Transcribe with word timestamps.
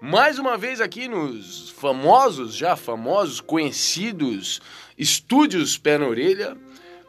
Mais 0.00 0.38
uma 0.38 0.56
vez 0.56 0.80
aqui 0.80 1.08
nos 1.08 1.70
famosos, 1.70 2.54
já 2.54 2.76
famosos, 2.76 3.40
conhecidos 3.40 4.60
estúdios 4.96 5.76
Pé 5.76 5.98
na 5.98 6.06
Orelha, 6.06 6.56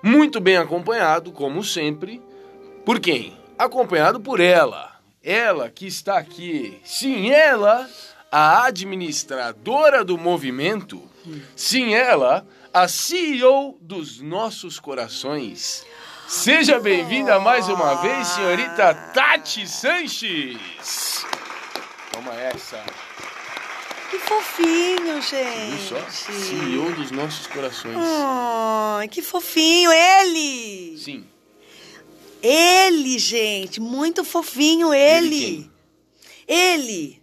muito 0.02 0.40
bem 0.40 0.58
acompanhado, 0.58 1.32
como 1.32 1.64
sempre, 1.64 2.20
por 2.84 3.00
quem? 3.00 3.38
Acompanhado 3.60 4.20
por 4.20 4.40
ela. 4.40 5.00
Ela 5.24 5.70
que 5.70 5.86
está 5.86 6.18
aqui. 6.18 6.82
Sim, 6.84 7.30
ela, 7.30 7.88
a 8.32 8.66
administradora 8.66 10.04
do 10.04 10.18
movimento. 10.18 11.04
Sim, 11.56 11.94
ela, 11.94 12.44
a 12.74 12.88
CEO 12.88 13.78
dos 13.80 14.20
nossos 14.20 14.80
corações. 14.80 15.86
Seja 16.28 16.80
bem-vinda 16.80 17.40
mais 17.40 17.68
uma 17.70 17.96
vez, 18.02 18.28
senhorita 18.30 18.96
Tati 19.14 19.68
Sanches. 19.68 21.09
Toma 22.20 22.36
essa. 22.36 22.84
Que 24.12 24.20
fofinho, 24.20 25.22
gente. 25.22 25.78
Viu 25.78 25.88
só? 25.88 26.10
CEO 26.10 26.92
dos 26.94 27.12
nossos 27.12 27.48
corações. 27.48 27.96
Ai, 27.98 29.08
que 29.08 29.22
fofinho. 29.22 29.90
Ele. 29.90 30.98
Sim. 30.98 31.26
Ele, 32.44 33.18
gente. 33.18 33.80
Muito 33.80 34.26
fofinho, 34.26 34.94
ele. 34.94 35.72
Ele 36.46 37.22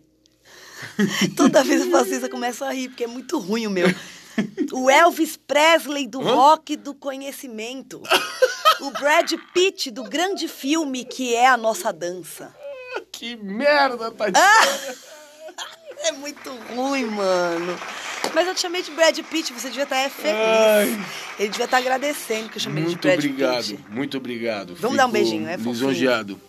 Ele. 1.23 1.29
Toda 1.37 1.63
vez 1.63 1.83
eu 1.83 1.91
faço 1.91 2.15
isso, 2.15 2.25
eu 2.25 2.31
começo 2.31 2.65
a 2.65 2.73
rir, 2.73 2.89
porque 2.89 3.05
é 3.05 3.09
muito 3.09 3.39
ruim 3.39 3.67
o 3.67 3.71
meu. 3.71 3.89
O 4.73 4.89
Elvis 4.89 5.37
Presley 5.37 6.07
do 6.07 6.23
Hã? 6.23 6.35
rock 6.35 6.75
do 6.75 6.95
conhecimento. 6.95 8.03
O 8.81 8.91
Brad 8.93 9.31
Pitt 9.53 9.91
do 9.91 10.05
grande 10.05 10.49
filme 10.49 11.05
que 11.05 11.35
é 11.35 11.47
a 11.47 11.57
nossa 11.59 11.93
dança. 11.93 12.55
Que 13.13 13.37
merda, 13.37 14.11
Tati. 14.11 14.33
É 15.99 16.13
muito 16.13 16.51
ruim, 16.75 17.07
mano. 17.07 17.77
Mas 18.35 18.47
eu 18.47 18.55
te 18.55 18.61
chamei 18.61 18.83
de 18.83 18.91
Brad 18.91 19.19
Pitt, 19.31 19.53
você 19.53 19.69
devia 19.69 19.85
estar 19.85 19.97
é 19.97 20.11
feliz. 20.11 20.37
Ai. 20.37 21.05
Ele 21.39 21.49
devia 21.49 21.65
estar 21.65 21.79
agradecendo 21.79 22.51
que 22.51 22.59
eu 22.59 22.61
chamei 22.61 22.85
ele 22.85 22.91
de 22.91 22.95
Muito 22.97 23.03
Brad 23.03 23.19
obrigado, 23.19 23.65
Pitt. 23.67 23.85
muito 23.89 24.17
obrigado. 24.19 24.75
Vamos 24.77 24.97
dar 24.97 25.07
um 25.07 25.11
beijinho, 25.11 25.49
é 25.49 25.57
fofinho. 25.57 25.73
Lisonjeado. 25.73 26.41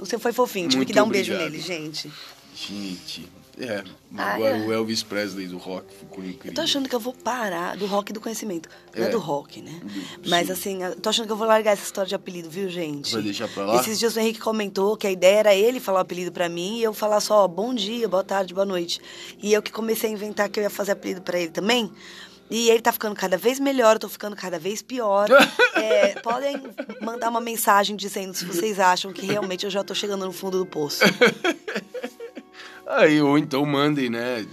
Você 0.00 0.18
foi 0.18 0.32
fofinho, 0.32 0.66
tive 0.68 0.78
Muito 0.78 0.88
que 0.88 0.94
dar 0.94 1.04
um 1.04 1.08
beijo 1.08 1.32
obrigado. 1.32 1.52
nele, 1.52 1.62
gente. 1.62 2.12
Gente, 2.54 3.28
é. 3.58 3.84
Ah, 4.16 4.34
Agora 4.34 4.56
é. 4.56 4.66
o 4.66 4.72
Elvis 4.72 5.02
Presley 5.02 5.46
do 5.46 5.58
rock 5.58 5.86
ficou 5.92 6.24
incrível. 6.24 6.50
Eu 6.50 6.54
tô 6.54 6.60
achando 6.62 6.88
que 6.88 6.94
eu 6.94 7.00
vou 7.00 7.12
parar 7.12 7.76
do 7.76 7.86
rock 7.86 8.12
do 8.12 8.20
conhecimento. 8.20 8.68
Não 8.96 9.04
é, 9.04 9.08
É. 9.08 9.10
do 9.10 9.18
rock, 9.18 9.60
né? 9.60 9.80
Do- 9.82 10.28
Mas 10.30 10.46
sim. 10.46 10.52
assim, 10.52 10.82
eu 10.84 10.96
tô 10.96 11.08
achando 11.10 11.26
que 11.26 11.32
eu 11.32 11.36
vou 11.36 11.46
largar 11.46 11.72
essa 11.72 11.84
história 11.84 12.08
de 12.08 12.14
apelido, 12.14 12.48
viu, 12.48 12.68
gente? 12.68 13.12
Vai 13.12 13.22
deixar 13.22 13.48
pra 13.48 13.64
lá? 13.66 13.80
Esses 13.80 13.98
dias 13.98 14.16
o 14.16 14.20
Henrique 14.20 14.40
comentou 14.40 14.96
que 14.96 15.06
a 15.06 15.10
ideia 15.10 15.38
era 15.40 15.54
ele 15.54 15.78
falar 15.80 15.98
o 15.98 16.02
apelido 16.02 16.32
pra 16.32 16.48
mim 16.48 16.78
e 16.78 16.82
eu 16.82 16.94
falar 16.94 17.20
só 17.20 17.46
bom 17.46 17.74
dia, 17.74 18.08
boa 18.08 18.24
tarde, 18.24 18.54
boa 18.54 18.64
noite. 18.66 19.00
E 19.42 19.52
eu 19.52 19.60
que 19.62 19.70
comecei 19.72 20.08
a 20.08 20.12
inventar 20.12 20.48
que 20.48 20.58
eu 20.58 20.64
ia 20.64 20.70
fazer 20.70 20.92
apelido 20.92 21.20
pra 21.22 21.38
ele 21.38 21.50
também. 21.50 21.92
E 22.50 22.70
ele 22.70 22.80
tá 22.80 22.90
ficando 22.92 23.14
cada 23.14 23.36
vez 23.36 23.60
melhor, 23.60 23.96
eu 23.96 24.00
tô 24.00 24.08
ficando 24.08 24.34
cada 24.34 24.58
vez 24.58 24.80
pior. 24.82 25.28
É, 25.78 26.18
podem 26.20 26.60
mandar 27.00 27.28
uma 27.30 27.40
mensagem 27.40 27.94
dizendo 27.94 28.34
se 28.34 28.44
vocês 28.44 28.80
acham 28.80 29.12
que 29.12 29.24
realmente 29.24 29.64
eu 29.64 29.70
já 29.70 29.84
tô 29.84 29.94
chegando 29.94 30.26
no 30.26 30.32
fundo 30.32 30.58
do 30.58 30.66
poço. 30.66 31.00
Aí, 32.88 33.20
ou 33.20 33.36
então 33.36 33.64
mandem, 33.66 34.08
né? 34.08 34.46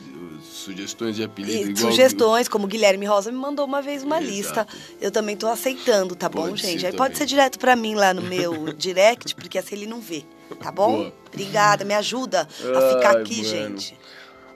Sugestões 0.43 1.15
de 1.15 1.23
apelido. 1.23 1.71
E 1.71 1.77
sugestões, 1.77 2.47
como 2.47 2.65
Guilherme 2.67 3.05
Rosa 3.05 3.31
me 3.31 3.37
mandou 3.37 3.65
uma 3.65 3.81
vez 3.81 4.03
uma 4.03 4.19
Exato. 4.21 4.31
lista. 4.33 4.67
Eu 4.99 5.11
também 5.11 5.37
tô 5.37 5.47
aceitando, 5.47 6.15
tá 6.15 6.27
bom, 6.27 6.49
Pode 6.49 6.61
gente? 6.61 6.81
ser 6.81 6.87
Aí 6.87 6.93
pode 6.93 7.17
ser 7.17 7.25
direto 7.25 7.59
pra 7.59 7.75
mim 7.75 7.93
lá 7.95 8.13
no 8.13 8.21
meu 8.23 8.73
direct, 8.73 9.35
porque 9.35 9.57
assim 9.59 9.75
ele 9.75 9.85
não 9.85 10.01
vê, 10.01 10.23
tá 10.59 10.71
bom? 10.71 10.97
Boa. 10.97 11.13
Obrigada, 11.27 11.85
me 11.85 11.93
ajuda 11.93 12.41
a 12.41 12.95
ficar 12.95 13.15
Ai, 13.15 13.21
aqui, 13.21 13.37
mano. 13.37 13.47
gente. 13.47 13.97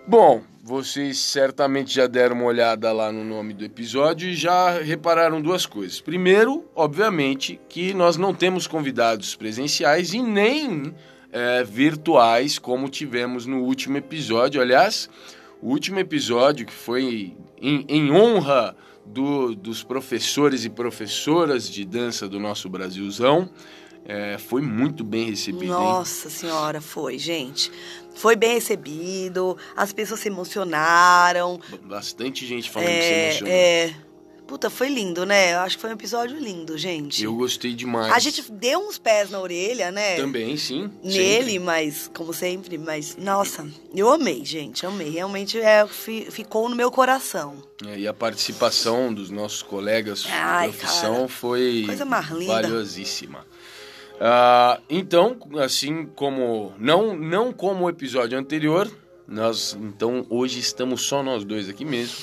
Bom, 0.08 0.42
vocês 0.64 1.20
certamente 1.20 1.94
já 1.94 2.08
deram 2.08 2.36
uma 2.38 2.46
olhada 2.46 2.92
lá 2.92 3.12
no 3.12 3.24
nome 3.24 3.54
do 3.54 3.64
episódio 3.64 4.30
e 4.30 4.36
já 4.36 4.80
repararam 4.82 5.40
duas 5.42 5.66
coisas. 5.68 6.02
Primeiro, 6.02 6.66
obviamente, 6.76 7.60
que 7.70 7.94
nós 7.94 8.18
não 8.18 8.34
temos 8.34 8.66
convidados 8.66 9.36
presenciais 9.36 10.12
e 10.14 10.22
nem 10.24 10.94
é, 11.32 11.64
virtuais 11.64 12.58
como 12.60 12.90
tivemos 12.90 13.46
no 13.46 13.62
último 13.64 13.98
episódio. 13.98 14.62
Aliás, 14.62 15.10
o 15.62 15.70
último 15.70 16.00
episódio 16.00 16.66
que 16.66 16.74
foi 16.74 17.36
em, 17.62 17.86
em 17.88 18.12
honra 18.12 18.76
do- 19.06 19.56
dos 19.56 19.84
professores 19.84 20.66
e 20.66 20.70
professoras 20.70 21.70
de 21.70 21.84
dança 21.86 22.28
do 22.28 22.40
nosso 22.40 22.70
Brasilzão. 22.70 23.50
é, 24.06 24.38
foi 24.40 24.62
muito 24.62 25.04
bem 25.04 25.30
recebido, 25.30 25.66
hein? 25.66 25.70
Nossa 25.70 26.30
senhora, 26.32 26.82
foi, 26.82 27.20
gente. 27.20 27.72
Foi 28.16 28.36
bem 28.36 28.54
recebido, 28.56 29.56
as 29.76 29.94
pessoas 29.94 30.22
se 30.22 30.30
emocionaram. 30.30 31.60
Bastante 31.84 32.44
gente 32.46 32.70
falando 32.72 32.88
que 32.90 33.02
se 33.02 33.08
É, 33.14 33.28
emocionou. 33.30 33.54
é... 33.54 33.96
Puta, 34.50 34.68
foi 34.68 34.90
lindo, 34.90 35.28
né? 35.28 35.54
Eu 35.54 35.60
acho 35.60 35.76
que 35.76 35.82
foi 35.82 35.92
um 35.92 35.94
episódio 35.94 36.36
lindo, 36.36 36.76
gente. 36.76 37.24
Eu 37.24 37.36
gostei 37.36 37.72
demais. 37.72 38.12
A 38.12 38.18
gente 38.18 38.52
deu 38.52 38.80
uns 38.80 38.98
pés 38.98 39.30
na 39.30 39.40
orelha, 39.40 39.92
né? 39.92 40.16
Também, 40.16 40.58
sim. 40.58 40.90
nele, 41.04 41.44
sempre. 41.52 41.60
mas 41.60 42.10
como 42.16 42.34
sempre, 42.34 42.76
mas 42.80 43.16
nossa, 43.16 43.68
eu 43.94 44.10
amei, 44.12 44.44
gente, 44.44 44.88
amei. 44.88 45.12
Realmente 45.12 45.60
é, 45.60 45.86
fi- 45.86 46.32
ficou 46.32 46.68
no 46.68 46.76
meu 46.76 46.90
coração. 46.90 47.62
É, 47.86 48.00
e 48.00 48.08
a 48.08 48.14
participação 48.14 49.14
dos 49.14 49.30
nossos 49.30 49.62
colegas 49.62 50.26
Ai, 50.28 50.72
de 50.72 50.78
profissão 50.78 51.14
cara, 51.16 51.28
foi 51.28 51.84
coisa 51.86 52.04
mais 52.06 52.30
linda. 52.32 52.54
valiosíssima. 52.54 53.46
Ah, 54.20 54.82
então, 54.90 55.38
assim 55.60 56.08
como 56.16 56.74
não 56.80 57.16
não 57.16 57.54
como 57.54 57.86
o 57.86 57.90
episódio 57.90 58.36
anterior, 58.36 58.92
nós 59.28 59.78
então 59.80 60.26
hoje 60.28 60.58
estamos 60.60 61.04
só 61.04 61.22
nós 61.22 61.44
dois 61.46 61.70
aqui 61.70 61.86
mesmo. 61.86 62.18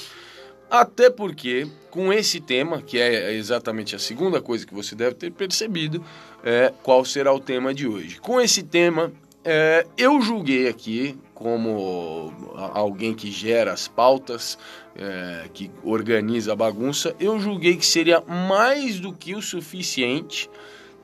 Até 0.71 1.09
porque 1.11 1.67
com 1.91 2.13
esse 2.13 2.41
tema, 2.41 2.83
que 2.83 2.99
é 2.99 3.33
exatamente 3.33 3.97
a 3.97 3.99
segunda 3.99 4.41
coisa 4.41 4.67
que 4.67 4.75
você 4.75 4.95
deve 4.95 5.15
ter 5.15 5.31
percebido, 5.33 6.05
é 6.45 6.73
qual 6.83 7.05
será 7.05 7.33
o 7.33 7.41
tema 7.41 7.73
de 7.73 7.87
hoje. 7.87 8.21
Com 8.21 8.41
esse 8.41 8.63
tema, 8.63 9.13
é, 9.45 9.87
eu 9.97 10.21
julguei 10.21 10.69
aqui 10.69 11.17
como 11.33 12.33
alguém 12.55 13.15
que 13.15 13.31
gera 13.31 13.73
as 13.73 13.87
pautas, 13.87 14.59
é, 14.95 15.49
que 15.55 15.71
organiza 15.85 16.53
a 16.53 16.57
bagunça, 16.57 17.15
eu 17.21 17.39
julguei 17.39 17.77
que 17.77 17.87
seria 17.87 18.21
mais 18.23 18.99
do 18.99 19.13
que 19.13 19.35
o 19.35 19.43
suficiente 19.43 20.51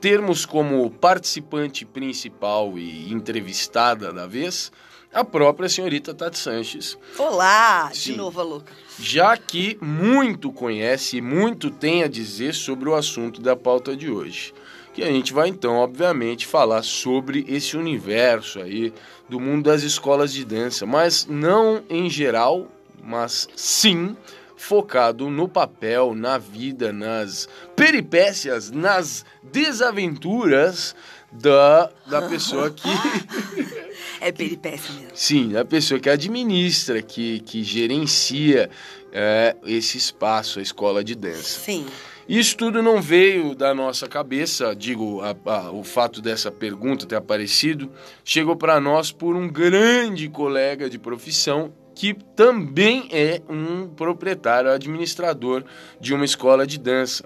termos 0.01 0.45
como 0.45 0.89
participante 0.89 1.85
principal 1.85 2.77
e 2.77 3.11
entrevistada 3.13 4.11
da 4.11 4.27
vez 4.27 4.71
a 5.13 5.23
própria 5.23 5.69
senhorita 5.69 6.13
Tati 6.13 6.37
Sanches, 6.37 6.97
Olá, 7.17 7.89
Sim. 7.93 8.11
de 8.13 8.17
novo 8.17 8.39
a 8.39 8.43
louca. 8.43 8.73
já 8.99 9.37
que 9.37 9.77
muito 9.81 10.51
conhece 10.51 11.17
e 11.17 11.21
muito 11.21 11.69
tem 11.69 12.03
a 12.03 12.07
dizer 12.07 12.53
sobre 12.55 12.89
o 12.89 12.95
assunto 12.95 13.41
da 13.41 13.55
pauta 13.55 13.95
de 13.95 14.09
hoje. 14.09 14.53
Que 14.93 15.01
a 15.03 15.07
gente 15.07 15.33
vai 15.33 15.49
então, 15.49 15.75
obviamente, 15.75 16.45
falar 16.45 16.83
sobre 16.83 17.43
esse 17.47 17.75
universo 17.75 18.59
aí 18.59 18.93
do 19.27 19.39
mundo 19.39 19.63
das 19.63 19.81
escolas 19.81 20.31
de 20.31 20.45
dança, 20.45 20.85
mas 20.85 21.25
não 21.25 21.83
em 21.89 22.07
geral, 22.09 22.67
mas 23.03 23.47
sim 23.55 24.15
focado 24.55 25.29
no 25.29 25.47
papel, 25.49 26.13
na 26.15 26.37
vida, 26.37 26.93
nas 26.93 27.49
peripécias, 27.75 28.69
nas 28.71 29.25
desaventuras 29.41 30.95
da, 31.31 31.89
da 32.05 32.21
pessoa 32.21 32.69
que 32.69 32.87
É 34.23 34.31
peripécia 34.31 34.93
mesmo. 34.93 35.09
Sim, 35.13 35.55
a 35.57 35.65
pessoa 35.65 35.99
que 35.99 36.09
administra, 36.09 37.01
que, 37.01 37.39
que 37.41 37.63
gerencia 37.63 38.69
é, 39.11 39.55
esse 39.65 39.97
espaço, 39.97 40.59
a 40.59 40.61
escola 40.61 41.03
de 41.03 41.13
dança. 41.15 41.59
Sim. 41.59 41.85
Isso 42.27 42.55
tudo 42.55 42.81
não 42.81 43.01
veio 43.01 43.53
da 43.53 43.73
nossa 43.75 44.07
cabeça, 44.07 44.73
digo, 44.73 45.19
a- 45.21 45.35
a- 45.45 45.71
o 45.71 45.83
fato 45.83 46.21
dessa 46.21 46.49
pergunta 46.49 47.05
ter 47.05 47.17
aparecido, 47.17 47.91
chegou 48.23 48.55
para 48.55 48.79
nós 48.79 49.11
por 49.11 49.35
um 49.35 49.47
grande 49.49 50.29
colega 50.29 50.89
de 50.89 50.97
profissão 50.97 51.73
que 51.93 52.13
também 52.35 53.07
é 53.11 53.41
um 53.49 53.87
proprietário, 53.87 54.71
administrador 54.71 55.63
de 55.99 56.13
uma 56.13 56.23
escola 56.25 56.65
de 56.65 56.79
dança. 56.79 57.23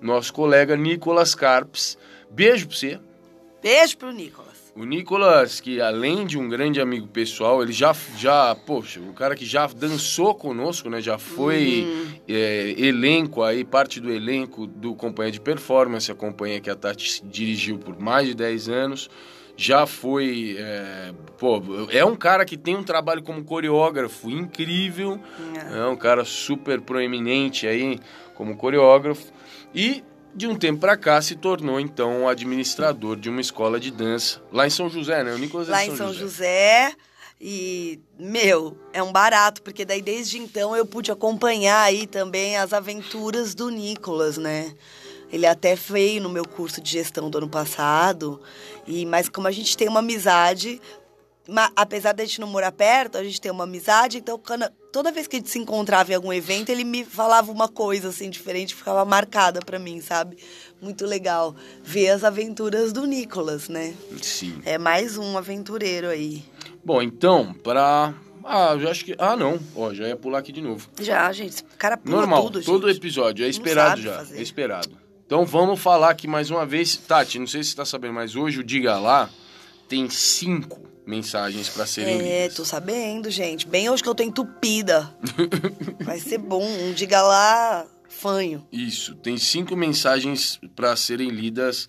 Nosso 0.00 0.32
colega 0.32 0.76
Nicolas 0.76 1.34
Carpes. 1.34 1.96
Beijo 2.30 2.66
pra 2.66 2.76
você. 2.76 3.00
Beijo 3.62 3.96
pro 3.96 4.10
Nicolas. 4.12 4.49
O 4.80 4.84
Nicolas, 4.86 5.60
que 5.60 5.78
além 5.78 6.24
de 6.24 6.38
um 6.38 6.48
grande 6.48 6.80
amigo 6.80 7.06
pessoal, 7.06 7.62
ele 7.62 7.70
já, 7.70 7.94
já 8.16 8.54
poxa, 8.54 8.98
o 8.98 9.12
cara 9.12 9.34
que 9.34 9.44
já 9.44 9.66
dançou 9.66 10.34
conosco, 10.34 10.88
né? 10.88 11.02
Já 11.02 11.18
foi 11.18 11.86
uhum. 11.86 12.14
é, 12.26 12.74
elenco 12.78 13.42
aí, 13.42 13.62
parte 13.62 14.00
do 14.00 14.10
elenco 14.10 14.66
do 14.66 14.94
Companhia 14.94 15.32
de 15.32 15.40
Performance, 15.40 16.10
a 16.10 16.14
companhia 16.14 16.62
que 16.62 16.70
a 16.70 16.74
Tati 16.74 17.22
dirigiu 17.26 17.76
por 17.76 18.00
mais 18.00 18.28
de 18.28 18.34
10 18.34 18.70
anos. 18.70 19.10
Já 19.54 19.84
foi. 19.84 20.56
É, 20.58 21.12
pô, 21.36 21.62
é 21.90 22.02
um 22.02 22.16
cara 22.16 22.46
que 22.46 22.56
tem 22.56 22.74
um 22.74 22.82
trabalho 22.82 23.22
como 23.22 23.44
coreógrafo 23.44 24.30
incrível. 24.30 25.20
É, 25.74 25.80
é 25.80 25.84
um 25.84 25.96
cara 25.96 26.24
super 26.24 26.80
proeminente 26.80 27.66
aí 27.66 28.00
como 28.34 28.56
coreógrafo. 28.56 29.30
E 29.74 30.02
de 30.34 30.46
um 30.46 30.54
tempo 30.54 30.80
para 30.80 30.96
cá 30.96 31.20
se 31.20 31.34
tornou 31.34 31.80
então 31.80 32.28
administrador 32.28 33.16
de 33.16 33.28
uma 33.28 33.40
escola 33.40 33.80
de 33.80 33.90
dança 33.90 34.42
lá 34.52 34.66
em 34.66 34.70
São 34.70 34.88
José, 34.88 35.24
né? 35.24 35.32
O 35.32 35.38
Nicolas 35.38 35.68
lá 35.68 35.82
é 35.82 35.86
São 35.86 35.94
em 35.94 35.96
São 35.96 36.12
José. 36.12 36.90
José. 36.90 36.96
E, 37.42 37.98
meu, 38.18 38.76
é 38.92 39.02
um 39.02 39.10
barato, 39.10 39.62
porque 39.62 39.82
daí 39.84 40.02
desde 40.02 40.36
então 40.36 40.76
eu 40.76 40.84
pude 40.84 41.10
acompanhar 41.10 41.80
aí 41.80 42.06
também 42.06 42.58
as 42.58 42.74
aventuras 42.74 43.54
do 43.54 43.70
Nicolas, 43.70 44.36
né? 44.36 44.74
Ele 45.32 45.46
até 45.46 45.74
veio 45.74 46.20
no 46.20 46.28
meu 46.28 46.46
curso 46.46 46.82
de 46.82 46.90
gestão 46.90 47.30
do 47.30 47.38
ano 47.38 47.48
passado, 47.48 48.42
e 48.86 49.06
mas 49.06 49.26
como 49.28 49.48
a 49.48 49.52
gente 49.52 49.74
tem 49.74 49.88
uma 49.88 50.00
amizade, 50.00 50.82
apesar 51.74 52.12
de 52.12 52.22
a 52.22 52.26
gente 52.26 52.40
não 52.40 52.48
morar 52.48 52.72
perto, 52.72 53.16
a 53.16 53.24
gente 53.24 53.40
tem 53.40 53.50
uma 53.50 53.64
amizade, 53.64 54.18
então 54.18 54.38
toda 54.92 55.12
vez 55.12 55.26
que 55.26 55.36
a 55.36 55.38
gente 55.38 55.50
se 55.50 55.58
encontrava 55.58 56.12
em 56.12 56.14
algum 56.14 56.32
evento, 56.32 56.70
ele 56.70 56.84
me 56.84 57.04
falava 57.04 57.50
uma 57.50 57.68
coisa 57.68 58.08
assim 58.08 58.28
diferente, 58.30 58.74
ficava 58.74 59.04
marcada 59.04 59.60
para 59.60 59.78
mim, 59.78 60.00
sabe? 60.00 60.36
Muito 60.80 61.06
legal 61.06 61.54
ver 61.82 62.10
as 62.10 62.24
aventuras 62.24 62.92
do 62.92 63.06
Nicolas, 63.06 63.68
né? 63.68 63.94
Sim. 64.22 64.60
É 64.64 64.78
mais 64.78 65.16
um 65.16 65.36
aventureiro 65.36 66.08
aí. 66.08 66.44
Bom, 66.84 67.02
então, 67.02 67.52
para 67.52 68.14
ah, 68.44 68.76
eu 68.80 68.90
acho 68.90 69.04
que. 69.04 69.14
Ah, 69.18 69.36
não. 69.36 69.60
Ó, 69.74 69.92
já 69.92 70.08
ia 70.08 70.16
pular 70.16 70.38
aqui 70.38 70.52
de 70.52 70.60
novo. 70.60 70.88
Já, 71.00 71.30
gente. 71.32 71.62
O 71.62 71.76
cara 71.78 71.96
pula 71.96 72.16
Normal, 72.16 72.44
tudo, 72.44 72.62
todo 72.62 72.90
episódio. 72.90 73.44
É 73.44 73.48
esperado 73.48 74.00
já. 74.00 74.16
Fazer. 74.16 74.38
É 74.38 74.42
esperado. 74.42 74.90
Então 75.26 75.44
vamos 75.46 75.78
falar 75.78 76.10
aqui 76.10 76.26
mais 76.26 76.50
uma 76.50 76.66
vez. 76.66 76.96
Tati, 76.96 77.38
não 77.38 77.46
sei 77.46 77.62
se 77.62 77.70
você 77.70 77.76
tá 77.76 77.84
sabendo, 77.84 78.14
mas 78.14 78.34
hoje 78.34 78.58
o 78.58 78.64
Diga 78.64 78.98
Lá 78.98 79.30
tem 79.88 80.08
cinco 80.10 80.89
mensagens 81.06 81.68
para 81.68 81.86
serem 81.86 82.14
é, 82.14 82.18
lidas. 82.18 82.32
É, 82.32 82.48
tô 82.48 82.64
sabendo, 82.64 83.30
gente. 83.30 83.66
Bem 83.66 83.88
hoje 83.88 84.02
que 84.02 84.08
eu 84.08 84.14
tô 84.14 84.22
entupida. 84.22 85.14
Vai 86.04 86.18
ser 86.18 86.38
bom. 86.38 86.64
Um 86.64 86.92
diga 86.92 87.22
lá, 87.22 87.86
fanho. 88.08 88.66
Isso. 88.72 89.14
Tem 89.16 89.36
cinco 89.38 89.76
mensagens 89.76 90.60
para 90.74 90.94
serem 90.96 91.30
lidas 91.30 91.88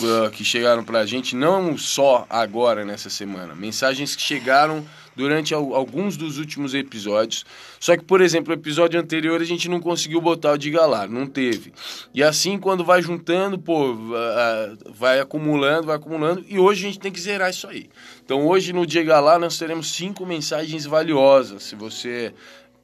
uh, 0.00 0.30
que 0.30 0.44
chegaram 0.44 0.84
pra 0.84 1.06
gente, 1.06 1.34
não 1.36 1.76
só 1.76 2.26
agora 2.28 2.84
nessa 2.84 3.10
semana. 3.10 3.54
Mensagens 3.54 4.14
que 4.14 4.22
chegaram 4.22 4.84
durante 5.18 5.52
alguns 5.52 6.16
dos 6.16 6.38
últimos 6.38 6.74
episódios. 6.74 7.44
Só 7.80 7.96
que, 7.96 8.04
por 8.04 8.20
exemplo, 8.20 8.54
o 8.54 8.56
episódio 8.56 9.00
anterior 9.00 9.40
a 9.40 9.44
gente 9.44 9.68
não 9.68 9.80
conseguiu 9.80 10.20
botar 10.20 10.52
o 10.52 10.56
de 10.56 10.70
galar, 10.70 11.08
não 11.08 11.26
teve. 11.26 11.72
E 12.14 12.22
assim, 12.22 12.56
quando 12.56 12.84
vai 12.84 13.02
juntando, 13.02 13.58
pô, 13.58 13.96
vai 14.94 15.18
acumulando, 15.18 15.88
vai 15.88 15.96
acumulando, 15.96 16.44
e 16.48 16.60
hoje 16.60 16.84
a 16.84 16.88
gente 16.88 17.00
tem 17.00 17.10
que 17.10 17.20
zerar 17.20 17.50
isso 17.50 17.66
aí. 17.66 17.90
Então, 18.24 18.46
hoje 18.46 18.72
no 18.72 18.86
Dia 18.86 19.02
Galar 19.02 19.40
nós 19.40 19.58
teremos 19.58 19.90
cinco 19.90 20.24
mensagens 20.24 20.86
valiosas. 20.86 21.64
Se 21.64 21.74
você 21.74 22.32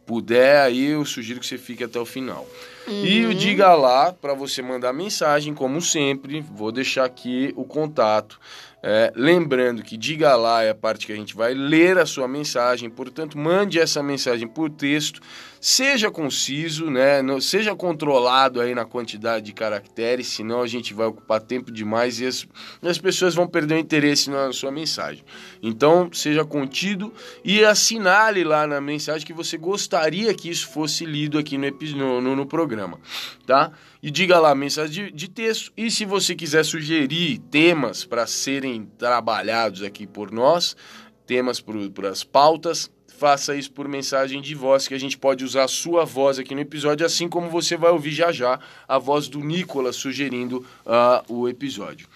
puder, 0.07 0.61
aí 0.61 0.91
eu 0.91 1.05
sugiro 1.05 1.41
que 1.41 1.47
você 1.47 1.59
fique 1.59 1.85
até 1.85 1.99
o 1.99 2.05
final. 2.05 2.47
Uhum. 2.87 3.05
E 3.05 3.25
o 3.25 3.29
uhum. 3.29 3.35
Diga 3.35 3.75
Lá, 3.75 4.13
para 4.13 4.35
você 4.35 4.63
mandar 4.63 4.93
mensagem, 4.93 5.55
como 5.55 5.81
sempre, 5.81 6.41
vou 6.41 6.71
deixar 6.71 7.05
aqui 7.05 7.53
o 7.57 7.65
contato. 7.65 8.39
É, 8.87 9.11
lembrando 9.17 9.83
que 9.83 9.97
diga 9.97 10.37
lá 10.37 10.63
é 10.63 10.69
a 10.69 10.75
parte 10.75 11.07
que 11.07 11.13
a 11.13 11.17
gente 11.17 11.35
vai 11.35 11.55
ler 11.55 11.97
a 11.97 12.05
sua 12.05 12.29
mensagem, 12.29 12.91
portanto, 12.91 13.39
mande 13.39 13.81
essa 13.81 14.03
mensagem 14.03 14.47
por 14.47 14.69
texto, 14.69 15.23
seja 15.65 16.11
conciso, 16.11 16.91
né? 16.91 17.23
Seja 17.41 17.75
controlado 17.75 18.61
aí 18.61 18.75
na 18.75 18.85
quantidade 18.85 19.47
de 19.47 19.55
caracteres, 19.55 20.27
senão 20.27 20.61
a 20.61 20.67
gente 20.67 20.93
vai 20.93 21.07
ocupar 21.07 21.41
tempo 21.41 21.73
demais 21.73 22.21
e 22.21 22.27
as, 22.27 22.47
as 22.83 22.99
pessoas 22.99 23.35
vão 23.35 23.47
perder 23.47 23.77
o 23.77 23.79
interesse 23.79 24.29
na 24.29 24.53
sua 24.53 24.71
mensagem. 24.71 25.25
Então, 25.63 26.11
seja 26.13 26.45
contido 26.45 27.11
e 27.43 27.65
assinale 27.65 28.45
lá 28.45 28.67
na 28.67 28.79
mensagem 28.79 29.27
que 29.27 29.33
você 29.33 29.57
gostaria 29.57 30.35
que 30.35 30.51
isso 30.51 30.69
fosse 30.69 31.07
lido 31.07 31.39
aqui 31.39 31.57
no, 31.57 31.71
no, 31.97 32.21
no, 32.21 32.37
no 32.37 32.47
programa, 32.47 33.01
tá? 33.47 33.73
e 34.03 34.11
diga 34.11 34.39
lá 34.39 34.55
mensagem 34.55 35.07
de, 35.07 35.13
de 35.13 35.31
texto. 35.31 35.73
E 35.75 35.91
se 35.91 36.05
você 36.05 36.35
quiser 36.35 36.63
sugerir 36.63 37.39
temas 37.51 38.05
para 38.05 38.27
serem 38.27 38.85
trabalhados 38.99 39.83
aqui 39.83 40.07
por 40.07 40.31
nós, 40.31 40.77
temas 41.27 41.59
para 41.59 42.11
as 42.11 42.23
pautas, 42.23 42.91
faça 43.19 43.55
isso 43.55 43.71
por 43.73 43.89
mensagem 43.89 44.41
de 44.41 44.55
voz, 44.55 44.89
que 44.89 44.95
a 44.95 44.99
gente 44.99 45.17
pode 45.17 45.45
usar 45.45 45.65
a 45.65 45.69
sua 45.69 46.05
voz 46.05 46.39
aqui 46.39 46.55
no 46.55 46.61
episódio, 46.61 47.07
assim 47.07 47.29
como 47.29 47.49
você 47.49 47.77
vai 47.77 47.91
ouvir 47.91 48.13
já 48.13 48.33
já 48.33 48.59
a 48.87 48.99
voz 48.99 49.29
do 49.29 49.41
Nicolas 49.41 49.97
sugerindo 49.97 50.65
uh, 50.85 51.33
o 51.33 51.49
episódio. 51.49 52.07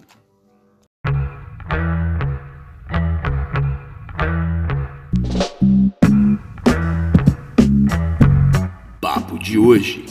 Papo 9.00 9.38
de 9.38 9.56
hoje. 9.56 10.04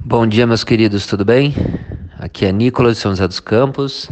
Bom 0.00 0.26
dia, 0.26 0.46
meus 0.46 0.64
queridos, 0.64 1.06
tudo 1.06 1.22
bem? 1.22 1.54
Aqui 2.18 2.46
é 2.46 2.52
Nicolas 2.52 2.96
de 2.96 3.02
São 3.02 3.12
José 3.12 3.28
dos 3.28 3.40
Campos. 3.40 4.08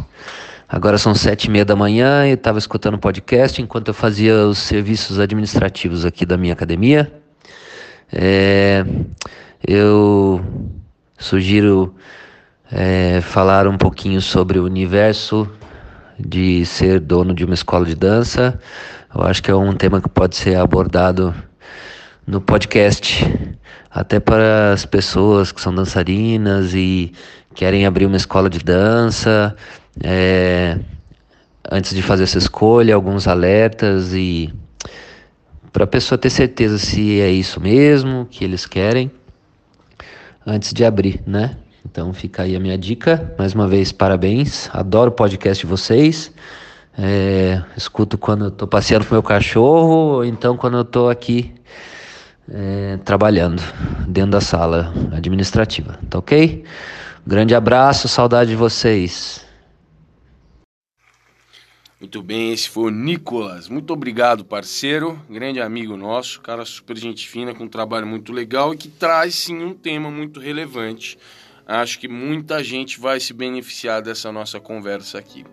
Agora 0.69 0.99
são 0.99 1.15
sete 1.15 1.45
e 1.45 1.49
meia 1.49 1.65
da 1.65 1.75
manhã 1.75 2.27
e 2.27 2.33
estava 2.33 2.59
escutando 2.59 2.95
o 2.95 2.99
podcast 2.99 3.59
enquanto 3.59 3.87
eu 3.87 3.93
fazia 3.95 4.45
os 4.45 4.59
serviços 4.59 5.17
administrativos 5.17 6.05
aqui 6.05 6.23
da 6.23 6.37
minha 6.37 6.53
academia. 6.53 7.22
É, 8.15 8.85
eu 9.67 10.39
sugiro 11.17 11.95
é, 12.71 13.21
falar 13.21 13.67
um 13.67 13.77
pouquinho 13.77 14.21
sobre 14.21 14.59
o 14.59 14.65
universo 14.65 15.49
de 16.19 16.63
ser 16.63 16.99
dono 16.99 17.33
de 17.33 17.43
uma 17.43 17.55
escola 17.55 17.85
de 17.85 17.95
dança. 17.95 18.59
Eu 19.13 19.23
acho 19.23 19.41
que 19.41 19.49
é 19.49 19.55
um 19.55 19.73
tema 19.73 19.99
que 19.99 20.09
pode 20.09 20.35
ser 20.35 20.55
abordado 20.55 21.33
no 22.25 22.39
podcast, 22.39 23.25
até 23.89 24.19
para 24.19 24.73
as 24.73 24.85
pessoas 24.85 25.51
que 25.51 25.59
são 25.59 25.73
dançarinas 25.73 26.73
e 26.75 27.11
querem 27.55 27.85
abrir 27.85 28.05
uma 28.05 28.17
escola 28.17 28.47
de 28.49 28.59
dança. 28.59 29.55
É, 30.03 30.77
antes 31.69 31.95
de 31.95 32.01
fazer 32.03 32.23
essa 32.23 32.37
escolha, 32.37 32.93
alguns 32.93 33.27
alertas 33.27 34.13
e 34.13 34.53
para 35.73 35.85
a 35.85 35.87
pessoa 35.87 36.19
ter 36.19 36.29
certeza 36.29 36.77
se 36.77 37.19
é 37.19 37.31
isso 37.31 37.59
mesmo 37.59 38.27
que 38.29 38.43
eles 38.43 38.67
querem 38.67 39.11
antes 40.45 40.71
de 40.71 40.85
abrir, 40.85 41.21
né? 41.25 41.57
Então 41.83 42.13
fica 42.13 42.43
aí 42.43 42.55
a 42.55 42.59
minha 42.59 42.77
dica. 42.77 43.33
Mais 43.37 43.53
uma 43.53 43.67
vez, 43.67 43.91
parabéns. 43.91 44.69
Adoro 44.71 45.09
o 45.09 45.13
podcast 45.13 45.65
de 45.65 45.69
vocês. 45.69 46.31
É, 46.97 47.59
escuto 47.75 48.19
quando 48.19 48.45
eu 48.45 48.51
tô 48.51 48.67
passeando 48.67 49.05
com 49.05 49.15
meu 49.15 49.23
cachorro, 49.23 49.95
ou 50.17 50.25
então 50.25 50.55
quando 50.55 50.77
eu 50.77 50.85
tô 50.85 51.09
aqui 51.09 51.51
é, 52.51 52.99
trabalhando 53.03 53.63
dentro 54.07 54.31
da 54.31 54.41
sala 54.41 54.93
administrativa, 55.11 55.97
tá 56.07 56.19
ok? 56.19 56.63
Grande 57.25 57.55
abraço, 57.55 58.07
saudade 58.07 58.51
de 58.51 58.55
vocês. 58.55 59.43
Muito 62.03 62.21
bem, 62.21 62.51
esse 62.51 62.67
foi 62.67 62.83
o 62.83 62.89
Nicolas. 62.89 63.69
Muito 63.69 63.93
obrigado, 63.93 64.43
parceiro, 64.43 65.17
grande 65.29 65.61
amigo 65.61 65.95
nosso, 65.95 66.41
cara 66.41 66.65
super 66.65 66.97
gente 66.97 67.29
fina, 67.29 67.55
com 67.55 67.63
um 67.63 67.69
trabalho 67.69 68.05
muito 68.05 68.33
legal 68.33 68.73
e 68.73 68.77
que 68.77 68.89
traz 68.89 69.35
sim 69.35 69.63
um 69.63 69.73
tema 69.73 70.11
muito 70.11 70.37
relevante. 70.37 71.17
Acho 71.65 71.97
que 71.97 72.09
muita 72.09 72.61
gente 72.61 72.99
vai 72.99 73.21
se 73.21 73.31
beneficiar 73.31 74.01
dessa 74.01 74.33
nossa 74.33 74.59
conversa 74.59 75.17
aqui. 75.17 75.45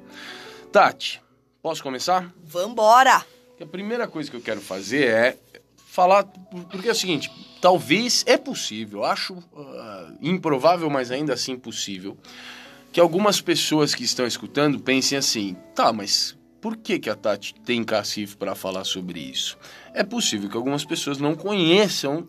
Tati, 0.73 1.23
posso 1.63 1.85
começar? 1.85 2.35
Vambora! 2.43 3.25
A 3.61 3.67
primeira 3.67 4.09
coisa 4.09 4.29
que 4.29 4.37
eu 4.37 4.43
quero 4.43 4.61
fazer 4.61 5.07
é 5.07 5.39
falar, 5.87 6.25
porque 6.69 6.89
é 6.89 6.93
o 6.93 6.97
seguinte, 6.97 7.31
talvez 7.61 8.25
é 8.27 8.37
possível, 8.37 9.05
acho 9.05 9.35
uh, 9.35 10.19
improvável, 10.21 10.91
mas 10.91 11.13
ainda 11.13 11.33
assim 11.33 11.57
possível, 11.57 12.19
que 12.91 12.99
algumas 12.99 13.41
pessoas 13.41 13.95
que 13.95 14.03
estão 14.03 14.27
escutando 14.27 14.81
pensem 14.81 15.17
assim, 15.17 15.57
tá, 15.77 15.93
mas 15.93 16.40
por 16.61 16.77
que, 16.77 16.99
que 16.99 17.09
a 17.09 17.15
Tati 17.15 17.55
tem 17.65 17.83
cacife 17.83 18.37
para 18.37 18.55
falar 18.55 18.85
sobre 18.85 19.19
isso? 19.19 19.57
É 19.95 20.05
possível 20.05 20.49
que 20.49 20.57
algumas 20.57 20.85
pessoas 20.85 21.19
não 21.19 21.35
conheçam 21.35 22.27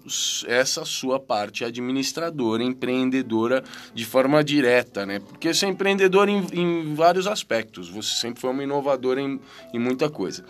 essa 0.48 0.86
sua 0.86 1.20
parte 1.20 1.66
administradora, 1.66 2.64
empreendedora 2.64 3.64
de 3.94 4.06
forma 4.06 4.44
direta, 4.44 5.06
né? 5.06 5.20
Porque 5.20 5.54
você 5.54 5.66
é 5.66 5.70
empreendedor 5.70 6.30
em, 6.30 6.46
em 6.54 6.96
vários 6.96 7.28
aspectos, 7.28 7.90
você 7.90 8.16
sempre 8.16 8.40
foi 8.40 8.50
uma 8.50 8.64
inovadora 8.64 9.22
em, 9.22 9.40
em 9.74 9.80
muita 9.80 10.10
coisa. 10.10 10.44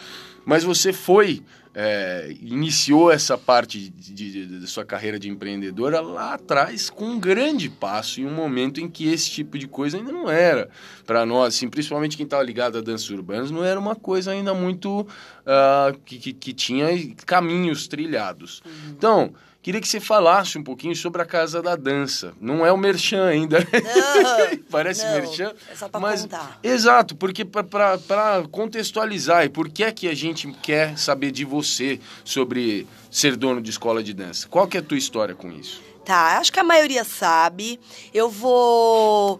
Mas 0.45 0.63
você 0.63 0.91
foi 0.91 1.43
é, 1.73 2.35
iniciou 2.41 3.11
essa 3.11 3.37
parte 3.37 3.89
de, 3.89 4.67
sua 4.67 4.83
carreira 4.83 5.17
de 5.17 5.29
empreendedora 5.29 6.01
lá 6.01 6.33
atrás 6.33 6.89
com 6.89 7.05
um 7.05 7.19
grande 7.19 7.69
passo 7.69 8.19
em 8.19 8.25
um 8.25 8.33
momento 8.33 8.81
em 8.81 8.89
que 8.89 9.07
esse 9.07 9.29
tipo 9.29 9.57
de 9.57 9.67
coisa 9.67 9.97
ainda 9.97 10.11
não 10.11 10.29
era 10.29 10.69
para 11.05 11.25
nós, 11.25 11.55
assim, 11.55 11.69
principalmente 11.69 12.17
quem 12.17 12.25
estava 12.25 12.43
ligado 12.43 12.77
a 12.77 12.81
danças 12.81 13.09
urbanas, 13.09 13.51
não 13.51 13.63
era 13.63 13.79
uma 13.79 13.95
coisa 13.95 14.31
ainda 14.31 14.53
muito 14.53 15.01
uh, 15.01 15.97
que, 16.03 16.17
que, 16.17 16.33
que, 16.33 16.53
tinha 16.53 16.87
caminhos 17.25 17.87
trilhados. 17.87 18.61
Uhum. 18.65 18.91
Então 18.91 19.33
Queria 19.61 19.79
que 19.79 19.87
você 19.87 19.99
falasse 19.99 20.57
um 20.57 20.63
pouquinho 20.63 20.95
sobre 20.95 21.21
a 21.21 21.25
Casa 21.25 21.61
da 21.61 21.75
Dança. 21.75 22.33
Não 22.41 22.65
é 22.65 22.71
o 22.71 22.77
Merchan 22.77 23.27
ainda. 23.27 23.59
Não, 23.59 24.57
Parece 24.71 25.05
não, 25.05 25.13
Merchan. 25.13 25.53
É 25.69 25.75
só 25.75 25.87
para 25.87 25.99
mas 25.99 26.23
contar. 26.23 26.59
Exato, 26.63 27.15
porque 27.15 27.45
para 27.45 28.43
contextualizar 28.49 29.45
e 29.45 29.49
por 29.49 29.69
que 29.69 29.83
é 29.83 29.91
que 29.91 30.07
a 30.07 30.15
gente 30.15 30.51
quer 30.63 30.97
saber 30.97 31.31
de 31.31 31.45
você 31.45 31.99
sobre 32.23 32.87
ser 33.11 33.35
dono 33.35 33.61
de 33.61 33.69
escola 33.69 34.01
de 34.01 34.13
dança. 34.13 34.47
Qual 34.47 34.67
que 34.67 34.77
é 34.77 34.79
a 34.79 34.83
tua 34.83 34.97
história 34.97 35.35
com 35.35 35.51
isso? 35.51 35.79
Tá, 36.03 36.39
acho 36.39 36.51
que 36.51 36.59
a 36.59 36.63
maioria 36.63 37.03
sabe. 37.03 37.79
Eu 38.11 38.29
vou 38.29 39.39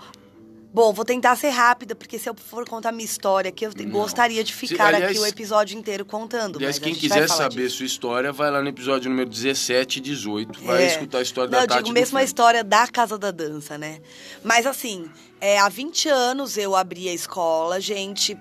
Bom, 0.73 0.93
vou 0.93 1.03
tentar 1.03 1.35
ser 1.35 1.49
rápida, 1.49 1.93
porque 1.93 2.17
se 2.17 2.29
eu 2.29 2.33
for 2.33 2.67
contar 2.67 2.93
minha 2.93 3.03
história 3.03 3.49
aqui, 3.49 3.65
eu 3.65 3.71
não. 3.75 3.89
gostaria 3.89 4.41
de 4.41 4.53
ficar 4.53 4.89
se, 4.89 4.95
aliás, 4.95 5.11
aqui 5.11 5.19
o 5.19 5.25
episódio 5.25 5.77
inteiro 5.77 6.05
contando. 6.05 6.55
Aliás, 6.57 6.79
quem 6.79 6.95
quiser 6.95 7.27
saber 7.27 7.63
disso. 7.63 7.77
sua 7.77 7.85
história, 7.85 8.31
vai 8.31 8.49
lá 8.49 8.61
no 8.61 8.69
episódio 8.69 9.09
número 9.09 9.29
17 9.29 9.97
e 9.97 10.01
18. 10.01 10.63
Vai 10.63 10.83
é. 10.83 10.87
escutar 10.87 11.17
a 11.17 11.21
história 11.21 11.51
não, 11.51 11.59
da 11.59 11.67
Tati. 11.67 11.79
Eu 11.79 11.83
digo 11.83 11.93
mesmo 11.93 12.17
a 12.17 12.23
história 12.23 12.63
da 12.63 12.87
Casa 12.87 13.17
da 13.17 13.31
Dança, 13.31 13.77
né? 13.77 13.99
Mas 14.43 14.65
assim, 14.65 15.09
é, 15.41 15.59
há 15.59 15.67
20 15.67 16.07
anos 16.07 16.57
eu 16.57 16.73
abri 16.73 17.09
a 17.09 17.13
escola, 17.13 17.81
gente. 17.81 18.37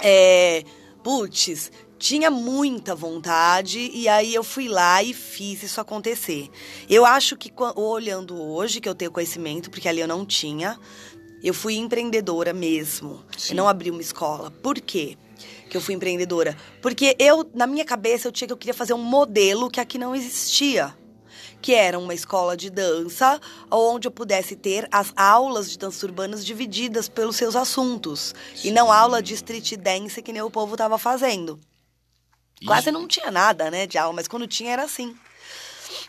É, 0.00 0.64
putz, 1.02 1.70
tinha 1.98 2.30
muita 2.30 2.94
vontade 2.94 3.90
e 3.92 4.08
aí 4.08 4.32
eu 4.32 4.44
fui 4.44 4.68
lá 4.68 5.02
e 5.02 5.12
fiz 5.12 5.62
isso 5.62 5.80
acontecer. 5.80 6.48
Eu 6.88 7.04
acho 7.04 7.36
que 7.36 7.52
olhando 7.74 8.40
hoje 8.40 8.80
que 8.80 8.88
eu 8.88 8.94
tenho 8.94 9.10
conhecimento, 9.10 9.68
porque 9.68 9.88
ali 9.88 10.00
eu 10.00 10.06
não 10.06 10.24
tinha, 10.24 10.78
eu 11.42 11.54
fui 11.54 11.76
empreendedora 11.76 12.52
mesmo. 12.52 13.24
Sim. 13.36 13.52
Eu 13.52 13.56
não 13.56 13.68
abri 13.68 13.90
uma 13.90 14.00
escola. 14.00 14.50
Por 14.50 14.80
quê? 14.80 15.16
Que 15.70 15.76
eu 15.76 15.80
fui 15.80 15.94
empreendedora? 15.94 16.56
Porque 16.80 17.14
eu, 17.18 17.48
na 17.54 17.66
minha 17.66 17.84
cabeça, 17.84 18.28
eu 18.28 18.32
tinha 18.32 18.46
que 18.46 18.52
eu 18.52 18.56
queria 18.56 18.74
fazer 18.74 18.94
um 18.94 19.02
modelo 19.02 19.70
que 19.70 19.80
aqui 19.80 19.98
não 19.98 20.14
existia. 20.14 20.94
Que 21.60 21.74
era 21.74 21.98
uma 21.98 22.14
escola 22.14 22.56
de 22.56 22.70
dança, 22.70 23.40
onde 23.70 24.06
eu 24.06 24.12
pudesse 24.12 24.56
ter 24.56 24.88
as 24.92 25.12
aulas 25.16 25.70
de 25.70 25.78
dança 25.78 26.06
urbanas 26.06 26.44
divididas 26.44 27.08
pelos 27.08 27.36
seus 27.36 27.56
assuntos. 27.56 28.34
Sim. 28.54 28.68
E 28.68 28.70
não 28.70 28.92
aula 28.92 29.22
de 29.22 29.34
street 29.34 29.74
dance 29.76 30.22
que 30.22 30.32
nem 30.32 30.42
o 30.42 30.50
povo 30.50 30.74
estava 30.74 30.96
fazendo. 30.98 31.58
Isso. 32.60 32.66
Quase 32.66 32.90
não 32.90 33.06
tinha 33.06 33.30
nada, 33.30 33.70
né, 33.70 33.86
de 33.86 33.98
aula, 33.98 34.14
mas 34.14 34.26
quando 34.26 34.46
tinha 34.46 34.72
era 34.72 34.84
assim 34.84 35.14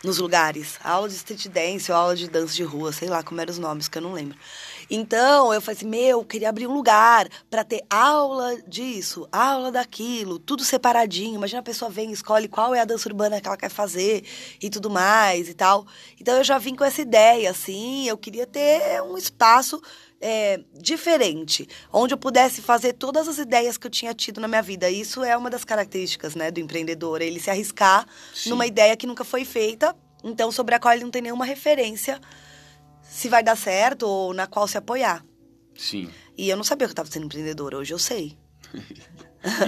nos 0.02 0.18
lugares. 0.18 0.78
Aula 0.82 1.08
de 1.08 1.14
street 1.14 1.48
dance 1.48 1.90
ou 1.90 1.98
aula 1.98 2.16
de 2.16 2.28
dança 2.28 2.54
de 2.54 2.62
rua, 2.62 2.92
sei 2.92 3.08
lá 3.08 3.22
como 3.22 3.40
eram 3.40 3.50
os 3.50 3.58
nomes, 3.58 3.88
que 3.88 3.98
eu 3.98 4.02
não 4.02 4.12
lembro. 4.12 4.36
Então, 4.90 5.54
eu 5.54 5.60
falei 5.60 5.76
assim, 5.76 5.86
meu, 5.86 6.24
queria 6.24 6.48
abrir 6.48 6.66
um 6.66 6.74
lugar 6.74 7.28
para 7.48 7.62
ter 7.62 7.82
aula 7.88 8.60
disso, 8.66 9.28
aula 9.30 9.70
daquilo, 9.70 10.38
tudo 10.38 10.64
separadinho. 10.64 11.36
Imagina 11.36 11.60
a 11.60 11.62
pessoa 11.62 11.90
vem, 11.90 12.10
escolhe 12.10 12.48
qual 12.48 12.74
é 12.74 12.80
a 12.80 12.84
dança 12.84 13.08
urbana 13.08 13.40
que 13.40 13.46
ela 13.46 13.56
quer 13.56 13.70
fazer 13.70 14.24
e 14.60 14.68
tudo 14.68 14.90
mais 14.90 15.48
e 15.48 15.54
tal. 15.54 15.86
Então, 16.20 16.36
eu 16.36 16.42
já 16.42 16.58
vim 16.58 16.74
com 16.74 16.84
essa 16.84 17.00
ideia, 17.00 17.50
assim, 17.50 18.08
eu 18.08 18.18
queria 18.18 18.46
ter 18.46 19.00
um 19.02 19.16
espaço 19.16 19.80
é, 20.20 20.60
diferente, 20.74 21.68
onde 21.92 22.12
eu 22.12 22.18
pudesse 22.18 22.60
fazer 22.60 22.92
todas 22.92 23.26
as 23.26 23.38
ideias 23.38 23.78
que 23.78 23.86
eu 23.86 23.90
tinha 23.90 24.12
tido 24.12 24.40
na 24.40 24.48
minha 24.48 24.62
vida. 24.62 24.90
Isso 24.90 25.24
é 25.24 25.36
uma 25.36 25.48
das 25.48 25.64
características 25.64 26.34
né, 26.34 26.50
do 26.50 26.60
empreendedor, 26.60 27.22
ele 27.22 27.40
se 27.40 27.48
arriscar 27.48 28.06
Sim. 28.34 28.50
numa 28.50 28.66
ideia 28.66 28.96
que 28.96 29.06
nunca 29.06 29.24
foi 29.24 29.44
feita, 29.44 29.96
então 30.22 30.52
sobre 30.52 30.74
a 30.74 30.78
qual 30.78 30.92
ele 30.92 31.04
não 31.04 31.10
tem 31.10 31.22
nenhuma 31.22 31.44
referência 31.44 32.20
se 33.10 33.28
vai 33.28 33.42
dar 33.42 33.56
certo 33.56 34.04
ou 34.04 34.32
na 34.32 34.46
qual 34.46 34.68
se 34.68 34.78
apoiar. 34.78 35.24
Sim. 35.76 36.08
E 36.38 36.48
eu 36.48 36.56
não 36.56 36.64
sabia 36.64 36.86
que 36.86 36.90
eu 36.90 36.92
estava 36.92 37.10
sendo 37.10 37.26
empreendedora, 37.26 37.76
hoje 37.76 37.92
eu 37.92 37.98
sei. 37.98 38.38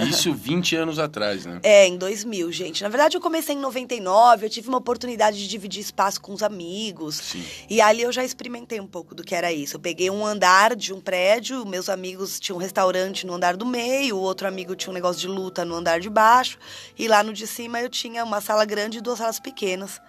Isso 0.07 0.31
20 0.31 0.75
anos 0.75 0.99
atrás, 0.99 1.45
né? 1.45 1.59
É, 1.63 1.87
em 1.87 1.97
2000, 1.97 2.51
gente. 2.51 2.83
Na 2.83 2.89
verdade, 2.89 3.17
eu 3.17 3.21
comecei 3.21 3.55
em 3.55 3.59
99, 3.59 4.45
eu 4.45 4.49
tive 4.49 4.69
uma 4.69 4.77
oportunidade 4.77 5.37
de 5.37 5.47
dividir 5.47 5.81
espaço 5.81 6.21
com 6.21 6.31
os 6.31 6.43
amigos. 6.43 7.15
Sim. 7.15 7.43
E 7.67 7.81
ali 7.81 8.03
eu 8.03 8.11
já 8.11 8.23
experimentei 8.23 8.79
um 8.79 8.85
pouco 8.85 9.15
do 9.15 9.23
que 9.23 9.33
era 9.33 9.51
isso. 9.51 9.75
Eu 9.75 9.79
peguei 9.79 10.11
um 10.11 10.23
andar 10.23 10.75
de 10.75 10.93
um 10.93 11.01
prédio, 11.01 11.65
meus 11.65 11.89
amigos 11.89 12.39
tinham 12.39 12.57
um 12.57 12.61
restaurante 12.61 13.25
no 13.25 13.33
andar 13.33 13.57
do 13.57 13.65
meio, 13.65 14.15
o 14.15 14.21
outro 14.21 14.47
amigo 14.47 14.75
tinha 14.75 14.91
um 14.91 14.93
negócio 14.93 15.19
de 15.19 15.27
luta 15.27 15.65
no 15.65 15.73
andar 15.73 15.99
de 15.99 16.09
baixo, 16.09 16.59
e 16.97 17.07
lá 17.07 17.23
no 17.23 17.33
de 17.33 17.47
cima 17.47 17.81
eu 17.81 17.89
tinha 17.89 18.23
uma 18.23 18.41
sala 18.41 18.65
grande 18.65 18.99
e 18.99 19.01
duas 19.01 19.17
salas 19.17 19.39
pequenas. 19.39 19.99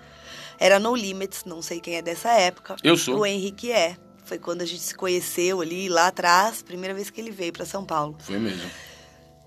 Era 0.58 0.78
No 0.78 0.94
Limits, 0.94 1.44
não 1.44 1.60
sei 1.62 1.80
quem 1.80 1.96
é 1.96 2.02
dessa 2.02 2.30
época. 2.30 2.76
Eu 2.82 2.96
sou. 2.96 3.18
O 3.18 3.26
Henrique 3.26 3.70
é. 3.70 3.96
Foi 4.24 4.38
quando 4.38 4.62
a 4.62 4.64
gente 4.64 4.80
se 4.80 4.94
conheceu 4.94 5.60
ali, 5.60 5.88
lá 5.88 6.06
atrás, 6.06 6.62
primeira 6.62 6.94
vez 6.94 7.10
que 7.10 7.20
ele 7.20 7.30
veio 7.30 7.52
para 7.52 7.66
São 7.66 7.84
Paulo. 7.84 8.16
Foi 8.20 8.38
mesmo. 8.38 8.70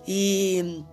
E. 0.07 0.83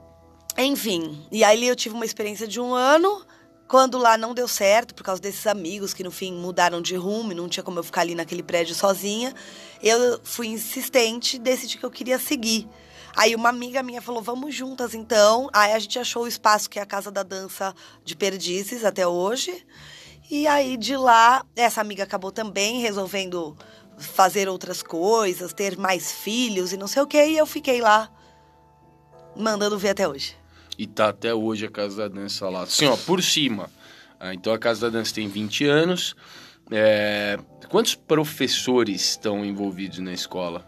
Enfim. 0.56 1.26
E 1.30 1.44
aí 1.44 1.66
eu 1.66 1.76
tive 1.76 1.94
uma 1.94 2.04
experiência 2.04 2.46
de 2.46 2.60
um 2.60 2.74
ano. 2.74 3.24
Quando 3.66 3.96
lá 3.98 4.16
não 4.18 4.34
deu 4.34 4.46
certo, 4.46 4.94
por 4.94 5.02
causa 5.02 5.20
desses 5.20 5.46
amigos 5.46 5.94
que 5.94 6.04
no 6.04 6.10
fim 6.10 6.34
mudaram 6.34 6.82
de 6.82 6.94
rumo 6.94 7.32
e 7.32 7.34
não 7.34 7.48
tinha 7.48 7.64
como 7.64 7.78
eu 7.78 7.82
ficar 7.82 8.02
ali 8.02 8.14
naquele 8.14 8.42
prédio 8.42 8.74
sozinha, 8.74 9.34
eu 9.82 10.20
fui 10.22 10.48
insistente 10.48 11.36
e 11.36 11.38
decidi 11.38 11.78
que 11.78 11.84
eu 11.84 11.90
queria 11.90 12.18
seguir. 12.18 12.68
Aí 13.16 13.34
uma 13.34 13.48
amiga 13.48 13.82
minha 13.82 14.02
falou: 14.02 14.22
vamos 14.22 14.54
juntas 14.54 14.94
então. 14.94 15.48
Aí 15.52 15.72
a 15.72 15.78
gente 15.78 15.98
achou 15.98 16.24
o 16.24 16.28
espaço 16.28 16.68
que 16.68 16.78
é 16.78 16.82
a 16.82 16.86
Casa 16.86 17.10
da 17.10 17.22
Dança 17.22 17.74
de 18.04 18.16
Perdizes 18.16 18.84
até 18.84 19.06
hoje. 19.06 19.64
E 20.30 20.46
aí 20.46 20.76
de 20.76 20.96
lá, 20.96 21.44
essa 21.54 21.80
amiga 21.80 22.02
acabou 22.02 22.32
também 22.32 22.80
resolvendo 22.80 23.56
fazer 23.98 24.48
outras 24.48 24.82
coisas, 24.82 25.52
ter 25.52 25.76
mais 25.76 26.10
filhos 26.10 26.72
e 26.72 26.76
não 26.76 26.86
sei 26.86 27.02
o 27.02 27.06
que, 27.06 27.24
e 27.24 27.36
eu 27.36 27.46
fiquei 27.46 27.80
lá 27.80 28.10
mandando 29.36 29.78
ver 29.78 29.90
até 29.90 30.08
hoje. 30.08 30.36
E 30.78 30.86
tá 30.86 31.10
até 31.10 31.32
hoje 31.32 31.66
a 31.66 31.70
Casa 31.70 32.08
da 32.08 32.20
Dança 32.20 32.48
lá. 32.48 32.62
Assim, 32.62 32.86
ó, 32.86 32.96
por 32.96 33.22
cima. 33.22 33.70
Ah, 34.18 34.34
então 34.34 34.52
a 34.52 34.58
Casa 34.58 34.90
da 34.90 34.98
Dança 34.98 35.14
tem 35.14 35.28
20 35.28 35.66
anos. 35.66 36.16
É... 36.70 37.38
Quantos 37.68 37.94
professores 37.94 39.10
estão 39.10 39.44
envolvidos 39.44 39.98
na 39.98 40.12
escola? 40.12 40.66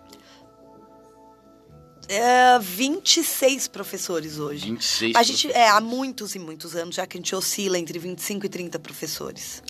É, 2.09 2.59
26 2.59 3.69
professores 3.69 4.39
hoje. 4.39 4.67
26 4.67 5.17
A 5.17 5.23
gente, 5.23 5.53
é, 5.53 5.69
há 5.69 5.81
muitos 5.81 6.35
e 6.35 6.39
muitos 6.39 6.77
anos, 6.77 6.95
já 6.95 7.07
que 7.07 7.17
a 7.17 7.21
gente 7.21 7.35
oscila 7.35 7.79
entre 7.79 7.99
25 7.99 8.47
e 8.47 8.49
30 8.49 8.79
professores. 8.79 9.63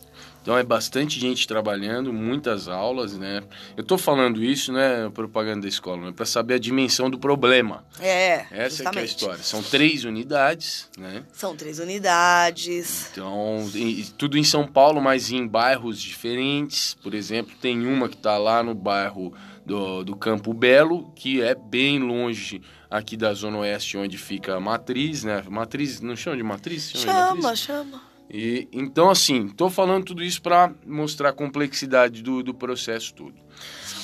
Então 0.47 0.57
é 0.57 0.62
bastante 0.62 1.19
gente 1.19 1.45
trabalhando, 1.45 2.12
muitas 2.12 2.69
aulas, 2.69 3.14
né? 3.19 3.43
Eu 3.76 3.83
estou 3.83 3.99
falando 3.99 4.45
isso, 4.45 4.73
né, 4.73 5.11
propaganda 5.12 5.62
da 5.62 5.69
escola, 5.69 6.07
né, 6.07 6.12
para 6.14 6.25
saber 6.25 6.55
a 6.55 6.59
dimensão 6.59 7.11
do 7.11 7.19
problema. 7.19 7.85
É, 7.99 8.47
Essa 8.52 8.76
justamente. 8.85 8.97
é, 8.97 9.00
é 9.00 9.02
a 9.02 9.05
história. 9.07 9.43
São 9.43 9.61
três 9.61 10.05
unidades, 10.05 10.88
né? 10.97 11.25
São 11.33 11.57
três 11.57 11.81
unidades. 11.81 13.09
Então, 13.11 13.69
e, 13.75 14.05
tudo 14.16 14.38
em 14.38 14.45
São 14.45 14.69
Paulo, 14.69 15.00
mas 15.00 15.33
em 15.33 15.45
bairros 15.49 16.00
diferentes. 16.00 16.95
Por 17.02 17.12
exemplo, 17.12 17.52
tem 17.61 17.85
uma 17.85 18.09
que 18.09 18.14
está 18.14 18.38
lá 18.38 18.62
no 18.62 18.73
bairro 18.73 19.35
do, 19.66 20.04
do 20.04 20.16
Campo 20.16 20.54
Belo, 20.54 21.11
que 21.16 21.42
é 21.42 21.54
bem 21.54 21.99
longe 21.99 22.62
aqui 22.88 23.16
da 23.16 23.35
Zona 23.35 23.58
Oeste, 23.58 23.99
onde 23.99 24.16
fica 24.16 24.54
a 24.54 24.61
Matriz, 24.61 25.25
né? 25.25 25.42
Matriz, 25.50 26.00
não 26.00 26.14
chama 26.14 26.37
de 26.37 26.42
Matriz? 26.44 26.92
Chama, 26.92 27.04
chama. 27.04 27.35
Matriz? 27.35 27.58
chama. 27.58 28.02
E, 28.30 28.68
então, 28.73 29.11
assim, 29.11 29.46
estou 29.46 29.68
falando 29.68 30.04
tudo 30.04 30.23
isso 30.23 30.40
para 30.40 30.73
mostrar 30.87 31.30
a 31.30 31.32
complexidade 31.32 32.23
do, 32.23 32.44
do 32.44 32.54
processo 32.54 33.12
todo. 33.12 33.35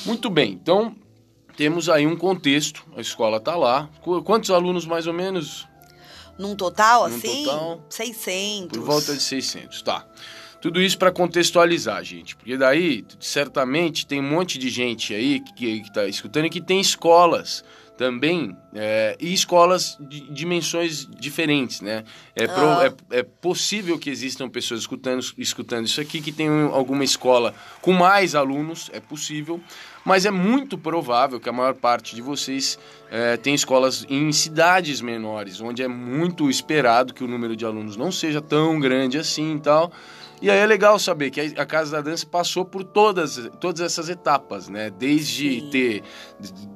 Muito 0.04 0.28
bem, 0.28 0.52
então 0.52 0.96
temos 1.56 1.88
aí 1.88 2.06
um 2.06 2.16
contexto, 2.16 2.84
a 2.96 3.00
escola 3.00 3.36
está 3.36 3.54
lá. 3.54 3.88
Quantos 4.24 4.50
alunos 4.50 4.84
mais 4.84 5.06
ou 5.06 5.12
menos? 5.12 5.68
Num 6.36 6.56
total, 6.56 7.08
Num 7.08 7.16
assim? 7.16 7.44
Total, 7.44 7.86
600. 7.88 8.78
Por 8.78 8.84
volta 8.84 9.14
de 9.14 9.22
600, 9.22 9.80
tá. 9.82 10.06
Tudo 10.62 10.80
isso 10.80 10.96
para 10.96 11.10
contextualizar, 11.10 12.04
gente, 12.04 12.36
porque 12.36 12.56
daí 12.56 13.04
certamente 13.18 14.06
tem 14.06 14.20
um 14.20 14.30
monte 14.30 14.58
de 14.60 14.70
gente 14.70 15.12
aí 15.12 15.40
que 15.40 15.66
está 15.80 16.06
escutando 16.06 16.46
e 16.46 16.50
que 16.50 16.60
tem 16.60 16.80
escolas 16.80 17.64
também 17.98 18.56
é, 18.74 19.16
e 19.20 19.34
escolas 19.34 19.96
de 20.00 20.20
dimensões 20.32 21.06
diferentes, 21.18 21.80
né? 21.80 22.04
É, 22.34 22.46
pro, 22.46 22.64
Ah. 22.64 22.86
é, 23.10 23.18
é 23.18 23.22
possível 23.22 23.98
que 23.98 24.08
existam 24.08 24.48
pessoas 24.48 24.80
escutando, 24.80 25.24
escutando 25.36 25.86
isso 25.86 26.00
aqui 26.00 26.20
que 26.20 26.32
tenham 26.32 26.72
alguma 26.72 27.04
escola 27.04 27.54
com 27.80 27.92
mais 27.92 28.34
alunos, 28.34 28.88
é 28.92 29.00
possível, 29.00 29.60
mas 30.04 30.24
é 30.24 30.30
muito 30.30 30.78
provável 30.78 31.38
que 31.38 31.48
a 31.48 31.52
maior 31.52 31.74
parte 31.74 32.14
de 32.14 32.22
vocês 32.22 32.78
é, 33.10 33.36
tenha 33.36 33.54
escolas 33.54 34.06
em 34.08 34.32
cidades 34.32 35.00
menores, 35.00 35.60
onde 35.60 35.82
é 35.82 35.88
muito 35.88 36.48
esperado 36.48 37.12
que 37.12 37.22
o 37.22 37.28
número 37.28 37.54
de 37.54 37.64
alunos 37.64 37.96
não 37.96 38.10
seja 38.10 38.40
tão 38.40 38.80
grande 38.80 39.18
assim 39.18 39.56
e 39.56 39.60
tal. 39.60 39.92
E 40.42 40.50
aí 40.50 40.58
é 40.58 40.66
legal 40.66 40.98
saber 40.98 41.30
que 41.30 41.40
a 41.40 41.64
Casa 41.64 41.92
da 41.92 42.00
Dança 42.00 42.26
passou 42.26 42.64
por 42.64 42.82
todas, 42.82 43.48
todas 43.60 43.80
essas 43.80 44.08
etapas, 44.08 44.68
né? 44.68 44.90
Desde 44.90 45.60
Sim. 45.60 45.70
ter 45.70 46.02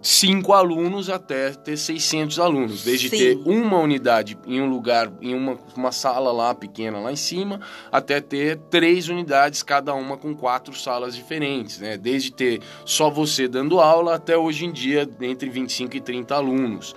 cinco 0.01 0.53
alunos 0.53 1.11
até 1.11 1.51
ter 1.51 1.77
600 1.77 2.39
alunos. 2.39 2.85
Desde 2.85 3.09
Sim. 3.09 3.17
ter 3.17 3.37
uma 3.45 3.79
unidade 3.79 4.39
em 4.47 4.61
um 4.61 4.71
lugar, 4.71 5.13
em 5.21 5.35
uma, 5.35 5.59
uma 5.77 5.91
sala 5.91 6.31
lá 6.31 6.55
pequena 6.55 7.01
lá 7.01 7.11
em 7.11 7.17
cima, 7.17 7.61
até 7.91 8.21
ter 8.21 8.57
três 8.71 9.09
unidades, 9.09 9.65
cada 9.65 9.93
uma 9.95 10.17
com 10.17 10.33
quatro 10.33 10.73
salas 10.73 11.17
diferentes, 11.17 11.81
né? 11.81 11.97
Desde 11.97 12.33
ter 12.33 12.61
só 12.85 13.11
você 13.11 13.49
dando 13.49 13.81
aula 13.81 14.15
até 14.15 14.39
hoje 14.39 14.65
em 14.65 14.71
dia 14.71 15.11
entre 15.21 15.51
25 15.51 15.97
e 15.97 16.01
30 16.01 16.37
alunos. 16.37 16.95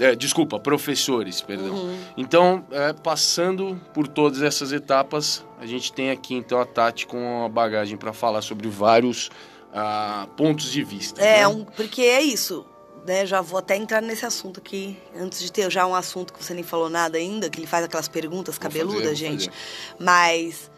É, 0.00 0.16
desculpa, 0.16 0.58
professores, 0.58 1.42
perdão. 1.42 1.74
Uhum. 1.74 1.98
Então, 2.16 2.64
é, 2.70 2.94
passando 2.94 3.78
por 3.92 4.08
todas 4.08 4.40
essas 4.40 4.72
etapas, 4.72 5.44
a 5.58 5.66
gente 5.66 5.92
tem 5.92 6.10
aqui 6.10 6.34
então 6.34 6.58
a 6.58 6.64
Tati 6.64 7.06
com 7.06 7.44
a 7.44 7.48
bagagem 7.50 7.98
para 7.98 8.10
falar 8.14 8.40
sobre 8.40 8.66
vários 8.66 9.28
ah, 9.74 10.26
pontos 10.38 10.72
de 10.72 10.82
vista. 10.82 11.20
É, 11.20 11.40
né? 11.40 11.48
um, 11.48 11.64
porque 11.64 12.00
é 12.00 12.22
isso. 12.22 12.64
Né, 13.06 13.24
já 13.24 13.40
vou 13.40 13.58
até 13.58 13.76
entrar 13.76 14.02
nesse 14.02 14.26
assunto 14.26 14.60
aqui, 14.60 14.96
antes 15.16 15.40
de 15.40 15.50
ter 15.50 15.70
já 15.70 15.86
um 15.86 15.94
assunto 15.94 16.34
que 16.34 16.44
você 16.44 16.52
nem 16.52 16.62
falou 16.62 16.90
nada 16.90 17.16
ainda, 17.16 17.48
que 17.48 17.58
ele 17.58 17.66
faz 17.66 17.84
aquelas 17.84 18.08
perguntas 18.08 18.56
Vou 18.56 18.62
cabeludas, 18.62 19.02
fazer, 19.02 19.16
gente. 19.16 19.46
fazer. 19.46 19.94
Mas, 19.98 20.70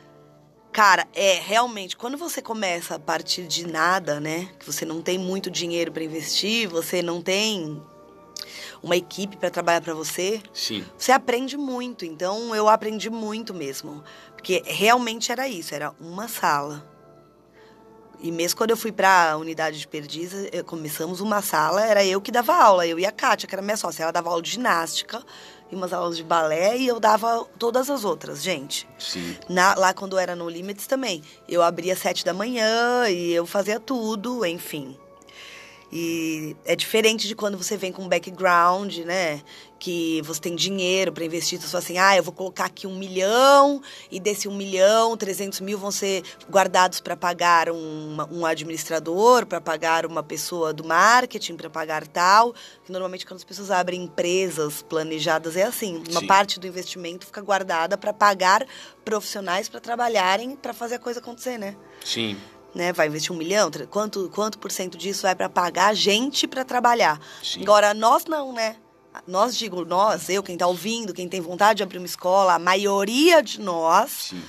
cara, 0.73 1.07
é 1.14 1.35
realmente, 1.35 1.97
quando 1.97 2.17
você 2.17 2.41
começa 2.41 2.95
a 2.95 2.99
partir 2.99 3.43
de 3.49 3.67
nada, 3.67 4.21
né? 4.21 4.49
Que 4.59 4.64
você 4.64 4.85
não 4.85 5.02
tem 5.02 5.19
muito 5.19 5.50
dinheiro 5.50 5.91
para 5.91 6.05
investir, 6.05 6.69
você 6.69 7.02
não 7.02 7.21
tem 7.21 7.83
uma 8.83 8.97
equipe 8.97 9.37
para 9.37 9.51
trabalhar 9.51 9.81
para 9.81 9.95
você, 9.95 10.43
Sim, 10.53 10.85
você 10.99 11.12
aprende 11.12 11.57
muito. 11.57 12.05
Então, 12.05 12.55
eu 12.55 12.69
aprendi 12.69 13.09
muito 13.09 13.55
mesmo. 13.55 14.03
Porque 14.35 14.62
realmente 14.67 15.31
era 15.31 15.47
isso, 15.49 15.75
era 15.75 15.93
uma 16.01 16.27
sala. 16.29 16.85
E 18.21 18.31
mesmo 18.31 18.57
quando 18.57 18.71
eu 18.71 18.77
fui 18.77 18.93
pra 18.93 19.37
unidade 19.37 19.81
de 19.81 19.89
perdiz, 19.89 20.33
eh, 20.53 20.62
começamos 20.62 21.21
uma 21.21 21.43
sala, 21.43 21.85
era 21.85 22.05
eu 22.05 22.21
que 22.21 22.31
dava 22.31 22.55
aula, 22.55 22.87
eu 22.87 22.97
e 22.99 23.05
a 23.05 23.11
Kátia, 23.11 23.49
que 23.49 23.55
era 23.55 23.61
minha 23.62 23.77
sócia. 23.77 24.05
Ela 24.05 24.12
dava 24.12 24.31
aula 24.31 24.41
de 24.41 24.51
ginástica 24.51 25.21
e 25.71 25.75
umas 25.75 25.93
aulas 25.93 26.17
de 26.17 26.23
balé 26.23 26.77
e 26.77 26.87
eu 26.87 27.01
dava 27.01 27.45
todas 27.59 27.91
as 27.91 28.05
outras, 28.05 28.41
gente. 28.43 28.89
sim. 28.99 29.37
Na- 29.49 29.75
lá 29.75 29.93
quando 29.93 30.17
era 30.19 30.37
no 30.37 30.49
Limits 30.49 30.87
também. 30.87 31.21
Eu 31.49 31.62
abria 31.62 31.95
às 31.95 31.99
sete 31.99 32.25
da 32.25 32.33
manhã 32.33 33.09
e 33.09 33.33
eu 33.33 33.45
fazia 33.45 33.81
tudo, 33.81 34.47
enfim. 34.47 34.97
E 35.92 36.56
é 36.64 36.75
diferente 36.75 37.28
de 37.28 37.34
quando 37.34 37.58
você 37.58 37.76
vem 37.76 37.92
com 37.92 38.02
um 38.02 38.08
background, 38.08 38.96
né? 39.00 39.42
Que 39.78 40.22
você 40.22 40.40
tem 40.40 40.56
dinheiro 40.56 41.12
para 41.12 41.22
investir. 41.22 41.61
Você 41.61 41.66
fala 41.66 41.84
assim, 41.84 41.99
ah, 41.99 42.16
eu 42.16 42.22
vou 42.22 42.32
colocar 42.32 42.64
aqui 42.64 42.87
um 42.87 42.96
milhão 42.96 43.82
e 44.11 44.18
desse 44.18 44.49
um 44.49 44.56
milhão, 44.56 45.14
300 45.18 45.61
mil 45.61 45.76
vão 45.76 45.90
ser 45.90 46.22
guardados 46.50 46.99
para 46.99 47.14
pagar 47.14 47.68
um, 47.68 48.16
um 48.30 48.46
administrador, 48.46 49.44
para 49.44 49.61
pagar 49.61 50.06
uma 50.06 50.22
pessoa 50.22 50.72
do 50.72 50.82
marketing, 50.82 51.56
para 51.56 51.68
pagar 51.68 52.06
tal. 52.06 52.54
Que 52.84 52.90
normalmente 52.90 53.26
quando 53.26 53.38
as 53.38 53.44
pessoas 53.44 53.70
abrem 53.70 54.04
empresas 54.04 54.80
planejadas 54.80 55.56
é 55.56 55.64
assim. 55.64 56.02
Uma 56.11 56.20
Sim. 56.20 56.26
parte 56.26 56.58
do 56.58 56.66
investimento 56.66 57.26
fica 57.26 57.42
guardada 57.42 57.99
para 57.99 58.14
pagar 58.14 58.66
profissionais 59.04 59.68
para 59.68 59.80
trabalharem 59.80 60.56
para 60.56 60.72
fazer 60.72 60.94
a 60.94 60.99
coisa 60.99 61.20
acontecer, 61.20 61.58
né? 61.58 61.76
Sim, 62.02 62.38
né, 62.75 62.93
vai 62.93 63.07
investir 63.07 63.33
um 63.33 63.37
milhão, 63.37 63.71
quanto, 63.91 64.29
quanto 64.31 64.59
por 64.59 64.71
cento 64.71 64.97
disso 64.97 65.23
vai 65.23 65.35
para 65.35 65.49
pagar 65.49 65.95
gente 65.95 66.47
para 66.47 66.64
trabalhar? 66.64 67.21
Sim. 67.43 67.62
Agora, 67.62 67.93
nós 67.95 68.25
não, 68.25 68.52
né? 68.52 68.76
Nós, 69.26 69.57
digo 69.57 69.85
nós, 69.85 70.29
eu, 70.31 70.43
quem 70.43 70.57
tá 70.57 70.66
ouvindo, 70.66 71.12
quem 71.12 71.29
tem 71.29 71.40
vontade 71.40 71.79
de 71.79 71.83
abrir 71.83 71.99
uma 71.99 72.07
escola, 72.07 72.55
a 72.55 72.59
maioria 72.59 73.42
de 73.42 73.61
nós 73.61 74.11
sim. 74.31 74.42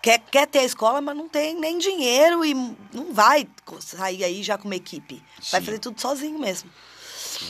quer, 0.00 0.20
quer 0.20 0.46
ter 0.46 0.60
a 0.60 0.64
escola, 0.64 1.00
mas 1.00 1.16
não 1.16 1.28
tem 1.28 1.58
nem 1.58 1.76
dinheiro 1.76 2.44
e 2.44 2.54
não 2.54 3.12
vai 3.12 3.48
sair 3.80 4.22
aí 4.22 4.44
já 4.44 4.56
com 4.56 4.66
uma 4.66 4.76
equipe. 4.76 5.22
Vai 5.50 5.60
Sim. 5.60 5.66
fazer 5.66 5.78
tudo 5.80 6.00
sozinho 6.00 6.38
mesmo. 6.38 6.70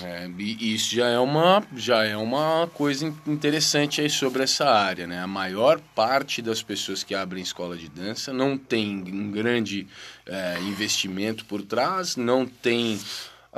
É, 0.02 0.28
e 0.38 0.74
isso 0.74 0.94
já 0.94 1.06
é 1.08 1.18
uma 1.18 1.62
já 1.76 2.04
é 2.04 2.16
uma 2.16 2.66
coisa 2.74 3.06
in- 3.06 3.14
interessante 3.26 4.00
aí 4.00 4.10
sobre 4.10 4.42
essa 4.42 4.64
área, 4.68 5.06
né? 5.06 5.20
A 5.22 5.26
maior 5.26 5.80
parte 5.94 6.42
das 6.42 6.62
pessoas 6.62 7.02
que 7.02 7.14
abrem 7.14 7.42
escola 7.42 7.76
de 7.76 7.88
dança 7.88 8.32
não 8.32 8.58
tem 8.58 9.02
um 9.08 9.30
grande 9.30 9.86
é, 10.26 10.58
investimento 10.60 11.44
por 11.46 11.62
trás, 11.62 12.16
não 12.16 12.44
tem 12.46 13.00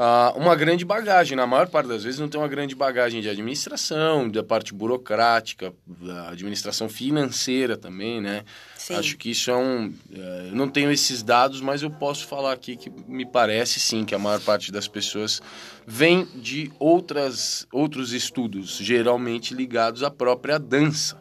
ah, 0.03 0.33
uma 0.35 0.57
grande 0.57 0.83
bagagem. 0.83 1.37
Na 1.37 1.47
maior 1.47 1.69
parte 1.69 1.89
das 1.89 2.05
vezes 2.05 2.19
não 2.19 2.27
tem 2.27 2.41
uma 2.41 2.49
grande 2.49 2.75
bagagem 2.75 3.21
de 3.21 3.29
administração, 3.29 4.27
da 4.31 4.43
parte 4.43 4.73
burocrática, 4.73 5.75
da 5.87 6.31
administração 6.31 6.89
financeira 6.89 7.77
também, 7.77 8.19
né? 8.19 8.45
Sim. 8.79 8.95
Acho 8.95 9.19
que 9.19 9.31
isso 9.31 9.51
é 9.51 9.57
um. 9.57 9.93
eh, 10.11 10.47
Eu 10.49 10.57
não 10.57 10.69
tenho 10.69 10.91
esses 10.91 11.23
dados, 11.23 11.61
mas 11.61 11.83
eu 11.83 11.91
posso 11.91 12.27
falar 12.27 12.53
aqui 12.55 12.77
que 12.77 12.89
me 13.07 13.27
parece 13.27 13.79
sim 13.79 14.07
que 14.07 14.15
a 14.15 14.19
maior 14.19 14.41
parte 14.41 14.73
das 14.73 14.89
pessoas 14.89 15.43
vem 15.87 16.27
de 16.35 16.73
outras, 16.79 17.67
outros 17.71 18.15
estudos, 18.15 18.79
geralmente 18.79 19.53
ligados 19.53 20.03
à 20.03 20.11
própria 20.11 20.59
dança. 20.59 21.19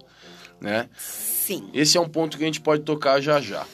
Né? 0.61 0.87
Sim. 0.97 1.69
Esse 1.73 1.97
é 1.97 2.01
um 2.01 2.07
ponto 2.07 2.37
que 2.37 2.43
a 2.43 2.47
gente 2.47 2.61
pode 2.61 2.83
tocar 2.83 3.19
já 3.19 3.41
já. 3.41 3.65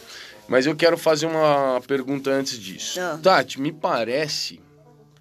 Mas 0.47 0.65
eu 0.65 0.75
quero 0.75 0.97
fazer 0.97 1.27
uma 1.27 1.79
pergunta 1.87 2.31
antes 2.31 2.59
disso. 2.59 2.99
Ah. 2.99 3.19
Tati, 3.21 3.61
me 3.61 3.71
parece. 3.71 4.64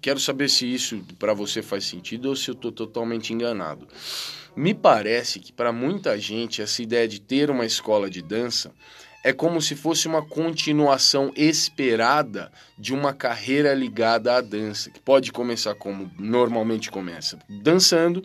Quero 0.05 0.19
saber 0.19 0.51
se 0.51 0.71
isso 0.71 1.03
para 1.17 1.33
você 1.33 1.63
faz 1.63 1.83
sentido 1.83 2.29
ou 2.29 2.35
se 2.35 2.47
eu 2.47 2.53
estou 2.53 2.71
totalmente 2.71 3.33
enganado. 3.33 3.87
Me 4.55 4.71
parece 4.71 5.39
que 5.39 5.51
para 5.51 5.71
muita 5.71 6.15
gente 6.19 6.61
essa 6.61 6.83
ideia 6.83 7.07
de 7.07 7.19
ter 7.19 7.49
uma 7.49 7.65
escola 7.65 8.07
de 8.07 8.21
dança 8.21 8.71
é 9.23 9.33
como 9.33 9.59
se 9.59 9.75
fosse 9.75 10.07
uma 10.07 10.23
continuação 10.23 11.33
esperada 11.35 12.51
de 12.77 12.93
uma 12.93 13.13
carreira 13.13 13.73
ligada 13.73 14.35
à 14.35 14.41
dança, 14.41 14.91
que 14.91 14.99
pode 14.99 15.31
começar 15.31 15.73
como 15.73 16.11
normalmente 16.19 16.91
começa, 16.91 17.39
dançando, 17.49 18.23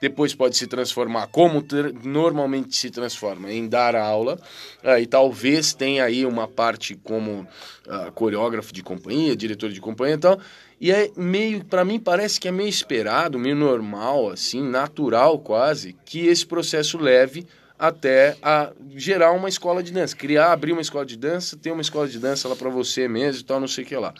depois 0.00 0.34
pode 0.34 0.56
se 0.56 0.66
transformar 0.66 1.26
como 1.26 1.60
tr- 1.60 1.92
normalmente 2.04 2.74
se 2.74 2.88
transforma 2.88 3.52
em 3.52 3.68
dar 3.68 3.94
aula, 3.94 4.40
ah, 4.82 4.98
e 4.98 5.06
talvez 5.06 5.74
tenha 5.74 6.04
aí 6.04 6.24
uma 6.24 6.48
parte 6.48 6.94
como 6.94 7.46
ah, 7.86 8.10
coreógrafo 8.14 8.72
de 8.72 8.82
companhia, 8.82 9.36
diretor 9.36 9.70
de 9.70 9.80
companhia 9.80 10.14
e 10.14 10.18
tal, 10.18 10.40
e 10.80 10.92
é 10.92 11.10
meio, 11.16 11.64
para 11.64 11.84
mim 11.84 11.98
parece 11.98 12.38
que 12.38 12.46
é 12.46 12.52
meio 12.52 12.68
esperado, 12.68 13.38
meio 13.38 13.56
normal, 13.56 14.30
assim, 14.30 14.62
natural 14.62 15.38
quase, 15.38 15.96
que 16.04 16.26
esse 16.26 16.46
processo 16.46 16.98
leve 16.98 17.46
até 17.78 18.36
a 18.42 18.72
gerar 18.94 19.32
uma 19.32 19.48
escola 19.48 19.82
de 19.82 19.92
dança, 19.92 20.16
criar, 20.16 20.52
abrir 20.52 20.72
uma 20.72 20.82
escola 20.82 21.06
de 21.06 21.16
dança, 21.16 21.56
ter 21.56 21.70
uma 21.70 21.82
escola 21.82 22.08
de 22.08 22.18
dança 22.18 22.48
lá 22.48 22.56
para 22.56 22.68
você 22.68 23.06
mesmo 23.08 23.40
e 23.40 23.44
tal, 23.44 23.60
não 23.60 23.68
sei 23.68 23.84
o 23.84 23.86
que 23.86 23.96
lá. 23.96 24.12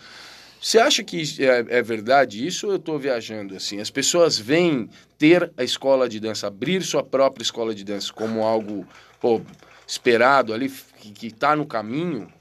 Você 0.61 0.79
acha 0.79 1.05
que 1.05 1.23
é, 1.39 1.79
é 1.79 1.83
verdade 1.83 2.45
isso 2.45 2.67
ou 2.67 2.73
eu 2.73 2.79
estou 2.79 2.99
viajando 2.99 3.55
assim? 3.55 3.81
As 3.81 3.91
pessoas 3.91 4.37
veem 4.39 4.91
ter 5.17 5.53
a 5.57 5.63
escola 5.63 6.09
de 6.09 6.19
dança, 6.19 6.49
abrir 6.49 6.83
sua 6.83 7.03
própria 7.03 7.43
escola 7.43 7.75
de 7.75 7.85
dança 7.85 8.13
como 8.13 8.43
algo 8.43 8.87
pô, 9.21 9.41
esperado 9.87 10.53
ali, 10.53 10.69
que 10.69 11.29
está 11.29 11.55
no 11.55 11.67
caminho, 11.67 12.33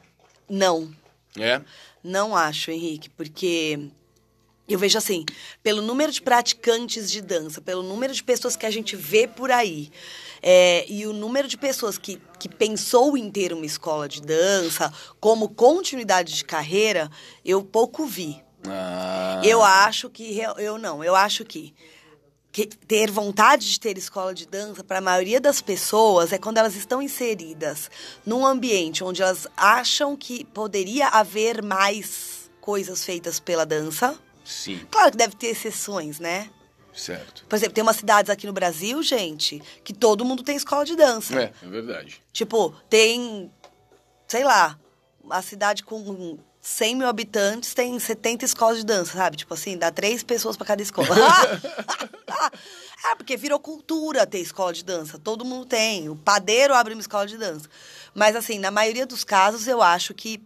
Não. 0.49 0.91
é? 1.37 1.61
Não 2.03 2.35
acho, 2.35 2.71
Henrique, 2.71 3.09
porque 3.09 3.89
eu 4.67 4.77
vejo 4.77 4.97
assim, 4.97 5.25
pelo 5.63 5.81
número 5.81 6.11
de 6.11 6.21
praticantes 6.21 7.09
de 7.09 7.21
dança, 7.21 7.61
pelo 7.61 7.81
número 7.81 8.13
de 8.13 8.23
pessoas 8.23 8.55
que 8.55 8.65
a 8.65 8.71
gente 8.71 8.95
vê 8.95 9.25
por 9.25 9.49
aí, 9.49 9.89
é, 10.41 10.85
e 10.89 11.07
o 11.07 11.13
número 11.13 11.47
de 11.47 11.57
pessoas 11.57 11.97
que, 11.97 12.21
que 12.37 12.49
pensou 12.49 13.17
em 13.17 13.29
ter 13.31 13.53
uma 13.53 13.65
escola 13.65 14.07
de 14.07 14.21
dança 14.21 14.91
como 15.19 15.49
continuidade 15.49 16.33
de 16.33 16.43
carreira, 16.43 17.09
eu 17.45 17.63
pouco 17.63 18.05
vi. 18.05 18.43
Ah, 18.67 19.41
Eu 19.43 19.63
acho 19.63 20.09
que. 20.09 20.39
Eu 20.57 20.77
não, 20.77 21.03
eu 21.03 21.15
acho 21.15 21.45
que. 21.45 21.73
que 22.51 22.65
ter 22.65 23.09
vontade 23.09 23.69
de 23.69 23.79
ter 23.79 23.97
escola 23.97 24.33
de 24.33 24.45
dança, 24.45 24.83
para 24.83 24.97
a 24.97 25.01
maioria 25.01 25.39
das 25.39 25.61
pessoas, 25.61 26.33
é 26.33 26.37
quando 26.37 26.57
elas 26.57 26.75
estão 26.75 27.01
inseridas 27.01 27.89
num 28.25 28.45
ambiente 28.45 29.03
onde 29.03 29.21
elas 29.21 29.47
acham 29.55 30.15
que 30.15 30.43
poderia 30.43 31.07
haver 31.07 31.63
mais 31.63 32.49
coisas 32.59 33.03
feitas 33.03 33.39
pela 33.39 33.65
dança. 33.65 34.19
Sim, 34.47 34.85
Claro 34.89 35.11
que 35.11 35.17
deve 35.17 35.35
ter 35.35 35.47
exceções, 35.47 36.19
né? 36.19 36.49
certo. 36.93 37.45
Por 37.47 37.55
exemplo, 37.55 37.75
tem 37.75 37.83
umas 37.83 37.97
cidades 37.97 38.29
aqui 38.29 38.47
no 38.47 38.53
Brasil, 38.53 39.03
gente, 39.03 39.61
que 39.83 39.93
todo 39.93 40.25
mundo 40.25 40.41
tem 40.41 40.55
escola 40.55 40.83
de 40.83 40.95
dança. 40.95 41.39
É, 41.39 41.53
é 41.61 41.67
verdade. 41.67 42.23
Tipo, 42.33 42.71
tem, 42.89 43.51
sei 44.27 44.43
lá, 44.43 44.79
uma 45.23 45.41
cidade 45.43 45.83
com 45.83 46.39
100 46.59 46.95
mil 46.95 47.07
habitantes, 47.07 47.73
tem 47.73 47.97
70 47.97 48.45
escolas 48.45 48.77
de 48.77 48.85
dança, 48.85 49.13
sabe? 49.15 49.37
Tipo 49.37 49.53
assim, 49.53 49.77
dá 49.77 49.91
três 49.91 50.23
pessoas 50.23 50.57
para 50.57 50.65
cada 50.67 50.81
escola. 50.81 51.07
é, 53.05 53.13
porque 53.15 53.37
virou 53.37 53.59
cultura 53.59 54.25
ter 54.25 54.39
escola 54.39 54.73
de 54.73 54.83
dança. 54.83 55.19
Todo 55.19 55.45
mundo 55.45 55.65
tem. 55.65 56.09
O 56.09 56.15
padeiro 56.15 56.73
abre 56.73 56.93
uma 56.93 57.01
escola 57.01 57.27
de 57.27 57.37
dança. 57.37 57.69
Mas, 58.13 58.35
assim, 58.35 58.59
na 58.59 58.71
maioria 58.71 59.05
dos 59.05 59.23
casos, 59.23 59.67
eu 59.67 59.81
acho 59.81 60.13
que 60.13 60.41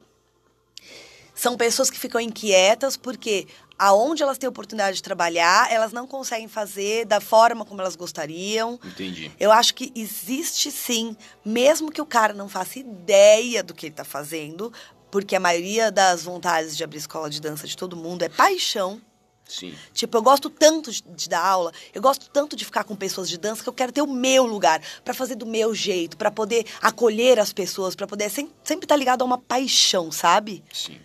são 1.41 1.57
pessoas 1.57 1.89
que 1.89 1.97
ficam 1.97 2.21
inquietas 2.21 2.95
porque 2.95 3.47
aonde 3.75 4.21
elas 4.21 4.37
têm 4.37 4.47
oportunidade 4.47 4.97
de 4.97 5.01
trabalhar, 5.01 5.71
elas 5.71 5.91
não 5.91 6.05
conseguem 6.05 6.47
fazer 6.47 7.03
da 7.03 7.19
forma 7.19 7.65
como 7.65 7.81
elas 7.81 7.95
gostariam. 7.95 8.79
Entendi. 8.85 9.31
Eu 9.39 9.51
acho 9.51 9.73
que 9.73 9.91
existe 9.95 10.69
sim, 10.69 11.17
mesmo 11.43 11.91
que 11.91 11.99
o 11.99 12.05
cara 12.05 12.31
não 12.31 12.47
faça 12.47 12.77
ideia 12.77 13.63
do 13.63 13.73
que 13.73 13.87
ele 13.87 13.93
está 13.93 14.03
fazendo, 14.03 14.71
porque 15.09 15.35
a 15.35 15.39
maioria 15.39 15.91
das 15.91 16.25
vontades 16.25 16.77
de 16.77 16.83
abrir 16.83 16.99
escola 16.99 17.27
de 17.27 17.41
dança 17.41 17.65
de 17.65 17.75
todo 17.75 17.95
mundo 17.95 18.21
é 18.21 18.29
paixão. 18.29 19.01
Sim. 19.49 19.73
Tipo, 19.95 20.17
eu 20.17 20.21
gosto 20.21 20.47
tanto 20.47 20.91
de, 20.91 21.27
dar 21.27 21.43
aula, 21.43 21.71
eu 21.91 22.03
gosto 22.03 22.29
tanto 22.29 22.55
de 22.55 22.63
ficar 22.63 22.83
com 22.83 22.95
pessoas 22.95 23.27
de 23.27 23.39
dança 23.39 23.63
que 23.63 23.67
eu 23.67 23.73
quero 23.73 23.91
ter 23.91 24.03
o 24.03 24.07
meu 24.07 24.45
lugar, 24.45 24.79
para 25.03 25.15
fazer 25.15 25.33
do 25.33 25.47
meu 25.47 25.73
jeito, 25.73 26.17
para 26.17 26.29
poder 26.29 26.67
acolher 26.83 27.39
as 27.39 27.51
pessoas, 27.51 27.95
para 27.95 28.05
poder 28.05 28.29
sem, 28.29 28.45
sempre 28.63 28.85
estar 28.85 28.93
tá 28.93 28.99
ligado 28.99 29.23
a 29.23 29.25
uma 29.25 29.39
paixão, 29.39 30.11
sabe? 30.11 30.63
Sim. 30.71 30.99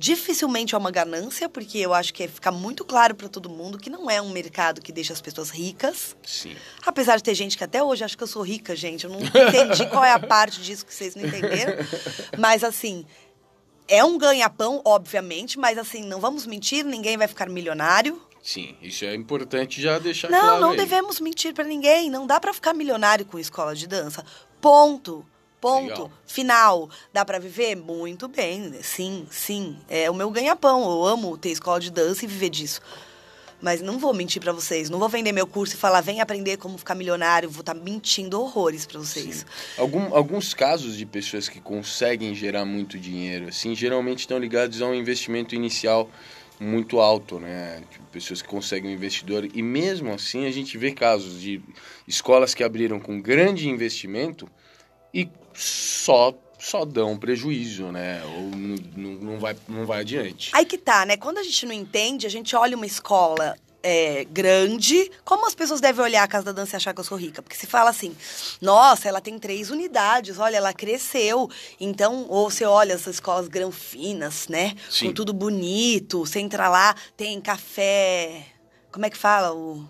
Dificilmente 0.00 0.74
é 0.74 0.78
uma 0.78 0.90
ganância, 0.90 1.46
porque 1.46 1.76
eu 1.76 1.92
acho 1.92 2.14
que 2.14 2.26
fica 2.26 2.50
muito 2.50 2.86
claro 2.86 3.14
para 3.14 3.28
todo 3.28 3.50
mundo 3.50 3.76
que 3.76 3.90
não 3.90 4.10
é 4.10 4.18
um 4.18 4.30
mercado 4.30 4.80
que 4.80 4.90
deixa 4.90 5.12
as 5.12 5.20
pessoas 5.20 5.50
ricas. 5.50 6.16
Sim. 6.26 6.56
Apesar 6.86 7.18
de 7.18 7.22
ter 7.22 7.34
gente 7.34 7.54
que 7.54 7.62
até 7.62 7.82
hoje 7.82 8.02
acha 8.02 8.16
que 8.16 8.22
eu 8.22 8.26
sou 8.26 8.40
rica, 8.40 8.74
gente. 8.74 9.04
Eu 9.04 9.10
não 9.10 9.20
entendi 9.20 9.84
qual 9.90 10.02
é 10.02 10.10
a 10.10 10.18
parte 10.18 10.62
disso 10.62 10.86
que 10.86 10.94
vocês 10.94 11.14
não 11.14 11.26
entenderam. 11.26 11.74
Mas, 12.38 12.64
assim, 12.64 13.04
é 13.86 14.02
um 14.02 14.16
ganha-pão, 14.16 14.80
obviamente, 14.86 15.58
mas, 15.58 15.76
assim, 15.76 16.02
não 16.02 16.18
vamos 16.18 16.46
mentir, 16.46 16.82
ninguém 16.82 17.18
vai 17.18 17.28
ficar 17.28 17.50
milionário. 17.50 18.18
Sim, 18.42 18.74
isso 18.80 19.04
é 19.04 19.14
importante 19.14 19.82
já 19.82 19.98
deixar 19.98 20.30
não, 20.30 20.40
claro. 20.40 20.60
Não, 20.62 20.68
não 20.68 20.76
devemos 20.76 21.20
mentir 21.20 21.52
para 21.52 21.64
ninguém. 21.64 22.08
Não 22.08 22.26
dá 22.26 22.40
para 22.40 22.54
ficar 22.54 22.72
milionário 22.72 23.26
com 23.26 23.38
escola 23.38 23.74
de 23.74 23.86
dança. 23.86 24.24
Ponto. 24.62 25.26
Ponto. 25.60 25.82
Legal. 25.82 26.12
Final. 26.26 26.90
Dá 27.12 27.24
para 27.24 27.38
viver? 27.38 27.76
Muito 27.76 28.28
bem. 28.28 28.72
Sim, 28.82 29.26
sim. 29.30 29.76
É 29.88 30.10
o 30.10 30.14
meu 30.14 30.30
ganha-pão. 30.30 30.82
Eu 30.90 31.04
amo 31.04 31.36
ter 31.36 31.50
escola 31.50 31.78
de 31.78 31.90
dança 31.90 32.24
e 32.24 32.28
viver 32.28 32.48
disso. 32.48 32.80
Mas 33.60 33.82
não 33.82 33.98
vou 33.98 34.14
mentir 34.14 34.40
para 34.40 34.52
vocês. 34.52 34.88
Não 34.88 34.98
vou 34.98 35.08
vender 35.08 35.32
meu 35.32 35.46
curso 35.46 35.74
e 35.74 35.76
falar, 35.76 36.00
vem 36.00 36.20
aprender 36.20 36.56
como 36.56 36.78
ficar 36.78 36.94
milionário. 36.94 37.50
Vou 37.50 37.60
estar 37.60 37.74
tá 37.74 37.80
mentindo 37.80 38.40
horrores 38.40 38.86
para 38.86 38.98
vocês. 38.98 39.44
Algum, 39.76 40.14
alguns 40.14 40.54
casos 40.54 40.96
de 40.96 41.04
pessoas 41.04 41.48
que 41.48 41.60
conseguem 41.60 42.34
gerar 42.34 42.64
muito 42.64 42.98
dinheiro, 42.98 43.48
assim, 43.48 43.74
geralmente 43.74 44.20
estão 44.20 44.38
ligados 44.38 44.80
a 44.80 44.86
um 44.86 44.94
investimento 44.94 45.54
inicial 45.54 46.08
muito 46.58 47.00
alto, 47.00 47.38
né? 47.38 47.82
Tipo, 47.90 48.04
pessoas 48.06 48.42
que 48.42 48.48
conseguem 48.48 48.90
um 48.90 48.94
investidor. 48.94 49.48
E 49.52 49.62
mesmo 49.62 50.12
assim, 50.12 50.46
a 50.46 50.50
gente 50.50 50.76
vê 50.76 50.92
casos 50.92 51.40
de 51.40 51.60
escolas 52.06 52.54
que 52.54 52.62
abriram 52.64 53.00
com 53.00 53.20
grande 53.20 53.68
investimento 53.68 54.48
e 55.12 55.28
só 55.54 56.34
só 56.58 56.84
dão 56.84 57.16
prejuízo, 57.16 57.84
né? 57.84 58.22
Ou 58.24 58.50
não, 58.96 59.38
vai, 59.38 59.56
não 59.66 59.86
vai 59.86 60.00
adiante. 60.00 60.50
Aí 60.52 60.66
que 60.66 60.76
tá, 60.76 61.06
né? 61.06 61.16
Quando 61.16 61.38
a 61.38 61.42
gente 61.42 61.64
não 61.64 61.72
entende, 61.72 62.26
a 62.26 62.30
gente 62.30 62.54
olha 62.54 62.76
uma 62.76 62.84
escola 62.84 63.56
é, 63.82 64.24
grande, 64.24 65.10
como 65.24 65.46
as 65.46 65.54
pessoas 65.54 65.80
devem 65.80 66.04
olhar 66.04 66.22
a 66.22 66.28
Casa 66.28 66.46
da 66.46 66.52
Dança 66.52 66.76
e 66.76 66.78
achar 66.78 66.92
que 66.92 67.00
eu 67.00 67.04
sou 67.04 67.16
rica? 67.16 67.42
Porque 67.42 67.56
se 67.56 67.66
fala 67.66 67.90
assim, 67.90 68.14
nossa, 68.60 69.08
ela 69.08 69.20
tem 69.20 69.38
três 69.38 69.70
unidades, 69.70 70.38
olha, 70.38 70.56
ela 70.56 70.72
cresceu. 70.72 71.48
Então, 71.80 72.26
ou 72.28 72.50
você 72.50 72.64
olha 72.64 72.94
as 72.94 73.06
escolas 73.06 73.48
granfinas, 73.48 74.48
né? 74.48 74.74
Sim. 74.90 75.06
Com 75.06 75.12
tudo 75.14 75.32
bonito, 75.32 76.20
você 76.26 76.40
entra 76.40 76.68
lá, 76.68 76.94
tem 77.16 77.40
café. 77.40 78.46
Como 78.92 79.06
é 79.06 79.10
que 79.10 79.16
fala 79.16 79.54
o. 79.54 79.88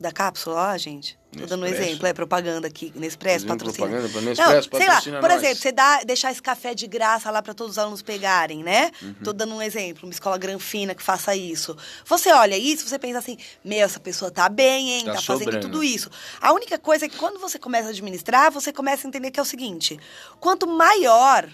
Da 0.00 0.12
cápsula 0.12 0.54
lá, 0.54 0.78
gente? 0.78 1.18
Tô 1.36 1.44
dando 1.46 1.64
um 1.64 1.66
exemplo, 1.66 2.06
é 2.06 2.12
propaganda 2.12 2.68
aqui, 2.68 2.92
Nespresso, 2.94 3.46
Fazendo 3.46 3.58
patrocina. 3.58 3.86
propaganda 3.88 4.08
pra 4.12 4.20
Não, 4.46 4.52
Nespresso, 4.54 5.02
sei 5.02 5.12
lá, 5.12 5.20
por 5.20 5.28
nós. 5.28 5.42
exemplo, 5.42 5.56
você 5.62 5.72
dá, 5.72 6.00
deixar 6.04 6.30
esse 6.30 6.40
café 6.40 6.72
de 6.72 6.86
graça 6.86 7.28
lá 7.32 7.42
para 7.42 7.52
todos 7.52 7.72
os 7.72 7.78
alunos 7.78 8.00
pegarem, 8.00 8.62
né? 8.62 8.92
Uhum. 9.02 9.14
Tô 9.24 9.32
dando 9.32 9.54
um 9.54 9.60
exemplo, 9.60 10.04
uma 10.06 10.12
escola 10.12 10.38
granfina 10.38 10.94
que 10.94 11.02
faça 11.02 11.34
isso. 11.34 11.76
Você 12.06 12.32
olha 12.32 12.56
isso, 12.56 12.88
você 12.88 12.96
pensa 12.98 13.18
assim, 13.18 13.36
meu, 13.64 13.80
essa 13.84 13.98
pessoa 13.98 14.30
tá 14.30 14.48
bem, 14.48 14.90
hein? 14.90 15.04
Tá 15.04 15.14
Tá, 15.14 15.20
fazendo 15.22 15.44
sobrando. 15.52 15.66
tudo 15.66 15.82
isso. 15.82 16.08
A 16.40 16.52
única 16.52 16.78
coisa 16.78 17.06
é 17.06 17.08
que 17.08 17.16
quando 17.16 17.40
você 17.40 17.58
começa 17.58 17.88
a 17.88 17.90
administrar, 17.90 18.52
você 18.52 18.72
começa 18.72 19.04
a 19.04 19.08
entender 19.08 19.32
que 19.32 19.40
é 19.40 19.42
o 19.42 19.46
seguinte, 19.46 19.98
quanto 20.38 20.66
maior... 20.66 21.48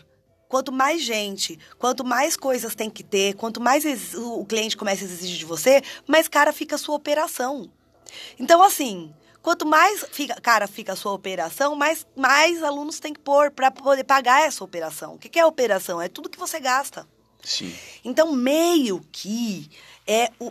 Quanto 0.46 0.70
mais 0.70 1.02
gente, 1.02 1.58
quanto 1.78 2.04
mais 2.04 2.36
coisas 2.36 2.76
tem 2.76 2.88
que 2.88 3.02
ter, 3.02 3.34
quanto 3.34 3.60
mais 3.60 3.84
o 4.14 4.44
cliente 4.44 4.76
começa 4.76 5.02
a 5.02 5.08
exigir 5.08 5.38
de 5.38 5.44
você, 5.44 5.82
mais 6.06 6.28
cara 6.28 6.52
fica 6.52 6.76
a 6.76 6.78
sua 6.78 6.94
operação. 6.94 7.68
Então, 8.38 8.62
assim, 8.62 9.14
quanto 9.42 9.66
mais 9.66 10.04
fica, 10.10 10.40
cara 10.40 10.66
fica 10.66 10.94
a 10.94 10.96
sua 10.96 11.12
operação, 11.12 11.76
mais, 11.76 12.06
mais 12.16 12.62
alunos 12.62 12.98
tem 12.98 13.12
que 13.12 13.20
pôr 13.20 13.50
para 13.50 13.70
poder 13.70 14.04
pagar 14.04 14.42
essa 14.42 14.64
operação. 14.64 15.14
O 15.14 15.18
que, 15.18 15.28
que 15.28 15.38
é 15.38 15.44
operação? 15.44 16.00
É 16.00 16.08
tudo 16.08 16.30
que 16.30 16.38
você 16.38 16.58
gasta. 16.58 17.06
Sim. 17.44 17.74
Então, 18.04 18.32
meio 18.32 19.00
que 19.12 19.70
é 20.06 20.30
o. 20.40 20.50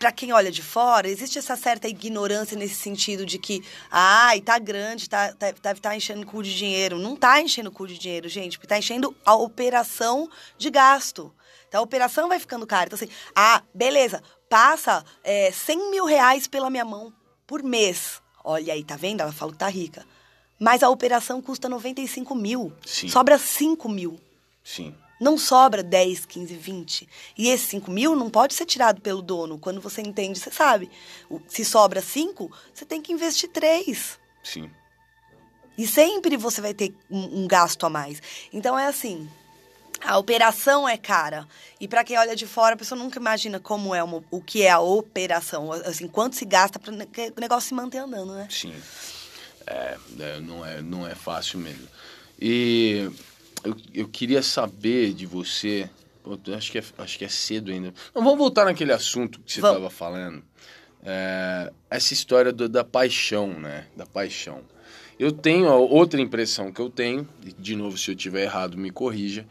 Para 0.00 0.10
quem 0.10 0.32
olha 0.32 0.50
de 0.50 0.62
fora, 0.62 1.08
existe 1.08 1.38
essa 1.38 1.54
certa 1.54 1.86
ignorância 1.86 2.56
nesse 2.56 2.74
sentido 2.74 3.24
de 3.24 3.38
que, 3.38 3.62
ai, 3.90 4.40
tá 4.40 4.58
grande, 4.58 5.08
tá, 5.08 5.32
tá, 5.32 5.52
deve 5.52 5.78
estar 5.78 5.94
enchendo 5.94 6.22
o 6.22 6.26
cu 6.26 6.42
de 6.42 6.56
dinheiro. 6.56 6.98
Não 6.98 7.14
tá 7.14 7.40
enchendo 7.40 7.68
o 7.68 7.72
cu 7.72 7.86
de 7.86 7.98
dinheiro, 7.98 8.28
gente, 8.28 8.58
porque 8.58 8.66
tá 8.66 8.78
enchendo 8.78 9.14
a 9.24 9.34
operação 9.34 10.28
de 10.58 10.70
gasto. 10.70 11.32
Então, 11.68 11.80
a 11.80 11.84
operação 11.84 12.28
vai 12.28 12.40
ficando 12.40 12.66
cara. 12.66 12.86
Então, 12.86 12.96
assim, 12.96 13.08
ah, 13.32 13.62
beleza, 13.72 14.20
passa 14.50 15.04
é, 15.22 15.52
100 15.52 15.90
mil 15.92 16.04
reais 16.04 16.48
pela 16.48 16.68
minha 16.68 16.84
mão 16.84 17.12
por 17.46 17.62
mês. 17.62 18.20
Olha 18.44 18.74
aí, 18.74 18.82
tá 18.82 18.96
vendo? 18.96 19.20
Ela 19.20 19.32
falou 19.32 19.52
que 19.52 19.58
tá 19.58 19.68
rica. 19.68 20.04
Mas 20.58 20.82
a 20.82 20.90
operação 20.90 21.40
custa 21.40 21.68
95 21.68 22.34
mil. 22.34 22.72
Sim. 22.84 23.08
Sobra 23.08 23.38
5 23.38 23.88
mil. 23.88 24.20
Sim. 24.62 24.94
Não 25.20 25.38
sobra 25.38 25.82
10, 25.82 26.26
15, 26.26 26.54
20. 26.54 27.08
E 27.38 27.48
esses 27.48 27.68
5 27.68 27.90
mil 27.90 28.16
não 28.16 28.28
pode 28.28 28.54
ser 28.54 28.66
tirado 28.66 29.00
pelo 29.00 29.22
dono. 29.22 29.58
Quando 29.58 29.80
você 29.80 30.02
entende, 30.02 30.38
você 30.38 30.50
sabe. 30.50 30.90
Se 31.46 31.64
sobra 31.64 32.02
5, 32.02 32.50
você 32.74 32.84
tem 32.84 33.00
que 33.00 33.12
investir 33.12 33.48
3. 33.50 34.18
Sim. 34.42 34.70
E 35.78 35.86
sempre 35.86 36.36
você 36.36 36.60
vai 36.60 36.74
ter 36.74 36.94
um, 37.10 37.42
um 37.42 37.48
gasto 37.48 37.86
a 37.86 37.90
mais. 37.90 38.20
Então 38.52 38.78
é 38.78 38.86
assim. 38.86 39.28
A 40.00 40.18
operação 40.18 40.88
é 40.88 40.96
cara. 40.96 41.46
E 41.78 41.86
para 41.86 42.02
quem 42.02 42.16
olha 42.18 42.34
de 42.34 42.46
fora, 42.46 42.74
a 42.74 42.78
pessoa 42.78 42.98
nunca 42.98 43.18
imagina 43.18 43.60
como 43.60 43.94
é 43.94 44.02
uma- 44.02 44.24
o 44.30 44.40
que 44.40 44.62
é 44.62 44.70
a 44.70 44.80
operação. 44.80 45.70
Assim, 45.72 46.08
quanto 46.08 46.36
se 46.36 46.44
gasta 46.44 46.78
para 46.78 46.92
o 46.92 47.40
negócio 47.40 47.68
se 47.68 47.74
manter 47.74 47.98
andando, 47.98 48.34
né? 48.34 48.48
Sim. 48.50 48.74
É, 49.66 49.96
é, 50.18 50.40
não, 50.40 50.64
é, 50.66 50.80
não 50.82 51.06
é 51.06 51.14
fácil 51.14 51.58
mesmo. 51.58 51.86
E 52.40 53.10
eu, 53.62 53.76
eu 53.92 54.08
queria 54.08 54.42
saber 54.42 55.12
de 55.12 55.26
você. 55.26 55.88
pô, 56.24 56.38
acho, 56.56 56.72
que 56.72 56.78
é, 56.78 56.84
acho 56.98 57.18
que 57.18 57.24
é 57.24 57.28
cedo 57.28 57.70
ainda. 57.70 57.92
Não, 58.14 58.22
vamos 58.24 58.38
voltar 58.38 58.64
naquele 58.64 58.92
assunto 58.92 59.38
que 59.40 59.52
você 59.52 59.60
estava 59.60 59.90
falando. 59.90 60.42
É, 61.04 61.70
essa 61.90 62.12
história 62.14 62.52
do- 62.52 62.68
da 62.68 62.82
paixão, 62.84 63.48
né? 63.58 63.86
Da 63.96 64.06
paixão. 64.06 64.62
Eu 65.18 65.30
tenho 65.30 65.68
outra 65.70 66.20
impressão 66.20 66.72
que 66.72 66.80
eu 66.80 66.88
tenho, 66.88 67.28
de 67.58 67.76
novo, 67.76 67.96
se 67.98 68.10
eu 68.10 68.16
tiver 68.16 68.42
errado, 68.44 68.76
me 68.78 68.90
corrija. 68.90 69.46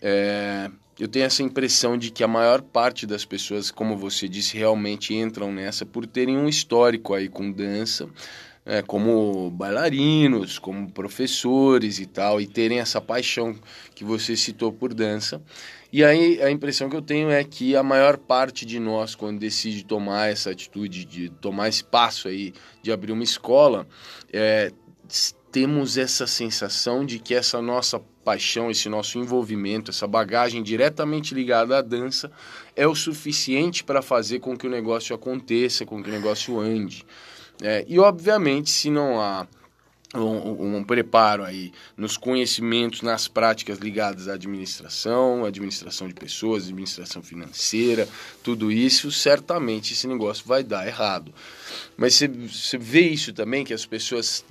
É, 0.00 0.70
eu 0.98 1.08
tenho 1.08 1.24
essa 1.24 1.42
impressão 1.42 1.96
de 1.98 2.10
que 2.10 2.24
a 2.24 2.28
maior 2.28 2.62
parte 2.62 3.06
das 3.06 3.24
pessoas, 3.24 3.70
como 3.70 3.96
você 3.96 4.28
disse, 4.28 4.56
realmente 4.56 5.14
entram 5.14 5.52
nessa 5.52 5.84
por 5.84 6.06
terem 6.06 6.38
um 6.38 6.48
histórico 6.48 7.12
aí 7.12 7.28
com 7.28 7.52
dança, 7.52 8.08
é, 8.64 8.82
como 8.82 9.50
bailarinos, 9.50 10.58
como 10.58 10.90
professores 10.90 12.00
e 12.00 12.06
tal, 12.06 12.40
e 12.40 12.46
terem 12.46 12.80
essa 12.80 13.00
paixão 13.00 13.54
que 13.94 14.04
você 14.04 14.36
citou 14.36 14.72
por 14.72 14.92
dança. 14.94 15.40
E 15.92 16.02
aí 16.02 16.42
a 16.42 16.50
impressão 16.50 16.90
que 16.90 16.96
eu 16.96 17.02
tenho 17.02 17.30
é 17.30 17.44
que 17.44 17.76
a 17.76 17.82
maior 17.82 18.16
parte 18.16 18.66
de 18.66 18.80
nós, 18.80 19.14
quando 19.14 19.38
decide 19.38 19.84
tomar 19.84 20.30
essa 20.30 20.50
atitude 20.50 21.04
de 21.04 21.28
tomar 21.28 21.68
esse 21.68 21.84
passo 21.84 22.26
aí 22.26 22.52
de 22.82 22.90
abrir 22.90 23.12
uma 23.12 23.22
escola, 23.22 23.86
é, 24.32 24.72
temos 25.56 25.96
essa 25.96 26.26
sensação 26.26 27.02
de 27.02 27.18
que 27.18 27.34
essa 27.34 27.62
nossa 27.62 27.98
paixão, 28.22 28.70
esse 28.70 28.90
nosso 28.90 29.18
envolvimento, 29.18 29.90
essa 29.90 30.06
bagagem 30.06 30.62
diretamente 30.62 31.32
ligada 31.32 31.78
à 31.78 31.80
dança 31.80 32.30
é 32.76 32.86
o 32.86 32.94
suficiente 32.94 33.82
para 33.82 34.02
fazer 34.02 34.40
com 34.40 34.54
que 34.54 34.66
o 34.66 34.70
negócio 34.70 35.16
aconteça, 35.16 35.86
com 35.86 36.02
que 36.02 36.10
o 36.10 36.12
negócio 36.12 36.60
ande. 36.60 37.06
É, 37.62 37.86
e 37.88 37.98
obviamente, 37.98 38.68
se 38.68 38.90
não 38.90 39.18
há 39.18 39.46
um, 40.14 40.76
um 40.76 40.84
preparo 40.84 41.42
aí 41.42 41.72
nos 41.96 42.16
conhecimentos, 42.16 43.02
nas 43.02 43.26
práticas 43.26 43.78
ligadas 43.78 44.28
à 44.28 44.34
administração, 44.34 45.44
administração 45.44 46.06
de 46.06 46.14
pessoas, 46.14 46.64
administração 46.64 47.22
financeira, 47.22 48.06
tudo 48.42 48.70
isso, 48.70 49.10
certamente 49.10 49.94
esse 49.94 50.06
negócio 50.06 50.44
vai 50.46 50.62
dar 50.62 50.86
errado. 50.86 51.32
Mas 51.96 52.14
você, 52.14 52.78
vê 52.78 53.08
isso 53.08 53.32
também, 53.32 53.64
que 53.64 53.74
as 53.74 53.86
pessoas 53.86 54.44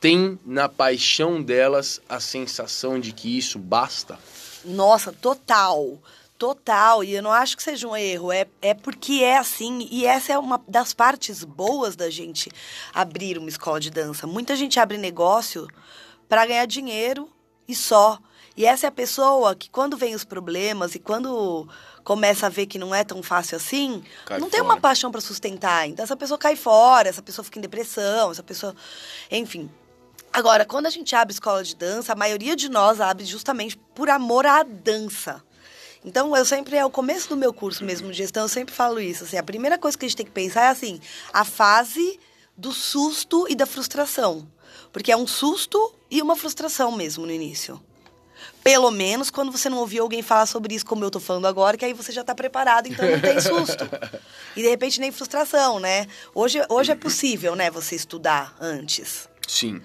têm 0.00 0.38
na 0.44 0.68
paixão 0.68 1.42
delas 1.42 2.00
a 2.08 2.20
sensação 2.20 2.98
de 3.00 3.12
que 3.12 3.38
isso 3.38 3.58
basta? 3.58 4.18
Nossa, 4.64 5.12
total. 5.12 5.98
Total, 6.36 7.04
e 7.04 7.14
eu 7.14 7.22
não 7.22 7.32
acho 7.32 7.56
que 7.56 7.62
seja 7.62 7.86
um 7.86 7.96
erro, 7.96 8.32
é, 8.32 8.46
é 8.60 8.74
porque 8.74 9.22
é 9.22 9.38
assim, 9.38 9.88
e 9.90 10.04
essa 10.04 10.32
é 10.32 10.38
uma 10.38 10.60
das 10.66 10.92
partes 10.92 11.44
boas 11.44 11.94
da 11.94 12.10
gente 12.10 12.50
abrir 12.92 13.38
uma 13.38 13.48
escola 13.48 13.78
de 13.78 13.88
dança. 13.88 14.26
Muita 14.26 14.56
gente 14.56 14.80
abre 14.80 14.98
negócio 14.98 15.68
para 16.28 16.44
ganhar 16.44 16.66
dinheiro 16.66 17.30
e 17.68 17.74
só. 17.74 18.18
E 18.56 18.64
essa 18.64 18.86
é 18.86 18.88
a 18.88 18.92
pessoa 18.92 19.54
que, 19.54 19.68
quando 19.68 19.96
vem 19.96 20.14
os 20.14 20.24
problemas 20.24 20.94
e 20.94 20.98
quando 20.98 21.68
começa 22.04 22.46
a 22.46 22.48
ver 22.48 22.66
que 22.66 22.78
não 22.78 22.94
é 22.94 23.02
tão 23.02 23.22
fácil 23.22 23.56
assim, 23.56 24.02
Cai 24.26 24.38
não 24.38 24.48
tem 24.48 24.60
fora. 24.60 24.72
uma 24.72 24.80
paixão 24.80 25.10
para 25.10 25.20
sustentar. 25.20 25.88
Então, 25.88 26.04
essa 26.04 26.16
pessoa 26.16 26.38
cai 26.38 26.54
fora, 26.54 27.08
essa 27.08 27.22
pessoa 27.22 27.44
fica 27.44 27.58
em 27.58 27.62
depressão, 27.62 28.30
essa 28.30 28.42
pessoa. 28.42 28.74
Enfim. 29.30 29.68
Agora, 30.32 30.64
quando 30.64 30.86
a 30.86 30.90
gente 30.90 31.14
abre 31.14 31.32
escola 31.32 31.62
de 31.64 31.74
dança, 31.74 32.12
a 32.12 32.16
maioria 32.16 32.54
de 32.54 32.68
nós 32.68 33.00
abre 33.00 33.24
justamente 33.24 33.76
por 33.94 34.08
amor 34.08 34.46
à 34.46 34.62
dança. 34.62 35.42
Então, 36.04 36.36
eu 36.36 36.44
sempre, 36.44 36.76
é 36.76 36.84
o 36.84 36.90
começo 36.90 37.28
do 37.28 37.36
meu 37.36 37.52
curso 37.52 37.82
mesmo 37.84 38.10
de 38.10 38.18
gestão, 38.18 38.42
eu 38.44 38.48
sempre 38.48 38.74
falo 38.74 39.00
isso. 39.00 39.24
Assim, 39.24 39.38
a 39.38 39.42
primeira 39.42 39.78
coisa 39.78 39.96
que 39.96 40.04
a 40.04 40.08
gente 40.08 40.16
tem 40.16 40.26
que 40.26 40.32
pensar 40.32 40.64
é 40.64 40.68
assim, 40.68 41.00
a 41.32 41.44
fase 41.44 42.20
do 42.56 42.72
susto 42.72 43.46
e 43.48 43.54
da 43.54 43.64
frustração. 43.66 44.46
Porque 44.92 45.10
é 45.10 45.16
um 45.16 45.26
susto 45.26 45.94
e 46.10 46.20
uma 46.20 46.36
frustração 46.36 46.92
mesmo 46.92 47.24
no 47.26 47.32
início. 47.32 47.80
Pelo 48.62 48.90
menos 48.90 49.30
quando 49.30 49.52
você 49.52 49.68
não 49.68 49.78
ouviu 49.78 50.02
alguém 50.02 50.22
falar 50.22 50.46
sobre 50.46 50.74
isso, 50.74 50.86
como 50.86 51.04
eu 51.04 51.10
tô 51.10 51.20
falando 51.20 51.46
agora, 51.46 51.76
que 51.76 51.84
aí 51.84 51.92
você 51.92 52.10
já 52.12 52.24
tá 52.24 52.34
preparado, 52.34 52.88
então 52.88 53.04
não 53.08 53.20
tem 53.20 53.40
susto. 53.40 53.88
E 54.56 54.62
de 54.62 54.68
repente 54.68 55.00
nem 55.00 55.12
frustração, 55.12 55.78
né? 55.80 56.06
Hoje, 56.34 56.64
hoje 56.68 56.92
é 56.92 56.94
possível, 56.94 57.54
né, 57.54 57.70
você 57.70 57.94
estudar 57.94 58.56
antes 58.60 59.28
Sim. 59.46 59.82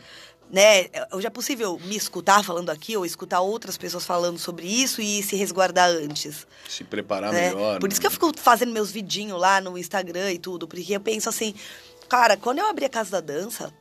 né? 0.50 0.86
Hoje 1.12 1.28
é 1.28 1.30
possível 1.30 1.80
me 1.84 1.96
escutar 1.96 2.44
falando 2.44 2.70
aqui 2.70 2.96
ou 2.96 3.06
escutar 3.06 3.42
outras 3.42 3.78
pessoas 3.78 4.06
falando 4.06 4.38
sobre 4.38 4.66
isso 4.66 5.02
e 5.02 5.22
se 5.22 5.36
resguardar 5.36 5.90
antes. 5.90 6.48
Se 6.68 6.84
preparar 6.84 7.34
né? 7.34 7.50
melhor. 7.50 7.80
Por 7.80 7.90
isso 7.90 8.00
né? 8.00 8.02
que 8.02 8.08
eu 8.08 8.12
fico 8.12 8.32
fazendo 8.38 8.72
meus 8.72 8.92
vidinhos 8.92 9.40
lá 9.40 9.60
no 9.60 9.78
Instagram 9.78 10.32
e 10.32 10.40
tudo, 10.40 10.68
porque 10.68 10.96
eu 10.96 11.02
penso 11.02 11.28
assim, 11.28 11.54
cara, 12.08 12.38
quando 12.38 12.60
eu 12.60 12.68
abri 12.68 12.86
a 12.86 12.90
Casa 12.90 13.12
da 13.12 13.22
Dança, 13.22 13.74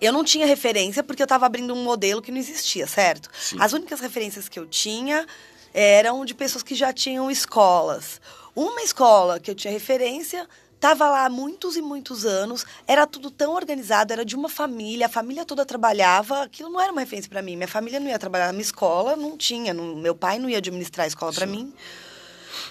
eu 0.00 0.12
não 0.12 0.24
tinha 0.24 0.46
referência 0.46 1.02
porque 1.02 1.22
eu 1.22 1.26
tava 1.26 1.46
abrindo 1.46 1.74
um 1.74 1.82
modelo 1.82 2.22
que 2.22 2.30
não 2.30 2.38
existia, 2.38 2.86
certo? 2.86 3.28
Sim. 3.38 3.56
As 3.60 3.72
únicas 3.72 4.00
referências 4.00 4.48
que 4.48 4.58
eu 4.58 4.66
tinha 4.66 5.26
eram 5.72 6.24
de 6.24 6.34
pessoas 6.34 6.62
que 6.62 6.74
já 6.74 6.92
tinham 6.92 7.30
escolas. 7.30 8.20
Uma 8.54 8.82
escola 8.82 9.38
que 9.38 9.50
eu 9.50 9.54
tinha 9.54 9.72
referência 9.72 10.48
Tava 10.78 11.08
lá 11.08 11.24
há 11.24 11.30
muitos 11.30 11.74
e 11.76 11.80
muitos 11.80 12.26
anos, 12.26 12.66
era 12.86 13.06
tudo 13.06 13.30
tão 13.30 13.54
organizado, 13.54 14.12
era 14.12 14.24
de 14.26 14.36
uma 14.36 14.48
família, 14.48 15.06
a 15.06 15.08
família 15.08 15.42
toda 15.44 15.64
trabalhava, 15.64 16.42
aquilo 16.42 16.68
não 16.68 16.78
era 16.80 16.92
uma 16.92 17.00
referência 17.00 17.30
para 17.30 17.40
mim. 17.40 17.56
Minha 17.56 17.66
família 17.66 17.98
não 17.98 18.08
ia 18.08 18.18
trabalhar 18.18 18.48
na 18.48 18.52
minha 18.52 18.62
escola, 18.62 19.16
não 19.16 19.38
tinha, 19.38 19.72
não- 19.72 19.96
meu 19.96 20.14
pai 20.14 20.38
não 20.38 20.50
ia 20.50 20.58
administrar 20.58 21.04
a 21.04 21.08
escola 21.08 21.32
para 21.32 21.46
mim. 21.46 21.72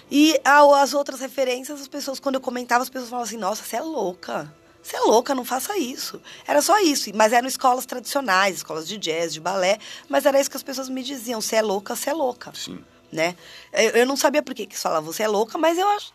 E 0.10 0.39
as 0.43 0.93
outras 0.93 1.19
referências, 1.19 1.82
as 1.82 1.88
pessoas, 1.88 2.19
quando 2.19 2.36
eu 2.36 2.41
comentava, 2.41 2.84
as 2.84 2.89
pessoas 2.89 3.10
falavam 3.10 3.28
assim: 3.28 3.38
nossa, 3.38 3.63
você 3.63 3.76
é 3.78 3.82
louca. 3.82 4.54
Você 4.86 4.98
é 4.98 5.00
louca, 5.00 5.34
não 5.34 5.43
faça 5.43 5.76
isso. 5.80 6.21
Era 6.45 6.62
só 6.62 6.80
isso. 6.80 7.10
Mas 7.15 7.34
eram 7.34 7.48
escolas 7.48 7.88
tradicionais, 7.88 8.58
escolas 8.58 8.88
de 8.88 9.00
jazz, 9.00 9.34
de 9.34 9.39
balé. 9.39 9.80
Mas 10.08 10.28
era 10.28 10.39
isso 10.39 10.48
que 10.48 10.58
as 10.58 10.62
pessoas 10.62 10.89
me 10.89 11.02
diziam: 11.02 11.41
você 11.41 11.56
é 11.56 11.62
louca, 11.63 11.95
você 11.95 12.12
é 12.12 12.13
louca. 12.13 12.52
Sim. 12.54 12.86
Né? 13.12 13.36
Eu, 13.74 13.89
eu 13.91 14.06
não 14.06 14.15
sabia 14.15 14.43
por 14.43 14.54
que, 14.54 14.67
que 14.67 14.78
você 14.78 15.24
é 15.24 15.28
louca, 15.28 15.58
mas 15.58 15.80
eu 15.80 15.88
acho. 15.89 16.13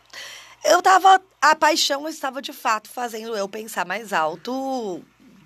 Eu 0.64 0.80
tava. 0.80 1.20
A 1.42 1.56
paixão 1.56 2.08
estava 2.08 2.40
de 2.40 2.52
fato 2.52 2.88
fazendo 2.88 3.36
eu 3.36 3.48
pensar 3.48 3.84
mais 3.84 4.12
alto 4.12 5.02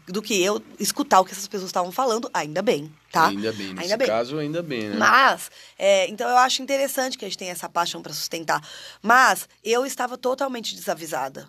do 0.06 0.20
que 0.20 0.42
eu 0.42 0.60
escutar 0.78 1.20
o 1.20 1.24
que 1.24 1.32
essas 1.32 1.48
pessoas 1.48 1.70
estavam 1.70 1.90
falando. 1.90 2.28
Ainda 2.34 2.60
bem, 2.60 2.92
tá? 3.10 3.28
Ainda 3.28 3.52
bem. 3.54 3.68
Nesse 3.68 3.82
Ainda 3.84 3.96
bem. 3.96 4.06
caso, 4.06 4.36
ainda 4.36 4.62
bem, 4.62 4.90
né? 4.90 4.96
Mas, 4.98 5.50
é, 5.78 6.06
então 6.08 6.28
eu 6.28 6.36
acho 6.36 6.60
interessante 6.60 7.16
que 7.16 7.24
a 7.24 7.28
gente 7.28 7.38
tenha 7.38 7.52
essa 7.52 7.70
paixão 7.70 8.02
para 8.02 8.12
sustentar. 8.12 8.60
Mas 9.00 9.48
eu 9.64 9.86
estava 9.86 10.18
totalmente 10.18 10.74
desavisada, 10.74 11.48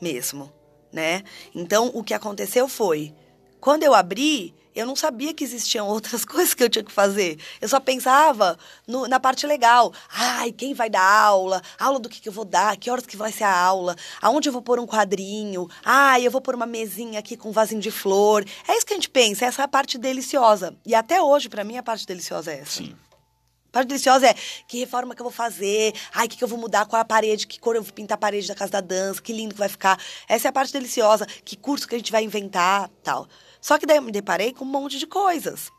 mesmo, 0.00 0.52
né? 0.92 1.22
Então 1.54 1.90
o 1.94 2.02
que 2.04 2.14
aconteceu 2.14 2.68
foi, 2.68 3.14
quando 3.60 3.82
eu 3.84 3.94
abri, 3.94 4.54
eu 4.74 4.86
não 4.86 4.96
sabia 4.96 5.34
que 5.34 5.44
existiam 5.44 5.86
outras 5.88 6.24
coisas 6.24 6.54
que 6.54 6.62
eu 6.64 6.68
tinha 6.70 6.82
que 6.84 6.90
fazer. 6.92 7.38
Eu 7.60 7.68
só 7.68 7.78
pensava 7.78 8.58
no- 8.86 9.06
na 9.06 9.20
parte 9.20 9.46
legal. 9.46 9.92
Ai, 10.10 10.50
quem 10.50 10.72
vai 10.74 10.88
dar 10.88 11.02
aula? 11.02 11.60
Aula 11.78 11.98
do 11.98 12.08
que, 12.08 12.20
que 12.20 12.28
eu 12.28 12.32
vou 12.32 12.44
dar? 12.44 12.76
Que 12.78 12.90
horas 12.90 13.04
que 13.06 13.16
vai 13.16 13.30
ser 13.30 13.44
a 13.44 13.54
aula? 13.54 13.94
Aonde 14.22 14.48
eu 14.48 14.52
vou 14.52 14.62
pôr 14.62 14.78
um 14.80 14.86
quadrinho? 14.86 15.68
Ai, 15.84 16.26
eu 16.26 16.30
vou 16.30 16.40
pôr 16.40 16.54
uma 16.54 16.64
mesinha 16.66 17.18
aqui 17.18 17.36
com 17.36 17.50
um 17.50 17.52
vasinho 17.52 17.80
de 17.82 17.90
flor. 17.90 18.44
É 18.66 18.76
isso 18.76 18.86
que 18.86 18.94
a 18.94 18.96
gente 18.96 19.10
pensa, 19.10 19.44
essa 19.44 19.60
é 19.62 19.64
a 19.64 19.68
parte 19.68 19.98
deliciosa. 19.98 20.74
E 20.86 20.94
até 20.94 21.20
hoje, 21.20 21.48
para 21.50 21.64
mim, 21.64 21.76
a 21.76 21.82
parte 21.82 22.06
deliciosa 22.06 22.50
é 22.52 22.60
essa. 22.60 22.78
Sim. 22.78 22.96
A 23.72 23.80
parte 23.80 23.88
deliciosa 23.88 24.26
é 24.26 24.34
que 24.68 24.80
reforma 24.80 25.14
que 25.14 25.22
eu 25.22 25.24
vou 25.24 25.32
fazer, 25.32 25.94
ai, 26.12 26.26
o 26.26 26.28
que, 26.28 26.36
que 26.36 26.44
eu 26.44 26.48
vou 26.48 26.58
mudar, 26.58 26.84
qual 26.84 26.98
é 26.98 27.02
a 27.02 27.06
parede, 27.06 27.46
que 27.46 27.58
cor 27.58 27.74
eu 27.74 27.82
vou 27.82 27.90
pintar 27.90 28.16
a 28.16 28.18
parede 28.18 28.46
da 28.46 28.54
casa 28.54 28.70
da 28.70 28.82
dança, 28.82 29.22
que 29.22 29.32
lindo 29.32 29.54
que 29.54 29.58
vai 29.58 29.68
ficar. 29.68 29.98
Essa 30.28 30.48
é 30.48 30.50
a 30.50 30.52
parte 30.52 30.74
deliciosa, 30.74 31.24
que 31.42 31.56
curso 31.56 31.88
que 31.88 31.94
a 31.94 31.98
gente 31.98 32.12
vai 32.12 32.22
inventar, 32.22 32.90
tal. 33.02 33.26
Só 33.62 33.78
que 33.78 33.86
daí 33.86 33.96
eu 33.96 34.02
me 34.02 34.12
deparei 34.12 34.52
com 34.52 34.66
um 34.66 34.68
monte 34.68 34.98
de 34.98 35.06
coisas. 35.06 35.70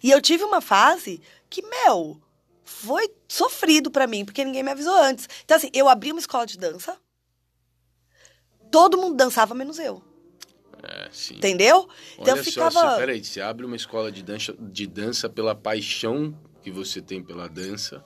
E 0.00 0.12
eu 0.12 0.22
tive 0.22 0.44
uma 0.44 0.60
fase 0.60 1.20
que, 1.48 1.60
meu, 1.60 2.20
foi 2.62 3.10
sofrido 3.26 3.90
pra 3.90 4.06
mim, 4.06 4.24
porque 4.24 4.44
ninguém 4.44 4.62
me 4.62 4.70
avisou 4.70 4.94
antes. 4.94 5.28
Então, 5.44 5.56
assim, 5.56 5.70
eu 5.74 5.88
abri 5.88 6.12
uma 6.12 6.20
escola 6.20 6.46
de 6.46 6.56
dança, 6.56 6.96
todo 8.70 8.96
mundo 8.96 9.16
dançava, 9.16 9.56
menos 9.56 9.80
eu. 9.80 10.00
É, 10.84 11.08
sim. 11.10 11.34
Entendeu? 11.34 11.88
Então 12.12 12.34
Olha 12.34 12.40
eu 12.40 12.44
só, 12.44 12.50
ficava. 12.50 12.70
você, 12.70 12.96
peraí, 12.96 13.24
você 13.24 13.40
abre 13.40 13.66
uma 13.66 13.76
escola 13.76 14.12
de 14.12 14.22
dança, 14.22 14.54
de 14.56 14.86
dança 14.86 15.28
pela 15.28 15.52
paixão 15.54 16.32
que 16.62 16.70
você 16.70 17.00
tem 17.00 17.22
pela 17.22 17.48
dança 17.48 18.04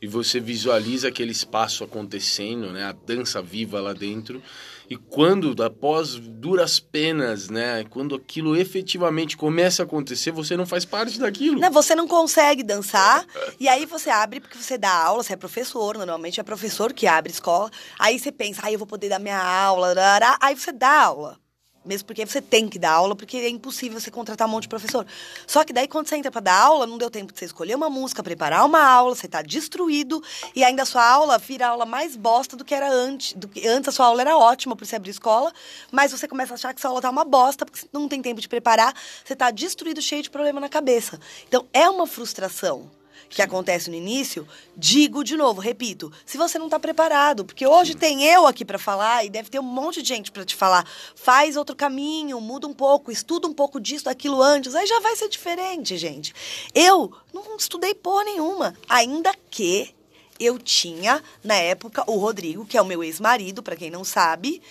e 0.00 0.06
você 0.06 0.38
visualiza 0.38 1.08
aquele 1.08 1.32
espaço 1.32 1.82
acontecendo, 1.82 2.70
né, 2.70 2.84
a 2.84 2.92
dança 2.92 3.40
viva 3.40 3.80
lá 3.80 3.92
dentro. 3.92 4.42
E 4.88 4.96
quando, 4.96 5.60
após 5.62 6.14
duras 6.14 6.78
penas, 6.78 7.48
né, 7.48 7.84
quando 7.90 8.14
aquilo 8.14 8.56
efetivamente 8.56 9.36
começa 9.36 9.82
a 9.82 9.84
acontecer, 9.84 10.30
você 10.30 10.56
não 10.56 10.66
faz 10.66 10.84
parte 10.84 11.18
daquilo. 11.18 11.58
Não, 11.58 11.70
você 11.70 11.94
não 11.94 12.06
consegue 12.06 12.62
dançar, 12.62 13.26
e 13.58 13.68
aí 13.68 13.86
você 13.86 14.10
abre 14.10 14.40
porque 14.40 14.58
você 14.58 14.78
dá 14.78 14.92
aula, 14.92 15.22
você 15.22 15.32
é 15.32 15.36
professor, 15.36 15.96
normalmente 15.96 16.38
é 16.38 16.42
professor 16.42 16.92
que 16.92 17.06
abre 17.06 17.32
escola. 17.32 17.70
Aí 17.98 18.18
você 18.18 18.30
pensa, 18.30 18.60
aí 18.64 18.74
eu 18.74 18.78
vou 18.78 18.86
poder 18.86 19.08
dar 19.08 19.18
minha 19.18 19.42
aula, 19.42 19.94
aí 20.40 20.54
você 20.54 20.72
dá 20.72 21.02
aula. 21.02 21.45
Mesmo 21.86 22.06
porque 22.06 22.26
você 22.26 22.42
tem 22.42 22.68
que 22.68 22.78
dar 22.78 22.92
aula, 22.92 23.14
porque 23.14 23.36
é 23.36 23.48
impossível 23.48 24.00
você 24.00 24.10
contratar 24.10 24.48
um 24.48 24.50
monte 24.50 24.62
de 24.62 24.68
professor. 24.68 25.06
Só 25.46 25.64
que 25.64 25.72
daí, 25.72 25.86
quando 25.86 26.08
você 26.08 26.16
entra 26.16 26.30
pra 26.30 26.40
dar 26.40 26.60
aula, 26.60 26.86
não 26.86 26.98
deu 26.98 27.08
tempo 27.08 27.32
de 27.32 27.38
você 27.38 27.44
escolher 27.44 27.74
uma 27.74 27.88
música, 27.88 28.22
preparar 28.22 28.64
uma 28.64 28.82
aula, 28.82 29.14
você 29.14 29.28
tá 29.28 29.40
destruído, 29.40 30.22
e 30.54 30.64
ainda 30.64 30.82
a 30.82 30.86
sua 30.86 31.08
aula 31.08 31.38
vira 31.38 31.68
aula 31.68 31.86
mais 31.86 32.16
bosta 32.16 32.56
do 32.56 32.64
que 32.64 32.74
era 32.74 32.90
antes. 32.90 33.32
Do 33.34 33.46
que, 33.46 33.66
antes 33.66 33.88
a 33.88 33.92
sua 33.92 34.06
aula 34.06 34.20
era 34.20 34.36
ótima 34.36 34.74
por 34.74 34.84
você 34.84 34.96
abrir 34.96 35.10
escola, 35.10 35.52
mas 35.92 36.10
você 36.10 36.26
começa 36.26 36.54
a 36.54 36.56
achar 36.56 36.74
que 36.74 36.80
sua 36.80 36.90
aula 36.90 37.00
tá 37.00 37.10
uma 37.10 37.24
bosta, 37.24 37.64
porque 37.64 37.80
você 37.80 37.88
não 37.92 38.08
tem 38.08 38.20
tempo 38.20 38.40
de 38.40 38.48
preparar, 38.48 38.92
você 39.24 39.36
tá 39.36 39.50
destruído, 39.50 40.02
cheio 40.02 40.22
de 40.22 40.30
problema 40.30 40.60
na 40.60 40.68
cabeça. 40.68 41.20
Então, 41.46 41.66
é 41.72 41.88
uma 41.88 42.06
frustração 42.06 42.90
que 43.28 43.42
acontece 43.42 43.90
no 43.90 43.96
início, 43.96 44.46
digo 44.76 45.24
de 45.24 45.36
novo, 45.36 45.60
repito, 45.60 46.12
se 46.24 46.36
você 46.36 46.58
não 46.58 46.66
está 46.66 46.78
preparado, 46.78 47.44
porque 47.44 47.66
hoje 47.66 47.94
tem 47.94 48.24
eu 48.24 48.46
aqui 48.46 48.64
para 48.64 48.78
falar 48.78 49.24
e 49.24 49.30
deve 49.30 49.50
ter 49.50 49.58
um 49.58 49.62
monte 49.62 50.02
de 50.02 50.08
gente 50.08 50.30
para 50.30 50.44
te 50.44 50.54
falar, 50.54 50.86
faz 51.14 51.56
outro 51.56 51.74
caminho, 51.74 52.40
muda 52.40 52.66
um 52.66 52.74
pouco, 52.74 53.10
estuda 53.10 53.46
um 53.46 53.52
pouco 53.52 53.80
disso, 53.80 54.04
daquilo 54.04 54.42
antes, 54.42 54.74
aí 54.74 54.86
já 54.86 55.00
vai 55.00 55.16
ser 55.16 55.28
diferente, 55.28 55.96
gente. 55.96 56.34
Eu 56.74 57.12
não 57.32 57.56
estudei 57.56 57.94
porra 57.94 58.24
nenhuma, 58.24 58.76
ainda 58.88 59.34
que 59.50 59.94
eu 60.38 60.58
tinha 60.58 61.22
na 61.42 61.54
época 61.54 62.04
o 62.06 62.16
Rodrigo, 62.18 62.66
que 62.66 62.76
é 62.76 62.82
o 62.82 62.86
meu 62.86 63.02
ex-marido, 63.02 63.62
para 63.62 63.76
quem 63.76 63.90
não 63.90 64.04
sabe, 64.04 64.62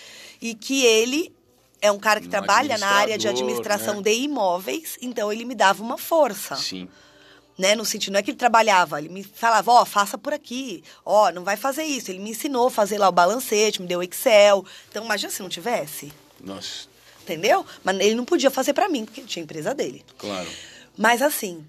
e 0.41 0.53
que 0.53 0.86
ele 0.86 1.34
é 1.81 1.91
um 1.91 1.99
cara 1.99 2.19
que 2.19 2.27
Um 2.27 2.31
trabalha 2.31 2.77
na 2.77 2.88
área 2.88 3.17
de 3.17 3.27
administração 3.27 3.95
né? 3.95 4.01
de 4.03 4.13
imóveis, 4.13 4.97
então 5.01 5.31
ele 5.31 5.45
me 5.45 5.55
dava 5.55 5.84
uma 5.84 5.97
força 5.97 6.55
Sim. 6.55 6.89
Né? 7.58 7.76
No 7.76 7.86
sentido, 7.86 8.13
não 8.13 8.20
é 8.20 8.24
que 8.24 8.32
ele 8.32 8.38
trabalhava, 8.38 9.00
ele 9.00 9.10
me 9.10 9.24
falava, 9.24 9.72
ó, 9.72 9.86
faça 9.86 10.18
por 10.18 10.34
aqui, 10.34 10.84
ó, 11.06 11.32
não 11.32 11.44
vai 11.44 11.58
fazer 11.58 11.84
isso. 11.84 12.12
Ele 12.12 12.20
me 12.20 12.32
ensinou 12.32 12.68
a 12.68 12.72
fazer 12.72 12.98
lá 12.98 13.10
o 13.10 13.12
balancete, 13.12 13.82
me 13.82 13.88
deu 13.88 14.00
o 14.00 14.04
Excel. 14.04 14.65
Então, 14.89 15.06
imagina 15.06 15.32
se 15.32 15.41
não 15.41 15.50
tivesse, 15.50 16.12
Nossa, 16.39 16.88
entendeu? 17.22 17.65
Mas 17.84 18.00
ele 18.00 18.15
não 18.15 18.26
podia 18.26 18.52
fazer 18.52 18.74
pra 18.74 18.89
mim, 18.89 19.06
porque 19.06 19.22
tinha 19.22 19.44
empresa 19.44 19.74
dele. 19.74 20.06
claro. 20.18 20.50
Mas 20.98 21.22
assim, 21.22 21.65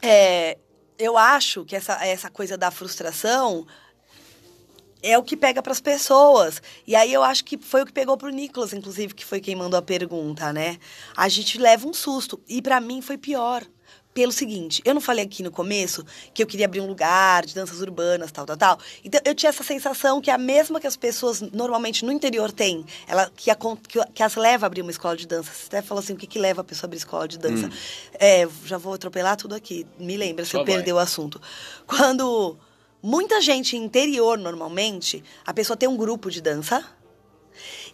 é, 0.00 0.56
eu 0.98 1.18
acho 1.18 1.66
que 1.66 1.76
essa, 1.76 2.02
essa 2.02 2.30
coisa 2.30 2.56
da 2.56 2.70
frustração 2.70 3.66
é 5.02 5.18
o 5.18 5.22
que 5.22 5.36
pega 5.36 5.62
pras 5.62 5.80
pessoas. 5.80 6.62
E 6.86 6.96
aí 6.96 7.12
eu 7.12 7.22
acho 7.22 7.44
que 7.44 7.58
foi 7.58 7.82
o 7.82 7.86
que 7.86 7.92
pegou 7.92 8.16
pro 8.16 8.30
Nicolas, 8.30 8.72
inclusive, 8.72 9.12
que 9.12 9.24
foi 9.24 9.38
quem 9.38 9.54
mandou 9.54 9.78
a 9.78 9.82
pergunta, 9.82 10.50
né? 10.50 10.78
A 11.14 11.28
gente 11.28 11.58
leva 11.58 11.86
um 11.86 11.92
susto. 11.92 12.40
E 12.48 12.62
pra 12.62 12.80
mim 12.80 13.02
foi 13.02 13.18
pior. 13.18 13.62
Pelo 14.14 14.30
seguinte, 14.30 14.80
eu 14.84 14.94
não 14.94 15.00
falei 15.00 15.24
aqui 15.24 15.42
no 15.42 15.50
começo 15.50 16.06
que 16.32 16.40
eu 16.40 16.46
queria 16.46 16.66
abrir 16.66 16.80
um 16.80 16.86
lugar 16.86 17.44
de 17.44 17.52
danças 17.52 17.80
urbanas, 17.80 18.30
tal, 18.30 18.46
tal, 18.46 18.56
tal. 18.56 18.78
Então 19.04 19.20
eu 19.24 19.34
tinha 19.34 19.50
essa 19.50 19.64
sensação 19.64 20.20
que 20.20 20.30
a 20.30 20.38
mesma 20.38 20.80
que 20.80 20.86
as 20.86 20.96
pessoas 20.96 21.40
normalmente 21.40 22.04
no 22.04 22.12
interior 22.12 22.52
têm, 22.52 22.86
ela 23.08 23.28
que, 23.36 23.50
a, 23.50 23.56
que, 23.56 24.04
que 24.14 24.22
as 24.22 24.36
leva 24.36 24.66
a 24.66 24.68
abrir 24.68 24.82
uma 24.82 24.92
escola 24.92 25.16
de 25.16 25.26
dança. 25.26 25.50
Você 25.52 25.66
até 25.66 25.82
falou 25.82 26.02
assim, 26.02 26.12
o 26.12 26.16
que, 26.16 26.28
que 26.28 26.38
leva 26.38 26.60
a 26.60 26.64
pessoa 26.64 26.86
a 26.86 26.88
abrir 26.88 26.98
escola 26.98 27.26
de 27.26 27.38
dança? 27.38 27.66
Hum. 27.66 27.70
É, 28.14 28.48
já 28.64 28.78
vou 28.78 28.94
atropelar 28.94 29.36
tudo 29.36 29.54
aqui. 29.56 29.84
Me 29.98 30.16
lembra 30.16 30.44
se 30.44 30.56
eu 30.56 30.64
perder 30.64 30.92
o 30.92 30.98
assunto. 30.98 31.42
Quando 31.84 32.56
muita 33.02 33.40
gente 33.40 33.76
interior 33.76 34.38
normalmente, 34.38 35.24
a 35.44 35.52
pessoa 35.52 35.76
tem 35.76 35.88
um 35.88 35.96
grupo 35.96 36.30
de 36.30 36.40
dança 36.40 36.86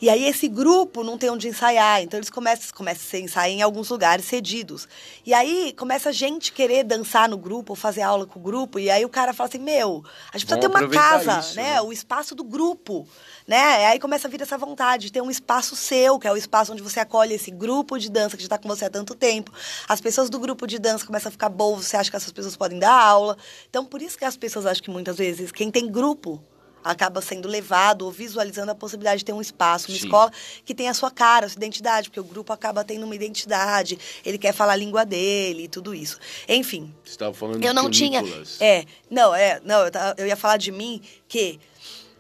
e 0.01 0.09
aí 0.09 0.25
esse 0.25 0.49
grupo 0.49 1.03
não 1.03 1.18
tem 1.18 1.31
onde 1.31 1.49
ensaiar, 1.49 2.03
então 2.03 2.18
eles 2.18 2.31
começam, 2.31 2.75
começam 2.75 3.20
a 3.20 3.23
ensaiar 3.23 3.51
em 3.51 3.62
alguns 3.62 3.88
lugares 3.88 4.25
cedidos. 4.25 4.88
E 5.25 5.35
aí 5.35 5.75
começa 5.77 6.11
a 6.11 6.12
gente 6.12 6.53
querer 6.53 6.85
dançar 6.85 7.29
no 7.29 7.38
grupo, 7.38 7.73
ou 7.73 7.77
fazer 7.77 8.03
aula 8.03 8.27
com 8.27 8.38
o 8.38 8.42
grupo, 8.42 8.79
e 8.79 8.90
aí 8.90 9.05
o 9.05 9.09
cara 9.09 9.33
fala 9.33 9.49
assim, 9.49 9.59
meu, 9.59 10.05
a 10.33 10.38
gente 10.38 10.46
precisa 10.46 10.61
ter 10.61 10.66
uma 10.66 10.88
casa, 10.88 11.40
isso, 11.40 11.57
né? 11.57 11.75
né? 11.75 11.81
O 11.81 11.92
espaço 11.92 12.35
do 12.35 12.44
grupo. 12.44 13.07
Né? 13.46 13.57
E 13.57 13.85
aí 13.87 13.99
começa 13.99 14.29
a 14.29 14.31
vir 14.31 14.40
essa 14.40 14.57
vontade 14.57 15.07
de 15.07 15.12
ter 15.12 15.20
um 15.20 15.31
espaço 15.31 15.75
seu, 15.75 16.18
que 16.18 16.29
é 16.29 16.33
o 16.33 16.37
espaço 16.37 16.73
onde 16.73 16.83
você 16.83 17.01
acolhe 17.01 17.35
esse 17.35 17.51
grupo 17.51 17.99
de 17.99 18.09
dança 18.09 18.37
que 18.37 18.42
já 18.42 18.46
está 18.46 18.59
com 18.59 18.68
você 18.68 18.85
há 18.85 18.90
tanto 18.90 19.14
tempo. 19.14 19.53
As 19.88 20.01
pessoas 20.01 20.31
do 20.31 20.38
grupo 20.38 20.66
de 20.66 20.79
dança 20.79 21.05
começam 21.05 21.29
a 21.29 21.33
ficar 21.33 21.49
boas, 21.49 21.87
você 21.87 21.96
acha 21.96 22.11
que 22.11 22.16
essas 22.16 22.33
pessoas 22.33 22.57
podem 22.57 22.79
dar 22.79 22.92
aula. 22.92 23.37
Então, 23.68 23.85
por 23.85 24.01
isso 24.01 24.16
que 24.16 24.25
as 24.25 24.37
pessoas 24.37 24.66
acham 24.66 24.85
que 24.85 24.90
muitas 24.90 25.16
vezes 25.18 25.51
quem 25.51 25.70
tem 25.70 25.90
grupo 25.90 26.42
acaba 26.85 27.21
sendo 27.21 27.49
levado 27.49 28.03
ou 28.03 28.11
visualizando 28.11 28.71
a 28.71 28.75
possibilidade 28.75 29.19
de 29.19 29.25
ter 29.25 29.33
um 29.33 29.40
espaço, 29.40 29.90
uma 29.90 29.99
Sim. 29.99 30.05
escola 30.05 30.33
que 30.64 30.75
tem 30.75 30.88
a 30.88 30.95
sua 30.95 31.11
cara, 31.11 31.47
a 31.47 31.49
sua 31.49 31.59
identidade, 31.59 32.09
porque 32.09 32.21
o 32.21 32.25
grupo 32.25 32.53
acaba 32.53 32.85
tendo 32.85 33.05
uma 33.05 33.14
identidade, 33.14 33.99
ele 34.25 34.38
quer 34.38 34.53
falar 34.53 34.73
a 34.73 34.77
língua 34.77 35.05
dele 35.05 35.64
e 35.64 35.69
tudo 35.69 35.95
isso. 35.95 36.19
Enfim. 36.49 36.95
Você 37.05 37.12
estava 37.12 37.35
falando 37.35 37.62
eu 37.62 37.71
de 37.71 37.75
não 37.75 37.90
tinha, 37.90 38.23
é, 38.61 38.85
não, 39.11 39.35
é, 39.35 39.61
não, 39.64 39.81
eu, 39.81 39.90
eu 40.19 40.27
ia 40.27 40.37
falar 40.37 40.57
de 40.57 40.71
mim 40.71 41.01
que 41.29 41.61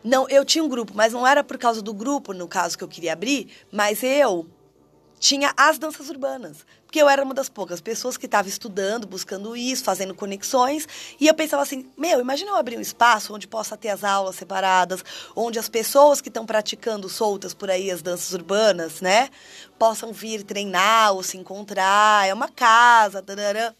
não, 0.02 0.28
eu 0.28 0.44
tinha 0.44 0.64
um 0.64 0.68
grupo, 0.68 0.92
mas 0.94 1.12
não 1.12 1.26
era 1.26 1.44
por 1.44 1.58
causa 1.58 1.82
do 1.82 1.92
grupo, 1.92 2.32
no 2.32 2.48
caso 2.48 2.76
que 2.76 2.84
eu 2.84 2.88
queria 2.88 3.12
abrir, 3.12 3.48
mas 3.70 4.02
eu 4.02 4.48
tinha 5.18 5.52
as 5.56 5.78
danças 5.78 6.08
urbanas. 6.08 6.64
Porque 6.90 7.00
eu 7.00 7.08
era 7.08 7.22
uma 7.22 7.32
das 7.32 7.48
poucas 7.48 7.80
pessoas 7.80 8.16
que 8.16 8.26
estava 8.26 8.48
estudando, 8.48 9.06
buscando 9.06 9.56
isso, 9.56 9.84
fazendo 9.84 10.12
conexões. 10.12 10.88
E 11.20 11.28
eu 11.28 11.34
pensava 11.34 11.62
assim: 11.62 11.88
meu, 11.96 12.18
imagina 12.18 12.50
eu 12.50 12.56
abrir 12.56 12.76
um 12.76 12.80
espaço 12.80 13.32
onde 13.32 13.46
possa 13.46 13.76
ter 13.76 13.90
as 13.90 14.02
aulas 14.02 14.34
separadas, 14.34 15.04
onde 15.36 15.56
as 15.56 15.68
pessoas 15.68 16.20
que 16.20 16.28
estão 16.28 16.44
praticando 16.44 17.08
soltas 17.08 17.54
por 17.54 17.70
aí 17.70 17.92
as 17.92 18.02
danças 18.02 18.32
urbanas, 18.32 19.00
né, 19.00 19.30
possam 19.78 20.12
vir 20.12 20.42
treinar 20.42 21.12
ou 21.12 21.22
se 21.22 21.38
encontrar. 21.38 22.26
É 22.26 22.34
uma 22.34 22.48
casa, 22.48 23.22
tarará. 23.22 23.72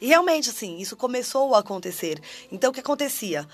E 0.00 0.06
realmente, 0.06 0.48
assim, 0.48 0.78
isso 0.78 0.96
começou 0.96 1.54
a 1.54 1.58
acontecer. 1.58 2.18
Então, 2.50 2.70
o 2.70 2.72
que 2.72 2.80
acontecia? 2.80 3.46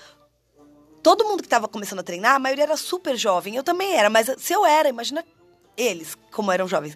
Todo 1.03 1.25
mundo 1.25 1.41
que 1.41 1.47
estava 1.47 1.67
começando 1.67 1.99
a 1.99 2.03
treinar, 2.03 2.35
a 2.35 2.39
maioria 2.39 2.63
era 2.63 2.77
super 2.77 3.17
jovem. 3.17 3.57
Eu 3.57 3.63
também 3.63 3.93
era, 3.93 4.09
mas 4.09 4.33
se 4.37 4.53
eu 4.53 4.65
era, 4.65 4.87
imagina 4.87 5.21
eles, 5.75 6.17
como 6.31 6.49
eram 6.51 6.65
jovens. 6.65 6.95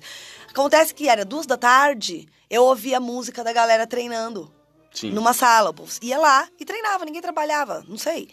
Acontece 0.56 0.94
que 0.94 1.10
era 1.10 1.26
duas 1.26 1.46
da 1.46 1.58
tarde, 1.58 2.30
eu 2.50 2.64
ouvia 2.64 2.96
a 2.96 3.02
música 3.02 3.44
da 3.44 3.52
galera 3.52 3.86
treinando. 3.86 4.50
Sim. 4.94 5.12
Numa 5.12 5.34
sala. 5.34 5.76
Ia 6.02 6.18
lá 6.18 6.48
e 6.58 6.64
treinava, 6.64 7.04
ninguém 7.04 7.22
trabalhava, 7.22 7.84
não 7.90 7.98
sei. 7.98 8.30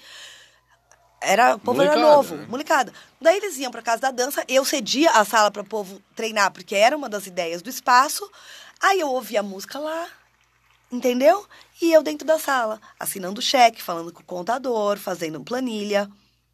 Era, 1.20 1.56
o 1.56 1.58
povo 1.58 1.78
molecada, 1.78 2.00
era 2.00 2.08
novo, 2.08 2.36
né? 2.36 2.46
molecada. 2.48 2.92
Daí 3.20 3.38
eles 3.38 3.56
iam 3.56 3.72
para 3.72 3.82
casa 3.82 4.02
da 4.02 4.12
dança, 4.12 4.44
eu 4.46 4.64
cedia 4.64 5.10
a 5.10 5.24
sala 5.24 5.50
para 5.50 5.62
o 5.62 5.66
povo 5.66 6.00
treinar, 6.14 6.52
porque 6.52 6.76
era 6.76 6.96
uma 6.96 7.08
das 7.08 7.26
ideias 7.26 7.60
do 7.60 7.68
espaço. 7.68 8.30
Aí 8.80 9.00
eu 9.00 9.10
ouvia 9.10 9.40
a 9.40 9.42
música 9.42 9.80
lá, 9.80 10.06
entendeu? 10.92 11.44
E 11.80 11.92
eu 11.92 12.04
dentro 12.04 12.24
da 12.24 12.38
sala, 12.38 12.80
assinando 13.00 13.42
cheque, 13.42 13.82
falando 13.82 14.12
com 14.12 14.22
o 14.22 14.24
contador, 14.24 14.96
fazendo 14.96 15.42
planilha. 15.42 16.08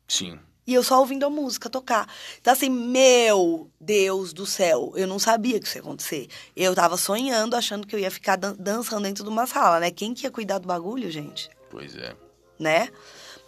Sim. 0.09 0.41
E 0.69 0.75
eu 0.75 0.83
só 0.83 1.01
ouvindo 1.01 1.25
a 1.25 1.31
música 1.31 1.71
tocar. 1.71 2.07
Então, 2.39 2.53
assim, 2.53 2.69
meu 2.69 3.71
Deus 3.81 4.35
do 4.35 4.45
céu, 4.45 4.93
eu 4.97 5.07
não 5.07 5.19
sabia 5.19 5.59
que 5.59 5.67
isso 5.67 5.79
ia 5.79 5.81
acontecer. 5.81 6.29
Eu 6.55 6.75
tava 6.75 6.99
sonhando, 6.99 7.57
achando 7.57 7.87
que 7.87 7.97
eu 7.97 7.99
ia 7.99 8.11
ficar 8.11 8.37
dan 8.37 8.55
dançando 8.59 9.05
dentro 9.05 9.25
de 9.25 9.31
uma 9.31 9.47
sala, 9.47 9.81
né? 9.81 9.91
Quem 9.91 10.13
que 10.13 10.27
ia 10.27 10.31
cuidar 10.31 10.59
do 10.59 10.69
bagulho, 10.69 11.11
gente? 11.11 11.49
Pois 11.71 11.97
é. 11.97 12.15
Né? 12.59 12.91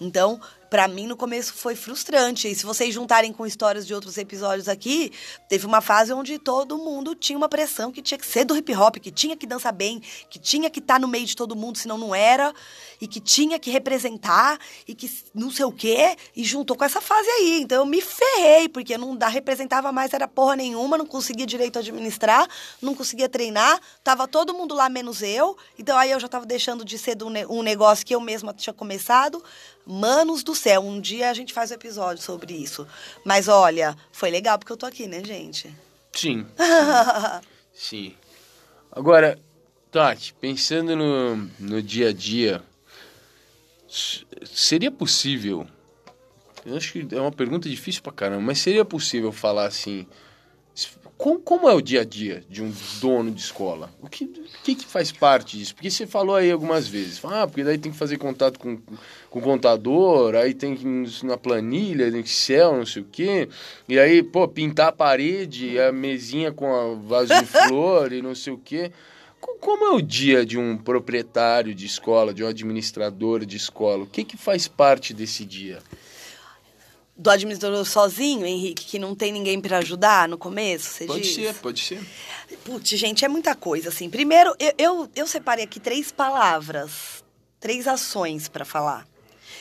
Então, 0.01 0.41
para 0.71 0.87
mim 0.87 1.09
no 1.09 1.17
começo 1.17 1.53
foi 1.53 1.75
frustrante. 1.75 2.49
E 2.49 2.55
se 2.55 2.65
vocês 2.65 2.95
juntarem 2.95 3.33
com 3.33 3.45
histórias 3.45 3.85
de 3.85 3.93
outros 3.93 4.17
episódios 4.17 4.69
aqui, 4.69 5.13
teve 5.49 5.67
uma 5.67 5.81
fase 5.81 6.13
onde 6.13 6.39
todo 6.39 6.79
mundo 6.79 7.15
tinha 7.17 7.37
uma 7.37 7.49
pressão 7.49 7.91
que 7.91 8.01
tinha 8.01 8.17
que 8.17 8.27
ser 8.27 8.45
do 8.45 8.57
hip 8.57 8.73
hop, 8.75 8.97
que 8.97 9.11
tinha 9.11 9.37
que 9.37 9.47
dançar 9.47 9.73
bem, 9.73 10.01
que 10.31 10.39
tinha 10.39 10.71
que 10.71 10.79
estar 10.79 10.95
tá 10.95 11.01
no 11.01 11.09
meio 11.09 11.27
de 11.27 11.35
todo 11.35 11.57
mundo, 11.57 11.77
senão 11.77 11.99
não 11.99 12.15
era, 12.15 12.55
e 13.01 13.09
que 13.09 13.19
tinha 13.19 13.59
que 13.59 13.71
representar, 13.71 14.59
e 14.87 14.95
que 14.95 15.11
não 15.35 15.51
sei 15.51 15.65
o 15.65 15.73
quê, 15.73 16.17
e 16.37 16.45
juntou 16.45 16.77
com 16.77 16.85
essa 16.85 17.01
fase 17.01 17.29
aí. 17.29 17.61
Então 17.63 17.79
eu 17.79 17.87
me 17.87 18.01
ferrei, 18.01 18.69
porque 18.69 18.97
não 18.97 19.17
da, 19.17 19.27
representava 19.27 19.91
mais, 19.91 20.13
era 20.13 20.29
porra 20.29 20.55
nenhuma, 20.55 20.97
não 20.97 21.07
conseguia 21.07 21.47
direito 21.47 21.81
administrar, 21.81 22.49
não 22.81 22.95
conseguia 22.95 23.29
treinar, 23.29 23.81
tava 24.05 24.29
todo 24.29 24.55
mundo 24.55 24.75
lá 24.75 24.89
menos 24.89 25.21
eu. 25.21 25.57
Então 25.77 25.99
aí 25.99 26.13
eu 26.13 26.21
já 26.21 26.29
tava 26.29 26.47
deixando 26.47 26.85
de 26.85 26.97
ser 26.97 27.17
um 27.49 27.63
negócio 27.63 28.07
que 28.07 28.15
eu 28.15 28.21
mesma 28.21 28.55
tinha 28.55 28.73
começado. 28.73 29.43
Manos 29.87 30.43
do 30.43 30.55
céu, 30.55 30.83
um 30.83 31.01
dia 31.01 31.31
a 31.31 31.35
gente 31.35 31.53
faz 31.53 31.71
um 31.71 31.75
episódio 31.75 32.23
sobre 32.23 32.55
isso. 32.55 32.87
Mas 33.25 33.49
olha, 33.49 33.97
foi 34.13 34.31
legal 34.31 34.59
porque 34.59 34.73
eu 34.73 34.77
tô 34.77 34.87
aqui, 34.87 35.07
né, 35.07 35.23
gente? 35.25 35.75
Sim. 36.13 36.47
Sim. 37.73 38.15
Agora, 38.93 39.39
Tati, 39.91 40.35
pensando 40.35 40.95
no, 40.95 41.37
no 41.59 41.83
dia 41.83 42.11
a 42.11 42.13
dia, 42.13 42.63
seria 44.45 44.91
possível. 44.91 45.67
Eu 46.65 46.77
acho 46.77 46.93
que 46.93 47.15
é 47.15 47.21
uma 47.21 47.33
pergunta 47.33 47.69
difícil 47.69 48.03
pra 48.03 48.13
caramba, 48.13 48.43
mas 48.43 48.59
seria 48.59 48.85
possível 48.85 49.33
falar 49.33 49.67
assim 49.67 50.07
como, 51.21 51.39
como, 51.39 51.69
é 51.69 51.75
o 51.75 51.83
dia 51.83 52.01
a 52.01 52.05
dia 52.05 52.43
de 52.49 52.63
um 52.63 52.73
dono 52.99 53.31
de 53.31 53.43
escola? 53.43 53.91
O 54.01 54.09
que, 54.09 54.27
que, 54.65 54.75
que, 54.75 54.87
faz 54.87 55.13
parte 55.13 55.59
disso? 55.59 55.75
Porque 55.75 55.91
você 55.91 56.07
falou 56.07 56.35
aí 56.35 56.51
algumas 56.51 56.89
vezes, 56.89 57.23
ah, 57.27 57.47
porque 57.47 57.63
daí 57.63 57.77
tem 57.77 57.93
que 57.93 57.99
fazer 57.99 58.17
contato 58.17 58.59
com, 58.59 58.79
com 59.29 59.39
o 59.39 59.43
contador, 59.43 60.35
aí 60.35 60.55
tem 60.55 60.75
que 60.75 60.87
na 61.27 61.37
planilha, 61.37 62.11
no 62.11 62.21
Excel, 62.21 62.75
não 62.75 62.87
sei 62.87 63.03
o 63.03 63.05
quê, 63.05 63.51
e 63.87 63.99
aí, 63.99 64.23
pô, 64.23 64.49
pintar 64.49 64.89
a 64.89 64.93
parede, 64.93 65.79
a 65.79 65.93
mesinha 65.93 66.53
com 66.53 66.75
a 66.75 66.95
vaso 66.95 67.35
de 67.35 67.45
flor 67.45 68.15
e 68.15 68.23
não 68.23 68.35
sei 68.35 68.55
o 68.55 68.59
quê. 68.59 68.91
Como 69.39 69.85
é 69.85 69.91
o 69.91 70.01
dia 70.01 70.47
de 70.47 70.57
um 70.57 70.79
proprietário 70.79 71.75
de 71.75 71.85
escola, 71.85 72.33
de 72.33 72.43
um 72.43 72.49
administrador 72.49 73.45
de 73.45 73.59
escola? 73.59 74.05
O 74.05 74.07
que, 74.07 74.25
que 74.25 74.39
faz 74.39 74.67
parte 74.67 75.13
desse 75.13 75.45
dia? 75.45 75.81
Do 77.21 77.29
administrador 77.29 77.85
sozinho, 77.85 78.47
Henrique, 78.47 78.87
que 78.87 78.99
não 78.99 79.15
tem 79.15 79.31
ninguém 79.31 79.61
para 79.61 79.77
ajudar 79.79 80.27
no 80.27 80.39
começo, 80.39 80.89
você 80.89 81.05
pode 81.05 81.21
diz? 81.21 81.35
ser, 81.35 81.55
pode 81.57 81.81
ser. 81.83 82.01
Putz, 82.65 82.89
gente, 82.89 83.27
é 83.27 83.29
muita 83.29 83.55
coisa, 83.55 83.91
assim. 83.91 84.09
Primeiro, 84.09 84.55
eu, 84.59 84.73
eu, 84.79 85.11
eu 85.15 85.27
separei 85.27 85.65
aqui 85.65 85.79
três 85.79 86.11
palavras, 86.11 87.23
três 87.61 87.87
ações 87.87 88.49
para 88.49 88.65
falar. 88.65 89.07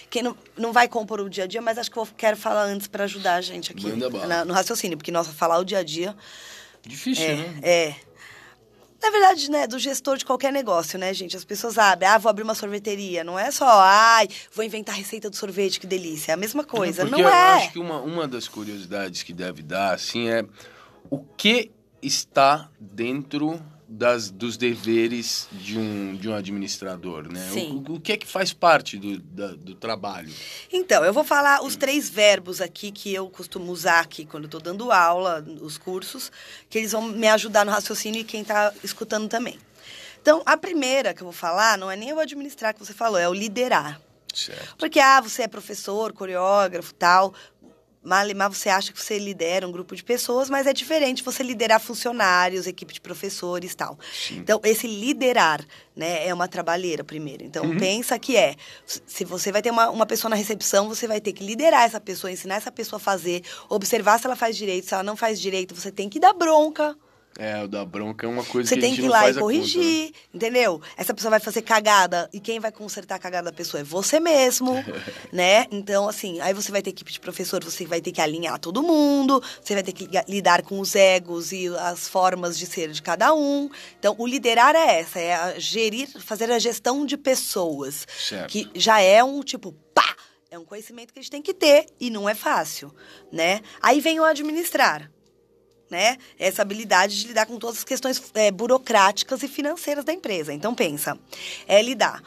Que 0.10 0.24
não, 0.24 0.38
não 0.58 0.72
vai 0.72 0.88
compor 0.88 1.19
o 1.19 1.30
dia 1.30 1.43
a 1.43 1.48
dia, 1.48 1.62
mas 1.62 1.78
acho 1.78 1.91
que 1.91 1.98
eu 1.98 2.08
quero 2.17 2.38
falar 2.38 2.63
antes 2.63 2.88
para 2.88 3.04
ajudar 3.04 3.36
a 3.36 3.41
gente 3.41 3.74
aqui 3.74 3.91
na, 4.26 4.45
no 4.45 4.54
raciocínio, 4.54 4.98
porque, 4.98 5.12
nossa, 5.12 5.34
falar 5.34 5.60
o 5.60 5.65
dia 5.65 5.80
a 5.80 5.84
dia... 5.84 6.15
Difícil, 6.82 7.26
é, 7.26 7.36
né? 7.36 7.60
É, 7.62 7.95
na 9.01 9.09
verdade, 9.09 9.49
né, 9.49 9.65
do 9.65 9.79
gestor 9.79 10.17
de 10.17 10.25
qualquer 10.25 10.51
negócio, 10.51 10.99
né, 10.99 11.13
gente? 11.13 11.35
As 11.35 11.45
pessoas 11.45 11.77
abrem, 11.77 12.09
ah, 12.09 12.17
vou 12.17 12.29
abrir 12.29 12.43
uma 12.43 12.55
sorveteria. 12.55 13.23
Não 13.23 13.39
é 13.39 13.49
só, 13.51 13.65
ai, 13.67 14.27
vou 14.53 14.63
inventar 14.63 14.95
a 14.95 14.97
receita 14.97 15.29
do 15.29 15.35
sorvete, 15.35 15.79
que 15.79 15.88
delícia. 15.88 16.31
É 16.31 16.33
a 16.33 16.38
mesma 16.38 16.63
coisa. 16.63 17.05
Não, 17.05 17.17
não 17.17 17.19
é. 17.19 17.21
Eu 17.21 17.57
acho 17.57 17.71
que 17.71 17.79
uma, 17.79 18.01
uma 18.01 18.27
das 18.27 18.47
curiosidades 18.47 19.23
que 19.23 19.33
deve 19.33 19.62
dar, 19.62 19.93
assim, 19.93 20.29
é 20.29 20.45
o 21.09 21.19
que 21.19 21.71
está 22.01 22.69
dentro 22.79 23.62
das, 23.89 24.30
dos 24.30 24.56
deveres 24.56 25.47
de 25.52 25.78
um, 25.78 26.15
de 26.15 26.30
um 26.30 26.36
administrador, 26.36 27.28
né? 27.32 27.49
Sim. 27.52 27.84
O, 27.88 27.95
o 27.95 27.99
que 27.99 28.12
é 28.12 28.17
que 28.17 28.28
faz 28.28 28.54
parte 28.54 28.97
do, 28.97 29.17
da, 29.17 29.47
do 29.47 29.73
trabalho? 29.73 30.32
Então, 30.71 31.04
eu 31.04 31.12
vou 31.12 31.23
falar 31.23 31.63
os 31.63 31.75
três 31.75 32.08
verbos 32.08 32.62
aqui 32.62 32.91
que 32.91 33.12
eu 33.12 33.28
costumo 33.30 33.71
usar 33.71 34.02
aqui 34.02 34.25
quando 34.25 34.45
estou 34.45 34.62
dando 34.62 34.91
aula, 34.91 35.43
os 35.60 35.78
cursos, 35.78 36.32
que 36.69 36.78
eles 36.78 36.91
vão 36.91 37.02
me 37.02 37.28
ajudar 37.30 37.65
no 37.65 37.71
raciocínio 37.71 38.21
e 38.21 38.23
quem 38.23 38.41
está 38.41 38.71
escutando 38.84 39.28
também. 39.28 39.60
Então, 40.21 40.43
a 40.45 40.56
primeira 40.56 41.13
que 41.13 41.21
eu 41.21 41.25
vou 41.25 41.34
falar 41.34 41.78
não 41.78 41.89
é 41.89 41.95
nem 41.95 42.13
o 42.13 42.19
administrar 42.19 42.73
que 42.73 42.80
você 42.80 42.93
falou, 42.93 43.17
é 43.17 43.28
o 43.28 43.34
liderar. 43.34 43.99
Certo. 44.34 44.75
Porque, 44.78 44.99
ah, 44.99 45.19
você 45.19 45.43
é 45.43 45.47
professor, 45.47 46.13
coreógrafo, 46.13 46.93
tal, 46.93 47.34
Malemar, 48.10 48.52
você 48.52 48.69
acha 48.69 48.91
que 48.91 49.00
você 49.00 49.19
lidera 49.19 49.67
um 49.67 49.72
grupo 49.72 49.95
de 49.95 50.04
pessoas, 50.04 50.50
mas 50.50 50.65
é 50.65 50.74
diferente 50.74 51.24
você 51.24 51.43
liderar 51.43 51.80
funcionários, 51.80 52.65
equipe 52.65 52.91
de 52.91 53.00
professores 53.00 53.76
tal. 53.76 54.00
Sim. 54.12 54.39
Então, 54.39 54.60
esse 54.63 54.88
liderar 54.88 55.63
né, 55.95 56.28
é 56.28 56.34
uma 56.34 56.47
trabalheira 56.47 57.03
primeiro. 57.03 57.43
Então, 57.43 57.64
uhum. 57.66 57.78
pensa 57.78 58.18
que 58.18 58.36
é. 58.36 58.55
Se 58.86 59.24
você 59.24 59.51
vai 59.51 59.62
ter 59.62 59.70
uma, 59.70 59.91
uma 59.91 60.07
pessoa 60.07 60.28
na 60.28 60.36
recepção, 60.36 60.89
você 60.89 61.05
vai 61.07 61.22
ter 61.22 61.34
que 61.34 61.43
liderar 61.43 61.84
essa 61.84 62.01
pessoa, 62.01 62.32
ensinar 62.32 62.55
essa 62.55 62.72
pessoa 62.72 62.97
a 62.97 62.99
fazer, 62.99 63.43
observar 63.70 64.20
se 64.20 64.26
ela 64.26 64.36
faz 64.36 64.57
direito, 64.57 64.88
se 64.88 64.93
ela 64.95 65.03
não 65.03 65.16
faz 65.16 65.39
direito, 65.39 65.76
você 65.76 65.91
tem 65.91 66.10
que 66.10 66.20
dar 66.20 66.34
bronca. 66.34 66.97
É, 67.39 67.63
o 67.63 67.69
da 67.69 67.85
bronca 67.85 68.27
é 68.27 68.29
uma 68.29 68.43
coisa 68.43 68.67
Você 68.67 68.75
que 68.75 68.79
a 68.79 68.83
tem 68.83 68.95
que 68.95 69.01
ir 69.01 69.07
lá 69.07 69.19
e 69.19 69.21
a 69.21 69.23
conta, 69.27 69.33
né? 69.35 69.41
corrigir, 69.41 70.11
entendeu? 70.33 70.81
Essa 70.97 71.13
pessoa 71.13 71.29
vai 71.29 71.39
fazer 71.39 71.61
cagada 71.61 72.29
e 72.33 72.39
quem 72.41 72.59
vai 72.59 72.69
consertar 72.69 73.15
a 73.15 73.19
cagada 73.19 73.49
da 73.49 73.55
pessoa 73.55 73.79
é 73.79 73.83
você 73.83 74.19
mesmo, 74.19 74.73
né? 75.31 75.65
Então, 75.71 76.09
assim, 76.09 76.41
aí 76.41 76.53
você 76.53 76.69
vai 76.69 76.81
ter 76.81 76.89
equipe 76.89 77.09
de 77.09 77.19
professor, 77.19 77.63
você 77.63 77.85
vai 77.85 78.01
ter 78.01 78.11
que 78.11 78.19
alinhar 78.19 78.59
todo 78.59 78.83
mundo, 78.83 79.41
você 79.63 79.73
vai 79.73 79.81
ter 79.81 79.93
que 79.93 80.09
lidar 80.27 80.63
com 80.63 80.81
os 80.81 80.95
egos 80.95 81.53
e 81.53 81.69
as 81.77 82.09
formas 82.09 82.59
de 82.59 82.65
ser 82.65 82.91
de 82.91 83.01
cada 83.01 83.33
um. 83.33 83.69
Então, 83.97 84.15
o 84.17 84.27
liderar 84.27 84.75
é 84.75 84.99
essa, 84.99 85.17
é 85.17 85.57
gerir, 85.57 86.09
fazer 86.19 86.51
a 86.51 86.59
gestão 86.59 87.05
de 87.05 87.15
pessoas. 87.15 88.05
Certo. 88.17 88.51
Que 88.51 88.69
já 88.75 88.99
é 88.99 89.23
um 89.23 89.41
tipo, 89.41 89.71
pá! 89.93 90.13
É 90.51 90.59
um 90.59 90.65
conhecimento 90.65 91.13
que 91.13 91.19
a 91.19 91.21
gente 91.21 91.31
tem 91.31 91.41
que 91.41 91.53
ter 91.53 91.85
e 92.01 92.09
não 92.09 92.27
é 92.27 92.35
fácil, 92.35 92.93
né? 93.31 93.61
Aí 93.81 94.01
vem 94.01 94.19
o 94.19 94.25
administrar 94.25 95.09
né? 95.89 96.17
Essa 96.37 96.61
habilidade 96.61 97.19
de 97.19 97.27
lidar 97.27 97.45
com 97.45 97.57
todas 97.57 97.79
as 97.79 97.83
questões 97.83 98.21
é, 98.33 98.51
burocráticas 98.51 99.43
e 99.43 99.47
financeiras 99.47 100.05
da 100.05 100.13
empresa. 100.13 100.53
Então 100.53 100.73
pensa, 100.75 101.17
é 101.67 101.81
lidar. 101.81 102.21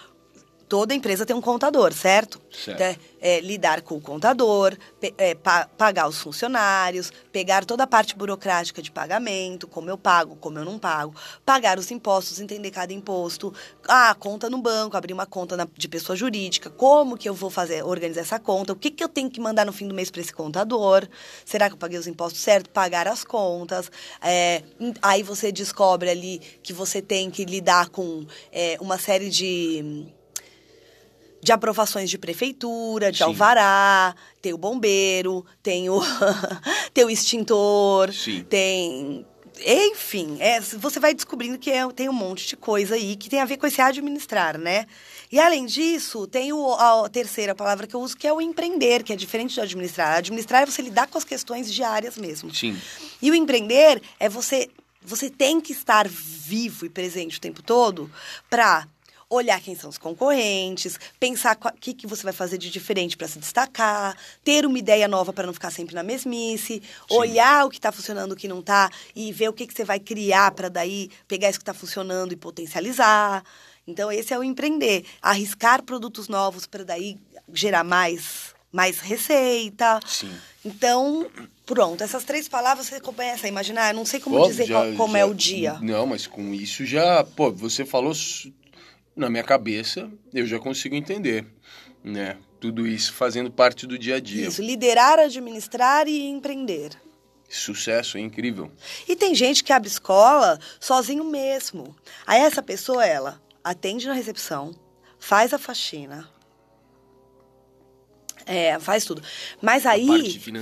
Toda 0.73 0.95
empresa 0.95 1.27
tem 1.27 1.37
um 1.37 1.41
contador, 1.43 1.93
certo? 1.93 2.41
Certo. 2.51 2.81
Então, 2.81 2.87
é, 3.21 3.37
é 3.37 3.41
lidar 3.43 3.83
com 3.83 3.97
o 3.97 4.01
contador, 4.01 4.75
é, 5.19 5.35
pa- 5.35 5.69
pagar 5.77 6.09
os 6.09 6.17
funcionários, 6.17 7.13
pegar 7.31 7.67
toda 7.67 7.83
a 7.85 7.87
parte 7.87 8.17
burocrática 8.17 8.81
de 8.81 8.91
pagamento, 8.91 9.69
como 9.69 9.91
eu 9.91 9.99
pago, 9.99 10.35
como 10.37 10.59
eu 10.59 10.65
não 10.65 10.79
pago, 10.79 11.15
pagar 11.45 11.79
os 11.79 11.91
impostos, 11.91 12.41
entender 12.41 12.71
cada 12.71 12.91
imposto, 12.91 13.53
ah, 13.87 14.15
conta 14.19 14.49
no 14.49 14.57
banco, 14.63 14.97
abrir 14.97 15.13
uma 15.13 15.27
conta 15.27 15.59
na- 15.59 15.69
de 15.77 15.89
pessoa 15.89 16.17
jurídica, 16.17 16.71
como 16.71 17.19
que 17.19 17.29
eu 17.29 17.35
vou 17.35 17.51
fazer, 17.51 17.85
organizar 17.85 18.23
essa 18.23 18.41
conta, 18.41 18.73
o 18.73 18.77
que, 18.77 18.91
que 18.91 19.05
eu 19.05 19.11
tenho 19.11 19.31
que 19.31 19.43
mandar 19.43 19.67
no 19.67 19.75
fim 19.75 19.87
do 19.87 19.95
mês 19.95 20.11
para 20.11 20.23
esse 20.23 20.33
contador, 20.33 21.07
será 21.45 21.69
que 21.69 21.75
eu 21.75 21.79
paguei 21.79 21.99
os 21.99 22.07
impostos 22.07 22.41
certo, 22.41 22.71
pagar 22.71 23.07
as 23.07 23.25
contas, 23.25 23.93
é, 24.23 24.63
aí 25.03 25.23
você 25.23 25.53
descobre 25.53 26.09
ali 26.09 26.39
que 26.63 26.73
você 26.73 27.03
tem 27.03 27.31
que 27.31 27.45
lidar 27.45 27.91
com 27.91 28.25
é, 28.51 28.79
uma 28.81 28.97
série 28.97 29.29
de 29.29 30.07
de 31.43 31.51
aprovações 31.51 32.09
de 32.09 32.17
prefeitura, 32.17 33.11
de 33.11 33.19
Sim. 33.19 33.25
alvará, 33.25 34.15
tem 34.41 34.53
o 34.55 34.59
bombeiro, 34.59 35.45
tem 35.63 35.91
o, 35.91 36.01
tem 36.95 37.05
o 37.05 37.11
extintor, 37.11 38.13
Sim. 38.13 38.45
tem. 38.49 39.27
Enfim, 39.65 40.39
é, 40.41 40.61
você 40.61 40.99
vai 40.99 41.13
descobrindo 41.13 41.59
que 41.59 41.71
é- 41.71 41.87
tem 41.89 42.09
um 42.09 42.13
monte 42.13 42.47
de 42.49 42.57
coisa 42.57 42.95
aí 42.95 43.17
que 43.17 43.29
tem 43.29 43.41
a 43.41 43.45
ver 43.45 43.57
com 43.59 43.67
esse 43.67 43.81
administrar, 43.83 44.57
né? 44.57 44.87
E 45.31 45.39
além 45.39 45.67
disso, 45.67 46.27
tem 46.27 46.53
o, 46.53 46.73
a 46.75 47.09
terceira 47.09 47.55
palavra 47.55 47.87
que 47.87 47.95
eu 47.95 48.01
uso, 48.01 48.17
que 48.17 48.27
é 48.27 48.33
o 48.33 48.41
empreender, 48.41 49.03
que 49.03 49.13
é 49.13 49.17
diferente 49.17 49.55
do 49.57 49.63
administrar. 49.63 50.19
Administrar 50.19 50.63
é 50.63 50.67
você 50.67 50.81
lidar 50.83 51.07
com 51.07 51.19
as 51.19 51.25
questões 51.25 51.73
diárias 51.73 52.17
mesmo. 52.17 52.55
Sim. 52.55 52.79
E 53.21 53.31
o 53.31 53.35
empreender 53.35 54.01
é 54.19 54.29
você. 54.29 54.69
Você 55.05 55.29
tem 55.29 55.61
que 55.61 55.73
estar 55.73 56.07
vivo 56.09 56.87
e 56.87 56.89
presente 56.89 57.39
o 57.39 57.41
tempo 57.41 57.63
todo 57.63 58.11
para 58.49 58.87
olhar 59.33 59.61
quem 59.63 59.75
são 59.75 59.89
os 59.89 59.97
concorrentes, 59.97 60.99
pensar 61.19 61.57
o 61.65 61.73
que, 61.73 61.95
que 61.95 62.07
você 62.07 62.23
vai 62.23 62.33
fazer 62.35 62.59
de 62.59 62.69
diferente 62.71 63.17
para 63.17 63.27
se 63.27 63.39
destacar, 63.39 64.15
ter 64.45 64.67
uma 64.67 64.79
ideia 64.79 65.09
nova 65.09 65.33
para 65.33 65.47
não 65.47 65.55
ficar 65.55 65.71
sempre 65.71 65.95
na 65.95 66.03
mesmice, 66.03 66.83
olhar 67.11 67.65
o 67.65 67.71
que 67.71 67.79
está 67.79 67.91
funcionando, 67.91 68.33
o 68.33 68.37
que 68.37 68.47
não 68.47 68.61
está 68.61 68.91
e 69.17 69.33
ver 69.33 69.49
o 69.49 69.53
que, 69.53 69.67
que 69.67 69.73
você 69.75 69.85
vai 69.85 69.99
criar 69.99 70.51
para 70.53 70.69
daí 70.69 71.09
pegar 71.27 71.49
isso 71.49 71.59
que 71.59 71.63
está 71.63 71.73
funcionando 71.75 72.33
e 72.33 72.37
potencializar. 72.37 73.43
Então 73.87 74.13
esse 74.13 74.35
é 74.35 74.39
o 74.39 74.45
empreender, 74.45 75.05
arriscar 75.21 75.83
produtos 75.83 76.29
novos 76.29 76.67
para 76.67 76.85
daí 76.85 77.17
gerar 77.53 77.85
mais 77.85 78.53
mais 78.71 79.01
receita. 79.01 80.01
Sim. 80.07 80.33
Então, 80.65 81.27
pronto, 81.67 82.03
essas 82.03 82.25
três 82.25 82.49
palavras 82.49 82.87
você 82.87 83.01
começa 83.01 83.47
a 83.47 83.49
imaginar. 83.49 83.91
Eu 83.91 83.97
não 83.97 84.07
sei 84.07 84.19
como 84.19 84.37
Pô, 84.39 84.47
dizer 84.47 84.65
já- 84.67 84.95
como 84.97 85.13
já- 85.13 85.19
é 85.19 85.25
o 85.27 85.35
dia. 85.35 85.79
Não, 85.83 86.07
mas 86.07 86.27
com 86.27 86.55
isso 86.55 86.87
já, 86.87 87.23
pô, 87.23 87.51
você 87.53 87.85
falou 87.85 88.15
na 89.15 89.29
minha 89.31 89.43
cabeça, 89.45 90.11
eu 90.33 90.47
já 90.47 90.59
consigo 90.59 90.95
entender, 90.95 91.47
né? 92.03 92.37
Tudo 92.61 92.87
isso 92.87 93.13
fazendo 93.13 93.51
parte 93.51 93.87
do 93.87 93.99
dia 93.99 94.17
a 94.17 94.21
dia. 94.21 94.47
Isso, 94.47 94.63
liderar, 94.63 95.19
administrar 95.19 96.07
e 96.09 96.27
empreender. 96.29 96.91
Sucesso, 97.49 98.17
é 98.17 98.21
incrível. 98.21 98.71
E 99.07 99.15
tem 99.15 99.35
gente 99.35 99.63
que 99.63 99.73
abre 99.73 99.89
escola 99.89 100.59
sozinho 100.81 101.25
mesmo. 101.25 101.95
Aí 102.27 102.41
essa 102.41 102.63
pessoa, 102.63 103.05
ela 103.05 103.43
atende 103.63 104.07
na 104.07 104.15
recepção, 104.15 104.75
faz 105.19 105.53
a 105.53 105.59
faxina. 105.59 106.29
É, 108.47 108.79
faz 108.81 109.05
tudo. 109.05 109.23
Mas 109.61 109.85
aí 109.87 110.07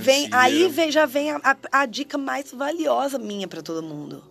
vem, 0.03 0.25
aí 0.33 0.67
vem, 0.69 0.91
já 0.91 1.05
vem 1.05 1.31
a, 1.31 1.37
a- 1.43 1.57
a 1.81 1.85
dica 1.85 2.17
mais 2.17 2.51
valiosa 2.51 3.17
minha 3.17 3.47
para 3.47 3.61
todo 3.61 3.81
mundo. 3.81 4.23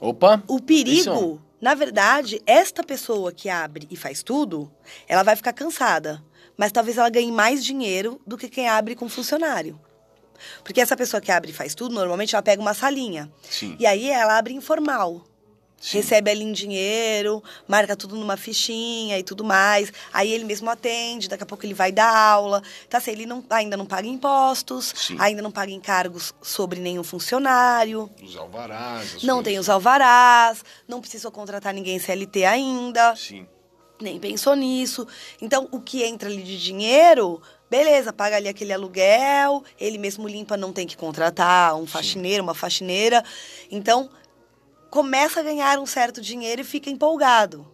Opa! 0.00 0.42
O 0.48 0.60
perigo. 0.60 1.40
Na 1.60 1.74
verdade, 1.74 2.40
esta 2.46 2.84
pessoa 2.84 3.32
que 3.32 3.48
abre 3.48 3.86
e 3.90 3.96
faz 3.96 4.22
tudo, 4.22 4.70
ela 5.08 5.22
vai 5.22 5.34
ficar 5.34 5.52
cansada. 5.52 6.22
Mas 6.56 6.72
talvez 6.72 6.98
ela 6.98 7.08
ganhe 7.08 7.30
mais 7.30 7.64
dinheiro 7.64 8.20
do 8.26 8.36
que 8.36 8.48
quem 8.48 8.68
abre 8.68 8.94
com 8.94 9.08
funcionário. 9.08 9.80
Porque 10.62 10.80
essa 10.80 10.96
pessoa 10.96 11.20
que 11.20 11.32
abre 11.32 11.50
e 11.50 11.54
faz 11.54 11.74
tudo, 11.74 11.94
normalmente 11.94 12.34
ela 12.34 12.42
pega 12.42 12.62
uma 12.62 12.74
salinha. 12.74 13.30
Sim. 13.42 13.76
E 13.78 13.86
aí 13.86 14.08
ela 14.08 14.38
abre 14.38 14.54
informal. 14.54 15.24
Sim. 15.80 15.98
Recebe 15.98 16.30
ali 16.30 16.42
em 16.42 16.52
dinheiro, 16.52 17.42
marca 17.68 17.94
tudo 17.96 18.16
numa 18.16 18.36
fichinha 18.36 19.16
e 19.18 19.22
tudo 19.22 19.44
mais. 19.44 19.92
Aí 20.12 20.32
ele 20.32 20.44
mesmo 20.44 20.68
atende, 20.68 21.28
daqui 21.28 21.44
a 21.44 21.46
pouco 21.46 21.64
ele 21.64 21.74
vai 21.74 21.92
dar 21.92 22.12
aula. 22.14 22.62
Tá 22.88 22.98
assim, 22.98 23.12
ele 23.12 23.26
não, 23.26 23.44
ainda 23.48 23.76
não 23.76 23.86
paga 23.86 24.08
impostos, 24.08 24.92
Sim. 24.96 25.16
ainda 25.20 25.40
não 25.40 25.52
paga 25.52 25.70
encargos 25.70 26.34
sobre 26.42 26.80
nenhum 26.80 27.04
funcionário 27.04 28.10
Os 28.22 28.36
alvarás. 28.36 29.22
não 29.22 29.36
coisas. 29.36 29.44
tem 29.44 29.58
os 29.58 29.68
alvarás, 29.68 30.64
não 30.88 31.00
precisou 31.00 31.30
contratar 31.30 31.72
ninguém 31.72 31.98
CLT 31.98 32.44
ainda, 32.44 33.14
Sim. 33.14 33.46
nem 34.00 34.18
pensou 34.18 34.56
nisso. 34.56 35.06
Então, 35.40 35.68
o 35.70 35.80
que 35.80 36.02
entra 36.02 36.28
ali 36.28 36.42
de 36.42 36.58
dinheiro, 36.60 37.40
beleza, 37.70 38.12
paga 38.12 38.34
ali 38.36 38.48
aquele 38.48 38.72
aluguel, 38.72 39.62
ele 39.78 39.96
mesmo 39.98 40.26
limpa, 40.26 40.56
não 40.56 40.72
tem 40.72 40.86
que 40.88 40.96
contratar 40.96 41.76
um 41.76 41.86
faxineiro, 41.86 42.42
uma 42.42 42.54
faxineira. 42.54 43.24
Então, 43.70 44.10
começa 44.90 45.40
a 45.40 45.42
ganhar 45.42 45.78
um 45.78 45.86
certo 45.86 46.20
dinheiro 46.20 46.60
e 46.62 46.64
fica 46.64 46.90
empolgado. 46.90 47.66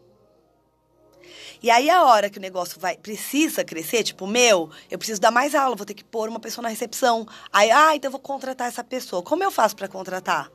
E 1.62 1.70
aí 1.70 1.88
a 1.88 2.04
hora 2.04 2.28
que 2.28 2.38
o 2.38 2.42
negócio 2.42 2.78
vai 2.78 2.96
precisa 2.96 3.64
crescer, 3.64 4.02
tipo, 4.02 4.26
meu, 4.26 4.70
eu 4.90 4.98
preciso 4.98 5.20
dar 5.20 5.30
mais 5.30 5.54
aula, 5.54 5.74
vou 5.74 5.86
ter 5.86 5.94
que 5.94 6.04
pôr 6.04 6.28
uma 6.28 6.38
pessoa 6.38 6.62
na 6.62 6.68
recepção. 6.68 7.26
Aí, 7.50 7.70
ah, 7.70 7.96
então 7.96 8.08
eu 8.08 8.12
vou 8.12 8.20
contratar 8.20 8.68
essa 8.68 8.84
pessoa. 8.84 9.22
Como 9.22 9.42
eu 9.42 9.50
faço 9.50 9.74
para 9.74 9.88
contratar? 9.88 10.50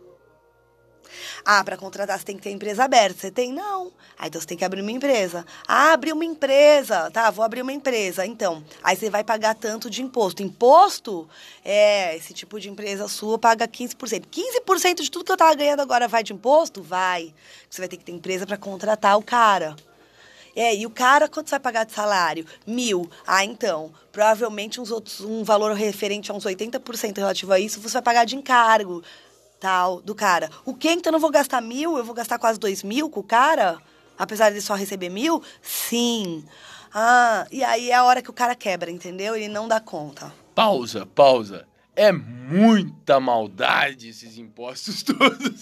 Ah, 1.46 1.64
para 1.64 1.78
contratar 1.78 2.18
você 2.18 2.26
tem 2.26 2.36
que 2.36 2.44
ter 2.44 2.52
empresa 2.52 2.84
aberta. 2.84 3.20
Você 3.20 3.32
tem? 3.32 3.52
Não. 3.52 3.92
Ah, 4.18 4.28
então 4.28 4.40
você 4.40 4.48
tem 4.48 4.58
que 4.58 4.66
abrir 4.66 4.82
uma 4.82 4.92
empresa. 4.92 5.46
Ah, 5.68 5.94
abrir 5.94 6.14
uma 6.14 6.26
empresa. 6.26 7.10
Tá, 7.12 7.30
vou 7.32 7.44
abrir 7.44 7.62
uma 7.62 7.74
empresa. 7.74 8.26
Então, 8.26 8.64
aí 8.84 8.96
você 8.96 9.10
vai 9.10 9.24
pagar 9.24 9.56
tanto 9.56 9.90
de 9.90 10.02
imposto. 10.02 10.44
Imposto, 10.44 11.28
é, 11.64 12.16
esse 12.16 12.34
tipo 12.34 12.60
de 12.60 12.70
empresa 12.70 13.08
sua 13.08 13.38
paga 13.38 13.68
15%. 13.68 14.26
15% 14.28 15.02
de 15.02 15.12
tudo 15.12 15.26
que 15.26 15.32
eu 15.32 15.38
tava 15.38 15.56
ganhando 15.56 15.82
agora 15.82 16.08
vai 16.08 16.24
de 16.24 16.34
imposto? 16.34 16.82
Vai. 16.82 17.34
Você 17.70 17.82
vai 17.82 17.88
ter 17.88 17.98
que 17.98 18.04
ter 18.04 18.12
empresa 18.12 18.46
para 18.46 18.58
contratar 18.58 19.18
o 19.18 19.24
cara. 19.24 19.76
É, 20.56 20.76
e 20.76 20.86
o 20.86 20.90
cara, 20.90 21.28
quanto 21.28 21.48
você 21.48 21.52
vai 21.52 21.60
pagar 21.60 21.86
de 21.86 21.94
salário? 21.94 22.46
Mil. 22.66 23.10
Ah, 23.26 23.46
então, 23.46 23.94
provavelmente 24.12 24.82
uns 24.82 24.92
outros, 24.92 25.22
um 25.22 25.44
valor 25.44 25.74
referente 25.74 26.32
a 26.32 26.34
uns 26.34 26.44
80% 26.44 27.18
relativo 27.18 27.54
a 27.54 27.60
isso, 27.60 27.80
você 27.80 27.94
vai 27.94 28.02
pagar 28.02 28.26
de 28.26 28.36
encargo, 28.36 29.04
tal, 29.60 30.02
do 30.02 30.16
cara. 30.16 30.50
O 30.66 30.74
que, 30.74 30.90
então, 30.90 31.10
eu 31.10 31.14
não 31.14 31.20
vou 31.20 31.32
gastar 31.32 31.62
mil? 31.62 31.98
Eu 31.98 32.04
vou 32.04 32.16
gastar 32.16 32.40
quase 32.40 32.60
dois 32.60 32.84
mil 32.84 33.10
com 33.10 33.20
o 33.20 33.24
cara? 33.24 33.78
Apesar 34.18 34.52
de 34.52 34.62
só 34.62 34.76
receber 34.76 35.10
mil? 35.10 35.44
Sim. 35.62 36.44
Ah, 36.94 37.46
e 37.52 37.64
aí 37.64 37.92
é 37.92 37.96
a 37.96 38.04
hora 38.04 38.22
que 38.22 38.30
o 38.30 38.34
cara 38.34 38.56
quebra, 38.56 38.90
entendeu? 38.90 39.36
Ele 39.36 39.48
não 39.48 39.68
dá 39.68 39.80
conta. 39.80 40.34
Pausa, 40.56 41.06
pausa. 41.06 41.68
É 41.96 42.12
muita 42.12 43.20
maldade 43.20 44.10
esses 44.10 44.38
impostos 44.38 45.04
todos. 45.04 45.62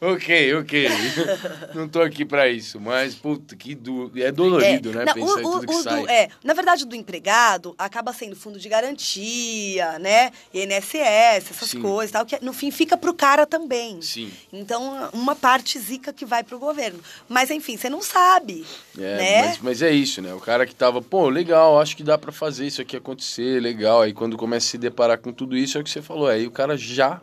Ok, 0.00 0.54
ok. 0.56 0.88
Não 1.74 1.88
tô 1.88 2.00
aqui 2.00 2.24
pra 2.24 2.48
isso, 2.48 2.80
mas, 2.80 3.14
puta, 3.14 3.54
que 3.56 3.74
do... 3.74 4.10
é 4.16 4.30
dolorido, 4.32 4.92
né? 4.92 5.04
Não, 5.04 5.14
Pensar 5.14 5.34
o- 5.36 5.40
em 5.40 5.42
tudo 5.42 5.66
que 5.66 5.74
o 5.74 5.82
sai. 5.82 6.00
do- 6.02 6.08
é, 6.08 6.28
na 6.44 6.54
verdade, 6.54 6.86
do 6.86 6.94
empregado 6.96 7.74
acaba 7.78 8.12
sendo 8.12 8.36
fundo 8.36 8.58
de 8.58 8.68
garantia, 8.68 9.98
né? 9.98 10.30
INSS, 10.54 11.50
essas 11.50 11.70
Sim. 11.70 11.80
coisas, 11.80 12.10
tal, 12.12 12.24
que 12.24 12.38
no 12.44 12.52
fim 12.52 12.70
fica 12.70 12.96
pro 12.96 13.14
cara 13.14 13.46
também. 13.46 14.00
Sim. 14.02 14.30
Então, 14.52 15.08
uma 15.12 15.34
parte 15.34 15.78
zica 15.78 16.12
que 16.12 16.24
vai 16.24 16.42
pro 16.44 16.58
governo. 16.58 17.00
Mas, 17.28 17.50
enfim, 17.50 17.76
você 17.76 17.88
não 17.88 18.02
sabe, 18.02 18.64
É, 18.96 19.00
né? 19.16 19.40
mas, 19.46 19.58
mas 19.58 19.82
é 19.82 19.90
isso, 19.90 20.20
né? 20.22 20.32
O 20.34 20.40
cara 20.40 20.66
que 20.66 20.74
tava, 20.74 21.00
pô, 21.02 21.28
legal, 21.28 21.80
acho 21.80 21.96
que 21.96 22.02
dá 22.02 22.16
pra 22.18 22.32
fazer 22.32 22.66
isso 22.66 22.80
aqui 22.80 22.96
acontecer, 22.96 23.60
legal. 23.60 24.02
Aí 24.02 24.12
quando 24.12 24.36
começa 24.36 24.66
a 24.66 24.70
se 24.70 24.78
deparar 24.78 25.18
com 25.18 25.32
tudo 25.32 25.56
isso, 25.56 25.78
é 25.78 25.80
o 25.80 25.84
que 25.84 25.90
você 25.90 26.02
falou. 26.02 26.28
Aí 26.28 26.46
o 26.46 26.50
cara 26.50 26.76
já, 26.76 27.20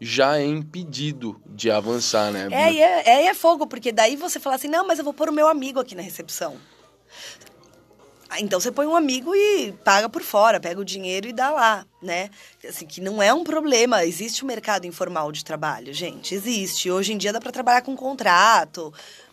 já 0.00 0.38
é 0.38 0.44
impedido 0.44 1.40
de 1.46 1.70
avançar, 1.70 2.30
né? 2.30 2.48
É, 2.50 2.72
e 2.72 2.80
é, 2.80 3.08
é, 3.08 3.26
é 3.26 3.34
fogo, 3.34 3.66
porque 3.66 3.92
daí 3.92 4.16
você 4.16 4.38
fala 4.38 4.56
assim, 4.56 4.68
não, 4.68 4.86
mas 4.86 4.98
eu 4.98 5.04
vou 5.04 5.14
pôr 5.14 5.28
o 5.28 5.32
meu 5.32 5.48
amigo 5.48 5.80
aqui 5.80 5.94
na 5.94 6.02
recepção. 6.02 6.56
Ah, 8.28 8.40
Então 8.40 8.58
você 8.58 8.72
põe 8.72 8.86
um 8.86 8.96
amigo 8.96 9.34
e 9.34 9.72
paga 9.84 10.08
por 10.08 10.22
fora, 10.22 10.58
pega 10.58 10.80
o 10.80 10.84
dinheiro 10.84 11.28
e 11.28 11.32
dá 11.32 11.50
lá, 11.50 11.86
né? 12.02 12.28
Assim, 12.68 12.84
que 12.84 13.00
não 13.00 13.22
é 13.22 13.32
um 13.32 13.44
problema. 13.44 14.04
Existe 14.04 14.42
o 14.42 14.46
mercado 14.46 14.84
informal 14.86 15.30
de 15.30 15.44
trabalho, 15.44 15.94
gente. 15.94 16.34
Existe. 16.34 16.90
Hoje 16.90 17.12
em 17.12 17.18
dia 17.18 17.32
dá 17.32 17.40
para 17.40 17.52
trabalhar 17.52 17.82
com 17.82 17.96
contrato. 17.96 18.92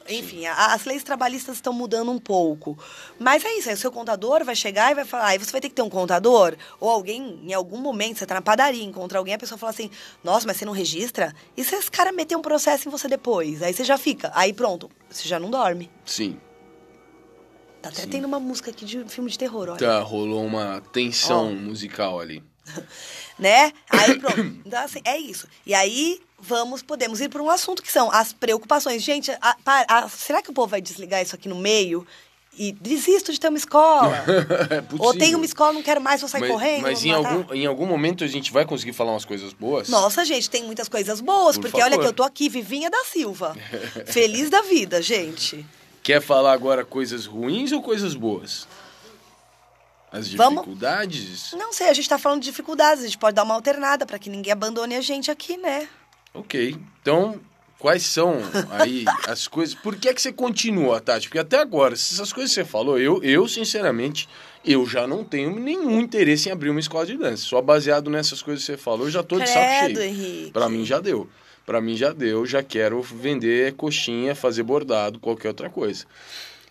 Enfim, 0.10 0.46
a- 0.46 0.74
as 0.74 0.84
leis 0.86 1.02
trabalhistas 1.04 1.56
estão 1.56 1.72
mudando 1.72 2.12
um 2.12 2.20
pouco. 2.20 2.78
Mas 3.18 3.44
é 3.46 3.54
isso, 3.58 3.70
aí 3.70 3.76
o 3.76 3.78
seu 3.78 3.92
contador 3.92 4.44
vai 4.44 4.56
chegar 4.56 4.92
e 4.92 4.96
vai 4.96 5.06
falar, 5.06 5.28
aí 5.28 5.38
você 5.38 5.52
vai 5.52 5.62
ter 5.62 5.70
que 5.70 5.76
ter 5.76 5.82
um 5.82 5.90
contador, 5.90 6.56
ou 6.80 6.90
alguém, 6.90 7.40
em 7.44 7.54
algum 7.54 7.78
momento, 7.78 8.18
você 8.20 8.26
tá 8.26 8.36
na 8.36 8.42
padaria, 8.42 8.84
encontra 8.84 9.18
alguém, 9.18 9.34
a 9.34 9.38
pessoa 9.38 9.58
fala 9.58 9.70
assim, 9.72 9.90
nossa, 10.24 10.46
mas 10.46 10.58
você 10.58 10.66
não 10.66 10.74
registra? 10.74 11.34
E 11.56 11.64
se 11.64 11.74
esse 11.76 11.90
cara 11.90 12.12
meter 12.12 12.36
um 12.36 12.42
processo 12.42 12.88
em 12.88 12.92
você 12.92 13.08
depois? 13.08 13.62
Aí 13.64 13.74
você 13.74 13.84
já 13.86 13.98
fica, 13.98 14.32
aí 14.36 14.52
pronto, 14.52 14.90
você 15.10 15.28
já 15.28 15.40
não 15.40 15.50
dorme. 15.50 15.90
Sim. 16.06 16.38
Tá 17.82 17.90
até 17.90 18.04
Sim. 18.04 18.10
tendo 18.10 18.26
uma 18.28 18.40
música 18.40 18.72
aqui 18.72 18.86
de 18.86 19.04
filme 19.10 19.30
de 19.30 19.38
terror, 19.38 19.68
olha. 19.70 19.78
Tá, 19.78 20.00
rolou 20.00 20.46
uma 20.46 20.82
tensão 20.94 21.48
Ó. 21.48 21.52
musical 21.56 22.20
ali. 22.20 22.42
né? 23.38 23.74
Aí 23.90 24.18
pronto. 24.20 24.40
Então, 24.66 24.84
assim, 24.84 25.02
é 25.04 25.18
isso. 25.18 25.48
E 25.66 25.74
aí 25.74 26.22
vamos, 26.44 26.82
podemos 26.84 27.22
ir 27.22 27.30
para 27.30 27.42
um 27.42 27.50
assunto 27.50 27.82
que 27.82 27.92
são 27.92 28.12
as 28.12 28.34
preocupações. 28.34 29.02
Gente, 29.02 29.32
a- 29.42 29.56
a- 29.66 30.10
será 30.10 30.42
que 30.42 30.50
o 30.50 30.54
povo 30.54 30.68
vai 30.68 30.82
desligar 30.82 31.22
isso 31.22 31.34
aqui 31.36 31.48
no 31.50 31.56
meio? 31.56 32.06
E 32.56 32.72
desisto 32.72 33.32
de 33.34 33.40
ter 33.40 33.48
uma 33.50 33.58
escola? 33.58 34.16
é. 34.70 34.84
Ou 35.00 35.12
tenho 35.18 35.38
uma 35.38 35.46
escola, 35.46 35.74
não 35.74 35.82
quero 35.82 36.00
mais, 36.00 36.22
vou 36.22 36.30
sair 36.30 36.42
mas, 36.42 36.52
correndo? 36.52 36.82
Mas 36.84 37.04
em 37.04 37.12
algum, 37.12 37.52
em 37.54 37.66
algum 37.66 37.86
momento 37.88 38.24
a 38.24 38.28
gente 38.28 38.52
vai 38.52 38.64
conseguir 38.64 38.94
falar 38.94 39.12
umas 39.14 39.26
coisas 39.26 39.54
boas? 39.54 39.90
Nossa, 39.90 40.24
gente, 40.24 40.48
tem 40.50 40.64
muitas 40.64 40.88
coisas 40.88 41.20
boas, 41.20 41.56
Por 41.58 41.64
porque 41.64 41.78
olha 41.82 41.92
favor. 41.92 42.02
que 42.04 42.08
eu 42.10 42.14
tô 42.14 42.22
aqui, 42.24 42.50
Vivinha 42.50 42.92
da 42.92 43.04
Silva. 43.06 43.58
Feliz 44.06 44.52
da 44.52 44.62
vida, 44.62 45.02
gente. 45.02 45.66
Quer 46.04 46.22
falar 46.22 46.52
agora 46.54 46.86
coisas 46.86 47.26
ruins 47.26 47.72
ou 47.72 47.82
coisas 47.82 48.14
boas? 48.14 48.68
As 50.12 50.32
Vamos- 50.32 50.60
dificuldades? 50.62 51.54
Não 51.54 51.74
sei, 51.74 51.90
a 51.90 51.94
gente 51.94 52.08
tá 52.08 52.20
falando 52.20 52.42
de 52.42 52.46
dificuldades, 52.50 53.04
a 53.04 53.08
gente 53.08 53.18
pode 53.18 53.34
dar 53.34 53.42
uma 53.44 53.56
alternada 53.56 54.06
para 54.06 54.20
que 54.20 54.30
ninguém 54.30 54.54
abandone 54.54 54.96
a 54.96 55.02
gente 55.02 55.32
aqui, 55.32 55.58
né? 55.58 55.88
Ok. 56.34 56.76
Então, 57.02 57.40
quais 57.78 58.04
são 58.04 58.38
aí 58.72 59.06
as 59.28 59.48
coisas... 59.48 59.76
Por 59.76 59.96
que 59.96 60.10
é 60.10 60.14
que 60.14 60.22
você 60.22 60.32
continua, 60.32 61.00
Tati? 61.00 61.28
Porque 61.28 61.40
até 61.40 61.58
agora, 61.58 61.94
essas 61.94 62.34
coisas 62.34 62.52
que 62.52 62.62
você 62.62 62.66
falou, 62.66 63.00
eu, 63.00 63.22
eu 63.24 63.48
sinceramente, 63.48 64.28
eu 64.66 64.86
já 64.86 65.06
não 65.06 65.24
tenho 65.24 65.60
nenhum 65.60 66.00
interesse 66.00 66.50
em 66.50 66.52
abrir 66.52 66.70
uma 66.70 66.80
escola 66.80 67.06
de 67.06 67.18
dança. 67.18 67.44
Só 67.44 67.62
baseado 67.62 68.10
nessas 68.10 68.42
coisas 68.42 68.66
que 68.66 68.72
você 68.72 68.78
falou, 68.78 69.08
eu 69.08 69.12
já 69.12 69.22
tô 69.22 69.40
de 69.40 69.48
saco 69.48 69.86
Credo, 69.86 70.00
cheio. 70.00 70.10
Henrique. 70.10 70.52
Pra 70.52 70.70
mim 70.70 70.86
já 70.86 71.00
deu. 71.00 71.30
Pra 71.66 71.80
mim 71.80 71.96
já 71.96 72.12
deu, 72.12 72.46
já 72.46 72.62
quero 72.62 73.02
vender 73.02 73.74
coxinha, 73.76 74.36
fazer 74.36 74.64
bordado, 74.64 75.20
qualquer 75.20 75.50
outra 75.50 75.70
coisa. 75.70 76.06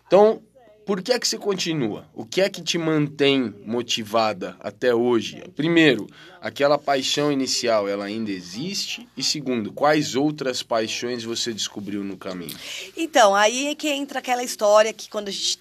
Então, 0.07 0.43
por 0.85 1.01
que 1.01 1.13
é 1.13 1.19
que 1.19 1.29
você 1.29 1.39
continua? 1.39 2.07
O 2.15 2.25
que 2.25 2.41
é 2.41 2.49
que 2.49 2.63
te 2.63 2.77
mantém 2.77 3.55
motivada 3.65 4.57
até 4.61 4.95
hoje? 4.95 5.43
Primeiro, 5.55 6.07
aquela 6.41 6.77
paixão 6.77 7.31
inicial, 7.31 7.89
ela 7.89 8.05
ainda 8.05 8.31
existe? 8.31 9.09
E 9.17 9.23
segundo, 9.23 9.73
quais 9.73 10.17
outras 10.17 10.63
paixões 10.63 11.23
você 11.23 11.53
descobriu 11.53 12.03
no 12.03 12.17
caminho? 12.17 12.57
Então, 12.97 13.35
aí 13.35 13.69
é 13.69 13.75
que 13.75 13.89
entra 13.89 14.19
aquela 14.19 14.43
história 14.43 14.93
que 14.93 15.09
quando 15.09 15.29
a 15.29 15.33
gente 15.33 15.59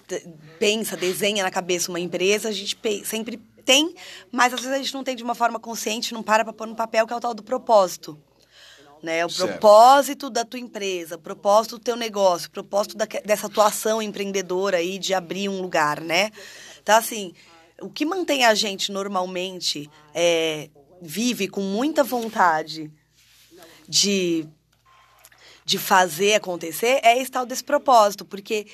pensa, 0.58 0.96
desenha 0.96 1.42
na 1.42 1.50
cabeça 1.50 1.90
uma 1.90 2.00
empresa, 2.00 2.48
a 2.48 2.52
gente 2.52 2.76
sempre 3.04 3.40
tem, 3.64 3.94
mas 4.30 4.52
às 4.52 4.60
vezes 4.60 4.74
a 4.74 4.78
gente 4.78 4.94
não 4.94 5.04
tem 5.04 5.14
de 5.14 5.22
uma 5.22 5.34
forma 5.34 5.60
consciente, 5.60 6.12
não 6.12 6.22
para 6.22 6.44
para 6.44 6.52
pôr 6.52 6.66
no 6.66 6.74
papel, 6.74 7.06
que 7.06 7.12
é 7.12 7.16
o 7.16 7.20
tal 7.20 7.32
do 7.32 7.42
propósito. 7.42 8.18
Né? 9.02 9.26
O 9.26 9.28
Certo. 9.30 9.48
propósito 9.48 10.30
da 10.30 10.44
tua 10.44 10.60
empresa, 10.60 11.16
o 11.16 11.18
propósito 11.18 11.76
do 11.76 11.82
teu 11.82 11.96
negócio, 11.96 12.48
o 12.48 12.52
propósito 12.52 12.96
daque- 12.96 13.20
dessa 13.22 13.48
atuação 13.48 14.00
empreendedora 14.00 14.76
aí 14.76 14.98
de 14.98 15.12
abrir 15.12 15.48
um 15.48 15.60
lugar, 15.60 16.00
né? 16.00 16.30
Então, 16.80 16.96
assim, 16.96 17.34
o 17.80 17.90
que 17.90 18.04
mantém 18.04 18.44
a 18.44 18.54
gente 18.54 18.92
normalmente 18.92 19.90
é, 20.14 20.70
vive 21.00 21.48
com 21.48 21.60
muita 21.60 22.04
vontade 22.04 22.90
de 23.88 24.46
de 25.64 25.78
fazer 25.78 26.34
acontecer 26.34 26.98
é 27.04 27.16
esse 27.18 27.30
tal 27.30 27.46
desse 27.46 27.62
propósito, 27.62 28.24
porque, 28.24 28.66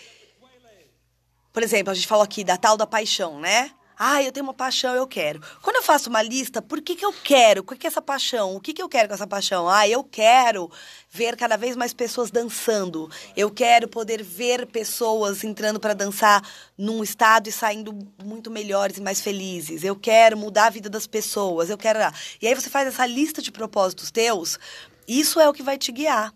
por 1.53 1.63
exemplo, 1.63 1.91
a 1.91 1.95
gente 1.95 2.07
falou 2.07 2.25
aqui 2.25 2.43
da 2.43 2.57
tal 2.57 2.79
da 2.79 2.87
paixão, 2.87 3.39
né? 3.39 3.71
Ah, 3.99 4.23
eu 4.23 4.31
tenho 4.31 4.47
uma 4.47 4.55
paixão, 4.55 4.95
eu 4.95 5.09
quero. 5.09 5.41
Quando 5.61 5.77
eu 5.77 5.83
faço 5.83 6.09
uma 6.09 6.23
lista, 6.23 6.63
por 6.63 6.81
que, 6.81 6.95
que 6.95 7.05
eu 7.05 7.13
quero? 7.13 7.63
O 7.63 7.65
que, 7.65 7.75
que 7.75 7.87
é 7.87 7.89
essa 7.89 8.01
paixão? 8.01 8.55
O 8.55 8.61
que, 8.61 8.73
que 8.73 8.81
eu 8.81 8.89
quero 8.89 9.09
com 9.09 9.15
essa 9.15 9.27
paixão? 9.27 9.69
Ah, 9.69 9.89
eu 9.89 10.05
quero 10.05 10.71
ver 11.11 11.37
cada 11.37 11.57
vez 11.57 11.75
mais 11.75 11.93
pessoas 11.93 12.31
dançando. 12.31 13.11
Eu 13.37 13.51
quero 13.51 13.89
poder 13.89 14.23
ver 14.23 14.67
pessoas 14.67 15.43
entrando 15.43 15.81
para 15.81 15.95
dançar 15.95 16.49
num 16.77 17.03
estado 17.03 17.49
e 17.49 17.53
saindo 17.53 17.93
muito 18.23 18.53
melhores 18.53 18.99
e 18.99 19.03
mais 19.03 19.21
felizes. 19.21 19.83
Eu 19.83 19.97
quero 19.97 20.37
mudar 20.37 20.67
a 20.67 20.71
vida 20.71 20.89
das 20.89 21.09
pessoas. 21.09 21.69
Eu 21.69 21.77
quero. 21.77 21.99
E 22.41 22.47
aí 22.47 22.55
você 22.55 22.71
faz 22.71 22.87
essa 22.87 23.05
lista 23.05 23.43
de 23.43 23.51
propósitos 23.51 24.13
teus. 24.13 24.61
Isso 25.09 25.41
é 25.41 25.49
o 25.49 25.53
que 25.53 25.63
vai 25.63 25.77
te 25.77 25.91
guiar 25.91 26.33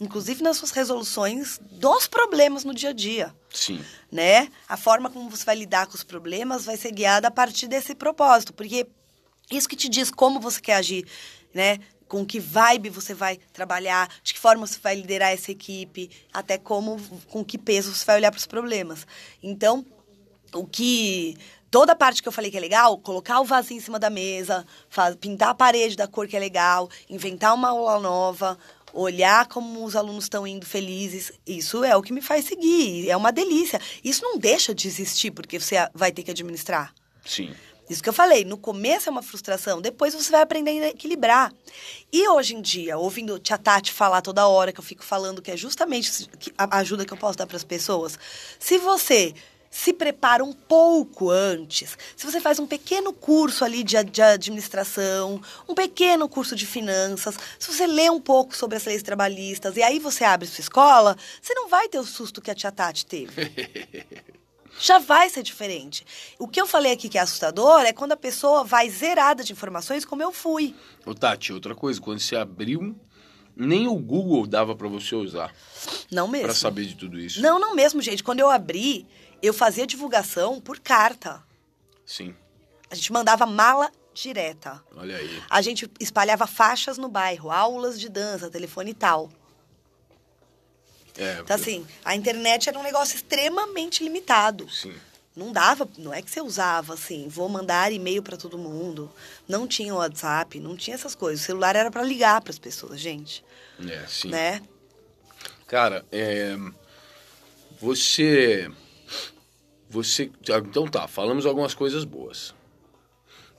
inclusive 0.00 0.42
nas 0.42 0.56
suas 0.56 0.70
resoluções 0.70 1.60
dos 1.70 2.08
problemas 2.08 2.64
no 2.64 2.74
dia 2.74 2.90
a 2.90 2.92
dia, 2.92 3.34
Sim. 3.52 3.84
né? 4.10 4.48
A 4.68 4.76
forma 4.76 5.10
como 5.10 5.28
você 5.28 5.44
vai 5.44 5.56
lidar 5.56 5.86
com 5.86 5.94
os 5.94 6.02
problemas 6.02 6.64
vai 6.64 6.76
ser 6.76 6.90
guiada 6.92 7.28
a 7.28 7.30
partir 7.30 7.66
desse 7.68 7.94
propósito, 7.94 8.52
porque 8.52 8.86
isso 9.50 9.68
que 9.68 9.76
te 9.76 9.88
diz 9.88 10.10
como 10.10 10.40
você 10.40 10.60
quer 10.60 10.76
agir, 10.76 11.06
né? 11.52 11.78
Com 12.08 12.24
que 12.24 12.40
vibe 12.40 12.88
você 12.88 13.14
vai 13.14 13.36
trabalhar, 13.52 14.08
de 14.22 14.32
que 14.32 14.40
forma 14.40 14.66
você 14.66 14.78
vai 14.80 14.94
liderar 14.96 15.30
essa 15.32 15.52
equipe, 15.52 16.10
até 16.32 16.56
como, 16.58 16.98
com 17.28 17.44
que 17.44 17.58
peso 17.58 17.94
você 17.94 18.04
vai 18.04 18.16
olhar 18.16 18.30
para 18.30 18.38
os 18.38 18.46
problemas. 18.46 19.06
Então, 19.42 19.84
o 20.52 20.66
que 20.66 21.36
toda 21.70 21.92
a 21.92 21.94
parte 21.94 22.20
que 22.20 22.26
eu 22.26 22.32
falei 22.32 22.50
que 22.50 22.56
é 22.56 22.60
legal, 22.60 22.98
colocar 22.98 23.38
o 23.38 23.44
vasinho 23.44 23.78
em 23.78 23.80
cima 23.80 23.96
da 23.96 24.10
mesa, 24.10 24.66
faz- 24.88 25.14
pintar 25.14 25.50
a 25.50 25.54
parede 25.54 25.94
da 25.96 26.08
cor 26.08 26.26
que 26.26 26.36
é 26.36 26.40
legal, 26.40 26.90
inventar 27.08 27.54
uma 27.54 27.68
aula 27.68 28.00
nova, 28.00 28.58
olhar 28.92 29.46
como 29.46 29.84
os 29.84 29.96
alunos 29.96 30.24
estão 30.24 30.46
indo 30.46 30.66
felizes, 30.66 31.32
isso 31.46 31.84
é 31.84 31.96
o 31.96 32.02
que 32.02 32.12
me 32.12 32.20
faz 32.20 32.44
seguir, 32.44 33.08
é 33.08 33.16
uma 33.16 33.32
delícia. 33.32 33.80
Isso 34.02 34.22
não 34.22 34.38
deixa 34.38 34.74
de 34.74 34.88
existir 34.88 35.30
porque 35.30 35.58
você 35.58 35.76
vai 35.94 36.12
ter 36.12 36.22
que 36.22 36.30
administrar. 36.30 36.94
Sim. 37.24 37.54
Isso 37.90 38.00
que 38.00 38.08
eu 38.08 38.12
falei, 38.12 38.44
no 38.44 38.56
começo 38.56 39.08
é 39.08 39.10
uma 39.10 39.20
frustração, 39.20 39.80
depois 39.80 40.14
você 40.14 40.30
vai 40.30 40.42
aprendendo 40.42 40.84
a 40.84 40.88
equilibrar. 40.90 41.52
E 42.12 42.28
hoje 42.28 42.54
em 42.54 42.62
dia, 42.62 42.96
ouvindo 42.96 43.36
Tia 43.40 43.58
Tati 43.58 43.92
falar 43.92 44.22
toda 44.22 44.46
hora, 44.46 44.72
que 44.72 44.78
eu 44.78 44.84
fico 44.84 45.04
falando 45.04 45.42
que 45.42 45.50
é 45.50 45.56
justamente 45.56 46.30
a 46.56 46.78
ajuda 46.78 47.04
que 47.04 47.12
eu 47.12 47.16
posso 47.16 47.36
dar 47.36 47.48
para 47.48 47.56
as 47.56 47.64
pessoas, 47.64 48.16
se 48.60 48.78
você 48.78 49.34
se 49.70 49.92
prepara 49.92 50.42
um 50.44 50.52
pouco 50.52 51.30
antes, 51.30 51.96
se 52.16 52.26
você 52.26 52.40
faz 52.40 52.58
um 52.58 52.66
pequeno 52.66 53.12
curso 53.12 53.64
ali 53.64 53.84
de, 53.84 54.02
de 54.02 54.20
administração, 54.20 55.40
um 55.68 55.74
pequeno 55.74 56.28
curso 56.28 56.56
de 56.56 56.66
finanças, 56.66 57.36
se 57.58 57.72
você 57.72 57.86
lê 57.86 58.10
um 58.10 58.20
pouco 58.20 58.56
sobre 58.56 58.76
as 58.76 58.84
leis 58.84 59.02
trabalhistas 59.02 59.76
e 59.76 59.82
aí 59.82 60.00
você 60.00 60.24
abre 60.24 60.48
sua 60.48 60.60
escola, 60.62 61.16
você 61.40 61.54
não 61.54 61.68
vai 61.68 61.88
ter 61.88 62.00
o 62.00 62.04
susto 62.04 62.40
que 62.40 62.50
a 62.50 62.54
Tia 62.54 62.72
Tati 62.72 63.06
teve 63.06 63.30
já 64.80 64.98
vai 64.98 65.28
ser 65.28 65.42
diferente. 65.42 66.06
O 66.38 66.48
que 66.48 66.60
eu 66.60 66.66
falei 66.66 66.92
aqui 66.92 67.08
que 67.08 67.18
é 67.18 67.20
assustador 67.20 67.80
é 67.82 67.92
quando 67.92 68.12
a 68.12 68.16
pessoa 68.16 68.64
vai 68.64 68.88
zerada 68.88 69.44
de 69.44 69.52
informações, 69.52 70.04
como 70.04 70.22
eu 70.22 70.32
fui. 70.32 70.74
Ô, 71.04 71.14
Tati, 71.14 71.52
outra 71.52 71.74
coisa, 71.74 72.00
quando 72.00 72.18
você 72.18 72.34
abriu, 72.34 72.96
nem 73.54 73.86
o 73.86 73.96
Google 73.96 74.46
dava 74.46 74.74
pra 74.74 74.88
você 74.88 75.14
usar 75.14 75.54
Não 76.10 76.26
mesmo. 76.26 76.46
pra 76.46 76.54
saber 76.54 76.86
de 76.86 76.94
tudo 76.94 77.18
isso. 77.20 77.42
Não, 77.42 77.58
não 77.58 77.74
mesmo, 77.74 78.00
gente. 78.00 78.24
Quando 78.24 78.40
eu 78.40 78.48
abri, 78.48 79.06
eu 79.42 79.52
fazia 79.54 79.86
divulgação 79.86 80.60
por 80.60 80.78
carta. 80.78 81.42
Sim. 82.06 82.34
A 82.90 82.94
gente 82.94 83.12
mandava 83.12 83.46
mala 83.46 83.90
direta. 84.12 84.82
Olha 84.96 85.16
aí. 85.16 85.42
A 85.48 85.62
gente 85.62 85.90
espalhava 86.00 86.46
faixas 86.46 86.98
no 86.98 87.08
bairro, 87.08 87.50
aulas 87.50 87.98
de 87.98 88.08
dança, 88.08 88.50
telefone 88.50 88.90
e 88.90 88.94
tal. 88.94 89.30
É, 91.16 91.38
Então, 91.40 91.54
assim, 91.56 91.86
a 92.04 92.14
internet 92.16 92.68
era 92.68 92.78
um 92.78 92.82
negócio 92.82 93.14
extremamente 93.16 94.02
limitado. 94.02 94.68
Sim. 94.70 94.94
Não 95.36 95.52
dava, 95.52 95.88
não 95.96 96.12
é 96.12 96.20
que 96.20 96.30
você 96.30 96.40
usava 96.40 96.94
assim, 96.94 97.28
vou 97.28 97.48
mandar 97.48 97.92
e-mail 97.92 98.22
para 98.22 98.36
todo 98.36 98.58
mundo. 98.58 99.10
Não 99.48 99.66
tinha 99.66 99.94
WhatsApp, 99.94 100.58
não 100.58 100.76
tinha 100.76 100.94
essas 100.94 101.14
coisas. 101.14 101.42
O 101.42 101.46
celular 101.46 101.76
era 101.76 101.90
para 101.90 102.02
ligar 102.02 102.40
para 102.40 102.50
as 102.50 102.58
pessoas, 102.58 103.00
gente, 103.00 103.44
É, 103.88 104.04
sim. 104.08 104.28
né? 104.28 104.60
Cara, 105.68 106.04
é, 106.10 106.56
você, 107.80 108.70
você, 109.90 110.30
então 110.40 110.86
tá, 110.86 111.08
falamos 111.08 111.44
algumas 111.44 111.74
coisas 111.74 112.04
boas. 112.04 112.54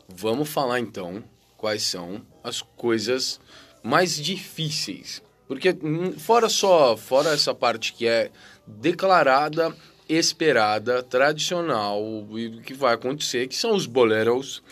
Vamos 0.07 0.47
falar 0.47 0.79
então 0.79 1.21
quais 1.57 1.83
são 1.83 2.25
as 2.41 2.61
coisas 2.61 3.39
mais 3.83 4.15
difíceis, 4.15 5.21
porque 5.47 5.77
hum, 5.83 6.13
fora 6.13 6.47
só, 6.47 6.95
fora 6.95 7.33
essa 7.33 7.53
parte 7.53 7.91
que 7.91 8.07
é 8.07 8.31
declarada, 8.65 9.75
esperada, 10.07 11.03
tradicional 11.03 12.01
e 12.31 12.61
que 12.61 12.73
vai 12.73 12.93
acontecer, 12.93 13.47
que 13.47 13.55
são 13.55 13.75
os 13.75 13.85
boleros, 13.85 14.63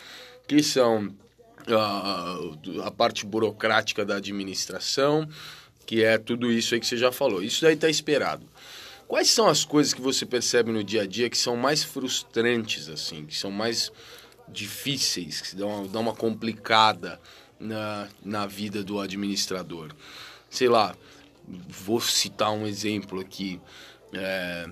que 0.47 0.63
são 0.63 1.13
ah, 1.67 2.39
a 2.85 2.91
parte 2.91 3.25
burocrática 3.25 4.05
da 4.05 4.15
administração, 4.15 5.27
que 5.85 6.03
é 6.03 6.17
tudo 6.17 6.51
isso 6.51 6.73
aí 6.73 6.79
que 6.79 6.87
você 6.87 6.97
já 6.97 7.11
falou. 7.11 7.43
Isso 7.43 7.61
daí 7.61 7.75
tá 7.75 7.89
esperado. 7.89 8.45
Quais 9.09 9.31
são 9.31 9.47
as 9.47 9.65
coisas 9.65 9.91
que 9.91 10.01
você 10.01 10.23
percebe 10.23 10.71
no 10.71 10.83
dia 10.83 11.01
a 11.01 11.07
dia 11.07 11.31
que 11.31 11.37
são 11.37 11.57
mais 11.57 11.83
frustrantes, 11.83 12.87
assim, 12.87 13.25
que 13.25 13.35
são 13.35 13.49
mais 13.49 13.91
difíceis, 14.47 15.41
que 15.41 15.55
dão, 15.55 15.87
dão 15.87 16.03
uma 16.03 16.13
complicada 16.13 17.19
na, 17.59 18.07
na 18.23 18.45
vida 18.45 18.83
do 18.83 18.99
administrador? 18.99 19.89
Sei 20.47 20.69
lá, 20.69 20.95
vou 21.47 21.99
citar 21.99 22.51
um 22.51 22.67
exemplo 22.67 23.19
aqui. 23.19 23.59
É, 24.13 24.69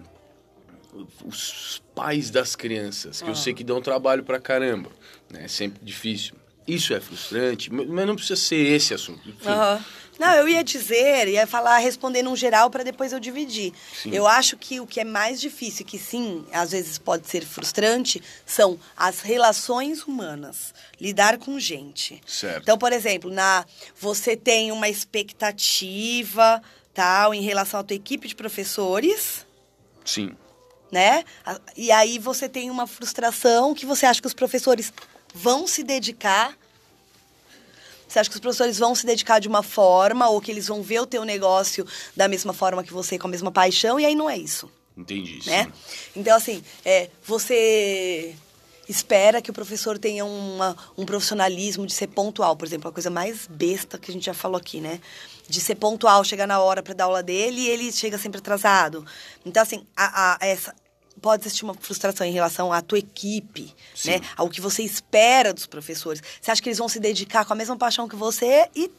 os 1.25 1.81
pais 1.95 2.29
das 2.29 2.55
crianças, 2.55 3.23
que 3.23 3.27
ah. 3.27 3.31
eu 3.31 3.35
sei 3.35 3.55
que 3.55 3.63
dão 3.63 3.81
trabalho 3.81 4.23
pra 4.23 4.39
caramba, 4.39 4.91
né? 5.31 5.45
É 5.45 5.47
sempre 5.47 5.83
difícil. 5.83 6.35
Isso 6.67 6.93
é 6.93 6.99
frustrante, 6.99 7.73
mas 7.73 8.05
não 8.05 8.15
precisa 8.15 8.35
ser 8.35 8.57
esse 8.57 8.93
assunto. 8.93 9.27
Uhum. 9.27 9.83
Não, 10.19 10.33
eu 10.33 10.47
ia 10.47 10.63
dizer, 10.63 11.27
ia 11.27 11.45
falar, 11.45 11.77
responder 11.77 12.23
num 12.23 12.35
geral 12.35 12.69
para 12.69 12.83
depois 12.83 13.13
eu 13.13 13.19
dividir. 13.19 13.73
Sim. 14.01 14.11
Eu 14.11 14.25
acho 14.27 14.57
que 14.57 14.79
o 14.79 14.87
que 14.87 14.99
é 14.99 15.03
mais 15.03 15.39
difícil, 15.39 15.85
que 15.85 15.99
sim, 15.99 16.45
às 16.51 16.71
vezes 16.71 16.97
pode 16.97 17.27
ser 17.27 17.45
frustrante, 17.45 18.21
são 18.45 18.79
as 18.95 19.21
relações 19.21 20.03
humanas. 20.03 20.73
Lidar 20.99 21.37
com 21.37 21.59
gente. 21.59 22.21
Certo. 22.25 22.63
Então, 22.63 22.77
por 22.77 22.91
exemplo, 22.91 23.31
na, 23.31 23.65
você 23.99 24.35
tem 24.35 24.71
uma 24.71 24.89
expectativa 24.89 26.61
tal 26.93 27.31
em 27.31 27.41
relação 27.41 27.79
à 27.79 27.83
tua 27.83 27.95
equipe 27.95 28.27
de 28.27 28.35
professores. 28.35 29.45
Sim. 30.03 30.35
Né? 30.91 31.23
E 31.75 31.91
aí 31.91 32.17
você 32.17 32.49
tem 32.49 32.71
uma 32.71 32.87
frustração 32.87 33.75
que 33.75 33.85
você 33.85 34.05
acha 34.05 34.21
que 34.21 34.27
os 34.27 34.33
professores 34.33 34.91
vão 35.33 35.67
se 35.67 35.83
dedicar? 35.83 36.57
Você 38.07 38.19
acha 38.19 38.29
que 38.29 38.35
os 38.35 38.41
professores 38.41 38.79
vão 38.79 38.95
se 38.95 39.05
dedicar 39.05 39.39
de 39.39 39.47
uma 39.47 39.61
forma 39.61 40.29
ou 40.29 40.39
que 40.39 40.51
eles 40.51 40.67
vão 40.67 40.81
ver 40.81 41.01
o 41.01 41.05
teu 41.05 41.25
negócio 41.25 41.85
da 42.15 42.27
mesma 42.27 42.53
forma 42.53 42.83
que 42.83 42.93
você, 42.93 43.17
com 43.19 43.27
a 43.27 43.31
mesma 43.31 43.51
paixão? 43.51 43.99
E 43.99 44.05
aí 44.05 44.15
não 44.15 44.29
é 44.29 44.37
isso. 44.37 44.69
Entendi. 44.95 45.39
Né? 45.45 45.71
Então, 46.15 46.35
assim, 46.35 46.63
é, 46.83 47.09
você 47.23 48.35
espera 48.89 49.41
que 49.41 49.51
o 49.51 49.53
professor 49.53 49.99
tenha 49.99 50.25
uma, 50.25 50.75
um 50.97 51.05
profissionalismo 51.05 51.85
de 51.85 51.93
ser 51.93 52.07
pontual. 52.07 52.55
Por 52.55 52.65
exemplo, 52.65 52.89
a 52.89 52.93
coisa 52.93 53.09
mais 53.09 53.47
besta 53.47 53.97
que 53.97 54.09
a 54.09 54.13
gente 54.13 54.25
já 54.25 54.33
falou 54.33 54.57
aqui, 54.57 54.79
né? 54.79 54.99
De 55.47 55.59
ser 55.59 55.75
pontual, 55.75 56.23
chegar 56.23 56.47
na 56.47 56.59
hora 56.59 56.81
para 56.81 56.93
dar 56.93 57.05
aula 57.05 57.21
dele 57.21 57.61
e 57.61 57.69
ele 57.69 57.91
chega 57.91 58.17
sempre 58.17 58.39
atrasado. 58.39 59.05
Então, 59.45 59.61
assim, 59.61 59.85
a, 59.95 60.35
a, 60.35 60.45
essa, 60.45 60.73
pode 61.21 61.43
existir 61.43 61.63
uma 61.63 61.73
frustração 61.73 62.25
em 62.25 62.31
relação 62.31 62.71
à 62.71 62.81
tua 62.81 62.99
equipe, 62.99 63.73
Sim. 63.95 64.11
né? 64.11 64.21
Ao 64.35 64.49
que 64.49 64.61
você 64.61 64.83
espera 64.83 65.53
dos 65.53 65.65
professores. 65.65 66.21
Você 66.41 66.51
acha 66.51 66.61
que 66.61 66.69
eles 66.69 66.77
vão 66.77 66.89
se 66.89 66.99
dedicar 66.99 67.45
com 67.45 67.53
a 67.53 67.55
mesma 67.55 67.77
paixão 67.77 68.07
que 68.07 68.15
você 68.15 68.69
e 68.75 68.91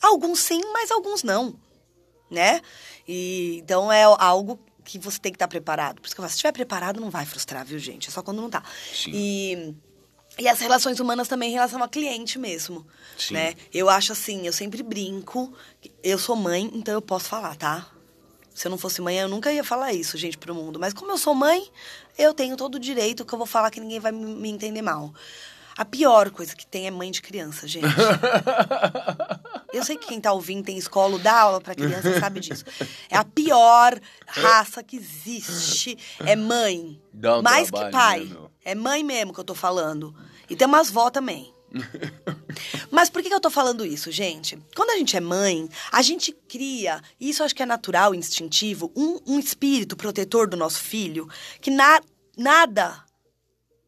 alguns 0.00 0.40
sim, 0.40 0.60
mas 0.72 0.90
alguns 0.90 1.22
não, 1.22 1.54
né? 2.30 2.60
E 3.06 3.60
então 3.62 3.90
é 3.92 4.02
algo 4.02 4.58
que 4.84 4.98
você 4.98 5.18
tem 5.18 5.32
que 5.32 5.36
estar 5.36 5.48
preparado. 5.48 6.00
Por 6.00 6.06
isso 6.06 6.14
que 6.14 6.20
eu 6.20 6.22
falo, 6.22 6.30
se 6.30 6.36
estiver 6.36 6.52
preparado, 6.52 7.00
não 7.00 7.10
vai 7.10 7.24
frustrar, 7.24 7.64
viu, 7.64 7.78
gente? 7.78 8.08
É 8.08 8.12
só 8.12 8.22
quando 8.22 8.40
não 8.42 8.50
tá. 8.50 8.62
Sim. 8.92 9.10
E 9.14 9.74
e 10.36 10.48
as 10.48 10.58
relações 10.58 10.98
humanas 10.98 11.28
também 11.28 11.50
em 11.50 11.52
relação 11.52 11.80
ao 11.80 11.88
cliente 11.88 12.38
mesmo, 12.38 12.84
Sim. 13.16 13.34
né? 13.34 13.54
Eu 13.72 13.88
acho 13.88 14.12
assim, 14.12 14.46
eu 14.46 14.52
sempre 14.52 14.82
brinco, 14.82 15.52
eu 16.02 16.18
sou 16.18 16.34
mãe, 16.34 16.70
então 16.74 16.92
eu 16.92 17.02
posso 17.02 17.28
falar, 17.28 17.56
tá? 17.56 17.88
Se 18.54 18.68
eu 18.68 18.70
não 18.70 18.78
fosse 18.78 19.02
mãe, 19.02 19.18
eu 19.18 19.28
nunca 19.28 19.52
ia 19.52 19.64
falar 19.64 19.92
isso, 19.92 20.16
gente, 20.16 20.38
pro 20.38 20.54
mundo. 20.54 20.78
Mas 20.78 20.94
como 20.94 21.10
eu 21.10 21.18
sou 21.18 21.34
mãe, 21.34 21.68
eu 22.16 22.32
tenho 22.32 22.56
todo 22.56 22.76
o 22.76 22.78
direito 22.78 23.24
que 23.24 23.34
eu 23.34 23.38
vou 23.38 23.46
falar 23.46 23.70
que 23.70 23.80
ninguém 23.80 23.98
vai 23.98 24.12
me 24.12 24.48
entender 24.48 24.80
mal. 24.80 25.12
A 25.76 25.84
pior 25.84 26.30
coisa 26.30 26.54
que 26.54 26.64
tem 26.64 26.86
é 26.86 26.90
mãe 26.90 27.10
de 27.10 27.20
criança, 27.20 27.66
gente. 27.66 27.86
Eu 29.72 29.82
sei 29.82 29.96
que 29.96 30.06
quem 30.06 30.20
tá 30.20 30.32
ouvindo 30.32 30.64
tem 30.64 30.78
escola, 30.78 31.18
dá 31.18 31.40
aula 31.40 31.60
para 31.60 31.74
criança, 31.74 32.20
sabe 32.20 32.38
disso. 32.38 32.64
É 33.10 33.16
a 33.16 33.24
pior 33.24 33.98
raça 34.24 34.84
que 34.84 34.96
existe. 34.96 35.98
É 36.20 36.36
mãe. 36.36 37.02
Um 37.12 37.42
Mais 37.42 37.72
que 37.72 37.90
pai. 37.90 38.20
Né, 38.20 38.36
é 38.64 38.74
mãe 38.76 39.02
mesmo 39.02 39.34
que 39.34 39.40
eu 39.40 39.44
tô 39.44 39.54
falando. 39.54 40.14
E 40.48 40.54
tem 40.54 40.68
umas 40.68 40.90
vó 40.90 41.10
também. 41.10 41.52
Mas 42.90 43.10
por 43.10 43.22
que 43.22 43.32
eu 43.32 43.40
tô 43.40 43.50
falando 43.50 43.84
isso, 43.84 44.10
gente? 44.10 44.58
Quando 44.74 44.90
a 44.90 44.96
gente 44.96 45.16
é 45.16 45.20
mãe, 45.20 45.68
a 45.90 46.02
gente 46.02 46.32
cria, 46.48 47.02
e 47.18 47.30
isso 47.30 47.42
acho 47.42 47.54
que 47.54 47.62
é 47.62 47.66
natural, 47.66 48.14
instintivo, 48.14 48.92
um, 48.96 49.18
um 49.26 49.38
espírito 49.38 49.96
protetor 49.96 50.48
do 50.48 50.56
nosso 50.56 50.80
filho 50.80 51.28
que 51.60 51.70
na, 51.70 52.00
nada 52.36 53.04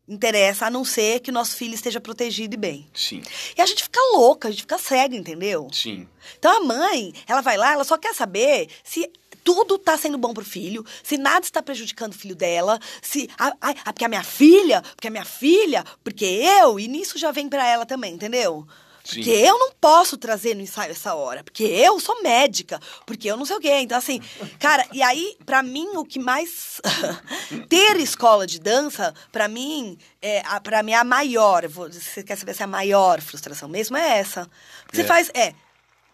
interessa 0.09 0.66
a 0.66 0.70
não 0.70 0.84
ser 0.84 1.20
que 1.20 1.30
o 1.30 1.34
nosso 1.34 1.57
filho 1.57 1.74
esteja 1.74 2.01
protegido 2.01 2.55
e 2.55 2.57
bem. 2.57 2.91
Sim. 2.95 3.22
E 3.57 3.61
a 3.61 3.66
gente 3.66 3.82
fica 3.82 4.01
louca, 4.12 4.49
a 4.49 4.51
gente 4.51 4.61
fica 4.61 4.78
cega, 4.78 5.16
entendeu? 5.16 5.68
Sim. 5.72 6.09
Então 6.39 6.57
a 6.57 6.64
mãe, 6.64 7.12
ela 7.26 7.41
vai 7.41 7.57
lá, 7.57 7.72
ela 7.72 7.84
só 7.84 7.99
quer 7.99 8.14
saber 8.14 8.68
se 8.84 9.11
tudo 9.47 9.76
está 9.76 9.97
sendo 9.97 10.18
bom 10.18 10.34
pro 10.34 10.44
filho, 10.44 10.84
se 11.05 11.16
nada 11.16 11.47
está 11.47 11.62
prejudicando 11.62 12.12
o 12.12 12.18
filho 12.18 12.34
dela, 12.34 12.80
se. 13.01 13.30
Ai, 13.38 13.76
porque 13.84 14.05
a 14.05 14.09
minha 14.09 14.24
filha, 14.24 14.82
porque 14.82 15.07
a 15.07 15.11
minha 15.11 15.24
filha, 15.24 15.84
porque 16.03 16.24
eu, 16.24 16.80
e 16.80 16.88
nisso 16.88 17.16
já 17.16 17.30
vem 17.30 17.49
para 17.49 17.64
ela 17.64 17.86
também, 17.86 18.12
entendeu? 18.12 18.66
Porque 19.05 19.22
Sim. 19.22 19.30
eu 19.30 19.57
não 19.57 19.70
posso 19.80 20.16
trazer 20.16 20.57
no 20.57 20.62
ensaio 20.62 20.90
essa 20.90 21.14
hora. 21.14 21.44
Porque 21.44 21.62
eu 21.62 22.01
sou 22.01 22.20
médica. 22.24 22.80
Porque 23.07 23.30
eu 23.30 23.36
não 23.36 23.44
sei 23.47 23.55
o 23.55 23.61
quê. 23.61 23.78
Então, 23.78 23.97
assim, 23.97 24.20
cara, 24.59 24.84
e 24.92 25.01
aí, 25.01 25.36
para 25.47 25.62
mim, 25.62 25.86
o 25.94 26.05
que 26.05 26.18
mais. 26.18 26.80
ter 27.70 28.01
escola 28.01 28.49
de 28.49 28.59
dança, 28.59 29.14
para 29.30 29.47
mim, 29.47 29.97
é, 30.20 30.42
para 30.59 30.82
mim, 30.82 30.90
é 30.90 30.97
a 30.97 31.05
maior. 31.05 31.68
Vou, 31.68 31.88
você 31.88 32.24
quer 32.24 32.36
saber 32.36 32.53
se 32.53 32.62
é 32.62 32.64
a 32.64 32.66
maior 32.66 33.20
frustração 33.20 33.68
mesmo? 33.68 33.97
É 33.97 34.18
essa. 34.18 34.51
Porque 34.84 35.01
é. 35.01 35.03
você 35.03 35.07
faz. 35.07 35.30
É. 35.32 35.55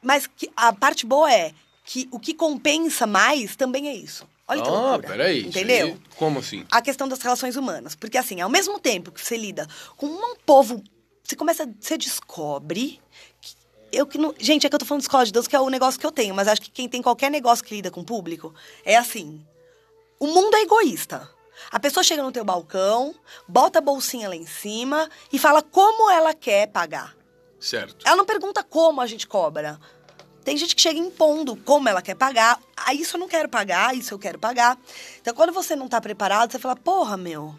Mas 0.02 0.26
que, 0.26 0.50
a 0.54 0.70
parte 0.70 1.06
boa 1.06 1.32
é 1.32 1.54
que 1.84 2.08
o 2.10 2.18
que 2.18 2.34
compensa 2.34 3.06
mais 3.06 3.56
também 3.56 3.88
é 3.88 3.94
isso. 3.94 4.26
Olha 4.46 4.62
que 4.62 4.68
ah, 4.68 4.72
loucura. 4.72 5.08
peraí. 5.08 5.46
Entendeu? 5.46 5.86
Aí, 5.88 6.00
como 6.16 6.38
assim? 6.38 6.64
A 6.70 6.82
questão 6.82 7.08
das 7.08 7.20
relações 7.20 7.56
humanas. 7.56 7.94
Porque, 7.94 8.18
assim, 8.18 8.40
ao 8.40 8.50
mesmo 8.50 8.78
tempo 8.78 9.10
que 9.10 9.20
você 9.20 9.36
lida 9.36 9.66
com 9.96 10.06
um 10.06 10.36
povo. 10.44 10.82
Você 11.22 11.36
começa. 11.36 11.68
Você 11.80 11.96
descobre. 11.96 13.00
Que 13.40 13.56
eu 13.92 14.06
que 14.06 14.18
não. 14.18 14.34
Gente, 14.38 14.66
é 14.66 14.68
que 14.68 14.74
eu 14.74 14.78
tô 14.78 14.84
falando 14.84 15.00
de 15.00 15.04
escola 15.04 15.24
de 15.24 15.32
dança, 15.32 15.48
que 15.48 15.56
é 15.56 15.60
o 15.60 15.68
negócio 15.68 15.98
que 15.98 16.06
eu 16.06 16.12
tenho, 16.12 16.34
mas 16.34 16.48
acho 16.48 16.62
que 16.62 16.70
quem 16.70 16.88
tem 16.88 17.02
qualquer 17.02 17.30
negócio 17.30 17.64
que 17.64 17.74
lida 17.74 17.90
com 17.90 18.00
o 18.00 18.04
público 18.04 18.54
é 18.84 18.96
assim. 18.96 19.44
O 20.18 20.26
mundo 20.26 20.54
é 20.56 20.62
egoísta. 20.62 21.28
A 21.70 21.78
pessoa 21.78 22.02
chega 22.02 22.22
no 22.22 22.32
teu 22.32 22.44
balcão, 22.44 23.14
bota 23.46 23.78
a 23.78 23.82
bolsinha 23.82 24.28
lá 24.28 24.34
em 24.34 24.46
cima 24.46 25.08
e 25.32 25.38
fala 25.38 25.62
como 25.62 26.10
ela 26.10 26.34
quer 26.34 26.68
pagar. 26.68 27.14
Certo. 27.60 28.04
Ela 28.04 28.16
não 28.16 28.24
pergunta 28.24 28.62
como 28.64 29.00
a 29.00 29.06
gente 29.06 29.26
cobra. 29.26 29.78
Tem 30.44 30.56
gente 30.56 30.74
que 30.74 30.82
chega 30.82 30.98
impondo 30.98 31.56
como 31.56 31.88
ela 31.88 32.02
quer 32.02 32.14
pagar. 32.14 32.60
Ah, 32.76 32.92
isso 32.94 33.16
eu 33.16 33.20
não 33.20 33.28
quero 33.28 33.48
pagar, 33.48 33.96
isso 33.96 34.12
eu 34.12 34.18
quero 34.18 34.38
pagar. 34.38 34.78
Então, 35.20 35.34
quando 35.34 35.52
você 35.52 35.76
não 35.76 35.86
está 35.86 36.00
preparado, 36.00 36.50
você 36.50 36.58
fala, 36.58 36.74
porra, 36.74 37.16
meu, 37.16 37.54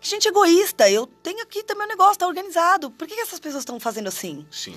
que 0.00 0.08
gente 0.08 0.26
egoísta. 0.26 0.90
Eu 0.90 1.06
tenho 1.06 1.42
aqui 1.42 1.62
também 1.62 1.86
o 1.86 1.88
negócio, 1.88 2.18
tá 2.18 2.26
organizado. 2.26 2.90
Por 2.90 3.06
que, 3.06 3.14
que 3.14 3.20
essas 3.20 3.38
pessoas 3.38 3.62
estão 3.62 3.78
fazendo 3.78 4.08
assim? 4.08 4.46
Sim. 4.50 4.76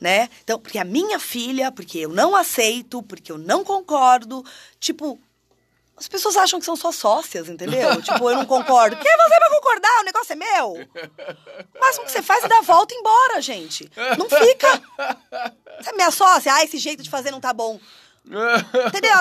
Né? 0.00 0.28
Então, 0.42 0.58
porque 0.58 0.78
a 0.78 0.84
minha 0.84 1.18
filha, 1.18 1.70
porque 1.70 1.98
eu 1.98 2.08
não 2.08 2.34
aceito, 2.34 3.02
porque 3.02 3.30
eu 3.30 3.38
não 3.38 3.64
concordo. 3.64 4.44
Tipo, 4.80 5.18
as 5.96 6.08
pessoas 6.08 6.36
acham 6.36 6.58
que 6.58 6.66
são 6.66 6.74
só 6.76 6.90
sócias, 6.90 7.48
entendeu? 7.48 8.00
tipo, 8.02 8.30
eu 8.30 8.36
não 8.36 8.46
concordo. 8.46 8.96
Quem 8.96 9.10
é 9.10 9.16
você 9.16 9.36
pra 9.36 9.50
concordar? 9.50 10.00
O 10.00 10.04
negócio 10.04 10.32
é 10.32 10.36
meu. 10.36 10.72
O 10.72 11.80
máximo 11.80 12.04
que 12.04 12.12
você 12.12 12.22
faz 12.22 12.44
é 12.44 12.48
dar 12.48 12.58
a 12.58 12.62
volta 12.62 12.92
e 12.92 12.96
ir 12.96 13.00
embora, 13.00 13.40
gente. 13.40 13.90
Não 14.18 14.28
fica. 14.28 14.82
Você 15.80 15.90
é 15.90 15.92
minha 15.94 16.10
sócia? 16.10 16.52
Ah, 16.52 16.64
esse 16.64 16.78
jeito 16.78 17.02
de 17.02 17.10
fazer 17.10 17.30
não 17.30 17.40
tá 17.40 17.52
bom. 17.52 17.78
Entendeu? 18.26 19.12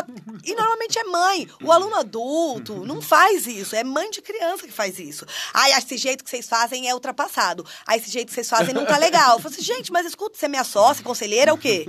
E 0.43 0.55
normalmente 0.55 0.97
é 0.97 1.03
mãe. 1.03 1.49
O 1.61 1.71
aluno 1.71 1.95
adulto 1.95 2.85
não 2.85 3.01
faz 3.01 3.45
isso. 3.45 3.75
É 3.75 3.83
mãe 3.83 4.09
de 4.09 4.21
criança 4.21 4.65
que 4.65 4.71
faz 4.71 4.97
isso. 4.97 5.25
Ah, 5.53 5.69
esse 5.69 5.97
jeito 5.97 6.23
que 6.23 6.29
vocês 6.29 6.47
fazem 6.47 6.89
é 6.89 6.93
ultrapassado. 6.93 7.65
Ah, 7.85 7.97
esse 7.97 8.09
jeito 8.09 8.29
que 8.29 8.33
vocês 8.33 8.49
fazem 8.49 8.73
não 8.73 8.85
tá 8.85 8.97
legal. 8.97 9.33
Eu 9.33 9.39
falo 9.39 9.53
assim, 9.53 9.63
gente, 9.63 9.91
mas 9.91 10.05
escuta, 10.05 10.37
você 10.37 10.45
é 10.45 10.49
minha 10.49 10.63
sócia, 10.63 11.03
conselheira, 11.03 11.51
é 11.51 11.53
o 11.53 11.57
quê? 11.57 11.85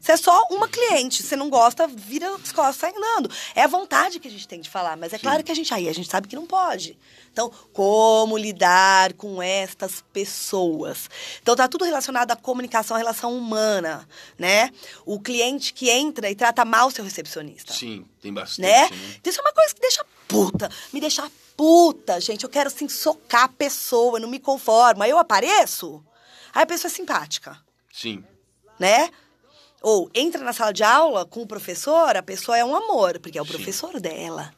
Você 0.00 0.12
é 0.12 0.16
só 0.16 0.46
uma 0.50 0.66
cliente. 0.66 1.22
Se 1.22 1.36
não 1.36 1.50
gosta, 1.50 1.86
vira 1.86 2.34
as 2.34 2.52
costas 2.52 2.76
sai 2.76 2.92
andando. 2.96 3.30
É 3.54 3.62
a 3.62 3.66
vontade 3.66 4.18
que 4.18 4.26
a 4.26 4.30
gente 4.30 4.48
tem 4.48 4.60
de 4.60 4.70
falar. 4.70 4.96
Mas 4.96 5.12
é 5.12 5.18
Sim. 5.18 5.22
claro 5.22 5.44
que 5.44 5.52
a 5.52 5.54
gente 5.54 5.72
aí, 5.74 5.88
a 5.88 5.92
gente 5.92 6.10
sabe 6.10 6.26
que 6.26 6.34
não 6.34 6.46
pode. 6.46 6.98
Então, 7.30 7.50
como 7.72 8.36
lidar 8.38 9.12
com 9.12 9.42
estas 9.42 10.02
pessoas? 10.12 11.08
Então, 11.42 11.54
tá 11.54 11.68
tudo 11.68 11.84
relacionado 11.84 12.30
à 12.32 12.36
comunicação, 12.36 12.96
à 12.96 12.98
relação 12.98 13.36
humana, 13.36 14.08
né? 14.38 14.70
O 15.04 15.20
cliente 15.20 15.72
que 15.72 15.90
entra 15.90 16.30
e 16.30 16.34
trata 16.34 16.64
mal 16.64 16.88
o 16.88 16.90
seu 16.90 17.04
recepcionista. 17.04 17.72
Sim, 17.72 18.06
tem 18.20 18.32
bastante. 18.32 18.62
Né? 18.62 18.88
né? 18.88 19.20
Isso 19.24 19.38
é 19.38 19.42
uma 19.42 19.52
coisa 19.52 19.74
que 19.74 19.80
deixa 19.80 20.04
puta. 20.26 20.70
Me 20.92 21.00
deixa 21.00 21.30
puta, 21.56 22.18
gente. 22.20 22.44
Eu 22.44 22.50
quero, 22.50 22.68
assim, 22.68 22.88
socar 22.88 23.44
a 23.44 23.48
pessoa, 23.48 24.16
eu 24.16 24.22
não 24.22 24.30
me 24.30 24.40
conformo. 24.40 25.02
Aí 25.02 25.10
eu 25.10 25.18
apareço, 25.18 26.02
aí 26.54 26.62
a 26.62 26.66
pessoa 26.66 26.90
é 26.90 26.94
simpática. 26.94 27.58
Sim. 27.92 28.24
Né? 28.78 29.10
Ou 29.82 30.10
entra 30.14 30.42
na 30.44 30.52
sala 30.52 30.72
de 30.72 30.82
aula 30.82 31.24
com 31.24 31.42
o 31.42 31.46
professor, 31.46 32.16
a 32.16 32.22
pessoa 32.22 32.56
é 32.56 32.64
um 32.64 32.76
amor, 32.76 33.18
porque 33.18 33.38
é 33.38 33.42
o 33.42 33.46
Sim. 33.46 33.52
professor 33.52 33.98
dela. 33.98 34.52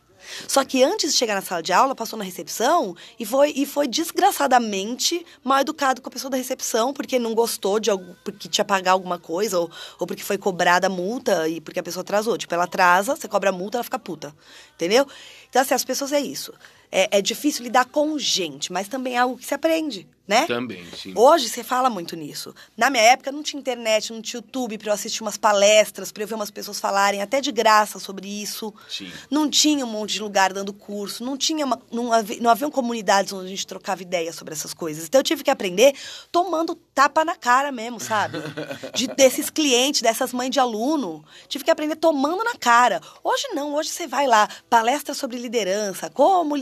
Só 0.47 0.65
que 0.65 0.83
antes 0.83 1.13
de 1.13 1.19
chegar 1.19 1.35
na 1.35 1.43
sala 1.43 1.63
de 1.63 1.73
aula, 1.73 1.95
passou 1.95 2.19
na 2.19 2.25
recepção 2.25 2.97
e 3.19 3.27
foi, 3.27 3.53
e 3.57 3.67
foi 3.67 3.89
desgraçadamente 3.89 5.25
mal 5.43 5.61
educado 5.61 6.01
com 6.01 6.09
a 6.09 6.13
pessoa 6.13 6.31
da 6.31 6.37
recepção, 6.37 6.93
porque 6.93 7.19
não 7.19 7.35
gostou 7.35 7.79
de 7.81 7.91
algo, 7.91 8.17
porque 8.25 8.49
tinha 8.49 8.65
pagar 8.65 8.93
alguma 8.93 9.19
coisa, 9.19 9.59
ou, 9.59 9.71
ou 9.99 10.07
porque 10.07 10.23
foi 10.23 10.39
cobrada 10.39 10.87
a 10.87 10.91
multa 10.91 11.49
e 11.49 11.61
porque 11.61 11.81
a 11.81 11.83
pessoa 11.83 12.03
atrasou. 12.03 12.39
Tipo, 12.39 12.55
ela 12.55 12.65
atrasa, 12.65 13.17
você 13.17 13.29
cobra 13.29 13.51
a 13.51 13.53
multa, 13.53 13.79
ela 13.79 13.85
fica 13.85 13.99
puta. 13.99 14.35
Entendeu? 14.75 15.07
Então, 15.49 15.61
assim, 15.63 15.75
as 15.75 15.85
pessoas 15.85 16.13
é 16.13 16.21
isso. 16.21 16.53
É, 16.91 17.19
é 17.19 17.23
difícil 17.23 17.65
lidar 17.65 17.87
com 17.87 18.19
gente, 18.19 18.73
mas 18.73 18.89
também 18.89 19.15
é 19.15 19.19
algo 19.19 19.37
que 19.37 19.47
se 19.47 19.55
aprende 19.55 20.09
né? 20.27 20.47
Também, 20.47 20.85
sim. 20.97 21.13
Hoje 21.17 21.49
você 21.49 21.65
fala 21.65 21.91
muito 21.91 22.15
nisso. 22.15 22.55
Na 22.77 22.89
minha 22.89 23.03
época 23.03 23.33
não 23.33 23.43
tinha 23.43 23.59
internet, 23.59 24.13
não 24.13 24.23
tinha 24.23 24.39
YouTube 24.39 24.79
para 24.79 24.91
eu 24.91 24.95
assistir 24.95 25.21
umas 25.23 25.37
palestras, 25.37 26.13
para 26.13 26.23
eu 26.23 26.27
ver 26.27 26.35
umas 26.35 26.51
pessoas 26.51 26.79
falarem 26.79 27.21
até 27.21 27.41
de 27.41 27.51
graça 27.51 27.99
sobre 27.99 28.29
isso. 28.29 28.73
Sim. 28.89 29.11
Não 29.31 29.51
tinha 29.51 29.85
um 29.85 29.89
monte 29.89 30.15
de 30.15 30.23
lugar 30.23 30.53
dando 30.53 30.73
curso, 30.73 31.25
não 31.25 31.37
tinha 31.37 31.67
uma, 31.67 31.81
não, 31.91 32.13
havia, 32.13 32.41
não 32.41 32.51
haviam 32.51 32.71
comunidades 32.71 33.33
onde 33.33 33.47
a 33.47 33.51
gente 33.51 33.67
trocava 33.67 34.01
ideias 34.01 34.37
sobre 34.37 34.55
essas 34.55 34.73
coisas. 34.73 35.07
Então 35.07 35.19
eu 35.19 35.25
tive 35.25 35.43
que 35.43 35.51
aprender 35.51 35.93
tomando 36.31 36.75
tapa 36.95 37.25
na 37.25 37.35
cara 37.35 37.73
mesmo, 37.73 37.99
sabe? 37.99 38.39
De, 38.95 39.07
desses 39.09 39.51
clientes, 39.51 40.03
dessas 40.03 40.33
mães 40.33 40.51
de 40.51 40.61
aluno. 40.61 41.25
Tive 41.49 41.65
que 41.65 41.71
aprender 41.71 41.97
tomando 41.97 42.45
na 42.45 42.55
cara. 42.55 43.01
Hoje 43.25 43.49
não, 43.55 43.75
hoje 43.75 43.89
você 43.89 44.07
vai 44.07 44.27
lá, 44.27 44.49
palestra 44.69 45.15
sobre 45.15 45.39
liderança, 45.39 46.11
como 46.11 46.55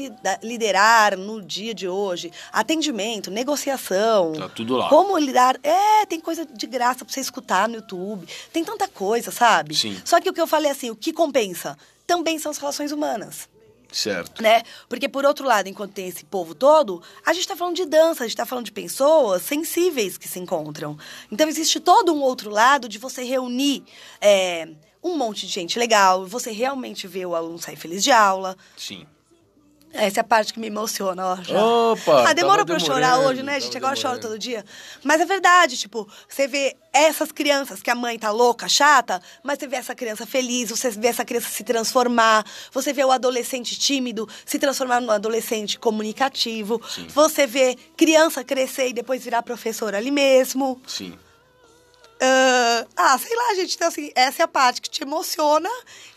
liderar 0.42 1.16
no 1.16 1.42
dia 1.42 1.74
de 1.74 1.88
hoje, 1.88 2.30
atendimento, 2.52 3.30
negociação 3.30 3.49
negociação. 3.50 4.32
Tá 4.32 4.48
tudo 4.48 4.76
lá. 4.76 4.88
Como 4.88 5.18
lidar. 5.18 5.58
É, 5.62 6.06
tem 6.06 6.20
coisa 6.20 6.46
de 6.46 6.66
graça 6.66 7.04
pra 7.04 7.12
você 7.12 7.20
escutar 7.20 7.68
no 7.68 7.76
YouTube. 7.76 8.26
Tem 8.52 8.64
tanta 8.64 8.86
coisa, 8.86 9.30
sabe? 9.30 9.74
Sim. 9.74 10.00
Só 10.04 10.20
que 10.20 10.28
o 10.28 10.32
que 10.32 10.40
eu 10.40 10.46
falei 10.46 10.70
assim, 10.70 10.90
o 10.90 10.96
que 10.96 11.12
compensa? 11.12 11.76
Também 12.06 12.38
são 12.38 12.50
as 12.50 12.58
relações 12.58 12.92
humanas. 12.92 13.48
Certo. 13.92 14.40
Né? 14.40 14.62
Porque, 14.88 15.08
por 15.08 15.24
outro 15.24 15.44
lado, 15.44 15.68
enquanto 15.68 15.92
tem 15.92 16.06
esse 16.06 16.24
povo 16.24 16.54
todo, 16.54 17.02
a 17.26 17.32
gente 17.32 17.42
está 17.42 17.56
falando 17.56 17.74
de 17.74 17.84
dança, 17.84 18.22
a 18.22 18.26
gente 18.26 18.34
está 18.34 18.46
falando 18.46 18.66
de 18.66 18.72
pessoas 18.72 19.42
sensíveis 19.42 20.16
que 20.16 20.28
se 20.28 20.38
encontram. 20.38 20.96
Então, 21.30 21.48
existe 21.48 21.80
todo 21.80 22.14
um 22.14 22.22
outro 22.22 22.50
lado 22.50 22.88
de 22.88 22.98
você 22.98 23.24
reunir 23.24 23.82
é, 24.20 24.68
um 25.02 25.16
monte 25.16 25.44
de 25.44 25.52
gente 25.52 25.76
legal, 25.76 26.24
você 26.24 26.52
realmente 26.52 27.08
ver 27.08 27.26
o 27.26 27.34
aluno 27.34 27.58
sair 27.58 27.76
feliz 27.76 28.04
de 28.04 28.12
aula. 28.12 28.56
Sim. 28.76 29.06
Essa 29.92 30.20
é 30.20 30.22
a 30.22 30.24
parte 30.24 30.52
que 30.52 30.60
me 30.60 30.68
emociona, 30.68 31.26
ó. 31.26 31.36
Já. 31.42 31.64
Opa! 31.64 32.28
Ah, 32.28 32.32
demorou 32.32 32.64
pra 32.64 32.76
eu 32.76 32.80
chorar 32.80 33.18
hoje, 33.18 33.42
né, 33.42 33.58
gente? 33.58 33.76
Agora 33.76 33.94
eu 33.94 34.00
choro 34.00 34.20
todo 34.20 34.38
dia. 34.38 34.64
Mas 35.02 35.20
é 35.20 35.26
verdade, 35.26 35.76
tipo, 35.76 36.08
você 36.28 36.46
vê 36.46 36.76
essas 36.92 37.32
crianças 37.32 37.82
que 37.82 37.90
a 37.90 37.94
mãe 37.94 38.18
tá 38.18 38.30
louca, 38.30 38.68
chata, 38.68 39.20
mas 39.42 39.58
você 39.58 39.66
vê 39.66 39.76
essa 39.76 39.94
criança 39.94 40.26
feliz, 40.26 40.70
você 40.70 40.90
vê 40.90 41.08
essa 41.08 41.24
criança 41.24 41.48
se 41.48 41.64
transformar, 41.64 42.44
você 42.72 42.92
vê 42.92 43.04
o 43.04 43.10
adolescente 43.10 43.78
tímido 43.78 44.28
se 44.46 44.58
transformar 44.58 45.00
num 45.00 45.10
adolescente 45.10 45.78
comunicativo, 45.78 46.80
Sim. 46.88 47.08
você 47.08 47.46
vê 47.46 47.76
criança 47.96 48.44
crescer 48.44 48.88
e 48.88 48.92
depois 48.92 49.24
virar 49.24 49.42
professor 49.42 49.94
ali 49.94 50.10
mesmo. 50.10 50.80
Sim. 50.86 51.18
Uh, 52.22 52.86
ah, 52.96 53.18
sei 53.18 53.34
lá, 53.34 53.54
gente. 53.54 53.74
Então, 53.74 53.88
assim, 53.88 54.12
essa 54.14 54.42
é 54.42 54.44
a 54.44 54.48
parte 54.48 54.80
que 54.80 54.90
te 54.90 55.02
emociona 55.02 55.70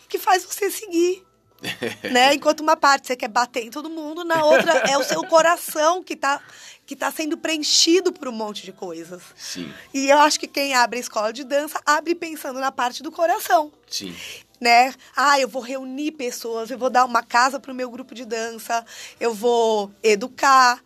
e 0.04 0.08
que 0.08 0.18
faz 0.18 0.44
você 0.44 0.70
seguir 0.70 1.24
né? 2.10 2.34
Enquanto 2.34 2.60
uma 2.60 2.76
parte 2.76 3.06
você 3.06 3.16
quer 3.16 3.28
bater 3.28 3.64
em 3.64 3.70
todo 3.70 3.88
mundo, 3.90 4.24
na 4.24 4.44
outra 4.44 4.72
é 4.90 4.96
o 4.98 5.02
seu 5.02 5.24
coração 5.24 6.02
que 6.02 6.14
está 6.14 6.40
que 6.86 6.94
tá 6.94 7.10
sendo 7.10 7.38
preenchido 7.38 8.12
por 8.12 8.28
um 8.28 8.32
monte 8.32 8.62
de 8.62 8.70
coisas. 8.70 9.22
Sim. 9.34 9.72
E 9.92 10.10
eu 10.10 10.18
acho 10.18 10.38
que 10.38 10.46
quem 10.46 10.74
abre 10.74 10.98
a 10.98 11.00
escola 11.00 11.32
de 11.32 11.42
dança 11.42 11.80
abre 11.86 12.14
pensando 12.14 12.60
na 12.60 12.70
parte 12.70 13.02
do 13.02 13.10
coração. 13.10 13.72
Sim. 13.88 14.14
Né? 14.60 14.92
Ah, 15.16 15.40
eu 15.40 15.48
vou 15.48 15.62
reunir 15.62 16.12
pessoas, 16.12 16.70
eu 16.70 16.76
vou 16.76 16.90
dar 16.90 17.06
uma 17.06 17.22
casa 17.22 17.58
para 17.58 17.72
o 17.72 17.74
meu 17.74 17.90
grupo 17.90 18.14
de 18.14 18.26
dança, 18.26 18.84
eu 19.18 19.32
vou 19.32 19.90
educar, 20.02 20.82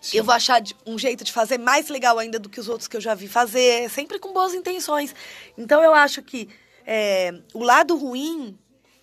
Sim. 0.00 0.18
eu 0.18 0.24
vou 0.24 0.34
achar 0.34 0.60
um 0.84 0.98
jeito 0.98 1.22
de 1.22 1.32
fazer 1.32 1.58
mais 1.58 1.88
legal 1.88 2.18
ainda 2.18 2.38
do 2.38 2.48
que 2.48 2.60
os 2.60 2.68
outros 2.68 2.88
que 2.88 2.96
eu 2.96 3.00
já 3.00 3.14
vi 3.14 3.28
fazer, 3.28 3.88
sempre 3.90 4.18
com 4.18 4.32
boas 4.32 4.54
intenções. 4.54 5.14
Então 5.56 5.82
eu 5.82 5.94
acho 5.94 6.20
que 6.20 6.48
é, 6.86 7.34
o 7.54 7.62
lado 7.62 7.96
ruim 7.96 8.56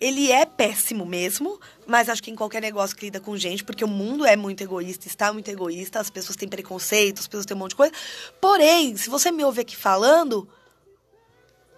ele 0.04 0.30
é 0.30 0.44
péssimo 0.44 1.06
mesmo, 1.06 1.58
mas 1.86 2.10
acho 2.10 2.22
que 2.22 2.30
em 2.30 2.34
qualquer 2.34 2.60
negócio 2.60 2.94
que 2.94 3.06
lida 3.06 3.20
com 3.20 3.36
gente, 3.38 3.64
porque 3.64 3.82
o 3.82 3.88
mundo 3.88 4.26
é 4.26 4.36
muito 4.36 4.62
egoísta, 4.62 5.08
está 5.08 5.32
muito 5.32 5.48
egoísta, 5.50 5.98
as 5.98 6.10
pessoas 6.10 6.36
têm 6.36 6.46
preconceito, 6.46 7.20
as 7.20 7.26
pessoas 7.26 7.46
têm 7.46 7.56
um 7.56 7.60
monte 7.60 7.70
de 7.70 7.76
coisa. 7.76 7.94
Porém, 8.38 8.96
se 8.96 9.08
você 9.08 9.32
me 9.32 9.42
ouve 9.42 9.62
aqui 9.62 9.74
falando, 9.74 10.46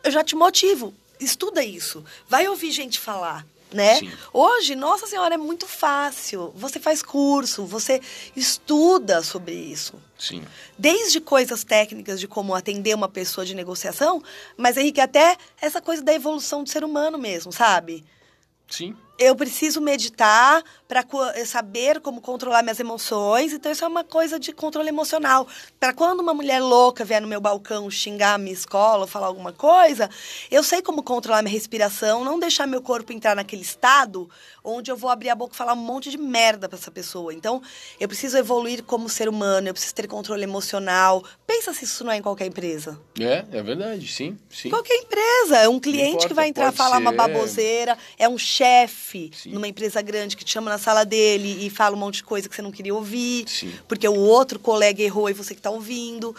eu 0.02 0.10
já 0.10 0.24
te 0.24 0.34
motivo. 0.34 0.92
Estuda 1.20 1.64
isso. 1.64 2.04
Vai 2.28 2.48
ouvir 2.48 2.72
gente 2.72 2.98
falar 2.98 3.46
né? 3.72 4.00
Hoje, 4.32 4.76
nossa 4.76 5.06
senhora, 5.06 5.34
é 5.34 5.38
muito 5.38 5.66
fácil. 5.66 6.52
Você 6.54 6.78
faz 6.78 7.02
curso, 7.02 7.64
você 7.64 8.00
estuda 8.34 9.22
sobre 9.22 9.54
isso. 9.54 9.94
Sim. 10.18 10.42
Desde 10.78 11.20
coisas 11.20 11.64
técnicas 11.64 12.20
de 12.20 12.28
como 12.28 12.54
atender 12.54 12.94
uma 12.94 13.08
pessoa 13.08 13.44
de 13.44 13.54
negociação, 13.54 14.22
mas 14.56 14.76
Henrique, 14.76 15.00
até 15.00 15.36
essa 15.60 15.80
coisa 15.80 16.02
da 16.02 16.14
evolução 16.14 16.62
do 16.62 16.70
ser 16.70 16.84
humano 16.84 17.18
mesmo, 17.18 17.52
sabe? 17.52 18.04
Sim. 18.68 18.96
Eu 19.18 19.34
preciso 19.34 19.80
meditar 19.80 20.62
para 20.86 21.04
saber 21.46 22.00
como 22.00 22.20
controlar 22.20 22.62
minhas 22.62 22.78
emoções. 22.78 23.52
Então, 23.52 23.72
isso 23.72 23.84
é 23.84 23.88
uma 23.88 24.04
coisa 24.04 24.38
de 24.38 24.52
controle 24.52 24.88
emocional. 24.88 25.48
Para 25.80 25.92
quando 25.94 26.20
uma 26.20 26.34
mulher 26.34 26.60
louca 26.60 27.04
vier 27.04 27.20
no 27.20 27.26
meu 27.26 27.40
balcão 27.40 27.90
xingar 27.90 28.34
a 28.34 28.38
minha 28.38 28.52
escola, 28.52 29.06
falar 29.06 29.26
alguma 29.26 29.52
coisa, 29.52 30.08
eu 30.50 30.62
sei 30.62 30.82
como 30.82 31.02
controlar 31.02 31.42
minha 31.42 31.52
respiração, 31.52 32.24
não 32.24 32.38
deixar 32.38 32.66
meu 32.66 32.82
corpo 32.82 33.12
entrar 33.12 33.34
naquele 33.34 33.62
estado 33.62 34.28
onde 34.62 34.90
eu 34.90 34.96
vou 34.96 35.08
abrir 35.08 35.30
a 35.30 35.34
boca 35.34 35.54
e 35.54 35.56
falar 35.56 35.72
um 35.74 35.76
monte 35.76 36.10
de 36.10 36.18
merda 36.18 36.68
para 36.68 36.76
essa 36.78 36.90
pessoa. 36.90 37.32
Então, 37.32 37.62
eu 38.00 38.08
preciso 38.08 38.36
evoluir 38.36 38.82
como 38.82 39.08
ser 39.08 39.28
humano, 39.28 39.68
eu 39.68 39.72
preciso 39.72 39.94
ter 39.94 40.06
controle 40.08 40.42
emocional. 40.42 41.24
Pensa 41.46 41.72
se 41.72 41.84
isso 41.84 42.04
não 42.04 42.12
é 42.12 42.16
em 42.16 42.22
qualquer 42.22 42.46
empresa. 42.46 43.00
É, 43.18 43.44
é 43.50 43.62
verdade, 43.62 44.06
sim, 44.08 44.36
sim. 44.50 44.68
Qualquer 44.68 44.96
empresa. 44.96 45.56
É 45.58 45.68
um 45.68 45.78
cliente 45.80 46.08
importa, 46.10 46.28
que 46.28 46.34
vai 46.34 46.48
entrar 46.48 46.72
falar 46.72 46.98
uma 46.98 47.10
ser- 47.10 47.16
baboseira, 47.16 47.96
é 48.18 48.28
um 48.28 48.36
chefe 48.36 49.05
Sim. 49.34 49.50
numa 49.52 49.68
empresa 49.68 50.00
grande 50.02 50.36
que 50.36 50.44
te 50.44 50.52
chama 50.52 50.70
na 50.70 50.78
sala 50.78 51.04
dele 51.04 51.66
e 51.66 51.70
fala 51.70 51.94
um 51.96 51.98
monte 51.98 52.16
de 52.16 52.24
coisa 52.24 52.48
que 52.48 52.54
você 52.54 52.62
não 52.62 52.72
queria 52.72 52.94
ouvir, 52.94 53.48
Sim. 53.48 53.72
porque 53.88 54.06
o 54.08 54.14
outro 54.18 54.58
colega 54.58 55.02
errou 55.02 55.28
e 55.30 55.32
você 55.32 55.54
que 55.54 55.60
tá 55.62 55.70
ouvindo. 55.70 56.34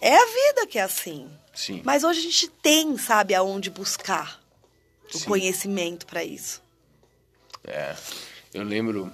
É 0.00 0.14
a 0.16 0.24
vida 0.26 0.66
que 0.68 0.78
é 0.78 0.82
assim. 0.82 1.28
Sim. 1.54 1.82
Mas 1.84 2.04
hoje 2.04 2.20
a 2.20 2.22
gente 2.22 2.48
tem, 2.62 2.96
sabe, 2.96 3.34
aonde 3.34 3.68
buscar 3.70 4.40
o 5.14 5.20
conhecimento 5.24 6.06
para 6.06 6.22
isso. 6.22 6.62
É, 7.64 7.96
eu 8.54 8.62
lembro, 8.62 9.12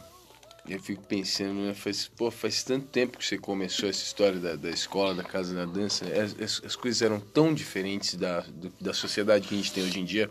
eu 0.68 0.78
fico 0.80 1.02
pensando, 1.02 1.54
né, 1.60 1.74
faz, 1.74 2.06
pô, 2.14 2.30
faz 2.30 2.62
tanto 2.62 2.86
tempo 2.88 3.16
que 3.18 3.24
você 3.26 3.38
começou 3.38 3.88
essa 3.88 4.02
história 4.02 4.38
da, 4.38 4.56
da 4.56 4.70
escola, 4.70 5.14
da 5.14 5.24
casa 5.24 5.54
da 5.54 5.64
dança, 5.64 6.04
as, 6.04 6.38
as- 6.40 6.62
as 6.64 6.76
coisas 6.76 7.00
eram 7.02 7.18
tão 7.18 7.54
diferentes 7.54 8.14
da, 8.14 8.40
do- 8.40 8.72
da 8.80 8.92
sociedade 8.92 9.48
que 9.48 9.54
a 9.54 9.56
gente 9.56 9.72
tem 9.72 9.82
hoje 9.84 9.98
em 10.00 10.04
dia, 10.04 10.30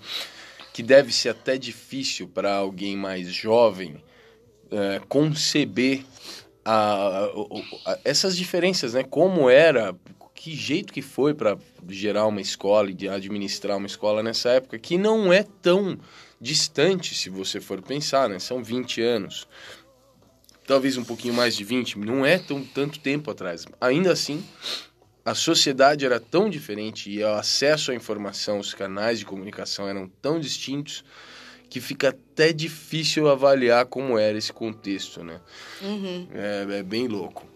que 0.73 0.81
deve 0.83 1.13
ser 1.13 1.29
até 1.29 1.57
difícil 1.57 2.27
para 2.27 2.55
alguém 2.55 2.97
mais 2.97 3.31
jovem 3.31 4.03
é, 4.71 4.99
conceber 5.07 6.03
a- 6.65 7.25
a- 7.85 7.91
a- 7.91 7.99
essas 8.03 8.35
diferenças, 8.35 8.93
né? 8.95 9.03
Como 9.03 9.47
era, 9.49 9.95
que 10.33 10.55
jeito 10.55 10.91
que 10.91 11.01
foi 11.01 11.33
para 11.35 11.57
gerar 11.87 12.25
uma 12.25 12.41
escola 12.41 12.89
e 12.89 13.07
administrar 13.07 13.77
uma 13.77 13.85
escola 13.85 14.23
nessa 14.23 14.49
época, 14.49 14.79
que 14.79 14.97
não 14.97 15.31
é 15.31 15.43
tão 15.61 15.99
distante 16.41 17.13
se 17.13 17.29
você 17.29 17.61
for 17.61 17.81
pensar, 17.81 18.27
né? 18.27 18.39
São 18.39 18.63
20 18.63 18.99
anos. 18.99 19.47
Talvez 20.65 20.97
um 20.97 21.03
pouquinho 21.03 21.33
mais 21.33 21.55
de 21.55 21.63
20, 21.63 21.99
não 21.99 22.25
é 22.25 22.39
tão 22.39 22.63
tanto 22.63 22.99
tempo 22.99 23.29
atrás. 23.29 23.65
Ainda 23.79 24.11
assim, 24.11 24.43
a 25.25 25.33
sociedade 25.33 26.05
era 26.05 26.19
tão 26.19 26.49
diferente 26.49 27.09
e 27.09 27.23
o 27.23 27.33
acesso 27.35 27.91
à 27.91 27.95
informação, 27.95 28.59
os 28.59 28.73
canais 28.73 29.19
de 29.19 29.25
comunicação 29.25 29.87
eram 29.87 30.09
tão 30.21 30.39
distintos 30.39 31.03
que 31.69 31.81
fica 31.81 32.09
até 32.09 32.53
difícil 32.53 33.27
avaliar 33.27 33.87
como 33.87 34.15
era 34.19 34.37
esse 34.37 34.53
contexto, 34.53 35.23
né? 35.23 35.41
Uhum. 35.81 36.27
É, 36.31 36.79
é 36.79 36.83
bem 36.83 37.07
louco. 37.07 37.47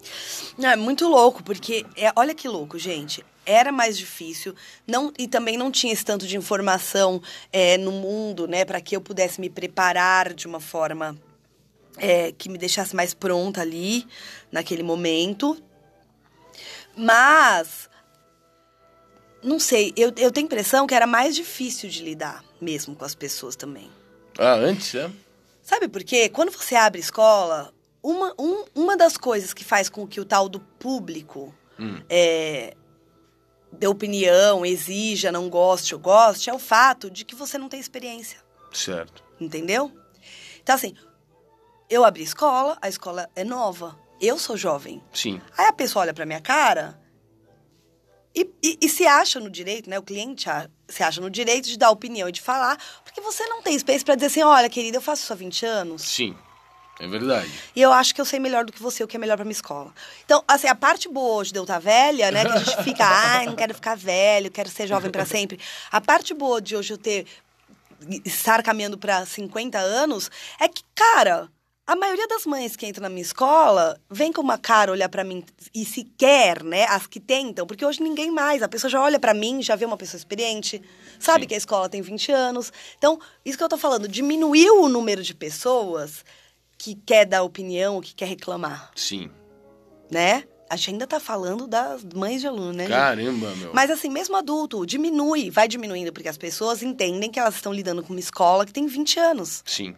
Não, 0.58 0.70
é 0.70 0.76
muito 0.76 1.06
louco, 1.06 1.40
porque 1.44 1.86
é, 1.94 2.10
olha 2.16 2.34
que 2.34 2.48
louco, 2.48 2.76
gente. 2.78 3.24
Era 3.46 3.70
mais 3.70 3.96
difícil, 3.96 4.54
não 4.86 5.12
e 5.16 5.28
também 5.28 5.56
não 5.56 5.70
tinha 5.70 5.92
esse 5.92 6.04
tanto 6.04 6.26
de 6.26 6.36
informação 6.36 7.22
é, 7.52 7.78
no 7.78 7.92
mundo, 7.92 8.48
né, 8.48 8.64
para 8.64 8.80
que 8.80 8.96
eu 8.96 9.00
pudesse 9.00 9.40
me 9.40 9.48
preparar 9.48 10.34
de 10.34 10.46
uma 10.46 10.58
forma 10.58 11.16
é, 11.96 12.32
que 12.32 12.48
me 12.48 12.58
deixasse 12.58 12.96
mais 12.96 13.14
pronta 13.14 13.60
ali 13.60 14.06
naquele 14.50 14.82
momento. 14.82 15.56
Mas 16.98 17.88
não 19.42 19.58
sei, 19.60 19.92
eu, 19.96 20.08
eu 20.16 20.32
tenho 20.32 20.44
a 20.46 20.48
impressão 20.48 20.86
que 20.86 20.94
era 20.94 21.06
mais 21.06 21.34
difícil 21.36 21.88
de 21.88 22.02
lidar 22.02 22.44
mesmo 22.60 22.96
com 22.96 23.04
as 23.04 23.14
pessoas 23.14 23.54
também. 23.54 23.88
Ah, 24.36 24.54
antes, 24.54 24.94
é? 24.96 25.10
Sabe 25.62 25.86
por 25.88 26.02
quê? 26.02 26.28
Quando 26.28 26.50
você 26.50 26.74
abre 26.74 27.00
escola, 27.00 27.72
uma, 28.02 28.34
um- 28.38 28.64
uma 28.74 28.96
das 28.96 29.16
coisas 29.16 29.54
que 29.54 29.64
faz 29.64 29.88
com 29.88 30.06
que 30.08 30.20
o 30.20 30.24
tal 30.24 30.48
do 30.48 30.58
público 30.60 31.54
Hum. 31.78 32.00
é, 32.10 32.74
dê 33.70 33.86
opinião, 33.86 34.66
exija, 34.66 35.30
não 35.30 35.48
goste 35.48 35.94
ou 35.94 36.00
goste, 36.00 36.50
é 36.50 36.52
o 36.54 36.58
fato 36.58 37.08
de 37.08 37.24
que 37.24 37.36
você 37.36 37.56
não 37.56 37.68
tem 37.68 37.78
experiência, 37.78 38.38
Certo. 38.72 39.22
entendeu? 39.40 39.92
Então, 40.60 40.74
assim, 40.74 40.96
eu 41.88 42.04
abri 42.04 42.24
escola, 42.24 42.76
a 42.82 42.88
escola 42.88 43.30
é 43.36 43.44
nova. 43.44 43.96
Eu 44.20 44.38
sou 44.38 44.56
jovem. 44.56 45.02
Sim. 45.12 45.40
Aí 45.56 45.66
a 45.66 45.72
pessoa 45.72 46.02
olha 46.02 46.14
pra 46.14 46.26
minha 46.26 46.40
cara 46.40 46.98
e, 48.34 48.48
e- 48.62 48.78
e 48.82 48.88
se 48.88 49.06
acha 49.06 49.40
no 49.40 49.50
direito, 49.50 49.88
né? 49.88 49.98
O 49.98 50.02
cliente 50.02 50.48
a- 50.48 50.68
se 50.88 51.02
acha 51.02 51.20
no 51.20 51.30
direito 51.30 51.68
de 51.68 51.76
dar 51.78 51.90
opinião 51.90 52.28
e 52.28 52.32
de 52.32 52.40
falar, 52.40 52.76
porque 53.04 53.20
você 53.20 53.44
não 53.46 53.62
tem 53.62 53.78
space 53.78 54.04
pra 54.04 54.14
dizer 54.14 54.26
assim, 54.26 54.42
olha, 54.42 54.68
querida, 54.68 54.96
eu 54.96 55.02
faço 55.02 55.22
isso 55.22 55.32
há 55.32 55.36
20 55.36 55.64
anos. 55.66 56.02
Sim. 56.02 56.36
É 57.00 57.06
verdade. 57.06 57.48
E 57.76 57.80
eu 57.80 57.92
acho 57.92 58.12
que 58.12 58.20
eu 58.20 58.24
sei 58.24 58.40
melhor 58.40 58.64
do 58.64 58.72
que 58.72 58.82
você 58.82 59.04
o 59.04 59.06
que 59.08 59.16
é 59.16 59.20
melhor 59.20 59.36
pra 59.36 59.44
minha 59.44 59.52
escola. 59.52 59.92
Então, 60.24 60.42
assim, 60.48 60.66
a 60.66 60.74
parte 60.74 61.08
boa 61.08 61.36
hoje 61.36 61.52
de 61.52 61.58
eu 61.58 61.62
estar 61.62 61.78
velha, 61.78 62.32
né? 62.32 62.44
Que 62.44 62.50
a 62.50 62.58
gente 62.58 62.82
fica, 62.82 63.04
ai, 63.06 63.46
não 63.46 63.54
quero 63.54 63.72
ficar 63.72 63.96
velho, 63.96 64.50
quero 64.50 64.68
ser 64.68 64.88
jovem 64.88 65.08
pra 65.10 65.24
sempre. 65.24 65.60
A 65.92 66.00
parte 66.00 66.34
boa 66.34 66.60
de 66.60 66.74
hoje 66.74 66.92
eu 66.92 66.98
ter 66.98 67.24
estar 68.24 68.62
caminhando 68.64 68.98
pra 68.98 69.24
50 69.24 69.78
anos 69.78 70.28
é 70.60 70.68
que, 70.68 70.82
cara, 70.92 71.48
a 71.88 71.96
maioria 71.96 72.28
das 72.28 72.44
mães 72.44 72.76
que 72.76 72.86
entram 72.86 73.04
na 73.04 73.08
minha 73.08 73.22
escola 73.22 73.98
vem 74.10 74.30
com 74.30 74.42
uma 74.42 74.58
cara 74.58 74.92
olhar 74.92 75.08
pra 75.08 75.24
mim 75.24 75.42
e 75.74 75.86
se 75.86 76.04
quer, 76.04 76.62
né? 76.62 76.84
As 76.84 77.06
que 77.06 77.18
tentam, 77.18 77.66
porque 77.66 77.82
hoje 77.82 78.02
ninguém 78.02 78.30
mais. 78.30 78.62
A 78.62 78.68
pessoa 78.68 78.90
já 78.90 79.00
olha 79.00 79.18
pra 79.18 79.32
mim, 79.32 79.62
já 79.62 79.74
vê 79.74 79.86
uma 79.86 79.96
pessoa 79.96 80.18
experiente, 80.18 80.82
sabe 81.18 81.44
Sim. 81.44 81.48
que 81.48 81.54
a 81.54 81.56
escola 81.56 81.88
tem 81.88 82.02
20 82.02 82.30
anos. 82.30 82.70
Então, 82.98 83.18
isso 83.42 83.56
que 83.56 83.64
eu 83.64 83.70
tô 83.70 83.78
falando, 83.78 84.06
diminuiu 84.06 84.82
o 84.82 84.88
número 84.90 85.22
de 85.22 85.34
pessoas 85.34 86.26
que 86.76 86.94
quer 86.94 87.24
dar 87.24 87.42
opinião, 87.42 88.02
que 88.02 88.14
quer 88.14 88.26
reclamar, 88.26 88.90
Sim. 88.94 89.30
né? 90.10 90.44
A 90.68 90.76
gente 90.76 90.90
ainda 90.90 91.06
tá 91.06 91.18
falando 91.18 91.66
das 91.66 92.04
mães 92.04 92.42
de 92.42 92.46
aluno, 92.46 92.74
né? 92.74 92.84
gente? 92.84 92.92
Caramba, 92.92 93.56
meu. 93.56 93.72
Mas 93.72 93.90
assim, 93.90 94.10
mesmo 94.10 94.36
adulto, 94.36 94.84
diminui, 94.84 95.50
vai 95.50 95.66
diminuindo, 95.66 96.12
porque 96.12 96.28
as 96.28 96.36
pessoas 96.36 96.82
entendem 96.82 97.30
que 97.30 97.40
elas 97.40 97.54
estão 97.54 97.72
lidando 97.72 98.02
com 98.02 98.12
uma 98.12 98.20
escola 98.20 98.66
que 98.66 98.74
tem 98.74 98.86
20 98.86 99.18
anos. 99.18 99.62
Sim. 99.64 99.96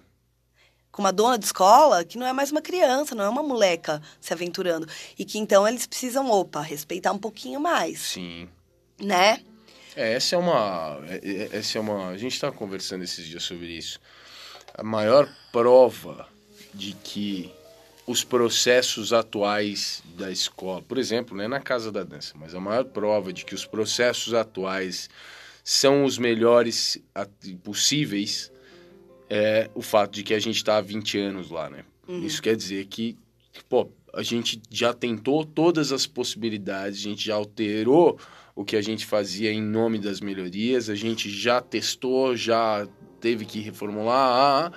Com 0.92 1.02
uma 1.02 1.12
dona 1.12 1.38
de 1.38 1.44
escola 1.44 2.04
que 2.04 2.18
não 2.18 2.26
é 2.26 2.32
mais 2.32 2.50
uma 2.50 2.60
criança, 2.60 3.14
não 3.14 3.24
é 3.24 3.28
uma 3.28 3.42
moleca 3.42 4.02
se 4.20 4.32
aventurando. 4.32 4.88
E 5.18 5.24
que 5.24 5.38
então 5.38 5.66
eles 5.66 5.86
precisam, 5.86 6.30
opa, 6.30 6.60
respeitar 6.60 7.12
um 7.12 7.18
pouquinho 7.18 7.60
mais, 7.60 8.00
Sim. 8.00 8.48
né? 9.00 9.40
É, 9.96 10.14
essa 10.14 10.34
é 10.36 10.38
uma. 10.38 10.98
é- 11.08 11.20
é- 11.52 11.56
Essa 11.58 11.78
é 11.78 11.80
uma. 11.80 12.08
A 12.08 12.16
gente 12.18 12.32
estava 12.34 12.54
conversando 12.54 13.02
esses 13.04 13.24
dias 13.26 13.42
sobre 13.42 13.66
isso. 13.66 14.00
A 14.74 14.82
maior 14.82 15.28
prova 15.52 16.28
de 16.72 16.92
que 16.92 17.52
os 18.06 18.24
processos 18.24 19.12
atuais 19.12 20.02
da 20.16 20.30
escola, 20.30 20.82
por 20.82 20.98
exemplo, 20.98 21.36
não 21.36 21.44
é 21.44 21.48
na 21.48 21.60
Casa 21.60 21.92
da 21.92 22.02
Dança, 22.02 22.34
mas 22.36 22.54
a 22.54 22.60
maior 22.60 22.84
prova 22.84 23.32
de 23.32 23.44
que 23.44 23.54
os 23.54 23.64
processos 23.66 24.32
atuais 24.34 25.08
são 25.62 26.04
os 26.04 26.18
melhores 26.18 26.98
possíveis 27.62 28.50
é 29.30 29.70
o 29.74 29.80
fato 29.80 30.12
de 30.12 30.24
que 30.24 30.34
a 30.34 30.40
gente 30.40 30.56
está 30.56 30.76
há 30.76 30.80
20 30.80 31.18
anos 31.18 31.50
lá, 31.50 31.70
né? 31.70 31.84
Isso 32.08 32.42
quer 32.42 32.56
dizer 32.56 32.86
que, 32.86 33.16
pô, 33.68 33.88
a 34.12 34.22
gente 34.24 34.60
já 34.68 34.92
tentou 34.92 35.44
todas 35.44 35.92
as 35.92 36.04
possibilidades, 36.06 36.98
a 36.98 37.02
gente 37.02 37.24
já 37.26 37.36
alterou 37.36 38.18
o 38.56 38.64
que 38.64 38.74
a 38.74 38.82
gente 38.82 39.06
fazia 39.06 39.52
em 39.52 39.62
nome 39.62 39.98
das 39.98 40.20
melhorias, 40.20 40.90
a 40.90 40.96
gente 40.96 41.30
já 41.30 41.60
testou, 41.60 42.34
já 42.34 42.88
teve 43.20 43.44
que 43.44 43.60
reformular. 43.60 44.16
Ah, 44.16 44.72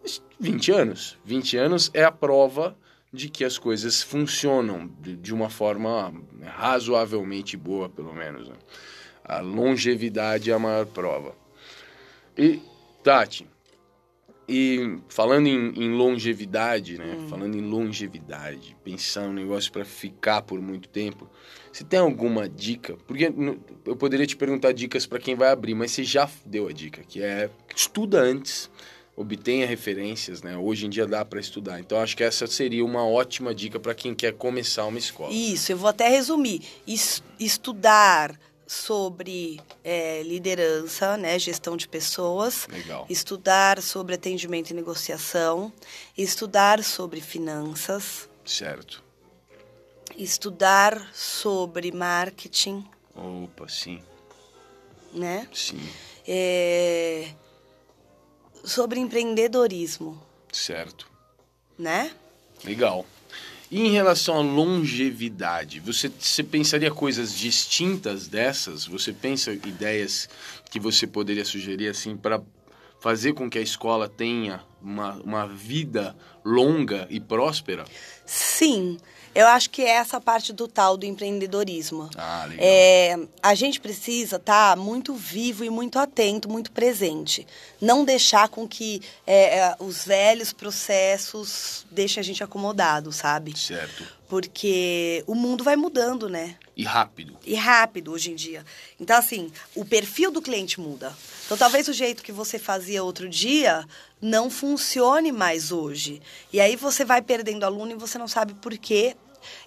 mas 0.00 0.22
20 0.40 0.72
anos. 0.72 1.18
20 1.26 1.56
anos 1.58 1.90
é 1.92 2.02
a 2.04 2.10
prova 2.10 2.74
de 3.12 3.28
que 3.28 3.44
as 3.44 3.58
coisas 3.58 4.02
funcionam 4.02 4.90
de, 5.00 5.16
de 5.16 5.34
uma 5.34 5.50
forma 5.50 6.12
razoavelmente 6.42 7.56
boa, 7.56 7.88
pelo 7.90 8.14
menos. 8.14 8.48
né? 8.48 8.54
A 9.22 9.40
longevidade 9.40 10.50
é 10.50 10.54
a 10.54 10.58
maior 10.58 10.86
prova. 10.86 11.34
E, 12.36 12.62
Tati, 13.02 13.46
e 14.48 14.98
falando 15.08 15.46
em, 15.46 15.72
em 15.76 15.90
longevidade, 15.92 16.96
né? 16.98 17.18
Falando 17.28 17.56
em 17.56 17.60
longevidade, 17.60 18.76
pensar 18.82 19.22
um 19.28 19.32
negócio 19.32 19.70
para 19.70 19.84
ficar 19.84 20.42
por 20.42 20.60
muito 20.60 20.88
tempo, 20.88 21.28
você 21.72 21.84
tem 21.84 21.98
alguma 22.00 22.48
dica? 22.48 22.96
Porque 23.06 23.32
eu 23.84 23.96
poderia 23.96 24.26
te 24.26 24.36
perguntar 24.36 24.72
dicas 24.72 25.04
para 25.06 25.18
quem 25.18 25.34
vai 25.34 25.50
abrir, 25.50 25.74
mas 25.74 25.90
você 25.92 26.02
já 26.04 26.28
deu 26.46 26.66
a 26.68 26.72
dica, 26.72 27.02
que 27.06 27.22
é 27.22 27.50
estuda 27.76 28.20
antes, 28.20 28.70
obtenha 29.14 29.66
referências, 29.66 30.42
né? 30.42 30.56
Hoje 30.56 30.86
em 30.86 30.88
dia 30.90 31.06
dá 31.06 31.24
para 31.24 31.40
estudar. 31.40 31.78
Então 31.80 31.98
acho 32.00 32.16
que 32.16 32.24
essa 32.24 32.46
seria 32.46 32.84
uma 32.84 33.04
ótima 33.06 33.54
dica 33.54 33.78
para 33.78 33.94
quem 33.94 34.14
quer 34.14 34.32
começar 34.32 34.86
uma 34.86 34.98
escola. 34.98 35.32
Isso, 35.32 35.70
eu 35.72 35.76
vou 35.76 35.88
até 35.90 36.08
resumir. 36.08 36.62
Es- 36.86 37.22
estudar 37.38 38.38
sobre 38.68 39.58
é, 39.82 40.22
liderança, 40.22 41.16
né, 41.16 41.38
gestão 41.38 41.74
de 41.74 41.88
pessoas. 41.88 42.66
Legal. 42.68 43.06
Estudar 43.08 43.80
sobre 43.80 44.14
atendimento 44.14 44.70
e 44.70 44.74
negociação. 44.74 45.72
Estudar 46.16 46.84
sobre 46.84 47.22
finanças. 47.22 48.28
Certo. 48.44 49.02
Estudar 50.16 51.10
sobre 51.14 51.90
marketing, 51.92 52.84
Opa, 53.14 53.68
sim, 53.68 54.02
né? 55.12 55.48
sim, 55.52 55.80
É, 56.26 57.28
sobre 58.64 59.00
empreendedorismo, 59.00 60.20
certo. 60.52 61.08
né? 61.78 62.12
Legal. 62.64 63.06
E 63.70 63.80
em 63.80 63.90
relação 63.90 64.36
à 64.36 64.40
longevidade, 64.40 65.78
você, 65.80 66.10
você 66.18 66.42
pensaria 66.42 66.90
coisas 66.90 67.34
distintas 67.34 68.26
dessas? 68.26 68.86
Você 68.86 69.12
pensa 69.12 69.52
ideias 69.52 70.28
que 70.70 70.80
você 70.80 71.06
poderia 71.06 71.44
sugerir 71.44 71.88
assim 71.88 72.16
para 72.16 72.40
fazer 72.98 73.34
com 73.34 73.48
que 73.48 73.58
a 73.58 73.62
escola 73.62 74.08
tenha 74.08 74.62
uma, 74.80 75.14
uma 75.16 75.46
vida 75.46 76.16
longa 76.42 77.06
e 77.10 77.20
próspera? 77.20 77.84
Sim, 78.24 78.96
eu 79.34 79.46
acho 79.46 79.70
que 79.70 79.82
é 79.82 79.90
essa 79.90 80.20
parte 80.20 80.52
do 80.52 80.66
tal 80.66 80.96
do 80.96 81.06
empreendedorismo. 81.06 82.10
Ah, 82.16 82.46
legal. 82.48 82.64
É, 82.66 83.18
a 83.42 83.54
gente 83.54 83.80
precisa 83.80 84.36
estar 84.36 84.76
muito 84.76 85.14
vivo 85.14 85.64
e 85.64 85.70
muito 85.70 85.98
atento, 85.98 86.48
muito 86.48 86.72
presente. 86.72 87.46
Não 87.80 88.04
deixar 88.04 88.48
com 88.48 88.66
que 88.66 89.00
é, 89.26 89.58
é, 89.58 89.76
os 89.78 90.04
velhos 90.04 90.52
processos 90.52 91.86
deixem 91.90 92.20
a 92.20 92.24
gente 92.24 92.42
acomodado, 92.42 93.12
sabe? 93.12 93.56
Certo. 93.58 94.17
Porque 94.28 95.24
o 95.26 95.34
mundo 95.34 95.64
vai 95.64 95.74
mudando, 95.74 96.28
né? 96.28 96.56
E 96.76 96.84
rápido. 96.84 97.36
E 97.46 97.54
rápido 97.54 98.12
hoje 98.12 98.30
em 98.30 98.34
dia. 98.34 98.64
Então, 99.00 99.16
assim, 99.16 99.50
o 99.74 99.84
perfil 99.84 100.30
do 100.30 100.42
cliente 100.42 100.78
muda. 100.78 101.16
Então, 101.46 101.56
talvez 101.56 101.88
o 101.88 101.92
jeito 101.92 102.22
que 102.22 102.30
você 102.30 102.58
fazia 102.58 103.02
outro 103.02 103.28
dia 103.28 103.86
não 104.20 104.50
funcione 104.50 105.32
mais 105.32 105.72
hoje. 105.72 106.20
E 106.52 106.60
aí 106.60 106.76
você 106.76 107.04
vai 107.04 107.22
perdendo 107.22 107.64
aluno 107.64 107.92
e 107.92 107.94
você 107.94 108.18
não 108.18 108.28
sabe 108.28 108.52
por 108.54 108.76
quê. 108.76 109.16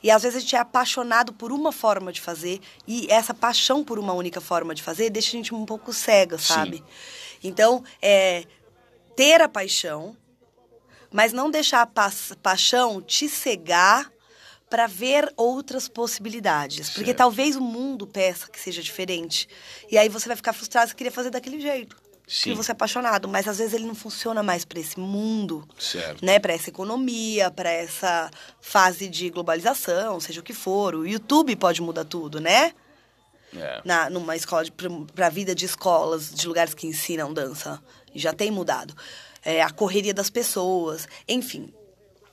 E 0.03 0.11
às 0.11 0.23
vezes 0.23 0.37
a 0.37 0.39
gente 0.41 0.55
é 0.55 0.59
apaixonado 0.59 1.33
por 1.33 1.51
uma 1.51 1.71
forma 1.71 2.11
de 2.11 2.21
fazer 2.21 2.59
e 2.87 3.07
essa 3.09 3.33
paixão 3.33 3.83
por 3.83 3.97
uma 3.97 4.13
única 4.13 4.41
forma 4.41 4.75
de 4.75 4.83
fazer 4.83 5.09
deixa 5.09 5.29
a 5.29 5.31
gente 5.31 5.55
um 5.55 5.65
pouco 5.65 5.93
cega, 5.93 6.37
Sim. 6.37 6.53
sabe? 6.53 6.83
Então, 7.43 7.83
é 8.01 8.43
ter 9.15 9.41
a 9.41 9.49
paixão, 9.49 10.15
mas 11.11 11.33
não 11.33 11.49
deixar 11.49 11.81
a 11.81 11.87
pa 11.87 12.11
paixão 12.41 13.01
te 13.01 13.27
cegar 13.27 14.10
para 14.71 14.87
ver 14.87 15.31
outras 15.35 15.89
possibilidades. 15.89 16.89
Porque 16.91 17.07
Certo. 17.07 17.17
talvez 17.17 17.57
o 17.57 17.61
mundo 17.61 18.07
peça 18.07 18.49
que 18.49 18.57
seja 18.57 18.81
diferente. 18.81 19.47
E 19.91 19.97
aí 19.97 20.07
você 20.07 20.27
vai 20.29 20.37
ficar 20.37 20.53
frustrado, 20.53 20.89
você 20.89 20.95
queria 20.95 21.11
fazer 21.11 21.29
daquele 21.29 21.59
jeito. 21.59 21.97
Sim. 22.25 22.51
Que 22.51 22.55
você 22.55 22.71
é 22.71 22.73
apaixonado, 22.73 23.27
mas 23.27 23.45
às 23.49 23.57
vezes 23.57 23.73
ele 23.73 23.85
não 23.85 23.93
funciona 23.93 24.41
mais 24.41 24.63
para 24.63 24.79
esse 24.79 24.97
mundo, 24.97 25.67
Certo. 25.77 26.25
né, 26.25 26.39
para 26.39 26.53
essa 26.53 26.69
economia, 26.69 27.51
para 27.51 27.69
essa 27.69 28.31
fase 28.61 29.09
de 29.09 29.29
globalização, 29.29 30.17
seja 30.21 30.39
o 30.39 30.43
que 30.43 30.53
for. 30.53 30.95
O 30.95 31.05
YouTube 31.05 31.53
pode 31.57 31.81
mudar 31.81 32.05
tudo, 32.05 32.39
né? 32.39 32.73
É. 33.53 33.81
na, 33.83 34.09
numa 34.09 34.33
escola 34.33 34.63
para 35.13 35.27
a 35.27 35.29
vida 35.29 35.53
de 35.53 35.65
escolas, 35.65 36.33
de 36.33 36.47
lugares 36.47 36.73
que 36.73 36.87
ensinam 36.87 37.33
dança. 37.33 37.83
Já 38.15 38.31
tem 38.31 38.49
mudado. 38.49 38.95
É, 39.43 39.61
a 39.61 39.69
correria 39.69 40.13
das 40.13 40.29
pessoas, 40.29 41.05
enfim. 41.27 41.73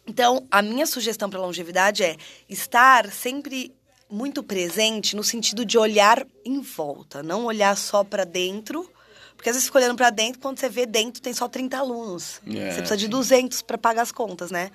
Então, 0.09 0.47
a 0.51 0.63
minha 0.63 0.87
sugestão 0.87 1.29
para 1.29 1.39
longevidade 1.39 2.03
é 2.03 2.17
estar 2.49 3.13
sempre 3.13 3.75
muito 4.11 4.43
presente 4.43 5.15
no 5.15 5.23
sentido 5.23 5.67
de 5.67 5.77
olhar 5.77 6.27
em 6.43 6.63
volta, 6.63 7.23
não 7.23 7.45
olhar 7.45 7.77
só 7.77 8.03
para 8.03 8.25
dentro. 8.25 8.91
Porque 9.37 9.51
às 9.51 9.55
vezes 9.55 9.67
fica 9.67 9.79
olhando 9.79 9.97
para 9.97 10.11
dentro, 10.11 10.41
quando 10.41 10.59
você 10.59 10.69
vê 10.69 10.85
dentro 10.85 11.23
tem 11.23 11.33
só 11.33 11.47
30 11.47 11.79
alunos. 11.79 12.41
É, 12.47 12.73
você 12.73 12.79
precisa 12.79 12.97
de 12.97 13.05
sim. 13.05 13.11
200 13.11 13.63
para 13.63 13.79
pagar 13.79 14.03
as 14.03 14.11
contas, 14.11 14.51
né? 14.51 14.71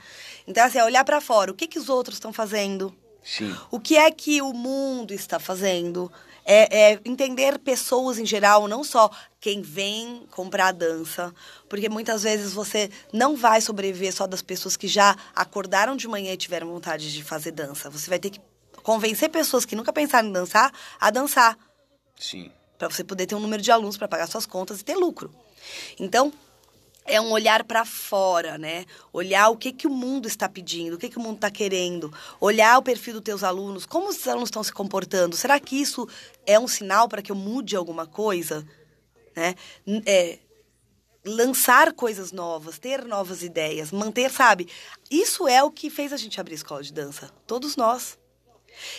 Então, 0.48 0.64
assim, 0.64 0.78
é 0.78 0.86
olhar 0.86 1.04
para 1.04 1.20
fora. 1.20 1.52
O 1.52 1.56
que, 1.56 1.68
que 1.68 1.80
os 1.80 1.90
outros 1.90 2.18
estão 2.18 2.32
fazendo? 2.32 2.96
Sim. 3.24 3.54
O 3.72 3.80
que 3.80 3.98
é 3.98 4.10
que 4.12 4.42
o 4.42 4.54
mundo 4.54 5.14
está 5.14 5.40
fazendo? 5.40 6.12
É, 6.46 6.92
é 6.92 7.00
entender 7.06 7.58
pessoas 7.60 8.18
em 8.18 8.26
geral, 8.26 8.68
não 8.68 8.84
só 8.84 9.10
quem 9.40 9.62
vem 9.62 10.26
comprar 10.32 10.72
dança. 10.72 11.34
Porque 11.70 11.90
muitas 11.90 12.24
vezes 12.24 12.54
você 12.54 12.90
não 13.12 13.36
vai 13.36 13.62
sobreviver 13.62 14.14
só 14.14 14.28
das 14.28 14.42
pessoas 14.42 14.76
que 14.76 14.88
já 14.88 15.16
acordaram 15.36 15.96
de 15.96 16.08
manhã 16.08 16.34
e 16.34 16.38
tiveram 16.38 16.68
vontade 16.68 17.12
de 17.12 17.24
fazer 17.24 17.52
dança. 17.52 17.90
Você 17.90 18.10
vai 18.10 18.20
ter 18.20 18.30
que 18.30 18.42
convencer 18.84 19.30
pessoas 19.30 19.66
que 19.66 19.76
nunca 19.76 19.94
pensaram 19.94 20.28
em 20.28 20.34
dançar 20.34 20.72
a 21.00 21.10
dançar. 21.10 21.58
Sim. 22.20 22.52
Para 22.78 22.90
você 22.90 23.04
poder 23.04 23.26
ter 23.26 23.36
um 23.36 23.40
número 23.40 23.62
de 23.62 23.72
alunos 23.72 23.98
para 23.98 24.08
pagar 24.08 24.28
suas 24.28 24.46
contas 24.46 24.82
e 24.82 24.84
ter 24.84 24.96
lucro. 24.96 25.34
Então, 26.00 26.34
é 27.06 27.20
um 27.20 27.32
olhar 27.32 27.64
para 27.64 27.86
fora, 27.86 28.58
né? 28.58 28.86
Olhar 29.12 29.50
o 29.50 29.58
que, 29.58 29.72
que 29.72 29.88
o 29.88 29.90
mundo 29.90 30.28
está 30.28 30.48
pedindo, 30.48 30.96
o 30.96 30.98
que, 30.98 31.10
que 31.10 31.18
o 31.18 31.22
mundo 31.22 31.36
está 31.36 31.52
querendo, 31.52 32.14
olhar 32.40 32.78
o 32.78 32.82
perfil 32.82 33.14
dos 33.14 33.24
teus 33.24 33.44
alunos, 33.44 33.86
como 33.86 34.10
os 34.10 34.28
alunos 34.28 34.48
estão 34.48 34.64
se 34.64 34.72
comportando. 34.72 35.36
Será 35.36 35.60
que 35.60 35.76
isso 35.76 36.08
é 36.46 36.60
um 36.60 36.68
sinal 36.68 37.08
para 37.08 37.22
que 37.22 37.32
eu 37.32 37.36
mude 37.36 37.76
alguma 37.76 38.06
coisa? 38.06 38.66
Né? 39.36 39.56
É, 40.06 40.40
lançar 41.26 41.94
coisas 41.94 42.32
novas, 42.32 42.78
ter 42.78 43.06
novas 43.06 43.44
ideias, 43.44 43.92
manter, 43.92 44.30
sabe? 44.30 44.68
Isso 45.10 45.48
é 45.48 45.64
o 45.64 45.72
que 45.72 45.90
fez 45.90 46.12
a 46.12 46.18
gente 46.18 46.40
abrir 46.40 46.54
a 46.54 46.56
escola 46.56 46.84
de 46.84 46.94
dança. 46.94 47.32
Todos 47.48 47.76
nós. 47.76 48.18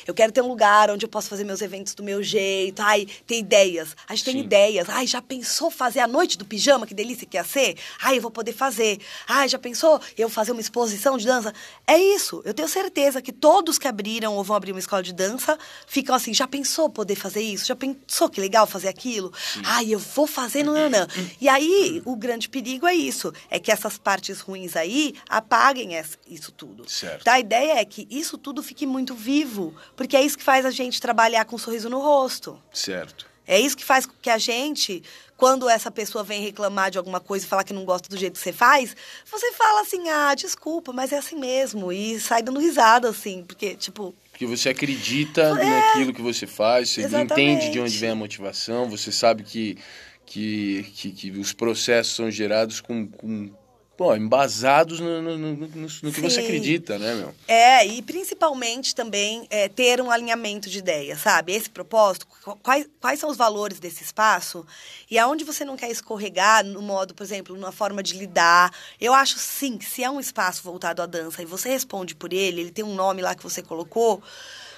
Eu 0.07 0.14
quero 0.14 0.33
ter 0.33 0.43
um 0.43 0.49
lugar 0.49 0.91
onde 0.91 1.05
eu 1.05 1.09
posso 1.09 1.29
fazer 1.29 1.45
meus 1.45 1.62
eventos 1.62 1.95
do 1.95 2.03
meu 2.03 2.22
jeito. 2.22 2.81
Ai, 2.83 3.07
ter 3.27 3.39
ideias. 3.39 3.97
A 4.09 4.14
gente 4.14 4.25
Sim. 4.25 4.33
tem 4.33 4.41
ideias. 4.43 4.89
Ai, 4.89 5.07
já 5.07 5.20
pensou 5.22 5.70
fazer 5.70 6.01
a 6.01 6.07
noite 6.07 6.37
do 6.39 6.45
pijama? 6.45 6.87
Que 6.87 6.95
delícia 6.95 7.27
que 7.27 7.37
ia 7.37 7.45
ser? 7.45 7.77
Ai, 8.01 8.18
eu 8.18 8.22
vou 8.22 8.31
poder 8.31 8.53
fazer. 8.53 8.99
Ai, 9.27 9.49
já 9.49 9.59
pensou 9.59 10.01
eu 10.16 10.29
fazer 10.29 10.53
uma 10.53 10.61
exposição 10.61 11.16
de 11.16 11.27
dança? 11.27 11.53
É 11.87 11.99
isso. 11.99 12.43
Eu 12.45 12.55
tenho 12.55 12.68
certeza 12.68 13.22
que 13.22 13.33
todos 13.33 13.79
que 13.79 13.89
abriram 13.89 14.35
ou 14.35 14.45
vão 14.45 14.57
abrir 14.57 14.72
uma 14.72 14.81
escola 14.81 15.03
de 15.03 15.12
dança 15.12 15.59
ficam 15.87 16.14
assim, 16.14 16.33
já 16.33 16.47
pensou 16.47 16.89
poder 16.89 17.14
fazer 17.16 17.41
isso? 17.41 17.66
Já 17.66 17.77
pensou 17.77 18.29
que 18.29 18.41
legal 18.41 18.66
fazer 18.66 18.89
aquilo? 18.89 19.33
Sim. 19.37 19.62
Ai, 19.64 19.95
eu 19.95 19.99
vou 19.99 20.27
fazer 20.27 20.62
no 20.62 20.75
nanã. 20.75 21.07
E 21.41 21.49
aí, 21.49 22.01
o 22.05 22.16
grande 22.16 22.49
perigo 22.49 22.87
é 22.87 22.95
isso. 22.95 23.33
É 23.51 23.59
que 23.59 23.70
essas 23.70 23.99
partes 23.99 24.41
ruins 24.41 24.77
aí 24.77 25.14
apaguem 25.29 25.91
isso 26.29 26.53
tudo. 26.53 26.89
Certo. 26.89 27.22
Então, 27.22 27.35
a 27.35 27.41
ideia 27.41 27.81
é 27.81 27.85
que 27.85 28.07
isso 28.11 28.39
tudo 28.39 28.62
fique 28.62 28.87
muito 28.87 29.14
vivo 29.14 29.64
porque 29.95 30.17
é 30.17 30.23
isso 30.23 30.37
que 30.37 30.45
faz 30.45 30.67
a 30.67 30.71
gente 30.71 31.01
trabalhar 31.01 31.45
com 31.45 31.57
um 31.57 31.59
sorriso 31.59 31.89
no 31.89 32.01
rosto. 32.01 32.61
Certo. 32.73 33.27
É 33.47 33.61
isso 33.61 33.77
que 33.77 33.85
faz 33.85 34.07
que 34.07 34.31
a 34.31 34.39
gente, 34.39 35.03
quando 35.37 35.69
essa 35.69 35.91
pessoa 35.91 36.25
vem 36.25 36.43
reclamar 36.43 36.91
de 36.91 36.99
alguma 36.99 37.21
coisa 37.21 37.45
e 37.45 37.49
falar 37.49 37.62
que 37.62 37.75
não 37.75 37.85
gosta 37.85 38.09
do 38.09 38.17
jeito 38.17 38.35
que 38.35 38.39
você 38.39 38.53
faz, 38.53 38.97
você 39.31 39.53
fala 39.53 39.83
assim, 39.83 40.09
ah, 40.09 40.35
desculpa, 40.35 40.93
mas 40.93 41.12
é 41.12 41.19
assim 41.19 41.39
mesmo. 41.39 41.93
E 41.93 42.19
sai 42.19 42.43
dando 42.43 42.59
risada, 42.59 43.09
assim, 43.09 43.45
porque, 43.45 43.75
tipo. 43.75 44.15
Porque 44.31 44.47
você 44.47 44.71
acredita 44.71 45.43
é, 45.43 45.65
naquilo 45.65 46.12
que 46.12 46.23
você 46.23 46.47
faz, 46.47 46.91
você 46.91 47.03
exatamente. 47.03 47.33
entende 47.33 47.71
de 47.71 47.81
onde 47.81 47.99
vem 47.99 48.11
a 48.11 48.15
motivação, 48.15 48.89
você 48.89 49.12
sabe 49.12 49.45
que, 49.45 49.79
que, 50.25 50.91
que, 50.95 51.12
que 51.12 51.31
os 51.33 51.53
processos 51.53 52.17
são 52.17 52.31
gerados 52.31 52.81
com, 52.81 53.07
com 53.07 53.51
pô, 53.97 54.14
embasados 54.14 54.99
no, 54.99 55.22
no, 55.22 55.38
no, 55.38 55.57
no 55.57 56.12
que 56.12 56.20
você 56.20 56.40
acredita, 56.40 56.99
né, 56.99 57.14
meu? 57.14 57.34
É, 57.47 57.86
e 57.86 58.03
principalmente 58.03 58.95
também 58.95 59.47
é, 59.51 59.68
ter 59.68 60.01
um 60.01 60.11
alinhamento 60.11 60.68
de 60.68 60.78
ideias, 60.78 61.20
sabe? 61.20 61.53
Esse 61.53 61.70
propósito, 61.70 62.26
quais, 62.62 62.88
quais 63.01 63.20
são 63.20 63.30
os 63.30 63.36
valores 63.36 63.78
desse 63.78 64.03
espaço 64.03 64.66
e 65.11 65.18
aonde 65.18 65.45
você 65.45 65.64
não 65.64 65.76
quer 65.76 65.90
escorregar 65.90 66.64
no 66.64 66.82
modo, 66.82 67.14
por 67.14 67.22
exemplo, 67.22 67.55
numa 67.55 67.72
forma 67.72 68.03
de 68.03 68.14
lidar. 68.14 68.72
Eu 69.01 69.14
acho 69.14 69.38
sim 69.38 69.78
que 69.78 69.84
se 69.84 70.03
é 70.03 70.11
um 70.11 70.18
espaço 70.18 70.62
voltado 70.62 71.01
à 71.01 71.07
dança 71.07 71.42
e 71.42 71.47
você 71.47 71.68
responde 71.68 72.14
por 72.14 72.32
ele, 72.32 72.61
ele 72.61 72.70
tem 72.70 72.84
um 72.84 72.95
nome 72.95 73.22
lá 73.22 73.34
que 73.34 73.42
você 73.42 73.62
colocou, 73.62 74.22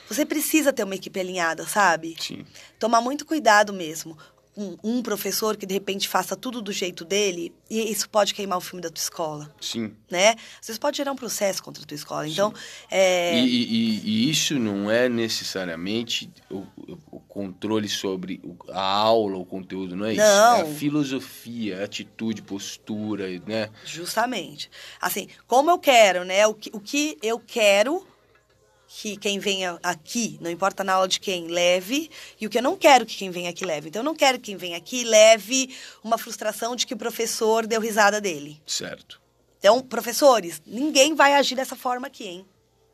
você 0.09 0.25
precisa 0.25 0.73
ter 0.73 0.85
uma 0.85 0.95
equipe 0.95 1.19
alinhada, 1.19 1.67
sabe? 1.67 2.17
Sim. 2.21 2.45
Tomar 2.79 3.01
muito 3.01 3.25
cuidado 3.25 3.73
mesmo 3.73 4.17
um, 4.57 4.77
um, 4.83 5.03
professor 5.03 5.57
que 5.57 5.67
de 5.67 5.75
repente 5.75 6.09
faça 6.09 6.35
tudo 6.35 6.63
do 6.63 6.73
jeito 6.73 7.05
dele, 7.05 7.53
e 7.69 7.91
isso 7.91 8.09
pode 8.09 8.35
queimar 8.35 8.59
o 8.59 8.61
filme 8.61 8.81
da 8.81 8.89
tua 8.89 9.03
escola. 9.03 9.55
Sim. 9.61 9.95
Né? 10.11 10.31
Às 10.61 10.69
vezes 10.69 10.79
pode 10.79 10.97
gerar 10.97 11.13
um 11.13 11.17
processo 11.17 11.63
contra 11.63 11.83
a 11.83 11.87
tua 11.87 11.95
escola. 11.95 12.27
Então, 12.27 12.53
é... 12.91 13.39
e, 13.39 13.47
e, 13.47 14.01
e, 14.05 14.31
isso 14.31 14.59
não 14.59 14.91
é 14.91 15.09
necessariamente 15.09 16.31
o, 16.51 16.65
o 17.11 17.21
controle 17.21 17.89
sobre 17.89 18.41
a 18.71 18.81
aula, 18.81 19.37
o 19.37 19.45
conteúdo, 19.45 19.95
não 19.95 20.07
é 20.07 20.13
isso? 20.13 20.23
Não. 20.23 20.57
É 20.57 20.61
a 20.63 20.67
filosofia, 20.67 21.81
a 21.81 21.85
atitude, 21.85 22.43
postura, 22.43 23.27
né? 23.47 23.69
Justamente. 23.85 24.71
Assim, 25.01 25.29
como 25.47 25.71
eu 25.71 25.79
quero, 25.79 26.25
né? 26.25 26.47
O 26.47 26.55
que, 26.55 26.71
o 26.73 26.81
que 26.81 27.19
eu 27.23 27.39
quero 27.39 28.07
que 28.89 29.17
quem 29.17 29.39
venha 29.39 29.79
aqui, 29.83 30.39
não 30.41 30.51
importa 30.51 30.85
na 30.85 30.95
aula 30.95 31.09
de 31.09 31.19
quem, 31.21 31.49
leve, 31.49 32.11
e 32.41 32.47
o 32.47 32.51
que 32.51 32.59
eu 32.59 32.63
não 32.63 32.77
quero 32.77 33.05
que 33.05 33.17
quem 33.17 33.31
venha 33.31 33.51
aqui 33.51 33.65
leve. 33.65 33.89
Então, 33.89 34.01
eu 34.01 34.05
não 34.05 34.15
quero 34.15 34.39
que 34.39 34.45
quem 34.45 34.57
venha 34.57 34.77
aqui 34.77 35.05
leve 35.05 35.75
uma 36.03 36.17
frustração 36.17 36.77
de 36.77 36.87
que 36.87 36.95
o 36.95 36.97
professor 36.97 37.67
deu 37.67 37.81
risada 37.81 38.21
dele. 38.21 38.61
Certo. 38.67 39.21
Então, 39.59 39.81
professores, 39.81 40.63
ninguém 40.67 41.15
vai 41.15 41.35
agir 41.35 41.57
dessa 41.57 41.75
forma 41.75 42.07
aqui, 42.07 42.27
hein? 42.27 42.47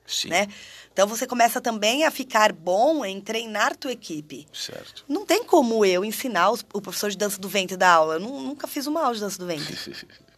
Sim. 0.06 0.28
Né? 0.28 0.48
Então, 0.92 1.06
você 1.06 1.26
começa 1.26 1.60
também 1.60 2.04
a 2.04 2.10
ficar 2.10 2.52
bom 2.52 3.04
em 3.04 3.20
treinar 3.20 3.76
tua 3.76 3.92
equipe. 3.92 4.46
Certo. 4.52 5.04
Não 5.08 5.24
tem 5.24 5.44
como 5.44 5.84
eu 5.84 6.04
ensinar 6.04 6.50
o 6.50 6.80
professor 6.80 7.10
de 7.10 7.16
dança 7.16 7.38
do 7.38 7.48
ventre 7.48 7.76
da 7.76 7.90
aula. 7.90 8.14
Eu 8.14 8.20
nunca 8.20 8.66
fiz 8.66 8.86
uma 8.86 9.02
aula 9.02 9.14
de 9.14 9.20
dança 9.20 9.38
do 9.38 9.46
ventre. 9.46 9.76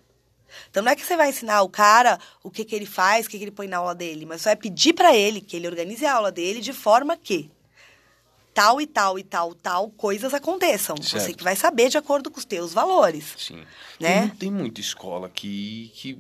Então 0.71 0.83
não 0.83 0.93
é 0.93 0.97
que 0.97 1.05
você 1.05 1.17
vai 1.17 1.31
ensinar 1.31 1.63
o 1.63 1.69
cara 1.69 2.19
o 2.43 2.51
que, 2.51 2.65
que 2.65 2.75
ele 2.75 2.87
faz, 2.87 3.27
o 3.27 3.31
que, 3.31 3.39
que 3.39 3.45
ele 3.45 3.51
põe 3.51 3.67
na 3.67 3.79
aula 3.79 3.95
dele, 3.95 4.27
mas 4.27 4.43
você 4.43 4.51
vai 4.51 4.57
pedir 4.57 4.93
para 4.93 5.15
ele 5.15 5.41
que 5.41 5.57
ele 5.57 5.67
organize 5.67 6.05
a 6.05 6.15
aula 6.15 6.33
dele 6.33 6.61
de 6.61 6.73
forma 6.73 7.17
que 7.17 7.51
tal 8.55 8.81
e 8.81 8.87
tal 8.87 9.19
e 9.19 9.25
tal, 9.25 9.55
tal 9.55 9.91
coisas 9.91 10.33
aconteçam. 10.33 10.97
Certo. 10.97 11.21
Você 11.21 11.35
que 11.35 11.43
vai 11.43 11.57
saber 11.57 11.89
de 11.89 11.99
acordo 11.99 12.31
com 12.31 12.39
os 12.39 12.45
teus 12.45 12.73
valores. 12.73 13.35
Sim. 13.37 13.65
Né? 13.99 14.29
Tem, 14.29 14.31
tem 14.31 14.51
muita 14.51 14.81
escola 14.81 15.29
que, 15.29 15.91
que 15.95 16.19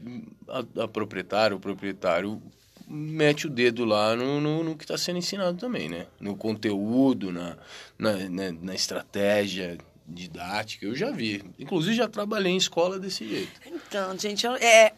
a, 0.49 0.83
a 0.83 0.89
proprietária, 0.89 1.57
o 1.57 1.61
proprietário 1.61 2.43
mete 2.87 3.47
o 3.47 3.51
dedo 3.51 3.85
lá 3.85 4.15
no, 4.15 4.41
no, 4.41 4.65
no 4.65 4.77
que 4.77 4.85
está 4.85 4.99
sendo 4.99 5.19
ensinado 5.19 5.57
também, 5.57 5.89
né? 5.89 6.07
No 6.21 6.37
conteúdo, 6.37 7.33
na, 7.33 7.57
na, 7.99 8.13
na, 8.29 8.53
na 8.53 8.75
estratégia 8.75 9.79
didática, 10.07 10.87
eu 10.87 10.95
já 10.95 11.11
vi. 11.11 11.45
Inclusive 11.59 11.95
já 11.95 12.09
trabalhei 12.09 12.53
em 12.53 12.57
escola 12.57 12.99
desse 12.99 13.27
jeito. 13.27 13.61
Então, 13.67 14.19
gente, 14.19 14.47
é, 14.47 14.93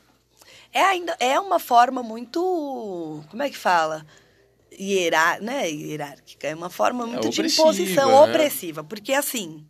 é 0.72 0.82
ainda 0.82 1.16
é 1.20 1.38
uma 1.38 1.58
forma 1.58 2.02
muito, 2.02 3.24
como 3.30 3.42
é 3.42 3.50
que 3.50 3.56
fala? 3.56 4.06
Hierá, 4.78 5.38
né, 5.40 5.70
hierárquica, 5.70 6.48
é 6.48 6.54
uma 6.54 6.68
forma 6.68 7.04
é 7.04 7.06
muito 7.06 7.28
é 7.28 7.30
de 7.30 7.42
imposição 7.42 8.08
né? 8.08 8.14
opressiva, 8.30 8.84
porque 8.84 9.12
assim, 9.12 9.64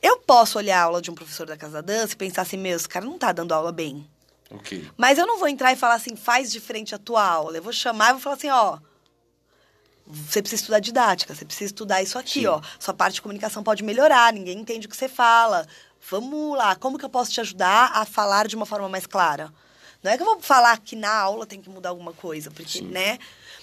eu 0.00 0.18
posso 0.18 0.58
olhar 0.58 0.80
a 0.80 0.84
aula 0.84 1.00
de 1.00 1.10
um 1.10 1.14
professor 1.14 1.46
da 1.46 1.56
Casa 1.56 1.74
da 1.74 1.92
Dança 1.92 2.14
e 2.14 2.16
pensar 2.16 2.42
assim, 2.42 2.56
meu, 2.56 2.76
esse 2.76 2.88
cara 2.88 3.04
não 3.04 3.18
tá 3.18 3.30
dando 3.30 3.52
aula 3.52 3.70
bem. 3.70 4.08
Okay. 4.50 4.84
Mas 4.96 5.18
eu 5.18 5.26
não 5.26 5.38
vou 5.38 5.48
entrar 5.48 5.72
e 5.72 5.76
falar 5.76 5.94
assim, 5.94 6.16
faz 6.16 6.50
de 6.50 6.60
frente 6.60 6.94
a 6.94 6.98
tua 6.98 7.24
aula. 7.24 7.56
Eu 7.56 7.62
vou 7.62 7.72
chamar 7.72 8.10
e 8.10 8.12
vou 8.12 8.20
falar 8.20 8.36
assim, 8.36 8.50
ó, 8.50 8.78
você 10.06 10.42
precisa 10.42 10.62
estudar 10.62 10.80
didática, 10.80 11.34
você 11.34 11.44
precisa 11.44 11.66
estudar 11.66 12.02
isso 12.02 12.18
aqui, 12.18 12.40
Sim. 12.40 12.46
ó. 12.46 12.60
Sua 12.78 12.94
parte 12.94 13.14
de 13.14 13.22
comunicação 13.22 13.62
pode 13.62 13.82
melhorar, 13.82 14.32
ninguém 14.32 14.58
entende 14.58 14.86
o 14.86 14.90
que 14.90 14.96
você 14.96 15.08
fala. 15.08 15.66
Vamos 16.10 16.56
lá, 16.56 16.74
como 16.74 16.98
que 16.98 17.04
eu 17.04 17.10
posso 17.10 17.30
te 17.30 17.40
ajudar 17.40 17.92
a 17.94 18.04
falar 18.04 18.48
de 18.48 18.56
uma 18.56 18.66
forma 18.66 18.88
mais 18.88 19.06
clara? 19.06 19.52
Não 20.02 20.10
é 20.10 20.16
que 20.16 20.22
eu 20.22 20.26
vou 20.26 20.40
falar 20.40 20.76
que 20.78 20.96
na 20.96 21.14
aula 21.14 21.46
tem 21.46 21.60
que 21.60 21.70
mudar 21.70 21.90
alguma 21.90 22.12
coisa, 22.12 22.50
porque, 22.50 22.78
Sim. 22.78 22.88
né? 22.88 23.18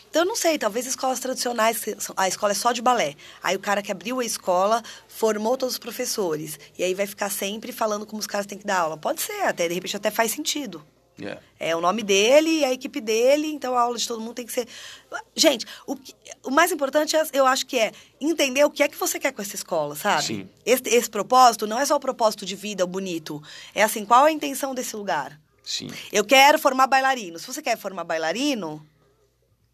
Então, 0.09 0.23
eu 0.23 0.25
não 0.25 0.35
sei, 0.35 0.57
talvez 0.57 0.87
escolas 0.87 1.19
tradicionais, 1.19 1.85
a 2.17 2.27
escola 2.27 2.53
é 2.53 2.55
só 2.55 2.71
de 2.71 2.81
balé. 2.81 3.15
Aí 3.43 3.55
o 3.55 3.59
cara 3.59 3.81
que 3.81 3.91
abriu 3.91 4.19
a 4.19 4.25
escola 4.25 4.81
formou 5.07 5.55
todos 5.55 5.75
os 5.75 5.79
professores. 5.79 6.57
E 6.77 6.83
aí 6.83 6.95
vai 6.95 7.05
ficar 7.05 7.29
sempre 7.29 7.71
falando 7.71 8.07
como 8.07 8.19
os 8.19 8.25
caras 8.25 8.47
têm 8.47 8.57
que 8.57 8.65
dar 8.65 8.79
aula. 8.79 8.97
Pode 8.97 9.21
ser, 9.21 9.43
até, 9.43 9.67
de 9.67 9.73
repente 9.75 9.95
até 9.95 10.09
faz 10.09 10.31
sentido. 10.31 10.83
Yeah. 11.19 11.41
É 11.59 11.75
o 11.75 11.81
nome 11.81 12.01
dele, 12.03 12.63
a 12.63 12.71
equipe 12.71 13.01
dele, 13.01 13.47
então 13.47 13.75
a 13.75 13.81
aula 13.81 13.97
de 13.97 14.07
todo 14.07 14.21
mundo 14.21 14.35
tem 14.35 14.45
que 14.45 14.53
ser. 14.53 14.67
Gente, 15.35 15.65
o, 15.85 15.97
o 16.43 16.51
mais 16.51 16.71
importante, 16.71 17.15
é, 17.15 17.23
eu 17.33 17.45
acho 17.45 17.65
que 17.65 17.77
é 17.77 17.91
entender 18.21 18.63
o 18.63 18.69
que 18.69 18.81
é 18.81 18.87
que 18.87 18.95
você 18.95 19.19
quer 19.19 19.33
com 19.33 19.41
essa 19.41 19.55
escola, 19.55 19.95
sabe? 19.95 20.23
Sim. 20.23 20.49
Esse, 20.65 20.83
esse 20.87 21.09
propósito 21.09 21.67
não 21.67 21.79
é 21.79 21.85
só 21.85 21.95
o 21.95 21.99
propósito 21.99 22.45
de 22.45 22.55
vida 22.55 22.85
bonito. 22.85 23.43
É 23.75 23.83
assim, 23.83 24.05
qual 24.05 24.25
é 24.25 24.29
a 24.29 24.33
intenção 24.33 24.73
desse 24.73 24.95
lugar? 24.95 25.39
Sim. 25.63 25.89
Eu 26.11 26.23
quero 26.23 26.57
formar 26.57 26.87
bailarino. 26.87 27.37
Se 27.37 27.45
você 27.45 27.61
quer 27.61 27.77
formar 27.77 28.03
bailarino, 28.03 28.85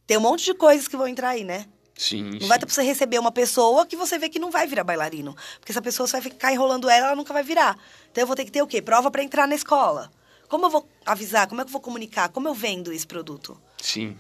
tem 0.07 0.17
um 0.17 0.21
monte 0.21 0.45
de 0.45 0.53
coisas 0.53 0.87
que 0.87 0.97
vão 0.97 1.07
entrar 1.07 1.29
aí, 1.29 1.43
né? 1.43 1.65
Sim. 1.97 2.23
Não 2.23 2.41
sim. 2.41 2.47
vai 2.47 2.59
ter 2.59 2.65
pra 2.65 2.75
você 2.75 2.81
receber 2.81 3.19
uma 3.19 3.31
pessoa 3.31 3.85
que 3.85 3.95
você 3.95 4.19
vê 4.19 4.27
que 4.27 4.39
não 4.39 4.51
vai 4.51 4.67
virar 4.67 4.83
bailarino. 4.83 5.35
Porque 5.59 5.71
essa 5.71 5.81
pessoa 5.81 6.05
você 6.07 6.13
vai 6.13 6.21
ficar 6.21 6.51
enrolando 6.51 6.89
ela, 6.89 7.07
ela 7.07 7.15
nunca 7.15 7.31
vai 7.31 7.43
virar. 7.43 7.77
Então 8.11 8.23
eu 8.23 8.27
vou 8.27 8.35
ter 8.35 8.45
que 8.45 8.51
ter 8.51 8.61
o 8.61 8.67
quê? 8.67 8.81
Prova 8.81 9.09
para 9.09 9.23
entrar 9.23 9.47
na 9.47 9.55
escola. 9.55 10.11
Como 10.47 10.65
eu 10.65 10.69
vou 10.69 10.87
avisar? 11.05 11.47
Como 11.47 11.61
é 11.61 11.63
que 11.63 11.69
eu 11.69 11.73
vou 11.73 11.81
comunicar? 11.81 12.29
Como 12.29 12.47
eu 12.47 12.53
vendo 12.53 12.91
esse 12.91 13.05
produto? 13.05 13.59
Sim. 13.81 14.17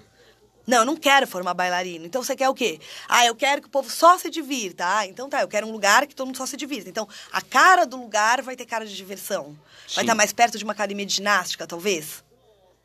Não, 0.67 0.79
eu 0.79 0.85
não 0.85 0.95
quero 0.95 1.27
formar 1.27 1.53
bailarino. 1.53 2.05
Então 2.05 2.23
você 2.23 2.35
quer 2.35 2.49
o 2.49 2.53
quê? 2.53 2.79
Ah, 3.07 3.25
eu 3.25 3.35
quero 3.35 3.61
que 3.61 3.67
o 3.67 3.71
povo 3.71 3.89
só 3.89 4.17
se 4.17 4.29
divirta. 4.29 4.83
Ah, 4.97 5.05
então 5.05 5.29
tá, 5.29 5.41
eu 5.41 5.47
quero 5.47 5.67
um 5.67 5.71
lugar 5.71 6.07
que 6.07 6.15
todo 6.15 6.27
mundo 6.27 6.37
só 6.37 6.45
se 6.45 6.57
divirta. 6.57 6.89
Então, 6.89 7.07
a 7.31 7.41
cara 7.41 7.85
do 7.85 7.97
lugar 7.97 8.41
vai 8.41 8.55
ter 8.55 8.65
cara 8.65 8.85
de 8.85 8.95
diversão. 8.95 9.57
Sim. 9.87 9.95
Vai 9.95 10.03
estar 10.03 10.15
mais 10.15 10.33
perto 10.33 10.57
de 10.57 10.63
uma 10.63 10.73
academia 10.73 11.05
de 11.05 11.13
ginástica, 11.13 11.67
talvez. 11.67 12.23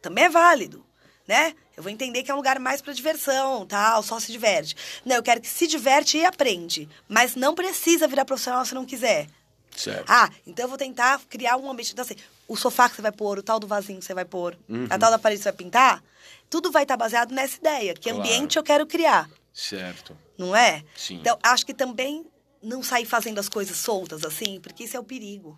Também 0.03 0.25
é 0.25 0.29
válido, 0.29 0.85
né? 1.27 1.55
Eu 1.77 1.83
vou 1.83 1.91
entender 1.91 2.23
que 2.23 2.31
é 2.31 2.35
um 2.35 2.37
lugar 2.37 2.59
mais 2.59 2.83
para 2.83 2.93
diversão, 2.93 3.67
tal, 3.67 4.03
só 4.03 4.21
se 4.21 4.31
diverte. 4.31 4.77
Não, 5.05 5.17
eu 5.17 5.23
quero 5.23 5.41
que 5.41 5.49
se 5.49 5.67
diverte 5.67 6.19
e 6.19 6.25
aprende. 6.27 6.87
Mas 7.09 7.35
não 7.35 7.55
precisa 7.55 8.07
virar 8.07 8.27
profissional 8.27 8.65
se 8.67 8.75
não 8.75 8.85
quiser. 8.85 9.27
Certo. 9.75 10.05
Ah, 10.07 10.29
então 10.47 10.65
eu 10.65 10.69
vou 10.69 10.77
tentar 10.77 11.21
criar 11.31 11.57
um 11.57 11.71
ambiente. 11.71 11.93
Então, 11.93 12.05
assim, 12.05 12.17
o 12.51 12.57
sofá 12.57 12.89
que 12.89 12.97
você 12.97 13.03
vai 13.03 13.13
pôr, 13.13 13.39
o 13.39 13.43
tal 13.45 13.61
do 13.61 13.67
vasinho 13.69 14.01
que 14.01 14.05
você 14.05 14.13
vai 14.13 14.25
pôr, 14.25 14.59
uhum. 14.69 14.89
a 14.91 14.99
tal 14.99 15.09
da 15.09 15.21
parede 15.21 15.39
que 15.39 15.45
você 15.45 15.53
vai 15.53 15.57
pintar, 15.57 16.03
tudo 16.51 16.73
vai 16.73 16.83
estar 16.83 16.97
baseado 16.97 17.31
nessa 17.31 17.57
ideia. 17.57 17.95
Que 17.95 18.11
claro. 18.11 18.19
ambiente 18.19 18.57
eu 18.57 18.63
quero 18.65 18.85
criar. 18.89 19.31
Certo. 19.55 20.19
Não 20.37 20.55
é? 20.57 20.83
Sim. 20.97 21.21
Então, 21.21 21.39
acho 21.45 21.65
que 21.65 21.73
também 21.73 22.27
não 22.61 22.83
sair 22.83 23.05
fazendo 23.05 23.39
as 23.39 23.49
coisas 23.49 23.77
soltas 23.77 24.25
assim, 24.25 24.59
porque 24.61 24.83
isso 24.83 24.97
é 24.97 25.01
o 25.01 25.05
perigo. 25.05 25.57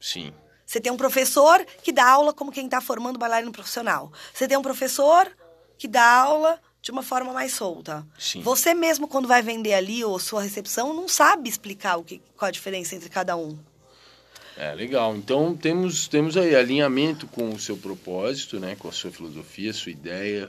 Sim. 0.00 0.32
Você 0.64 0.80
tem 0.80 0.90
um 0.90 0.96
professor 0.96 1.62
que 1.82 1.92
dá 1.92 2.08
aula 2.08 2.32
como 2.32 2.50
quem 2.50 2.64
está 2.64 2.80
formando 2.80 3.18
bailarino 3.18 3.52
profissional. 3.52 4.10
Você 4.32 4.48
tem 4.48 4.56
um 4.56 4.62
professor 4.62 5.30
que 5.76 5.86
dá 5.86 6.02
aula 6.02 6.58
de 6.80 6.90
uma 6.90 7.02
forma 7.02 7.30
mais 7.34 7.52
solta. 7.52 8.06
Sim. 8.18 8.40
Você 8.40 8.72
mesmo, 8.72 9.06
quando 9.06 9.28
vai 9.28 9.42
vender 9.42 9.74
ali, 9.74 10.02
ou 10.02 10.18
sua 10.18 10.40
recepção, 10.40 10.94
não 10.94 11.08
sabe 11.08 11.50
explicar 11.50 11.98
o 11.98 12.04
que, 12.04 12.22
qual 12.38 12.48
a 12.48 12.52
diferença 12.52 12.94
entre 12.96 13.10
cada 13.10 13.36
um. 13.36 13.58
É, 14.56 14.74
legal. 14.74 15.14
Então 15.16 15.54
temos, 15.54 16.08
temos 16.08 16.36
aí 16.36 16.54
alinhamento 16.54 17.26
com 17.26 17.50
o 17.50 17.58
seu 17.58 17.76
propósito, 17.76 18.58
né? 18.58 18.74
Com 18.78 18.88
a 18.88 18.92
sua 18.92 19.10
filosofia, 19.10 19.72
sua 19.72 19.92
ideia. 19.92 20.48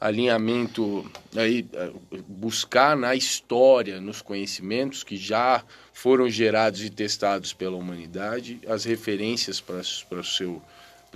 Alinhamento 0.00 1.10
aí, 1.34 1.66
é, 1.72 1.90
buscar 2.28 2.96
na 2.96 3.14
história, 3.16 4.00
nos 4.00 4.22
conhecimentos 4.22 5.02
que 5.02 5.16
já 5.16 5.64
foram 5.92 6.28
gerados 6.30 6.82
e 6.84 6.90
testados 6.90 7.52
pela 7.52 7.76
humanidade, 7.76 8.60
as 8.68 8.84
referências 8.84 9.60
para 9.60 9.80
o 9.80 10.24
seu, 10.24 10.62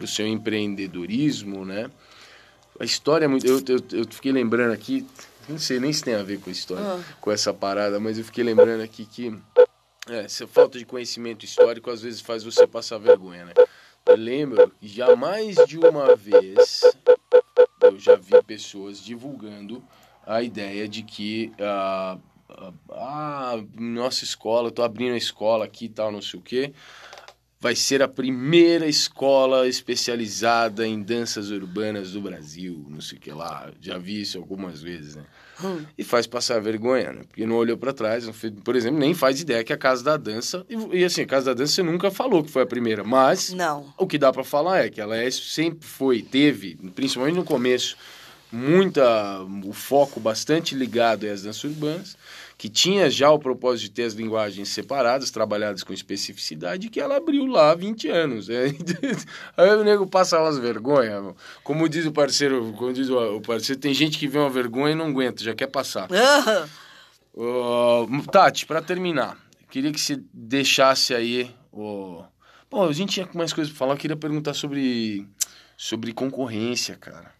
seu 0.06 0.26
empreendedorismo, 0.26 1.64
né? 1.64 1.88
A 2.80 2.84
história 2.84 3.26
é 3.26 3.28
muito. 3.28 3.46
Eu, 3.46 3.58
eu, 3.68 3.84
eu 3.92 4.04
fiquei 4.10 4.32
lembrando 4.32 4.72
aqui, 4.72 5.06
não 5.48 5.58
sei 5.58 5.78
nem 5.78 5.92
se 5.92 6.02
tem 6.02 6.14
a 6.14 6.22
ver 6.22 6.40
com 6.40 6.50
a 6.50 6.52
história, 6.52 6.82
Ah. 6.84 7.00
com 7.20 7.30
essa 7.30 7.54
parada, 7.54 8.00
mas 8.00 8.18
eu 8.18 8.24
fiquei 8.24 8.42
lembrando 8.42 8.82
aqui 8.82 9.04
que 9.04 9.32
é, 10.08 10.24
essa 10.24 10.46
falta 10.46 10.78
de 10.78 10.84
conhecimento 10.84 11.44
histórico 11.44 11.90
às 11.90 12.02
vezes 12.02 12.20
faz 12.20 12.42
você 12.42 12.66
passar 12.66 12.98
vergonha, 12.98 13.44
né? 13.44 13.52
Eu 14.06 14.16
lembro 14.16 14.72
já 14.82 15.14
mais 15.14 15.56
de 15.66 15.78
uma 15.78 16.16
vez 16.16 16.82
eu 17.82 17.98
já 17.98 18.16
vi 18.16 18.42
pessoas 18.42 19.02
divulgando 19.02 19.82
a 20.26 20.42
ideia 20.42 20.88
de 20.88 21.02
que 21.02 21.52
ah, 21.60 22.18
ah, 22.90 23.62
nossa 23.78 24.24
escola, 24.24 24.70
tô 24.70 24.82
abrindo 24.82 25.14
a 25.14 25.18
escola 25.18 25.64
aqui 25.64 25.86
e 25.86 25.88
tal, 25.88 26.12
não 26.12 26.22
sei 26.22 26.38
o 26.38 26.42
quê, 26.42 26.72
vai 27.60 27.76
ser 27.76 28.02
a 28.02 28.08
primeira 28.08 28.86
escola 28.86 29.68
especializada 29.68 30.86
em 30.86 31.00
danças 31.02 31.50
urbanas 31.50 32.12
do 32.12 32.20
Brasil, 32.20 32.84
não 32.88 33.00
sei 33.00 33.18
o 33.18 33.20
que 33.20 33.30
lá. 33.30 33.70
Já 33.80 33.98
vi 33.98 34.20
isso 34.20 34.38
algumas 34.38 34.82
vezes, 34.82 35.16
né? 35.16 35.24
Hum. 35.62 35.84
E 35.96 36.02
faz 36.04 36.26
passar 36.26 36.60
vergonha, 36.60 37.12
né? 37.12 37.20
Porque 37.28 37.46
não 37.46 37.56
olhou 37.56 37.76
para 37.76 37.92
trás, 37.92 38.28
fez- 38.30 38.52
por 38.64 38.74
exemplo, 38.76 38.98
nem 38.98 39.14
faz 39.14 39.40
ideia 39.40 39.62
que 39.64 39.72
a 39.72 39.76
Casa 39.78 40.02
da 40.04 40.16
Dança. 40.16 40.64
E, 40.68 40.98
e, 41.00 41.04
assim, 41.04 41.22
a 41.22 41.26
Casa 41.26 41.46
da 41.46 41.54
Dança 41.54 41.74
você 41.74 41.82
nunca 41.82 42.10
falou 42.10 42.42
que 42.42 42.50
foi 42.50 42.62
a 42.62 42.66
primeira, 42.66 43.02
mas 43.04 43.52
Não. 43.52 43.92
o 43.98 44.06
que 44.06 44.18
dá 44.18 44.32
para 44.32 44.44
falar 44.44 44.84
é 44.84 44.90
que 44.90 45.00
ela 45.00 45.16
é, 45.16 45.30
sempre 45.30 45.86
foi, 45.86 46.22
teve, 46.22 46.76
principalmente 46.94 47.36
no 47.36 47.44
começo, 47.44 47.96
muita 48.50 49.42
o 49.64 49.72
foco 49.72 50.20
bastante 50.20 50.74
ligado 50.74 51.24
às 51.26 51.42
danças 51.42 51.64
urbanas, 51.64 52.16
que 52.62 52.68
tinha 52.68 53.10
já 53.10 53.28
o 53.28 53.40
propósito 53.40 53.86
de 53.86 53.90
ter 53.90 54.04
as 54.04 54.12
linguagens 54.12 54.68
separadas, 54.68 55.32
trabalhadas 55.32 55.82
com 55.82 55.92
especificidade, 55.92 56.90
que 56.90 57.00
ela 57.00 57.16
abriu 57.16 57.44
lá 57.44 57.72
há 57.72 57.74
20 57.74 58.08
anos. 58.08 58.46
né? 58.46 58.66
Aí 59.58 59.70
o 59.70 59.82
nego 59.82 60.06
passa 60.06 60.38
umas 60.38 60.58
vergonhas. 60.58 61.34
Como 61.64 61.88
diz 61.88 62.06
o 62.06 62.12
parceiro, 62.12 62.72
como 62.78 62.92
diz 62.92 63.10
o 63.10 63.40
parceiro, 63.40 63.80
tem 63.80 63.92
gente 63.92 64.16
que 64.16 64.28
vê 64.28 64.38
uma 64.38 64.48
vergonha 64.48 64.92
e 64.92 64.94
não 64.94 65.06
aguenta, 65.06 65.42
já 65.42 65.56
quer 65.56 65.66
passar. 65.66 66.06
Ô, 67.34 68.06
Tati, 68.30 68.64
para 68.64 68.80
terminar, 68.80 69.36
queria 69.68 69.90
que 69.90 70.00
você 70.00 70.22
deixasse 70.32 71.12
aí 71.16 71.52
o. 71.72 72.22
Pô, 72.70 72.84
a 72.84 72.92
gente 72.92 73.14
tinha 73.14 73.28
mais 73.34 73.52
coisas 73.52 73.72
pra 73.72 73.78
falar, 73.80 73.94
eu 73.94 73.98
queria 73.98 74.16
perguntar 74.16 74.54
sobre, 74.54 75.26
sobre 75.76 76.12
concorrência, 76.12 76.96
cara. 76.96 77.34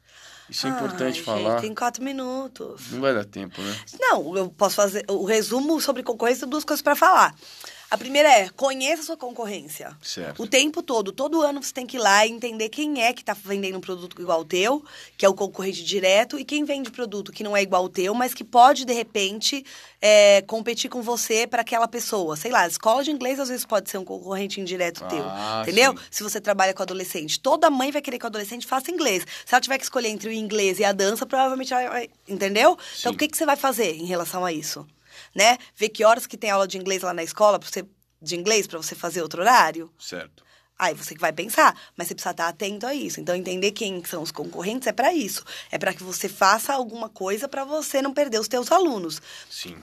Isso 0.52 0.66
é 0.66 0.70
ai, 0.70 0.76
importante 0.76 1.14
gente, 1.16 1.24
falar. 1.24 1.60
Tem 1.62 1.74
quatro 1.74 2.04
minutos. 2.04 2.92
Não 2.92 3.00
vai 3.00 3.14
dar 3.14 3.24
tempo, 3.24 3.60
né? 3.62 3.74
Não, 3.98 4.36
eu 4.36 4.50
posso 4.50 4.76
fazer 4.76 5.02
o 5.08 5.24
resumo 5.24 5.80
sobre 5.80 6.02
concorrência, 6.02 6.46
duas 6.46 6.62
coisas 6.62 6.82
para 6.82 6.94
falar. 6.94 7.34
A 7.92 7.98
primeira 7.98 8.26
é, 8.30 8.48
conheça 8.48 9.02
a 9.02 9.04
sua 9.04 9.18
concorrência. 9.18 9.94
Certo. 10.00 10.42
O 10.42 10.46
tempo 10.46 10.82
todo, 10.82 11.12
todo 11.12 11.42
ano 11.42 11.62
você 11.62 11.74
tem 11.74 11.84
que 11.84 11.98
ir 11.98 12.00
lá 12.00 12.26
e 12.26 12.30
entender 12.30 12.70
quem 12.70 13.02
é 13.02 13.12
que 13.12 13.20
está 13.20 13.34
vendendo 13.34 13.76
um 13.76 13.82
produto 13.82 14.18
igual 14.18 14.38
ao 14.38 14.44
teu, 14.46 14.82
que 15.14 15.26
é 15.26 15.28
o 15.28 15.34
concorrente 15.34 15.84
direto, 15.84 16.38
e 16.38 16.44
quem 16.46 16.64
vende 16.64 16.90
produto 16.90 17.30
que 17.30 17.44
não 17.44 17.54
é 17.54 17.60
igual 17.60 17.82
ao 17.82 17.90
teu, 17.90 18.14
mas 18.14 18.32
que 18.32 18.44
pode, 18.44 18.86
de 18.86 18.94
repente, 18.94 19.62
é, 20.00 20.40
competir 20.46 20.88
com 20.88 21.02
você 21.02 21.46
para 21.46 21.60
aquela 21.60 21.86
pessoa. 21.86 22.34
Sei 22.34 22.50
lá, 22.50 22.62
a 22.62 22.66
escola 22.66 23.04
de 23.04 23.10
inglês 23.10 23.38
às 23.38 23.50
vezes 23.50 23.66
pode 23.66 23.90
ser 23.90 23.98
um 23.98 24.06
concorrente 24.06 24.58
indireto 24.58 25.06
teu. 25.06 25.22
Ah, 25.22 25.60
Entendeu? 25.62 25.92
sim. 25.92 26.04
Se 26.10 26.22
você 26.22 26.40
trabalha 26.40 26.72
com 26.72 26.82
adolescente. 26.82 27.38
Toda 27.40 27.68
mãe 27.68 27.90
vai 27.90 28.00
querer 28.00 28.18
que 28.18 28.24
o 28.24 28.28
adolescente 28.28 28.66
faça 28.66 28.90
inglês. 28.90 29.26
Se 29.44 29.54
ela 29.54 29.60
tiver 29.60 29.76
que 29.76 29.84
escolher 29.84 30.08
entre 30.08 30.30
o 30.30 30.32
inglês 30.32 30.78
e 30.78 30.84
a 30.84 30.92
dança, 30.92 31.26
provavelmente 31.26 31.74
ela 31.74 31.90
vai. 31.90 32.08
Entendeu? 32.26 32.70
Então, 32.98 33.12
Sim. 33.12 33.16
o 33.16 33.18
que, 33.18 33.28
que 33.28 33.36
você 33.36 33.44
vai 33.44 33.56
fazer 33.56 33.94
em 33.96 34.06
relação 34.06 34.46
a 34.46 34.50
isso? 34.50 34.86
Né? 35.34 35.58
Ver 35.76 35.88
que 35.88 36.04
horas 36.04 36.26
que 36.26 36.36
tem 36.36 36.50
aula 36.50 36.66
de 36.66 36.78
inglês 36.78 37.02
lá 37.02 37.12
na 37.12 37.22
escola 37.22 37.58
pra 37.58 37.68
você, 37.68 37.84
de 38.20 38.36
inglês 38.36 38.66
para 38.66 38.78
você 38.78 38.94
fazer 38.94 39.22
outro 39.22 39.40
horário? 39.40 39.92
Certo. 39.98 40.44
Aí 40.78 40.94
você 40.94 41.14
que 41.14 41.20
vai 41.20 41.32
pensar, 41.32 41.78
mas 41.96 42.08
você 42.08 42.14
precisa 42.14 42.32
estar 42.32 42.48
atento 42.48 42.86
a 42.86 42.94
isso. 42.94 43.20
Então, 43.20 43.36
entender 43.36 43.70
quem 43.70 44.02
são 44.04 44.22
os 44.22 44.32
concorrentes 44.32 44.88
é 44.88 44.92
para 44.92 45.14
isso. 45.14 45.44
É 45.70 45.78
para 45.78 45.94
que 45.94 46.02
você 46.02 46.28
faça 46.28 46.72
alguma 46.72 47.08
coisa 47.08 47.48
para 47.48 47.64
você 47.64 48.02
não 48.02 48.12
perder 48.12 48.40
os 48.40 48.48
teus 48.48 48.72
alunos. 48.72 49.22
Sim. 49.48 49.76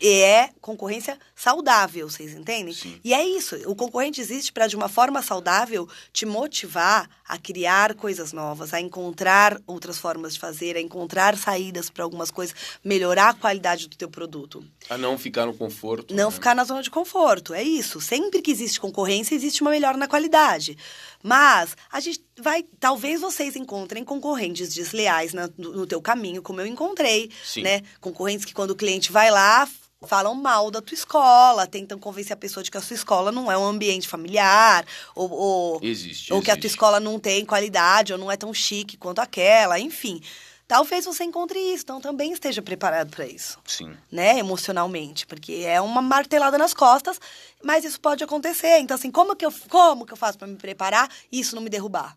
E 0.00 0.08
é 0.20 0.50
concorrência 0.60 1.18
saudável, 1.34 2.08
vocês 2.08 2.34
entendem? 2.34 2.74
Sim. 2.74 3.00
E 3.02 3.14
é 3.14 3.24
isso. 3.26 3.56
O 3.66 3.74
concorrente 3.74 4.20
existe 4.20 4.52
para, 4.52 4.66
de 4.66 4.76
uma 4.76 4.88
forma 4.88 5.22
saudável, 5.22 5.88
te 6.12 6.26
motivar 6.26 7.08
a 7.26 7.38
criar 7.38 7.94
coisas 7.94 8.32
novas, 8.32 8.74
a 8.74 8.80
encontrar 8.80 9.58
outras 9.66 9.98
formas 9.98 10.34
de 10.34 10.40
fazer, 10.40 10.76
a 10.76 10.80
encontrar 10.80 11.36
saídas 11.38 11.88
para 11.88 12.04
algumas 12.04 12.30
coisas, 12.30 12.54
melhorar 12.84 13.30
a 13.30 13.34
qualidade 13.34 13.88
do 13.88 13.96
teu 13.96 14.08
produto. 14.10 14.62
A 14.90 14.98
não 14.98 15.16
ficar 15.16 15.46
no 15.46 15.54
conforto. 15.54 16.14
Não 16.14 16.28
né? 16.28 16.34
ficar 16.34 16.54
na 16.54 16.64
zona 16.64 16.82
de 16.82 16.90
conforto, 16.90 17.54
é 17.54 17.62
isso. 17.62 17.98
Sempre 18.00 18.42
que 18.42 18.50
existe 18.50 18.78
concorrência, 18.78 19.34
existe 19.34 19.62
uma 19.62 19.70
melhora 19.70 19.96
na 19.96 20.06
qualidade. 20.06 20.76
Mas 21.22 21.74
a 21.90 22.00
gente 22.00 22.20
vai, 22.38 22.62
talvez 22.78 23.22
vocês 23.22 23.56
encontrem 23.56 24.04
concorrentes 24.04 24.74
desleais 24.74 25.32
na- 25.32 25.48
no, 25.56 25.72
no 25.72 25.86
teu 25.86 26.02
caminho, 26.02 26.42
como 26.42 26.60
eu 26.60 26.66
encontrei, 26.66 27.30
Sim. 27.42 27.62
né? 27.62 27.82
Concorrentes 28.00 28.44
que 28.44 28.52
quando 28.52 28.72
o 28.72 28.76
cliente 28.76 29.10
vai 29.10 29.30
lá 29.30 29.66
falam 30.04 30.34
mal 30.34 30.70
da 30.70 30.82
tua 30.82 30.94
escola, 30.94 31.66
tentam 31.66 31.98
convencer 31.98 32.32
a 32.32 32.36
pessoa 32.36 32.62
de 32.62 32.70
que 32.70 32.76
a 32.76 32.80
sua 32.80 32.94
escola 32.94 33.32
não 33.32 33.50
é 33.50 33.56
um 33.56 33.64
ambiente 33.64 34.06
familiar, 34.08 34.84
ou, 35.14 35.30
ou, 35.30 35.80
Existe. 35.82 36.32
ou 36.32 36.42
que 36.42 36.50
a 36.50 36.54
tua 36.54 36.60
existe. 36.60 36.74
escola 36.74 37.00
não 37.00 37.18
tem 37.18 37.44
qualidade, 37.44 38.12
ou 38.12 38.18
não 38.18 38.30
é 38.30 38.36
tão 38.36 38.52
chique 38.52 38.96
quanto 38.96 39.20
aquela, 39.20 39.78
enfim. 39.78 40.20
Talvez 40.68 41.04
você 41.04 41.22
encontre 41.22 41.58
isso, 41.58 41.84
então 41.84 42.00
também 42.00 42.32
esteja 42.32 42.60
preparado 42.60 43.08
para 43.08 43.24
isso 43.24 43.56
Sim. 43.64 43.96
né, 44.10 44.36
emocionalmente, 44.36 45.24
porque 45.24 45.62
é 45.64 45.80
uma 45.80 46.02
martelada 46.02 46.58
nas 46.58 46.74
costas, 46.74 47.20
mas 47.62 47.84
isso 47.84 48.00
pode 48.00 48.24
acontecer. 48.24 48.78
Então, 48.80 48.96
assim, 48.96 49.10
como 49.10 49.36
que 49.36 49.46
eu, 49.46 49.52
como 49.68 50.04
que 50.04 50.12
eu 50.12 50.16
faço 50.16 50.36
para 50.36 50.48
me 50.48 50.56
preparar 50.56 51.08
e 51.30 51.38
isso 51.38 51.54
não 51.54 51.62
me 51.62 51.70
derrubar? 51.70 52.16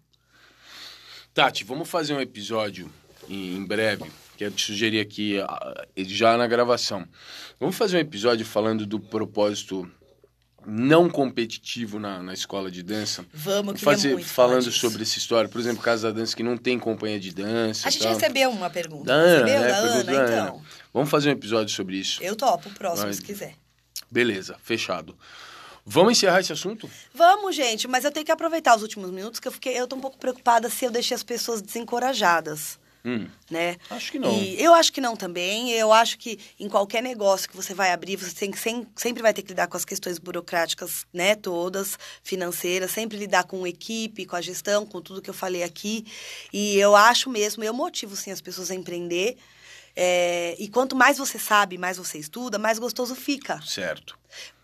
Tati, 1.32 1.64
vamos 1.64 1.88
fazer 1.88 2.16
um 2.16 2.20
episódio 2.20 2.92
em, 3.30 3.56
em 3.56 3.64
breve. 3.64 4.12
Quero 4.40 4.52
te 4.54 4.68
sugerir 4.68 5.02
aqui, 5.02 5.38
ah, 5.42 5.86
já 5.98 6.38
na 6.38 6.48
gravação. 6.48 7.06
Vamos 7.60 7.76
fazer 7.76 7.98
um 7.98 8.00
episódio 8.00 8.46
falando 8.46 8.86
do 8.86 8.98
propósito 8.98 9.86
não 10.66 11.10
competitivo 11.10 12.00
na, 12.00 12.24
na 12.24 12.34
escola 12.34 12.72
de 12.72 12.82
dança. 12.82 13.26
Vamos, 13.34 13.82
fazer 13.82 14.14
muito 14.14 14.30
falando 14.30 14.72
sobre 14.72 15.04
essa 15.04 15.18
história. 15.18 15.50
Por 15.50 15.60
exemplo, 15.60 15.84
Casa 15.84 16.10
da 16.10 16.22
Dança 16.22 16.38
que 16.38 16.42
não 16.42 16.56
tem 16.56 16.80
companhia 16.80 17.20
de 17.20 17.34
dança. 17.34 17.86
A 17.86 17.92
gente 17.92 18.04
tal. 18.04 18.14
recebeu 18.14 18.50
uma 18.50 18.70
pergunta, 18.70 19.04
Da 19.08 19.14
Ana, 19.14 19.46
recebeu? 19.46 19.60
né? 19.60 19.68
Da 19.68 19.78
Ana, 19.78 20.04
da 20.06 20.12
Ana. 20.14 20.42
então. 20.46 20.62
Vamos 20.94 21.10
fazer 21.10 21.28
um 21.28 21.34
episódio 21.34 21.76
sobre 21.76 21.98
isso. 21.98 22.24
Eu 22.24 22.34
topo 22.34 22.70
o 22.70 22.74
próximo, 22.74 23.08
Vai. 23.08 23.14
se 23.14 23.22
quiser. 23.22 23.56
Beleza, 24.10 24.56
fechado. 24.64 25.18
Vamos 25.86 26.14
encerrar 26.14 26.40
esse 26.40 26.54
assunto? 26.54 26.90
Vamos, 27.14 27.54
gente, 27.58 27.90
mas 27.90 28.06
eu 28.06 28.12
tenho 28.12 28.26
que 28.26 28.32
aproveitar 28.32 28.74
os 28.78 28.84
últimos 28.84 29.12
minutos, 29.12 29.38
que 29.38 29.50
eu 29.50 29.52
fiquei, 29.52 29.78
eu 29.78 29.86
tô 29.86 29.98
um 29.98 30.02
pouco 30.02 30.18
preocupada 30.18 30.70
se 30.70 30.86
eu 30.86 30.92
deixei 30.92 31.14
as 31.16 31.24
pessoas 31.24 31.62
desencorajadas. 31.62 32.79
Hum, 33.04 33.30
né? 33.50 33.78
acho 33.89 34.12
que 34.12 34.20
não. 34.20 34.30
E 34.30 34.62
eu 34.62 34.74
acho 34.74 34.91
que 34.91 35.00
não 35.00 35.16
também. 35.16 35.72
Eu 35.72 35.93
acho 35.93 36.18
que 36.18 36.38
em 36.60 36.68
qualquer 36.68 37.02
negócio 37.02 37.50
que 37.50 37.56
você 37.56 37.74
vai 37.74 37.91
abrir, 37.91 38.18
você 38.18 38.34
tem 38.36 38.52
que 38.52 38.60
sem- 38.60 38.86
sempre 38.95 39.22
vai 39.22 39.34
ter 39.34 39.41
que 39.41 39.50
lidar 39.50 39.68
com 39.68 39.78
as 39.78 39.86
questões 39.86 40.20
burocráticas, 40.20 41.06
né, 41.14 41.34
todas, 41.36 41.97
financeiras, 42.24 42.91
sempre 42.91 43.18
lidar 43.18 43.45
com 43.45 43.66
equipe, 43.66 44.26
com 44.26 44.36
a 44.36 44.41
gestão, 44.41 44.86
com 44.86 45.02
tudo 45.02 45.22
que 45.22 45.30
eu 45.30 45.34
falei 45.34 45.64
aqui. 45.64 46.06
E 46.52 46.78
eu 46.78 46.95
acho 46.95 47.30
mesmo, 47.30 47.64
eu 47.64 47.74
motivo 47.74 48.16
sim 48.16 48.32
as 48.32 48.41
pessoas 48.41 48.70
a 48.70 48.76
empreender. 48.76 49.38
É, 49.95 50.56
e 50.60 50.68
quanto 50.68 50.95
mais 50.95 51.18
você 51.18 51.39
sabe, 51.39 51.78
mais 51.78 51.97
você 51.97 52.18
estuda, 52.18 52.60
mais 52.60 52.80
gostoso 52.80 53.15
fica. 53.15 53.61
Certo. 53.65 54.18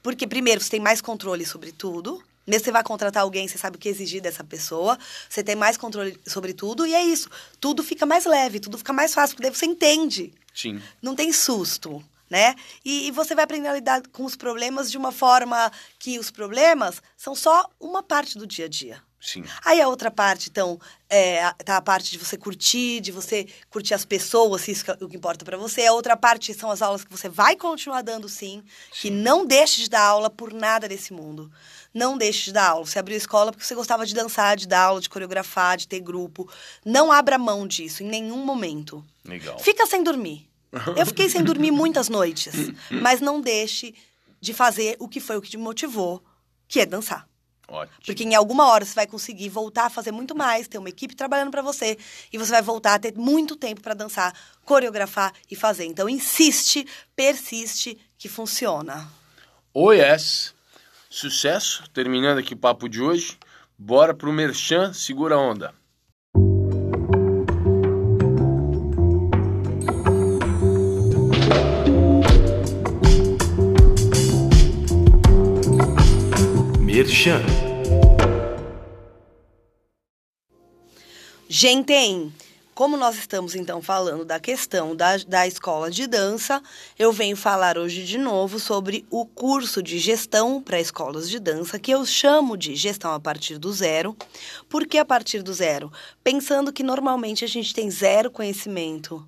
Porque, 0.04 0.28
primeiro, 0.28 0.62
você 0.62 0.70
tem 0.70 0.80
mais 0.80 1.02
controle 1.02 1.46
sobre 1.46 1.72
tudo. 1.72 2.22
Mesmo 2.46 2.66
você 2.66 2.72
vai 2.72 2.84
contratar 2.84 3.24
alguém, 3.24 3.48
você 3.48 3.58
sabe 3.58 3.78
o 3.78 3.80
que 3.80 3.90
exigir 3.90 4.22
dessa 4.22 4.44
pessoa. 4.44 4.98
Você 5.30 5.44
tem 5.44 5.56
mais 5.56 5.78
controle 5.78 6.20
sobre 6.26 6.54
tudo. 6.54 6.86
E 6.86 6.94
é 6.94 7.04
isso. 7.04 7.30
Tudo 7.60 7.84
fica 7.84 8.06
mais 8.06 8.26
leve, 8.26 8.60
tudo 8.60 8.78
fica 8.78 8.94
mais 8.94 9.14
fácil, 9.14 9.36
porque 9.36 9.48
daí 9.48 9.56
você 9.56 9.66
entende. 9.66 10.34
Sim. 10.54 10.82
Não 11.02 11.16
tem 11.16 11.32
susto. 11.34 12.04
né? 12.30 12.56
E, 12.84 13.08
e, 13.08 13.12
você 13.12 13.36
vai 13.36 13.44
aprender 13.44 13.68
a 13.68 13.74
lidar 13.74 14.02
com 14.12 14.26
os 14.26 14.36
problemas 14.36 14.90
de 14.90 14.98
uma 14.98 15.12
forma 15.12 15.72
que 16.00 16.18
os 16.18 16.32
problemas 16.32 17.02
são 17.16 17.36
só 17.36 17.70
uma 17.80 18.02
parte 18.02 18.38
do 18.38 18.48
dia 18.48 18.66
a 18.66 18.68
dia. 18.68 19.02
Sim. 19.26 19.44
Aí 19.64 19.82
a 19.82 19.88
outra 19.88 20.12
parte, 20.12 20.50
então, 20.52 20.80
é, 21.10 21.52
tá 21.64 21.78
a 21.78 21.82
parte 21.82 22.12
de 22.12 22.18
você 22.20 22.38
curtir, 22.38 23.00
de 23.00 23.12
você 23.12 23.48
curtir 23.72 23.96
as 23.96 24.06
pessoas, 24.06 24.62
se 24.62 24.72
isso 24.72 24.92
é 24.92 25.04
o 25.04 25.10
que 25.10 25.18
importa 25.18 25.44
para 25.44 25.58
você. 25.58 25.84
A 25.88 25.94
outra 25.94 26.16
parte 26.16 26.54
são 26.54 26.70
as 26.70 26.80
aulas 26.80 27.04
que 27.04 27.10
você 27.10 27.28
vai 27.28 27.56
continuar 27.56 28.04
dando 28.04 28.30
sim, 28.30 28.64
sim, 28.94 29.02
que 29.02 29.10
não 29.10 29.44
deixe 29.44 29.82
de 29.82 29.90
dar 29.90 30.04
aula 30.04 30.30
por 30.30 30.54
nada 30.54 30.88
desse 30.88 31.12
mundo. 31.12 31.52
Não 31.96 32.18
deixe 32.18 32.46
de 32.46 32.52
dar 32.52 32.72
aula. 32.72 32.86
Você 32.86 33.00
abriu 33.00 33.16
escola 33.16 33.54
porque 33.54 33.66
você 33.66 33.74
gostava 33.74 34.06
de 34.06 34.14
dançar, 34.14 34.58
de 34.58 34.68
dar 34.68 34.82
aula, 34.82 35.00
de 35.00 35.10
coreografar, 35.10 35.78
de 35.78 35.88
ter 35.88 36.02
grupo. 36.02 36.52
Não 36.84 37.10
abra 37.10 37.38
mão 37.38 37.66
disso 37.66 38.04
em 38.04 38.08
nenhum 38.08 38.46
momento. 38.46 39.02
Legal. 39.24 39.58
Fica 39.60 39.86
sem 39.86 40.04
dormir. 40.04 40.50
Eu 40.98 41.06
fiquei 41.06 41.30
sem 41.30 41.42
dormir 41.42 41.72
muitas 41.72 42.10
noites, 42.10 42.54
mas 42.92 43.22
não 43.22 43.40
deixe 43.40 43.96
de 44.42 44.54
fazer 44.54 44.98
o 45.00 45.08
que 45.08 45.22
foi 45.22 45.38
o 45.38 45.42
que 45.42 45.50
te 45.50 45.58
motivou, 45.58 46.22
que 46.68 46.82
é 46.82 46.86
dançar. 46.86 47.26
Ótimo. 47.68 47.98
Porque 48.06 48.24
em 48.24 48.36
alguma 48.36 48.68
hora 48.68 48.84
você 48.84 48.94
vai 48.94 49.08
conseguir 49.08 49.48
voltar 49.48 49.86
a 49.86 49.90
fazer 49.90 50.12
muito 50.12 50.36
mais, 50.36 50.68
ter 50.68 50.78
uma 50.78 50.90
equipe 50.90 51.16
trabalhando 51.16 51.52
para 51.52 51.62
você 51.62 51.98
e 52.32 52.38
você 52.38 52.52
vai 52.52 52.62
voltar 52.62 52.96
a 52.96 53.00
ter 53.00 53.16
muito 53.16 53.56
tempo 53.56 53.82
para 53.82 53.94
dançar, 53.94 54.34
coreografar 54.66 55.34
e 55.50 55.56
fazer. 55.56 55.86
Então 55.86 56.10
insiste, 56.10 56.86
persiste 57.16 57.98
que 58.18 58.28
funciona. 58.28 59.10
Oh 59.74 59.94
yes. 59.94 60.55
Sucesso. 61.16 61.82
Terminando 61.94 62.40
aqui 62.40 62.56
o 62.56 62.58
papo 62.58 62.90
de 62.90 63.02
hoje. 63.02 63.38
Bora 63.80 64.14
pro 64.14 64.34
Merchan, 64.34 64.92
segura 64.92 65.36
a 65.36 65.38
onda. 65.38 65.74
Merchan. 76.82 77.42
Gente, 81.48 82.30
como 82.76 82.98
nós 82.98 83.16
estamos 83.16 83.56
então 83.56 83.82
falando 83.82 84.26
da 84.26 84.38
questão 84.38 84.94
da, 84.94 85.16
da 85.26 85.48
escola 85.48 85.90
de 85.90 86.06
dança, 86.06 86.62
eu 87.00 87.10
venho 87.14 87.38
falar 87.38 87.78
hoje 87.78 88.04
de 88.04 88.18
novo 88.18 88.60
sobre 88.60 89.06
o 89.10 89.26
curso 89.26 89.82
de 89.82 89.98
gestão 89.98 90.62
para 90.62 90.80
escolas 90.80 91.30
de 91.30 91.40
dança, 91.40 91.80
que 91.80 91.92
eu 91.92 92.06
chamo 92.06 92.58
de 92.58 92.76
gestão 92.76 93.14
a 93.14 93.20
partir 93.20 93.58
do 93.58 93.72
zero. 93.72 94.16
Por 94.68 94.86
que 94.86 94.98
a 94.98 95.06
partir 95.06 95.42
do 95.42 95.54
zero? 95.54 95.90
Pensando 96.22 96.74
que 96.74 96.84
normalmente 96.84 97.46
a 97.46 97.48
gente 97.48 97.74
tem 97.74 97.90
zero 97.90 98.30
conhecimento 98.30 99.26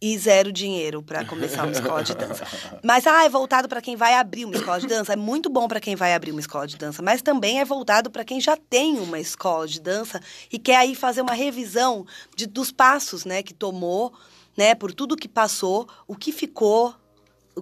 e 0.00 0.16
zero 0.16 0.50
dinheiro 0.50 1.02
para 1.02 1.24
começar 1.24 1.64
uma 1.64 1.72
escola 1.72 2.02
de 2.02 2.14
dança. 2.14 2.46
Mas 2.82 3.06
ah, 3.06 3.24
é 3.24 3.28
voltado 3.28 3.68
para 3.68 3.82
quem 3.82 3.96
vai 3.96 4.14
abrir 4.14 4.46
uma 4.46 4.54
escola 4.54 4.80
de 4.80 4.86
dança. 4.86 5.12
É 5.12 5.16
muito 5.16 5.50
bom 5.50 5.68
para 5.68 5.80
quem 5.80 5.94
vai 5.94 6.14
abrir 6.14 6.30
uma 6.30 6.40
escola 6.40 6.66
de 6.66 6.76
dança, 6.76 7.02
mas 7.02 7.20
também 7.20 7.60
é 7.60 7.64
voltado 7.64 8.10
para 8.10 8.24
quem 8.24 8.40
já 8.40 8.56
tem 8.56 8.98
uma 8.98 9.20
escola 9.20 9.66
de 9.66 9.80
dança 9.80 10.20
e 10.50 10.58
quer 10.58 10.76
aí 10.76 10.94
fazer 10.94 11.20
uma 11.20 11.34
revisão 11.34 12.06
de, 12.34 12.46
dos 12.46 12.72
passos, 12.72 13.24
né, 13.24 13.42
que 13.42 13.52
tomou, 13.52 14.12
né, 14.56 14.74
por 14.74 14.92
tudo 14.92 15.16
que 15.16 15.28
passou, 15.28 15.86
o 16.06 16.16
que 16.16 16.32
ficou, 16.32 16.94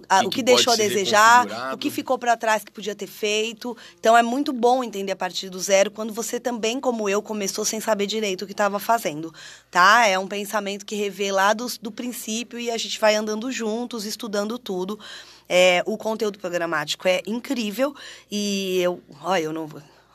a, 0.07 0.19
o 0.19 0.29
que, 0.29 0.37
que 0.37 0.43
deixou 0.43 0.73
a 0.73 0.75
desejar, 0.75 1.73
o 1.73 1.77
que 1.77 1.89
ficou 1.89 2.17
para 2.17 2.37
trás 2.37 2.63
que 2.63 2.71
podia 2.71 2.95
ter 2.95 3.07
feito. 3.07 3.75
Então 3.99 4.15
é 4.15 4.21
muito 4.21 4.53
bom 4.53 4.83
entender 4.83 5.11
a 5.11 5.15
partir 5.15 5.49
do 5.49 5.59
zero 5.59 5.91
quando 5.91 6.13
você 6.13 6.39
também, 6.39 6.79
como 6.79 7.09
eu, 7.09 7.21
começou 7.21 7.65
sem 7.65 7.79
saber 7.79 8.05
direito 8.05 8.43
o 8.43 8.45
que 8.45 8.53
estava 8.53 8.79
fazendo, 8.79 9.33
tá? 9.69 10.07
É 10.07 10.17
um 10.17 10.27
pensamento 10.27 10.85
que 10.85 10.95
revê 10.95 11.31
lá 11.31 11.53
do, 11.53 11.67
do 11.81 11.91
princípio 11.91 12.59
e 12.59 12.71
a 12.71 12.77
gente 12.77 12.99
vai 12.99 13.15
andando 13.15 13.51
juntos, 13.51 14.05
estudando 14.05 14.57
tudo. 14.57 14.99
É, 15.47 15.83
o 15.85 15.97
conteúdo 15.97 16.37
programático 16.37 17.07
é 17.07 17.21
incrível 17.25 17.95
e 18.29 18.79
eu, 18.81 19.01
olha, 19.23 19.43
eu 19.43 19.53
não 19.53 19.67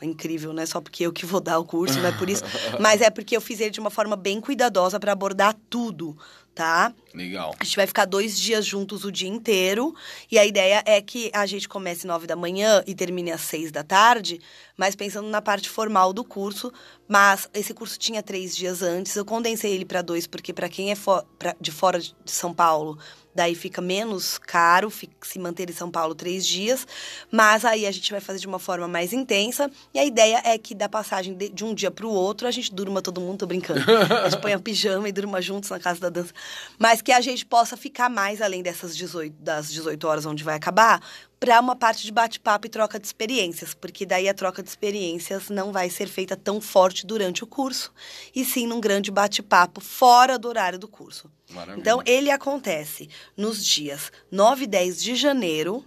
incrível, 0.02 0.52
não 0.52 0.62
é 0.62 0.66
só 0.66 0.80
porque 0.80 1.06
eu 1.06 1.12
que 1.12 1.24
vou 1.24 1.40
dar 1.40 1.58
o 1.58 1.64
curso, 1.64 1.98
não 1.98 2.08
é 2.08 2.12
por 2.12 2.28
isso, 2.28 2.42
mas 2.78 3.00
é 3.00 3.10
porque 3.10 3.36
eu 3.36 3.40
fiz 3.40 3.60
ele 3.60 3.70
de 3.70 3.80
uma 3.80 3.90
forma 3.90 4.16
bem 4.16 4.40
cuidadosa 4.40 5.00
para 5.00 5.12
abordar 5.12 5.56
tudo, 5.70 6.16
tá? 6.54 6.94
Legal. 7.12 7.54
A 7.58 7.64
gente 7.64 7.76
vai 7.76 7.86
ficar 7.86 8.04
dois 8.04 8.38
dias 8.38 8.64
juntos 8.64 9.04
o 9.04 9.10
dia 9.10 9.28
inteiro. 9.28 9.94
E 10.30 10.38
a 10.38 10.46
ideia 10.46 10.82
é 10.86 11.00
que 11.00 11.30
a 11.34 11.44
gente 11.46 11.68
comece 11.68 12.06
nove 12.06 12.26
da 12.26 12.36
manhã 12.36 12.82
e 12.86 12.94
termine 12.94 13.32
às 13.32 13.40
seis 13.40 13.70
da 13.72 13.82
tarde, 13.82 14.40
mas 14.76 14.94
pensando 14.94 15.28
na 15.28 15.42
parte 15.42 15.68
formal 15.68 16.12
do 16.12 16.24
curso. 16.24 16.72
Mas 17.08 17.48
esse 17.52 17.74
curso 17.74 17.98
tinha 17.98 18.22
três 18.22 18.56
dias 18.56 18.82
antes. 18.82 19.14
Eu 19.16 19.24
condensei 19.24 19.72
ele 19.72 19.84
para 19.84 20.02
dois, 20.02 20.26
porque 20.26 20.52
para 20.52 20.68
quem 20.68 20.90
é 20.90 20.94
fo 20.94 21.22
pra, 21.38 21.54
de 21.60 21.70
fora 21.70 21.98
de 21.98 22.14
São 22.26 22.54
Paulo, 22.54 22.98
daí 23.34 23.54
fica 23.54 23.80
menos 23.80 24.38
caro 24.38 24.92
se 25.22 25.38
manter 25.38 25.68
em 25.68 25.72
São 25.72 25.90
Paulo 25.90 26.14
três 26.14 26.46
dias, 26.46 26.86
mas 27.30 27.64
aí 27.64 27.86
a 27.86 27.90
gente 27.90 28.10
vai 28.10 28.20
fazer 28.20 28.38
de 28.38 28.46
uma 28.46 28.58
forma 28.58 28.86
mais 28.86 29.12
intensa, 29.12 29.70
e 29.92 29.98
a 29.98 30.04
ideia 30.04 30.42
é 30.44 30.56
que 30.56 30.74
da 30.74 30.88
passagem 30.88 31.36
de, 31.36 31.64
um 31.64 31.74
dia 31.74 31.90
para 31.90 32.06
o 32.06 32.10
outro, 32.10 32.46
a 32.46 32.50
gente 32.50 32.72
durma 32.74 33.02
todo 33.02 33.20
mundo, 33.20 33.38
tô 33.38 33.46
brincando, 33.46 33.80
a 34.24 34.28
gente 34.28 34.40
põe 34.40 34.52
a 34.52 34.58
pijama 34.58 35.08
e 35.08 35.12
durma 35.12 35.40
juntos 35.42 35.70
na 35.70 35.78
casa 35.78 36.00
da 36.00 36.08
dança, 36.08 36.32
mas 36.78 37.02
que 37.02 37.12
a 37.12 37.20
gente 37.20 37.44
possa 37.44 37.76
ficar 37.76 38.08
mais 38.08 38.40
além 38.40 38.62
dessas 38.62 38.96
18, 38.96 39.34
das 39.40 39.70
18 39.72 40.06
horas 40.06 40.26
onde 40.26 40.44
vai 40.44 40.54
acabar, 40.54 41.00
para 41.38 41.60
uma 41.60 41.76
parte 41.76 42.04
de 42.04 42.12
bate-papo 42.12 42.66
e 42.66 42.70
troca 42.70 42.98
de 42.98 43.06
experiências, 43.06 43.74
porque 43.74 44.06
daí 44.06 44.28
a 44.28 44.34
troca 44.34 44.62
de 44.62 44.68
experiências 44.68 45.50
não 45.50 45.72
vai 45.72 45.90
ser 45.90 46.06
feita 46.06 46.36
tão 46.36 46.60
forte 46.60 47.06
durante 47.06 47.44
o 47.44 47.46
curso, 47.46 47.92
e 48.34 48.44
sim 48.44 48.66
num 48.66 48.80
grande 48.80 49.10
bate-papo 49.10 49.80
fora 49.80 50.38
do 50.38 50.48
horário 50.48 50.78
do 50.78 50.88
curso. 50.88 51.30
Maravilha. 51.50 51.80
Então, 51.80 52.02
ele 52.06 52.30
acontece 52.30 53.08
nos 53.36 53.64
dias 53.64 54.10
9 54.30 54.64
e 54.64 54.66
10 54.66 55.02
de 55.02 55.14
janeiro, 55.14 55.84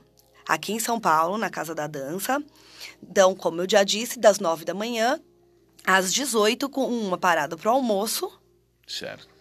aqui 0.48 0.74
em 0.74 0.80
São 0.80 0.99
Paulo, 0.99 1.38
na 1.38 1.49
Casa 1.49 1.74
da 1.74 1.88
Dança. 1.88 2.41
Então, 3.02 3.36
como 3.36 3.61
eu 3.61 3.68
já 3.69 3.84
disse, 3.84 4.19
das 4.19 4.40
9 4.40 4.65
da 4.65 4.74
manhã 4.74 5.19
às 5.86 6.14
18, 6.14 6.69
com 6.69 6.86
uma 6.86 7.18
parada 7.18 7.57
para 7.57 7.72
o 7.72 7.76
almoço. 7.76 8.32
Certo. 8.86 9.37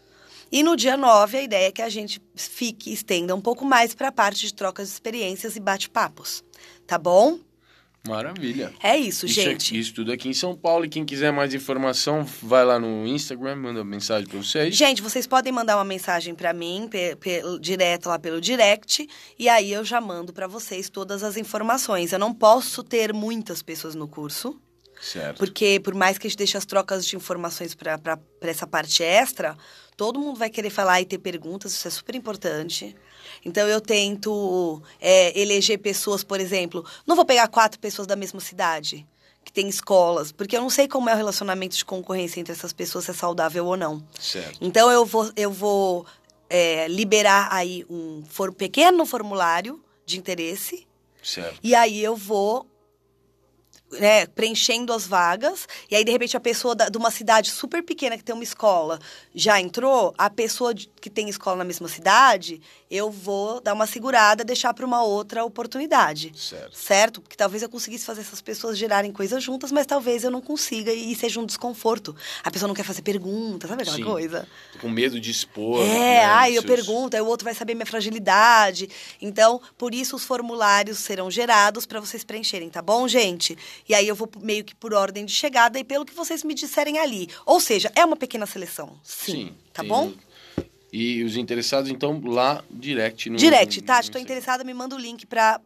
E 0.51 0.63
no 0.63 0.77
dia 0.77 0.97
9, 0.97 1.39
a 1.39 1.43
ideia 1.43 1.69
é 1.69 1.73
que 1.73 1.83
a 1.83 1.89
gente 1.89 2.21
fique, 2.35 2.93
estenda 2.93 3.35
um 3.35 3.41
pouco 3.41 3.65
mais 3.65 3.95
para 3.95 4.09
a 4.09 4.13
parte 4.13 4.47
de 4.47 4.55
trocas 4.55 4.89
de 4.89 4.95
experiências 4.95 5.57
e 5.57 5.61
bate-papos. 5.61 6.45
Tá 6.87 6.99
bom? 6.99 7.41
Maravilha. 8.07 8.73
É 8.83 8.97
isso, 8.97 9.27
isso 9.27 9.35
gente. 9.35 9.71
Aqui, 9.71 9.79
isso 9.79 9.95
tudo 9.95 10.13
aqui 10.13 10.29
em 10.29 10.33
São 10.33 10.57
Paulo. 10.57 10.85
E 10.85 10.89
quem 10.89 11.05
quiser 11.05 11.33
mais 11.33 11.53
informação, 11.53 12.25
vai 12.43 12.65
lá 12.65 12.79
no 12.79 13.07
Instagram, 13.07 13.57
manda 13.57 13.85
mensagem 13.85 14.29
para 14.29 14.39
vocês. 14.39 14.75
Gente, 14.75 15.03
vocês 15.03 15.27
podem 15.27 15.53
mandar 15.53 15.77
uma 15.77 15.85
mensagem 15.85 16.35
para 16.35 16.53
mim, 16.53 16.89
pe, 16.89 17.17
pe, 17.17 17.43
direto 17.61 18.09
lá 18.09 18.19
pelo 18.19 18.41
direct, 18.41 19.07
e 19.39 19.49
aí 19.49 19.73
eu 19.73 19.85
já 19.85 20.01
mando 20.01 20.33
para 20.33 20.47
vocês 20.47 20.89
todas 20.89 21.23
as 21.23 21.37
informações. 21.37 22.13
Eu 22.13 22.19
não 22.19 22.33
posso 22.33 22.83
ter 22.83 23.13
muitas 23.13 23.63
pessoas 23.63 23.95
no 23.95 24.07
curso. 24.07 24.61
Certo. 25.01 25.39
Porque 25.39 25.79
por 25.81 25.95
mais 25.95 26.17
que 26.17 26.27
a 26.27 26.31
gente 26.31 26.39
deixe 26.39 26.57
as 26.57 26.65
trocas 26.65 27.05
de 27.05 27.17
informações 27.17 27.75
para 27.75 28.19
essa 28.41 28.67
parte 28.67 29.03
extra, 29.03 29.55
todo 29.97 30.21
mundo 30.21 30.39
vai 30.39 30.51
querer 30.51 30.71
falar 30.71 31.01
e 31.01 31.05
ter 31.05 31.19
perguntas, 31.19 31.73
isso 31.73 31.89
é 31.89 31.91
super 31.91 32.15
importante. 32.15 32.95
Então 33.45 33.67
eu 33.67 33.81
tento 33.81 34.83
é, 35.01 35.39
eleger 35.39 35.79
pessoas, 35.79 36.23
por 36.23 36.41
exemplo, 36.41 36.85
não 37.07 37.17
vou 37.17 37.25
pegar 37.25 37.49
quatro 37.49 37.79
pessoas 37.79 38.07
da 38.07 38.17
mesma 38.17 38.41
cidade 38.41 39.07
que 39.45 39.53
tem 39.53 39.69
escolas, 39.69 40.33
porque 40.33 40.57
eu 40.57 40.61
não 40.61 40.69
sei 40.69 40.89
como 40.89 41.09
é 41.09 41.15
o 41.15 41.17
relacionamento 41.17 41.77
de 41.77 41.85
concorrência 41.85 42.41
entre 42.41 42.53
essas 42.53 42.73
pessoas, 42.73 43.05
se 43.05 43.13
é 43.13 43.15
saudável 43.15 43.65
ou 43.65 43.77
não. 43.77 44.03
Certo. 44.19 44.59
Então 44.61 44.91
eu 44.91 45.07
vou, 45.07 45.31
eu 45.37 45.53
vou 45.53 46.05
é, 46.51 46.89
liberar 46.89 47.49
aí 47.53 47.87
um 47.89 48.25
for, 48.29 48.53
pequeno 48.53 49.07
formulário 49.07 49.81
de 50.05 50.19
interesse. 50.19 50.87
Certo. 51.23 51.61
E 51.63 51.75
aí 51.77 52.03
eu 52.03 52.17
vou 52.17 52.67
né, 53.93 54.27
preenchendo 54.27 54.93
as 54.93 55.07
vagas, 55.07 55.67
e 55.91 55.97
aí, 55.97 56.05
de 56.05 56.11
repente, 56.11 56.37
a 56.37 56.41
pessoa 56.41 56.75
da, 56.75 56.89
de 56.89 56.99
uma 56.99 57.11
cidade 57.11 57.51
super 57.51 57.83
pequena 57.83 58.17
que 58.17 58.25
tem 58.25 58.35
uma 58.35 58.45
escola 58.45 58.99
já 59.35 59.61
entrou, 59.61 60.15
a 60.19 60.29
pessoa 60.29 60.75
de, 60.75 60.91
que 61.01 61.09
tem 61.09 61.29
escola 61.29 61.57
na 61.57 61.65
mesma 61.65 61.89
cidade, 61.89 62.61
eu 62.91 63.11
vou 63.11 63.61
dar 63.61 63.75
uma 63.75 63.87
segurada, 63.87 64.45
deixar 64.45 64.73
para 64.75 64.85
uma 64.85 65.03
outra 65.03 65.45
oportunidade. 65.45 66.33
Certo. 66.37 66.77
Certo? 66.77 67.21
Porque 67.21 67.37
talvez 67.37 67.63
eu 67.63 67.69
conseguisse 67.69 68.05
fazer 68.05 68.21
essas 68.21 68.41
pessoas 68.41 68.79
gerarem 68.79 69.13
coisas 69.13 69.43
juntas, 69.43 69.73
mas 69.73 69.87
talvez 69.87 70.25
eu 70.25 70.31
não 70.31 70.41
consiga 70.41 70.93
e, 70.93 71.15
seja 71.15 71.41
um 71.41 71.47
desconforto. 71.47 72.15
A 72.43 72.51
pessoa 72.51 72.69
não 72.69 72.75
quer 72.75 72.85
fazer 72.85 73.03
pergunta, 73.03 73.69
sabe 73.69 73.83
aquela 73.83 73.97
Sim. 73.97 74.05
coisa? 74.05 74.49
Tô 74.73 74.79
com 74.81 74.89
medo 74.89 75.21
de 75.21 75.31
expor. 75.31 75.81
É, 75.81 75.89
né, 75.89 76.25
ai, 76.25 76.51
eu 76.57 76.63
seus... 76.63 76.75
pergunto, 76.75 77.17
aí 77.17 77.23
o 77.23 77.27
outro 77.27 77.45
vai 77.45 77.55
saber 77.55 77.75
minha 77.75 77.87
fragilidade. 77.87 78.89
Então, 79.21 79.61
por 79.77 79.95
isso 79.95 80.17
os 80.17 80.25
formulários 80.25 80.99
serão 80.99 81.31
gerados 81.31 81.87
para 81.87 82.01
vocês 82.01 82.25
preencherem, 82.25 82.69
tá 82.69 82.83
bom, 82.83 83.07
gente? 83.09 83.57
E 83.89 83.95
aí 83.95 84.07
eu 84.07 84.15
vou 84.15 84.29
meio 84.41 84.65
que 84.65 84.75
por 84.75 84.95
ordem 84.95 85.25
de 85.25 85.33
chegada 85.33 85.79
e 85.79 85.85
pelo 85.85 86.05
que 86.05 86.15
vocês 86.15 86.43
me 86.45 86.55
disserem 86.55 86.99
ali. 86.99 87.29
Ou 87.45 87.61
seja, 87.61 87.91
é 87.95 88.05
uma 88.05 88.17
pequena 88.17 88.47
seleção. 88.47 88.99
Sim. 89.03 89.33
Sim 89.33 89.55
tá 89.73 89.83
bom? 89.83 90.13
E 90.93 91.23
os 91.25 91.37
interessados, 91.37 91.91
então, 91.91 92.21
lá 92.25 92.65
direct 92.71 93.29
no. 93.29 93.37
Direct, 93.37 93.83
tá? 93.83 94.01
Estou 94.01 94.21
interessada, 94.21 94.65
me 94.65 94.73
manda 94.73 94.95
o 94.95 94.99
link 94.99 95.27
para 95.27 95.61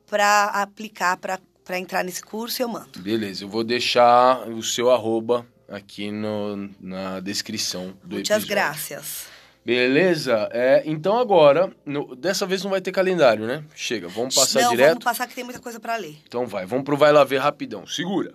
aplicar, 0.53 1.17
para 1.17 1.79
entrar 1.79 2.03
nesse 2.03 2.23
curso 2.23 2.61
e 2.61 2.65
eu 2.65 2.69
mando. 2.69 2.99
Beleza, 2.99 3.45
eu 3.45 3.49
vou 3.49 3.63
deixar 3.63 4.49
o 4.49 4.63
seu 4.63 4.91
arroba 4.91 5.47
aqui 5.69 6.11
no, 6.11 6.69
na 6.81 7.21
descrição 7.21 7.95
do 8.03 8.17
Muitas 8.17 8.43
episódio. 8.43 8.49
graças. 8.49 9.30
Beleza? 9.65 10.49
É, 10.53 10.83
então 10.87 11.19
agora, 11.19 11.71
no- 11.85 12.17
dessa 12.17 12.47
vez 12.47 12.65
não 12.65 12.71
vai 12.71 12.81
ter 12.81 12.93
calendário, 12.93 13.47
né? 13.47 13.63
Chega, 13.75 14.09
vamos 14.09 14.35
passar 14.35 14.63
Não, 14.63 14.71
direto. 14.71 14.89
vamos 14.91 15.05
passar 15.05 15.27
que 15.27 15.35
tem 15.35 15.45
muita 15.45 15.61
coisa 15.61 15.79
pra 15.79 15.97
ler. 15.97 16.17
Então 16.27 16.47
vai, 16.47 16.65
vamos 16.67 16.85
pro 16.85 16.97
Vai 16.97 17.13
Lá 17.13 17.25
Ver 17.25 17.39
rapidão. 17.39 17.87
Segura. 17.87 18.33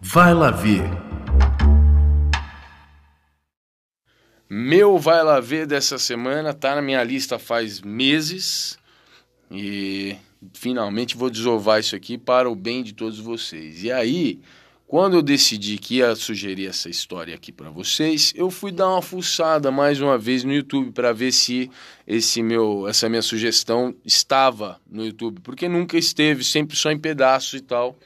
Vai 0.00 0.34
lá 0.34 0.50
ver. 0.50 0.82
Meu 4.48 4.98
Vai 4.98 5.22
Lá 5.22 5.40
Ver 5.40 5.66
dessa 5.66 5.98
semana 5.98 6.52
tá 6.52 6.74
na 6.74 6.82
minha 6.82 7.02
lista 7.02 7.38
faz 7.38 7.80
meses 7.80 8.78
e 9.50 10.16
finalmente 10.54 11.16
vou 11.16 11.30
desovar 11.30 11.80
isso 11.80 11.94
aqui 11.94 12.18
para 12.18 12.50
o 12.50 12.54
bem 12.54 12.82
de 12.82 12.92
todos 12.92 13.18
vocês. 13.18 13.82
E 13.82 13.90
aí, 13.90 14.40
quando 14.86 15.14
eu 15.14 15.22
decidi 15.22 15.78
que 15.78 15.96
ia 15.96 16.14
sugerir 16.14 16.66
essa 16.66 16.90
história 16.90 17.34
aqui 17.34 17.50
para 17.50 17.70
vocês, 17.70 18.32
eu 18.36 18.50
fui 18.50 18.70
dar 18.70 18.90
uma 18.90 19.00
fuçada 19.00 19.70
mais 19.70 20.00
uma 20.00 20.18
vez 20.18 20.44
no 20.44 20.52
YouTube 20.52 20.92
para 20.92 21.12
ver 21.12 21.32
se 21.32 21.70
esse 22.06 22.42
meu, 22.42 22.86
essa 22.86 23.08
minha 23.08 23.22
sugestão 23.22 23.94
estava 24.04 24.78
no 24.90 25.04
YouTube, 25.04 25.40
porque 25.40 25.68
nunca 25.68 25.96
esteve, 25.96 26.44
sempre 26.44 26.76
só 26.76 26.90
em 26.90 26.98
pedaços 26.98 27.54
e 27.54 27.62
tal. 27.62 27.98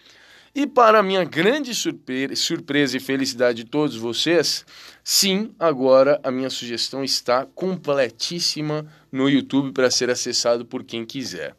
E 0.54 0.66
para 0.66 1.02
minha 1.02 1.24
grande 1.24 1.74
surpre- 1.74 2.34
surpresa 2.34 2.96
e 2.96 3.00
felicidade 3.00 3.64
de 3.64 3.68
todos 3.68 3.96
vocês, 3.96 4.64
sim, 5.04 5.50
agora 5.58 6.18
a 6.22 6.30
minha 6.30 6.48
sugestão 6.48 7.04
está 7.04 7.44
completíssima 7.44 8.86
no 9.12 9.28
YouTube 9.28 9.72
para 9.72 9.90
ser 9.90 10.08
acessado 10.08 10.64
por 10.64 10.82
quem 10.84 11.04
quiser. 11.04 11.54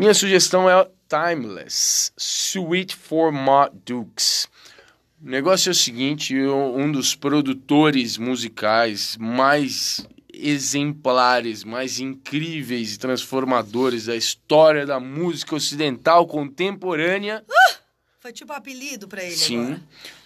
Minha 0.00 0.14
sugestão 0.14 0.66
é 0.66 0.88
Timeless, 1.10 2.10
Sweet 2.16 2.96
for 2.96 3.30
Dukes. 3.84 4.48
O 5.22 5.28
negócio 5.28 5.68
é 5.68 5.72
o 5.72 5.74
seguinte, 5.74 6.32
eu- 6.34 6.74
um 6.74 6.90
dos 6.90 7.14
produtores 7.14 8.16
musicais 8.16 9.18
mais 9.18 10.06
exemplares, 10.32 11.64
mais 11.64 12.00
incríveis 12.00 12.94
e 12.94 12.98
transformadores 12.98 14.06
da 14.06 14.16
história 14.16 14.86
da 14.86 14.98
música 14.98 15.54
ocidental 15.54 16.26
contemporânea, 16.26 17.44
Foi 18.20 18.32
tipo 18.32 18.54
um 18.54 18.56
apelido 18.56 19.06
pra 19.06 19.22
ele 19.22 19.36
Sim. 19.36 19.64
agora. 19.64 19.82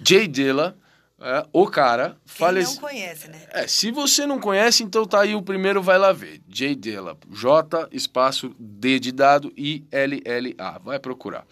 Jay 0.07 0.29
Dilla, 0.29 0.79
é, 1.21 1.47
o 1.53 1.67
cara, 1.67 2.11
Quem 2.11 2.19
falece... 2.37 2.75
não 2.75 2.81
conhece, 2.83 3.29
né? 3.29 3.41
É, 3.51 3.67
se 3.67 3.91
você 3.91 4.27
não 4.27 4.39
conhece, 4.41 4.83
então 4.83 5.05
tá 5.07 5.21
aí 5.21 5.35
o 5.35 5.43
primeiro 5.43 5.83
vai 5.83 5.99
lá 5.99 6.13
ver. 6.13 6.41
Jay 6.49 6.75
Dilla, 6.75 7.17
J, 7.31 7.89
espaço, 7.93 8.55
D 8.59 8.99
de 8.99 9.13
dado, 9.13 9.53
I, 9.57 9.85
L, 9.93 10.21
L, 10.25 10.55
A. 10.59 10.79
Vai 10.79 10.99
procurar. 10.99 11.47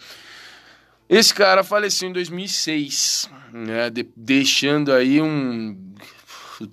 Esse 1.09 1.35
cara 1.35 1.63
faleceu 1.63 2.09
em 2.09 2.13
2006, 2.13 3.31
né, 3.53 3.91
de- 3.91 4.09
deixando 4.17 4.93
aí 4.93 5.21
um, 5.21 5.77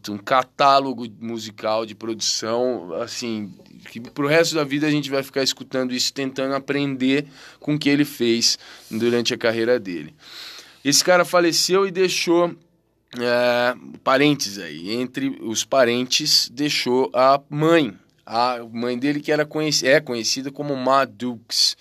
um 0.10 0.18
catálogo 0.18 1.06
musical 1.20 1.86
de 1.86 1.94
produção, 1.94 2.94
assim, 3.02 3.54
que 3.92 4.00
pro 4.00 4.28
resto 4.28 4.56
da 4.56 4.64
vida 4.64 4.88
a 4.88 4.92
gente 4.92 5.10
vai 5.10 5.24
ficar 5.24 5.44
escutando 5.44 5.94
isso, 5.94 6.14
tentando 6.14 6.56
aprender 6.56 7.28
com 7.60 7.76
o 7.76 7.80
que 7.80 7.90
ele 7.90 8.06
fez 8.06 8.58
durante 8.90 9.34
a 9.34 9.38
carreira 9.38 9.78
dele. 9.80 10.16
Esse 10.86 11.04
cara 11.04 11.26
faleceu 11.26 11.86
e 11.86 11.92
deixou 11.92 12.56
é, 13.18 13.76
parentes 14.04 14.58
aí. 14.58 14.94
Entre 14.94 15.38
os 15.42 15.64
parentes, 15.64 16.50
deixou 16.50 17.10
a 17.14 17.40
mãe. 17.50 17.98
A 18.26 18.60
mãe 18.72 18.98
dele 18.98 19.20
que 19.20 19.32
era 19.32 19.46
conhec 19.46 19.88
é 19.88 20.00
conhecida 20.00 20.52
como 20.52 20.76
Ma 20.76 21.06
Dukes. 21.06 21.76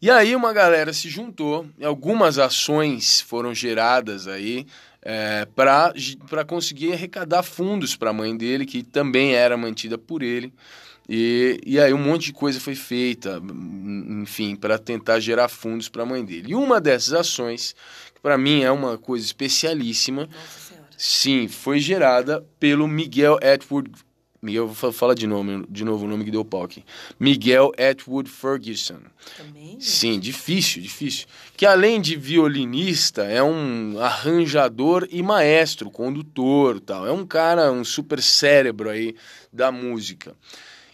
E 0.00 0.10
aí 0.10 0.36
uma 0.36 0.52
galera 0.52 0.92
se 0.92 1.08
juntou, 1.08 1.66
algumas 1.82 2.38
ações 2.38 3.20
foram 3.22 3.54
geradas 3.54 4.28
aí 4.28 4.66
é, 5.02 5.46
para 5.54 6.44
conseguir 6.44 6.92
arrecadar 6.92 7.42
fundos 7.42 7.96
para 7.96 8.10
a 8.10 8.12
mãe 8.12 8.36
dele, 8.36 8.66
que 8.66 8.82
também 8.82 9.34
era 9.34 9.56
mantida 9.56 9.96
por 9.96 10.22
ele. 10.22 10.52
E, 11.08 11.60
e 11.64 11.78
aí 11.78 11.94
um 11.94 11.98
monte 11.98 12.26
de 12.26 12.32
coisa 12.32 12.58
foi 12.58 12.74
feita, 12.74 13.40
enfim, 14.20 14.56
para 14.56 14.76
tentar 14.76 15.20
gerar 15.20 15.48
fundos 15.48 15.88
para 15.88 16.02
a 16.02 16.06
mãe 16.06 16.24
dele. 16.24 16.50
E 16.50 16.54
uma 16.54 16.80
dessas 16.80 17.12
ações, 17.12 17.76
para 18.26 18.36
mim 18.36 18.64
é 18.64 18.72
uma 18.72 18.98
coisa 18.98 19.24
especialíssima, 19.24 20.22
Nossa 20.22 20.58
Senhora. 20.68 20.88
sim, 20.98 21.46
foi 21.46 21.78
gerada 21.78 22.44
pelo 22.58 22.88
Miguel 22.88 23.38
Atwood. 23.40 23.88
Miguel, 24.42 24.66
vou 24.66 24.74
fa- 24.74 24.92
falar 24.92 25.14
de, 25.14 25.28
nome, 25.28 25.64
de 25.68 25.84
novo 25.84 26.04
o 26.04 26.08
nome 26.08 26.24
que 26.24 26.30
deu 26.32 26.44
pau 26.44 26.64
aqui. 26.64 26.84
Miguel 27.20 27.70
Atwood 27.78 28.28
Ferguson. 28.28 28.98
Também? 29.36 29.78
Sim, 29.80 30.18
difícil, 30.18 30.82
difícil. 30.82 31.28
Que 31.56 31.64
além 31.64 32.00
de 32.00 32.16
violinista, 32.16 33.22
é 33.22 33.40
um 33.40 33.96
arranjador 34.00 35.06
e 35.08 35.22
maestro, 35.22 35.88
condutor, 35.88 36.80
tal. 36.80 37.06
É 37.06 37.12
um 37.12 37.24
cara, 37.24 37.70
um 37.70 37.84
super 37.84 38.20
cérebro 38.20 38.90
aí 38.90 39.14
da 39.52 39.70
música. 39.70 40.34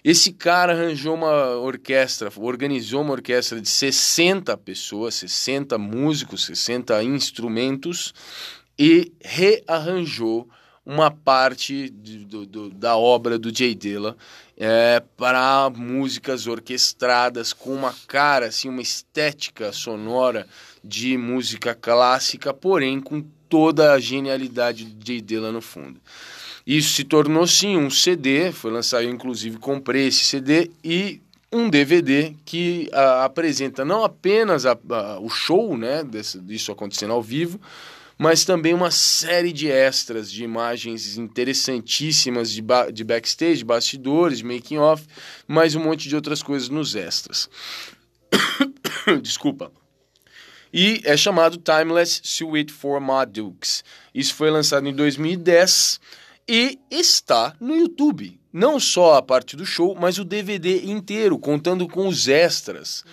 Esse 0.04 0.32
cara 0.32 0.72
arranjou 0.72 1.14
uma 1.14 1.56
orquestra, 1.56 2.30
organizou 2.36 3.02
uma 3.02 3.12
orquestra 3.12 3.60
de 3.60 3.68
60 3.68 4.56
pessoas, 4.56 5.14
60 5.14 5.78
músicos, 5.78 6.44
60 6.44 7.02
instrumentos 7.04 8.12
e 8.76 9.12
rearranjou 9.20 10.48
uma 10.84 11.08
parte 11.12 11.88
de- 11.90 12.24
do- 12.24 12.44
do- 12.44 12.70
da 12.70 12.96
obra 12.96 13.38
do 13.38 13.56
Jay 13.56 13.72
Dilla 13.76 14.16
é, 14.58 15.00
para 15.16 15.70
músicas 15.70 16.48
orquestradas 16.48 17.52
com 17.52 17.72
uma 17.72 17.94
cara, 18.08 18.46
assim, 18.46 18.68
uma 18.68 18.82
estética 18.82 19.72
sonora 19.72 20.48
de 20.82 21.16
música 21.16 21.76
clássica, 21.76 22.52
porém 22.52 23.00
com 23.00 23.24
toda 23.48 23.92
a 23.92 24.00
genialidade 24.00 24.84
do 24.84 25.06
Jay 25.06 25.20
Dilla 25.20 25.52
no 25.52 25.60
fundo. 25.60 26.00
Isso 26.66 26.92
se 26.94 27.04
tornou 27.04 27.46
sim 27.46 27.76
um 27.76 27.90
CD, 27.90 28.52
foi 28.52 28.70
lançado, 28.70 29.02
eu 29.04 29.10
inclusive 29.10 29.56
comprei 29.58 30.06
esse 30.06 30.24
CD 30.24 30.70
e 30.84 31.20
um 31.52 31.68
DVD 31.68 32.34
que 32.44 32.88
ah, 32.92 33.24
apresenta 33.24 33.84
não 33.84 34.04
apenas 34.04 34.64
a- 34.64 34.78
a- 34.90 35.18
o 35.20 35.28
show, 35.28 35.76
né, 35.76 36.02
desse, 36.04 36.38
disso 36.40 36.70
acontecendo 36.72 37.12
ao 37.12 37.22
vivo, 37.22 37.60
mas 38.16 38.44
também 38.44 38.72
uma 38.72 38.90
série 38.92 39.52
de 39.52 39.68
extras, 39.68 40.30
de 40.30 40.44
imagens 40.44 41.18
interessantíssimas 41.18 42.52
de, 42.52 42.62
ba- 42.62 42.90
de 42.90 43.02
backstage, 43.02 43.64
bastidores, 43.64 44.40
making 44.42 44.78
off, 44.78 45.04
mais 45.48 45.74
um 45.74 45.80
monte 45.82 46.08
de 46.08 46.14
outras 46.14 46.42
coisas 46.42 46.68
nos 46.68 46.94
extras. 46.94 47.50
Desculpa. 49.20 49.72
E 50.72 51.02
é 51.04 51.16
chamado 51.16 51.58
Timeless 51.58 52.20
Sweet 52.24 52.72
for 52.72 53.00
Ma 53.00 53.24
Dukes. 53.24 53.84
Isso 54.14 54.34
foi 54.34 54.50
lançado 54.50 54.88
em 54.88 54.94
2010 54.94 56.00
e 56.48 56.78
está 56.90 57.54
no 57.60 57.74
YouTube. 57.74 58.38
Não 58.52 58.78
só 58.78 59.14
a 59.14 59.22
parte 59.22 59.56
do 59.56 59.64
show, 59.64 59.96
mas 59.98 60.18
o 60.18 60.24
DVD 60.24 60.84
inteiro, 60.84 61.38
contando 61.38 61.88
com 61.88 62.06
os 62.06 62.28
extras. 62.28 63.04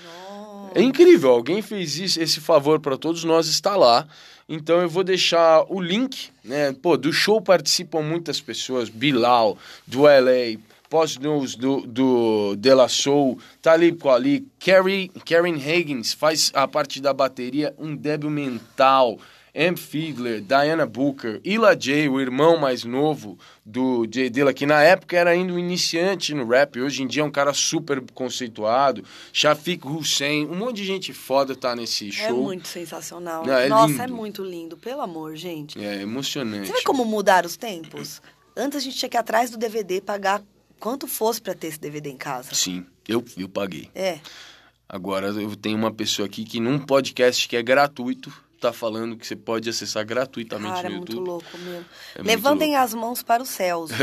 É 0.76 0.82
incrível, 0.82 1.32
alguém 1.32 1.62
fez 1.62 1.98
isso, 1.98 2.22
esse 2.22 2.40
favor 2.40 2.80
para 2.80 2.98
todos 2.98 3.24
nós, 3.24 3.48
está 3.48 3.76
lá. 3.76 4.08
Então 4.48 4.82
eu 4.82 4.90
vou 4.90 5.04
deixar 5.04 5.64
o 5.70 5.80
link, 5.80 6.30
né? 6.44 6.74
Pô, 6.74 6.98
do 6.98 7.14
show 7.14 7.40
participam 7.40 8.02
muitas 8.02 8.42
pessoas, 8.42 8.90
Bilal, 8.90 9.58
do 9.88 10.02
LA, 10.02 10.60
Post 10.90 11.22
News, 11.22 11.56
do, 11.56 11.82
do 11.82 12.56
De 12.58 12.74
La 12.74 12.88
Soul, 12.88 13.40
Talib 13.62 14.00
Kweli, 14.00 14.48
Carrie, 14.60 15.10
Karen 15.24 15.56
Higgins 15.56 16.14
faz 16.14 16.52
a 16.56 16.68
parte 16.68 17.00
da 17.00 17.14
bateria, 17.14 17.76
um 17.78 17.96
débil 17.96 18.32
mental, 18.32 19.20
Am 19.56 19.76
Fiedler, 19.76 20.42
Diana 20.42 20.86
Booker, 20.86 21.42
Ila 21.44 21.76
J, 21.76 22.08
o 22.10 22.20
irmão 22.20 22.58
mais 22.58 22.84
novo 22.84 23.38
do 23.66 24.08
Jay 24.12 24.30
Dilla, 24.30 24.54
que 24.54 24.66
na 24.66 24.82
época 24.82 25.18
era 25.18 25.32
ainda 25.32 25.54
um 25.54 25.60
iniciante 25.60 26.34
no 26.34 26.48
rap, 26.48 26.80
hoje 26.80 27.04
em 27.04 27.08
dia 27.08 27.22
é 27.22 27.26
um 27.26 27.32
cara 27.32 27.54
super 27.54 28.02
conceituado, 28.14 29.04
Shafiq 29.34 29.88
Hussein, 29.88 30.46
um 30.48 30.56
monte 30.56 30.78
de 30.78 30.86
gente 30.86 31.14
foda 31.14 31.56
tá 31.56 31.76
nesse 31.76 32.12
show. 32.12 32.28
É 32.28 32.32
muito 32.32 32.68
sensacional. 32.68 33.46
Não, 33.46 33.54
é 33.54 33.68
Nossa, 33.68 33.92
lindo. 33.92 34.04
é 34.04 34.08
muito 34.08 34.44
lindo, 34.44 34.78
pelo 34.78 35.02
amor, 35.02 35.36
gente. 35.36 35.84
É 35.84 36.02
emocionante. 36.02 36.68
Você 36.68 36.74
vê 36.74 36.84
como 36.84 37.06
mudaram 37.06 37.48
os 37.48 37.58
tempos? 37.58 38.22
Antes 38.56 38.78
a 38.78 38.82
gente 38.82 38.98
tinha 38.98 39.10
que 39.10 39.18
ir 39.18 39.20
atrás 39.20 39.50
do 39.50 39.58
DVD 39.58 40.02
pagar 40.02 40.42
quanto 40.80 41.08
fosse 41.08 41.42
pra 41.42 41.54
ter 41.54 41.68
esse 41.68 41.80
DVD 41.80 42.10
em 42.10 42.18
casa. 42.18 42.54
Sim, 42.54 42.86
eu, 43.08 43.24
eu 43.38 43.50
paguei. 43.50 43.90
É. 43.94 44.20
Agora 44.88 45.28
eu 45.28 45.56
tenho 45.56 45.78
uma 45.78 45.92
pessoa 45.92 46.26
aqui 46.26 46.44
que 46.44 46.60
num 46.60 46.80
podcast 46.80 47.48
que 47.48 47.56
é 47.56 47.62
gratuito, 47.62 48.34
tá 48.60 48.74
falando 48.74 49.16
que 49.18 49.26
você 49.26 49.36
pode 49.36 49.70
acessar 49.70 50.06
gratuitamente 50.06 50.74
Cara, 50.76 50.88
é 50.88 50.90
no 50.90 50.98
muito 50.98 51.12
YouTube. 51.14 51.28
louco, 51.28 51.58
meu. 51.60 51.74
É 52.16 52.18
muito 52.20 52.28
Levantem 52.28 52.70
louco. 52.72 52.84
as 52.84 52.94
mãos 52.94 53.24
para 53.24 53.42
os 53.44 53.50
céus. 53.50 53.92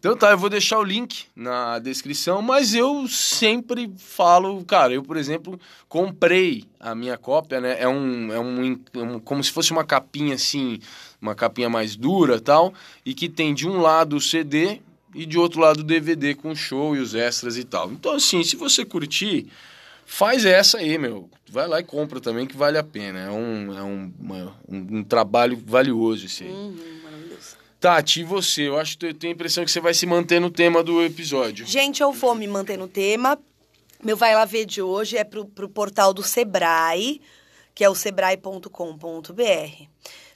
Então 0.00 0.16
tá, 0.16 0.30
eu 0.30 0.38
vou 0.38 0.48
deixar 0.48 0.78
o 0.78 0.84
link 0.84 1.24
na 1.34 1.80
descrição, 1.80 2.40
mas 2.40 2.72
eu 2.72 3.08
sempre 3.08 3.92
falo, 3.98 4.64
cara, 4.64 4.92
eu, 4.94 5.02
por 5.02 5.16
exemplo, 5.16 5.58
comprei 5.88 6.64
a 6.78 6.94
minha 6.94 7.18
cópia, 7.18 7.60
né? 7.60 7.76
É 7.80 7.88
um, 7.88 8.32
é 8.32 8.38
um, 8.38 8.80
é 8.94 8.98
um- 9.02 9.18
como 9.18 9.42
se 9.42 9.50
fosse 9.50 9.72
uma 9.72 9.82
capinha 9.82 10.36
assim, 10.36 10.78
uma 11.20 11.34
capinha 11.34 11.68
mais 11.68 11.96
dura 11.96 12.40
tal, 12.40 12.72
e 13.04 13.12
que 13.12 13.28
tem 13.28 13.52
de 13.52 13.66
um 13.66 13.80
lado 13.80 14.14
o 14.14 14.20
CD 14.20 14.80
e 15.12 15.26
de 15.26 15.36
outro 15.36 15.60
lado 15.60 15.80
o 15.80 15.82
DVD 15.82 16.32
com 16.32 16.52
o 16.52 16.56
show 16.56 16.94
e 16.94 17.00
os 17.00 17.12
extras 17.16 17.56
e 17.56 17.64
tal. 17.64 17.90
Então, 17.90 18.12
assim, 18.14 18.44
se 18.44 18.54
você 18.54 18.84
curtir, 18.84 19.48
Faz 20.10 20.46
essa 20.46 20.78
aí, 20.78 20.96
meu. 20.96 21.28
Vai 21.50 21.68
lá 21.68 21.80
e 21.80 21.84
compra 21.84 22.18
também, 22.18 22.46
que 22.46 22.56
vale 22.56 22.78
a 22.78 22.82
pena. 22.82 23.18
É 23.20 23.30
um, 23.30 23.78
é 23.78 23.82
um, 23.82 24.12
uma- 24.18 24.56
um, 24.66 24.98
um 24.98 25.04
trabalho 25.04 25.62
valioso 25.66 26.24
esse 26.24 26.44
aí. 26.44 26.50
Uhum, 26.50 27.00
maravilhoso. 27.04 27.56
Tati, 27.78 28.20
e 28.20 28.24
você? 28.24 28.62
Eu 28.68 28.78
acho 28.78 28.96
que 28.96 29.04
eu 29.06 29.14
tenho 29.14 29.32
a 29.32 29.34
impressão 29.34 29.64
que 29.66 29.70
você 29.70 29.80
vai 29.80 29.92
se 29.92 30.06
manter 30.06 30.40
no 30.40 30.50
tema 30.50 30.82
do 30.82 31.02
episódio. 31.04 31.66
Gente, 31.66 32.02
eu 32.02 32.10
vou 32.10 32.34
me 32.34 32.46
manter 32.48 32.78
no 32.78 32.88
tema. 32.88 33.38
Meu 34.02 34.16
Vai 34.16 34.34
Lá 34.34 34.44
Ver 34.46 34.64
de 34.64 34.80
hoje 34.80 35.16
é 35.18 35.24
pro, 35.24 35.44
pro 35.44 35.68
portal 35.68 36.14
do 36.14 36.22
Sebrae, 36.22 37.20
que 37.74 37.84
é 37.84 37.88
o 37.90 37.94
sebrae.com.br. 37.94 39.84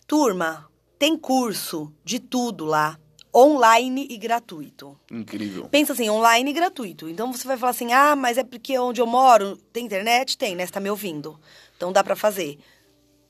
Turma, 0.06 0.68
tem 0.98 1.16
curso 1.16 1.92
de 2.04 2.18
tudo 2.18 2.64
lá, 2.66 2.98
online 3.34 4.06
e 4.10 4.16
gratuito. 4.16 4.98
Incrível. 5.10 5.68
Pensa 5.70 5.92
assim, 5.92 6.10
online 6.10 6.50
e 6.50 6.52
gratuito. 6.52 7.08
Então 7.08 7.32
você 7.32 7.46
vai 7.46 7.56
falar 7.56 7.70
assim: 7.70 7.92
ah, 7.92 8.14
mas 8.14 8.38
é 8.38 8.44
porque 8.44 8.78
onde 8.78 9.00
eu 9.00 9.06
moro 9.06 9.56
tem 9.72 9.84
internet? 9.86 10.36
Tem, 10.36 10.54
né? 10.54 10.66
Você 10.66 10.72
tá 10.72 10.80
me 10.80 10.90
ouvindo. 10.90 11.38
Então 11.76 11.92
dá 11.92 12.04
pra 12.04 12.14
fazer. 12.14 12.58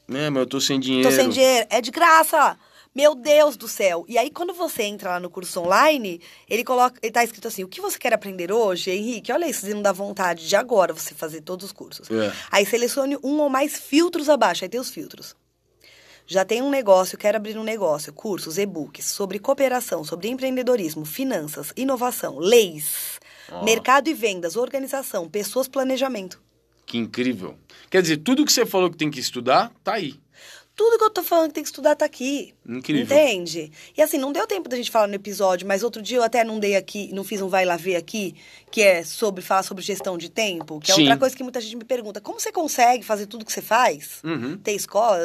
É, 0.09 0.29
mas 0.29 0.41
eu 0.41 0.47
tô 0.47 0.61
sem 0.61 0.81
dinheiro. 0.81 1.09
Tô 1.09 1.15
sem 1.15 1.29
dinheiro. 1.29 1.67
É 1.71 1.81
de 1.81 1.91
graça. 1.91 2.59
Meu 2.95 3.15
Deus 3.15 3.57
do 3.57 3.67
céu. 3.67 4.05
E 4.07 4.19
aí, 4.19 4.31
quando 4.31 4.53
você 4.53 4.83
entra 4.83 5.11
lá 5.11 5.21
no 5.21 5.31
curso 5.31 5.61
online, 5.61 6.21
ele 6.49 6.63
coloca. 6.63 6.99
Ele 7.03 7.13
tá 7.13 7.25
escrito 7.25 7.49
assim: 7.49 7.65
o 7.65 7.69
que 7.69 7.81
você 7.81 7.99
quer 7.99 8.13
aprender 8.13 8.53
hoje, 8.53 8.91
Henrique? 8.91 9.33
Olha 9.33 9.49
isso, 9.49 9.67
não 9.69 9.81
dá 9.81 9.93
vontade 9.93 10.47
de 10.47 10.57
agora 10.57 10.93
você 10.93 11.15
fazer 11.15 11.41
todos 11.41 11.67
os 11.67 11.73
cursos. 11.73 12.11
É. 12.11 12.33
Aí 12.51 12.67
selecione 12.67 13.17
um 13.23 13.41
ou 13.41 13.49
mais 13.49 13.79
filtros 13.79 14.29
abaixo. 14.29 14.65
Aí 14.65 14.69
tem 14.69 14.81
os 14.81 14.91
filtros. 14.91 15.35
Já 16.33 16.47
tem 16.47 16.63
um 16.63 16.71
negócio, 16.71 17.19
quero 17.19 17.37
abrir 17.37 17.59
um 17.59 17.63
negócio, 17.63 18.11
cursos, 18.11 18.57
e-books 18.57 19.05
sobre 19.05 19.39
cooperação, 19.39 20.03
sobre 20.03 20.29
empreendedorismo, 20.29 21.05
finanças, 21.05 21.75
inovação, 21.77 22.39
leis, 22.39 23.21
Ó. 23.51 23.63
mercado 23.63 24.09
e 24.09 24.15
vendas, 24.15 24.57
organização, 24.57 25.29
pessoas, 25.29 25.69
planejamento. 25.69 26.41
Que 26.87 26.97
incrível. 26.97 27.55
Quer 27.91 28.01
dizer, 28.01 28.17
tudo 28.17 28.47
que 28.47 28.53
você 28.53 28.65
falou 28.65 28.91
que 28.91 28.97
tem 28.97 29.11
que 29.11 29.21
estudar, 29.21 29.71
tá 29.85 29.93
aí. 29.93 30.19
Tudo 30.83 30.99
que 30.99 31.05
eu 31.05 31.11
tô 31.11 31.23
falando 31.23 31.51
que 31.51 31.55
tem 31.55 31.63
que 31.63 31.69
estudar 31.69 31.95
tá 31.95 32.05
aqui. 32.05 32.53
Incrível. 32.69 33.05
Entende? 33.05 33.71
E 33.97 34.03
assim, 34.03 34.19
não 34.19 34.33
deu 34.33 34.49
tempo 34.49 34.69
da 34.69 34.77
gente 34.77 34.91
falar 34.91 35.07
no 35.07 35.15
episódio, 35.15 35.65
mas 35.65 35.85
outro 35.85 36.03
dia 36.03 36.17
eu 36.17 36.25
até 36.25 36.43
não 36.43 36.59
dei 36.59 36.75
aqui, 36.75 37.09
não 37.13 37.23
fiz 37.23 37.41
um 37.41 37.47
vai 37.47 37.65
lá 37.65 37.77
ver 37.77 37.95
aqui, 37.95 38.35
que 38.69 38.83
é 38.83 39.05
sobre 39.05 39.43
falar 39.43 39.63
sobre 39.63 39.85
gestão 39.85 40.19
de 40.19 40.29
tempo, 40.29 40.81
que 40.81 40.91
é 40.91 40.95
Sim. 40.97 41.03
outra 41.03 41.17
coisa 41.17 41.37
que 41.37 41.43
muita 41.45 41.61
gente 41.61 41.77
me 41.77 41.85
pergunta. 41.85 42.21
Como 42.21 42.41
você 42.41 42.51
consegue 42.51 43.05
fazer 43.05 43.27
tudo 43.27 43.45
que 43.45 43.53
você 43.53 43.63
faz? 43.63 44.21
Uhum. 44.25 44.59
Ter 44.59 44.73
escola? 44.73 45.21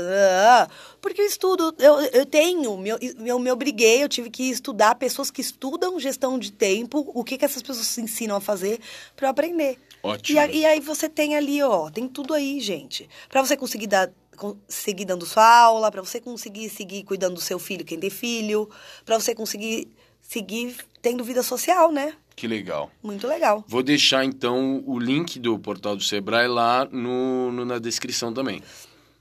Porque 1.01 1.21
eu 1.21 1.25
estudo, 1.25 1.73
eu, 1.79 2.01
eu 2.01 2.25
tenho, 2.27 2.77
meu, 2.77 2.99
eu 3.25 3.39
me 3.39 3.51
obriguei, 3.51 4.03
eu 4.03 4.07
tive 4.07 4.29
que 4.29 4.51
estudar 4.51 4.93
pessoas 4.93 5.31
que 5.31 5.41
estudam 5.41 5.99
gestão 5.99 6.37
de 6.37 6.51
tempo, 6.51 7.11
o 7.15 7.23
que, 7.23 7.35
que 7.35 7.45
essas 7.45 7.63
pessoas 7.63 7.87
se 7.87 7.99
ensinam 7.99 8.35
a 8.35 8.39
fazer 8.39 8.79
para 9.15 9.25
eu 9.25 9.31
aprender. 9.31 9.79
Ótimo. 10.03 10.39
E, 10.39 10.57
e 10.59 10.65
aí 10.67 10.79
você 10.79 11.09
tem 11.09 11.35
ali, 11.35 11.63
ó, 11.63 11.89
tem 11.89 12.07
tudo 12.07 12.35
aí, 12.35 12.59
gente. 12.59 13.09
Pra 13.27 13.41
você 13.41 13.57
conseguir 13.57 13.87
dar 13.87 14.11
conseguir 14.37 15.03
dando 15.05 15.25
sua 15.25 15.45
aula, 15.63 15.91
pra 15.91 16.01
você 16.01 16.21
conseguir 16.21 16.69
seguir 16.69 17.03
cuidando 17.03 17.33
do 17.35 17.41
seu 17.41 17.59
filho, 17.59 17.83
quem 17.83 17.99
tem 17.99 18.09
filho, 18.09 18.69
pra 19.03 19.19
você 19.19 19.35
conseguir 19.35 19.89
seguir 20.21 20.75
tendo 21.01 21.23
vida 21.23 21.43
social, 21.43 21.91
né? 21.91 22.13
Que 22.35 22.47
legal. 22.47 22.91
Muito 23.01 23.27
legal. 23.27 23.65
Vou 23.67 23.81
deixar 23.81 24.23
então 24.23 24.83
o 24.85 24.99
link 24.99 25.39
do 25.39 25.57
portal 25.57 25.95
do 25.95 26.03
Sebrae 26.03 26.47
lá 26.47 26.85
no, 26.91 27.51
no- 27.51 27.65
na 27.65 27.79
descrição 27.79 28.31
também. 28.31 28.61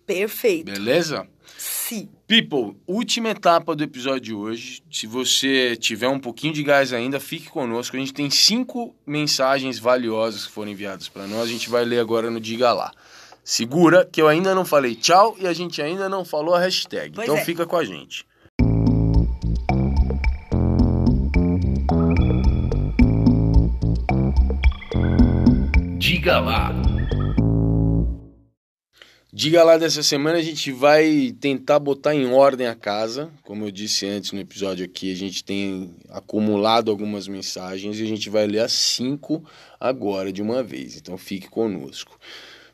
Perfeito. 0.04 0.70
Beleza? 0.70 1.26
Sim. 1.58 2.08
People, 2.26 2.76
última 2.86 3.30
etapa 3.30 3.74
do 3.74 3.82
episódio 3.82 4.20
de 4.20 4.34
hoje. 4.34 4.82
Se 4.92 5.06
você 5.06 5.76
tiver 5.76 6.08
um 6.08 6.18
pouquinho 6.18 6.52
de 6.52 6.62
gás 6.62 6.92
ainda, 6.92 7.18
fique 7.18 7.48
conosco. 7.48 7.96
A 7.96 7.98
gente 7.98 8.12
tem 8.12 8.28
cinco 8.28 8.94
mensagens 9.06 9.78
valiosas 9.78 10.44
que 10.46 10.52
foram 10.52 10.70
enviadas 10.72 11.08
para 11.08 11.26
nós. 11.26 11.48
A 11.48 11.52
gente 11.52 11.70
vai 11.70 11.84
ler 11.84 12.00
agora 12.00 12.30
no 12.30 12.40
Diga 12.40 12.72
Lá. 12.72 12.92
Segura, 13.48 14.04
que 14.04 14.20
eu 14.20 14.26
ainda 14.26 14.56
não 14.56 14.64
falei 14.64 14.96
tchau 14.96 15.36
e 15.38 15.46
a 15.46 15.52
gente 15.52 15.80
ainda 15.80 16.08
não 16.08 16.24
falou 16.24 16.52
a 16.52 16.58
hashtag. 16.58 17.14
Pois 17.14 17.28
então 17.28 17.36
é. 17.40 17.44
fica 17.44 17.64
com 17.64 17.76
a 17.76 17.84
gente. 17.84 18.26
Diga 25.96 26.40
lá. 26.40 26.74
Diga 29.32 29.62
lá 29.62 29.78
dessa 29.78 30.02
semana 30.02 30.38
a 30.38 30.42
gente 30.42 30.72
vai 30.72 31.32
tentar 31.40 31.78
botar 31.78 32.16
em 32.16 32.26
ordem 32.26 32.66
a 32.66 32.74
casa. 32.74 33.30
Como 33.44 33.64
eu 33.64 33.70
disse 33.70 34.06
antes 34.06 34.32
no 34.32 34.40
episódio 34.40 34.84
aqui, 34.84 35.12
a 35.12 35.16
gente 35.16 35.44
tem 35.44 35.94
acumulado 36.08 36.90
algumas 36.90 37.28
mensagens 37.28 38.00
e 38.00 38.02
a 38.02 38.06
gente 38.06 38.28
vai 38.28 38.44
ler 38.48 38.62
as 38.62 38.72
cinco 38.72 39.44
agora 39.78 40.32
de 40.32 40.42
uma 40.42 40.64
vez. 40.64 40.96
Então 40.96 41.16
fique 41.16 41.48
conosco. 41.48 42.18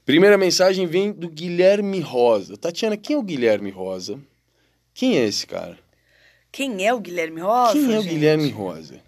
Primeira 0.05 0.37
mensagem 0.37 0.87
vem 0.87 1.13
do 1.13 1.29
Guilherme 1.29 2.01
Rosa. 2.01 2.57
Tatiana, 2.57 2.97
quem 2.97 3.15
é 3.15 3.19
o 3.19 3.23
Guilherme 3.23 3.71
Rosa? 3.71 4.19
Quem 4.93 5.17
é 5.17 5.25
esse 5.25 5.47
cara? 5.47 5.79
Quem 6.51 6.85
é 6.87 6.93
o 6.93 6.99
Guilherme 6.99 7.41
Rosa? 7.41 7.73
quem 7.73 7.95
é 7.95 7.99
o 7.99 8.03
gente? 8.03 8.13
Guilherme 8.13 8.51
Rosa? 8.51 9.01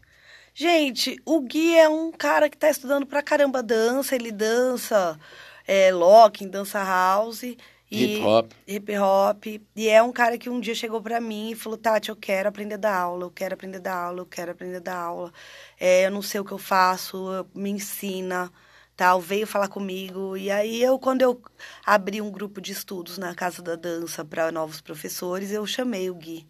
Gente, 0.54 1.20
o 1.26 1.40
Gui 1.40 1.76
é 1.76 1.88
um 1.88 2.12
cara 2.12 2.48
que 2.48 2.56
tá 2.56 2.70
estudando 2.70 3.04
pra 3.06 3.22
caramba 3.22 3.60
dança, 3.60 4.14
ele 4.14 4.30
dança 4.30 5.18
é, 5.66 5.92
locking, 5.92 6.48
dança 6.48 6.78
house. 6.82 7.42
E 7.42 7.56
Hip 7.90 8.22
hop. 8.22 8.52
Hip 8.66 8.96
hop. 8.96 9.46
E 9.74 9.88
é 9.88 10.00
um 10.00 10.12
cara 10.12 10.38
que 10.38 10.48
um 10.48 10.60
dia 10.60 10.74
chegou 10.76 11.02
pra 11.02 11.20
mim 11.20 11.50
e 11.50 11.54
falou: 11.56 11.76
Tati, 11.76 12.08
eu 12.08 12.16
quero 12.16 12.48
aprender 12.48 12.74
a 12.74 12.78
dar 12.78 12.96
aula, 12.96 13.24
eu 13.24 13.30
quero 13.30 13.54
aprender 13.54 13.78
a 13.78 13.80
dar 13.80 13.96
aula, 13.96 14.20
eu 14.20 14.26
quero 14.26 14.52
aprender 14.52 14.76
a 14.76 14.80
dar 14.80 14.96
aula. 14.96 15.32
É, 15.78 16.06
eu 16.06 16.10
não 16.12 16.22
sei 16.22 16.40
o 16.40 16.44
que 16.44 16.52
eu 16.52 16.58
faço, 16.58 17.44
me 17.52 17.70
ensina. 17.70 18.50
Tal, 18.96 19.20
veio 19.20 19.46
falar 19.46 19.68
comigo. 19.68 20.36
E 20.36 20.50
aí, 20.50 20.82
eu, 20.82 20.98
quando 20.98 21.22
eu 21.22 21.40
abri 21.84 22.20
um 22.20 22.30
grupo 22.30 22.60
de 22.60 22.72
estudos 22.72 23.18
na 23.18 23.34
Casa 23.34 23.60
da 23.60 23.74
Dança 23.74 24.24
para 24.24 24.52
novos 24.52 24.80
professores, 24.80 25.50
eu 25.50 25.66
chamei 25.66 26.08
o 26.10 26.14
Gui. 26.14 26.46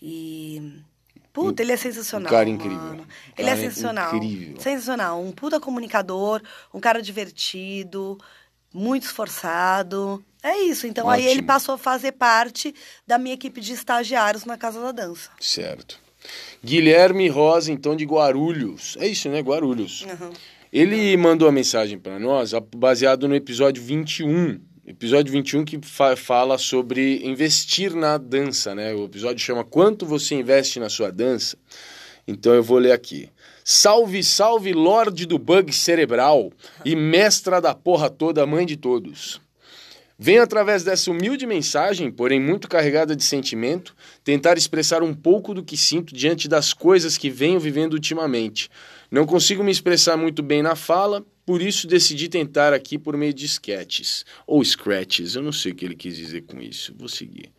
E. 0.00 0.80
Puta, 1.32 1.62
ele 1.62 1.72
é 1.72 1.76
sensacional. 1.76 2.26
um 2.26 2.30
cara 2.36 2.48
incrível. 2.48 2.78
mano. 2.78 3.06
Ele 3.38 3.48
é 3.48 3.52
cara 3.52 3.56
sensacional. 3.56 4.16
incrível. 4.16 4.60
Sensacional. 4.60 5.22
Um 5.22 5.30
puta 5.32 5.60
comunicador, 5.60 6.42
um 6.74 6.80
cara 6.80 7.00
divertido, 7.00 8.18
muito 8.72 9.04
esforçado. 9.04 10.24
É 10.42 10.58
isso. 10.58 10.86
Então 10.86 11.08
aí 11.08 11.22
ele 11.22 11.30
Ótimo. 11.34 11.46
passou 11.46 11.74
a 11.74 11.78
fazer 11.78 12.12
parte 12.12 12.74
da 13.06 13.16
minha 13.16 13.34
equipe 13.34 13.60
de 13.60 13.72
estagiários 13.72 14.44
na 14.44 14.56
Casa 14.56 14.80
da 14.80 14.90
Dança. 14.90 15.30
Certo. 15.38 16.00
Guilherme 16.62 17.28
Rosa, 17.28 17.72
então, 17.72 17.96
de 17.96 18.04
Guarulhos. 18.04 18.96
É 19.00 19.06
isso, 19.06 19.28
né? 19.28 19.40
Guarulhos. 19.40 20.04
Ele 20.72 21.16
mandou 21.16 21.48
a 21.48 21.52
mensagem 21.52 21.98
para 21.98 22.18
nós 22.18 22.52
baseado 22.76 23.26
no 23.26 23.34
episódio 23.34 23.82
21. 23.82 24.60
Episódio 24.86 25.32
21 25.32 25.64
que 25.64 25.78
fa- 25.82 26.16
fala 26.16 26.58
sobre 26.58 27.24
investir 27.26 27.94
na 27.94 28.16
dança, 28.18 28.74
né? 28.74 28.94
O 28.94 29.04
episódio 29.04 29.44
chama 29.44 29.64
Quanto 29.64 30.06
você 30.06 30.34
investe 30.36 30.78
na 30.78 30.88
sua 30.88 31.10
dança? 31.10 31.56
Então 32.26 32.54
eu 32.54 32.62
vou 32.62 32.78
ler 32.78 32.92
aqui. 32.92 33.28
Salve, 33.64 34.22
salve, 34.22 34.72
Lorde 34.72 35.26
do 35.26 35.38
Bug 35.38 35.72
Cerebral 35.72 36.52
e 36.84 36.94
mestra 36.94 37.60
da 37.60 37.74
porra 37.74 38.08
toda, 38.08 38.46
mãe 38.46 38.64
de 38.64 38.76
todos. 38.76 39.40
Venho 40.18 40.42
através 40.42 40.84
dessa 40.84 41.10
humilde 41.10 41.46
mensagem, 41.46 42.10
porém 42.10 42.38
muito 42.38 42.68
carregada 42.68 43.16
de 43.16 43.24
sentimento, 43.24 43.94
tentar 44.22 44.58
expressar 44.58 45.02
um 45.02 45.14
pouco 45.14 45.54
do 45.54 45.64
que 45.64 45.76
sinto 45.78 46.14
diante 46.14 46.46
das 46.46 46.74
coisas 46.74 47.16
que 47.16 47.30
venho 47.30 47.58
vivendo 47.58 47.94
ultimamente. 47.94 48.68
Não 49.10 49.26
consigo 49.26 49.64
me 49.64 49.72
expressar 49.72 50.16
muito 50.16 50.40
bem 50.40 50.62
na 50.62 50.76
fala, 50.76 51.26
por 51.44 51.60
isso 51.60 51.88
decidi 51.88 52.28
tentar 52.28 52.72
aqui 52.72 52.96
por 52.96 53.16
meio 53.16 53.34
de 53.34 53.44
sketches 53.44 54.24
ou 54.46 54.64
scratches, 54.64 55.34
eu 55.34 55.42
não 55.42 55.50
sei 55.50 55.72
o 55.72 55.74
que 55.74 55.84
ele 55.84 55.96
quis 55.96 56.14
dizer 56.14 56.42
com 56.42 56.62
isso. 56.62 56.94
Vou 56.96 57.08
seguir. 57.08 57.50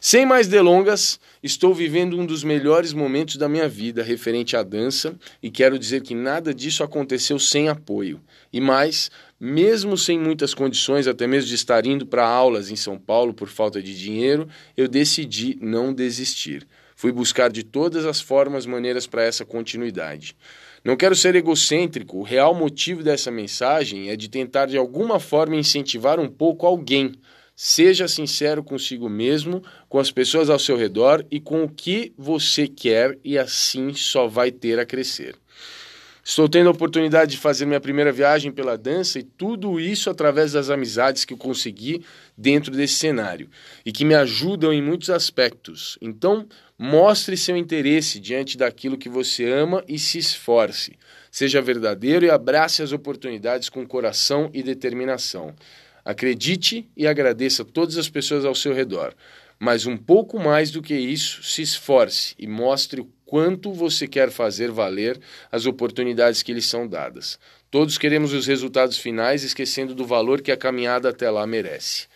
Sem 0.00 0.24
mais 0.24 0.46
delongas, 0.46 1.18
estou 1.42 1.74
vivendo 1.74 2.16
um 2.16 2.24
dos 2.24 2.44
melhores 2.44 2.92
momentos 2.92 3.36
da 3.36 3.48
minha 3.48 3.68
vida 3.68 4.04
referente 4.04 4.56
à 4.56 4.62
dança 4.62 5.18
e 5.42 5.50
quero 5.50 5.78
dizer 5.80 6.00
que 6.02 6.14
nada 6.14 6.54
disso 6.54 6.84
aconteceu 6.84 7.40
sem 7.40 7.68
apoio. 7.68 8.20
E 8.52 8.60
mais, 8.60 9.10
mesmo 9.38 9.98
sem 9.98 10.16
muitas 10.16 10.54
condições, 10.54 11.08
até 11.08 11.26
mesmo 11.26 11.48
de 11.48 11.56
estar 11.56 11.84
indo 11.84 12.06
para 12.06 12.24
aulas 12.24 12.70
em 12.70 12.76
São 12.76 12.96
Paulo 12.96 13.34
por 13.34 13.48
falta 13.48 13.82
de 13.82 13.98
dinheiro, 13.98 14.48
eu 14.76 14.86
decidi 14.86 15.58
não 15.60 15.92
desistir. 15.92 16.66
Fui 16.94 17.10
buscar 17.10 17.50
de 17.50 17.62
todas 17.62 18.06
as 18.06 18.20
formas 18.20 18.64
maneiras 18.64 19.06
para 19.06 19.24
essa 19.24 19.44
continuidade. 19.44 20.36
Não 20.82 20.96
quero 20.96 21.14
ser 21.14 21.34
egocêntrico, 21.34 22.16
o 22.16 22.22
real 22.22 22.54
motivo 22.54 23.02
dessa 23.02 23.30
mensagem 23.30 24.08
é 24.08 24.16
de 24.16 24.30
tentar 24.30 24.64
de 24.64 24.78
alguma 24.78 25.20
forma 25.20 25.56
incentivar 25.56 26.18
um 26.18 26.28
pouco 26.28 26.66
alguém. 26.66 27.12
Seja 27.54 28.08
sincero 28.08 28.64
consigo 28.64 29.06
mesmo, 29.06 29.62
com 29.90 29.98
as 29.98 30.10
pessoas 30.10 30.48
ao 30.48 30.58
seu 30.58 30.78
redor 30.78 31.22
e 31.30 31.38
com 31.38 31.64
o 31.64 31.68
que 31.68 32.14
você 32.16 32.66
quer, 32.66 33.18
e 33.22 33.36
assim 33.36 33.92
só 33.92 34.26
vai 34.26 34.50
ter 34.50 34.78
a 34.78 34.86
crescer. 34.86 35.36
Estou 36.24 36.48
tendo 36.48 36.68
a 36.68 36.72
oportunidade 36.72 37.32
de 37.32 37.36
fazer 37.36 37.66
minha 37.66 37.80
primeira 37.80 38.12
viagem 38.12 38.52
pela 38.52 38.78
dança 38.78 39.18
e 39.18 39.22
tudo 39.22 39.80
isso 39.80 40.08
através 40.08 40.52
das 40.52 40.70
amizades 40.70 41.24
que 41.24 41.34
eu 41.34 41.38
consegui 41.38 42.04
dentro 42.36 42.72
desse 42.72 42.94
cenário 42.94 43.50
e 43.84 43.92
que 43.92 44.04
me 44.04 44.14
ajudam 44.14 44.72
em 44.72 44.80
muitos 44.80 45.10
aspectos. 45.10 45.98
Então, 46.00 46.46
Mostre 46.82 47.36
seu 47.36 47.58
interesse 47.58 48.18
diante 48.18 48.56
daquilo 48.56 48.96
que 48.96 49.10
você 49.10 49.44
ama 49.44 49.84
e 49.86 49.98
se 49.98 50.16
esforce. 50.16 50.96
Seja 51.30 51.60
verdadeiro 51.60 52.24
e 52.24 52.30
abrace 52.30 52.82
as 52.82 52.90
oportunidades 52.90 53.68
com 53.68 53.86
coração 53.86 54.48
e 54.54 54.62
determinação. 54.62 55.54
Acredite 56.02 56.88
e 56.96 57.06
agradeça 57.06 57.66
todas 57.66 57.98
as 57.98 58.08
pessoas 58.08 58.46
ao 58.46 58.54
seu 58.54 58.72
redor. 58.72 59.14
Mas 59.58 59.84
um 59.84 59.94
pouco 59.94 60.40
mais 60.40 60.70
do 60.70 60.80
que 60.80 60.94
isso, 60.94 61.42
se 61.42 61.60
esforce 61.60 62.34
e 62.38 62.46
mostre 62.46 63.02
o 63.02 63.08
quanto 63.26 63.74
você 63.74 64.08
quer 64.08 64.30
fazer 64.30 64.70
valer 64.70 65.20
as 65.52 65.66
oportunidades 65.66 66.42
que 66.42 66.54
lhe 66.54 66.62
são 66.62 66.88
dadas. 66.88 67.38
Todos 67.70 67.98
queremos 67.98 68.32
os 68.32 68.46
resultados 68.46 68.96
finais, 68.96 69.44
esquecendo 69.44 69.94
do 69.94 70.06
valor 70.06 70.40
que 70.40 70.50
a 70.50 70.56
caminhada 70.56 71.10
até 71.10 71.28
lá 71.30 71.46
merece. 71.46 72.08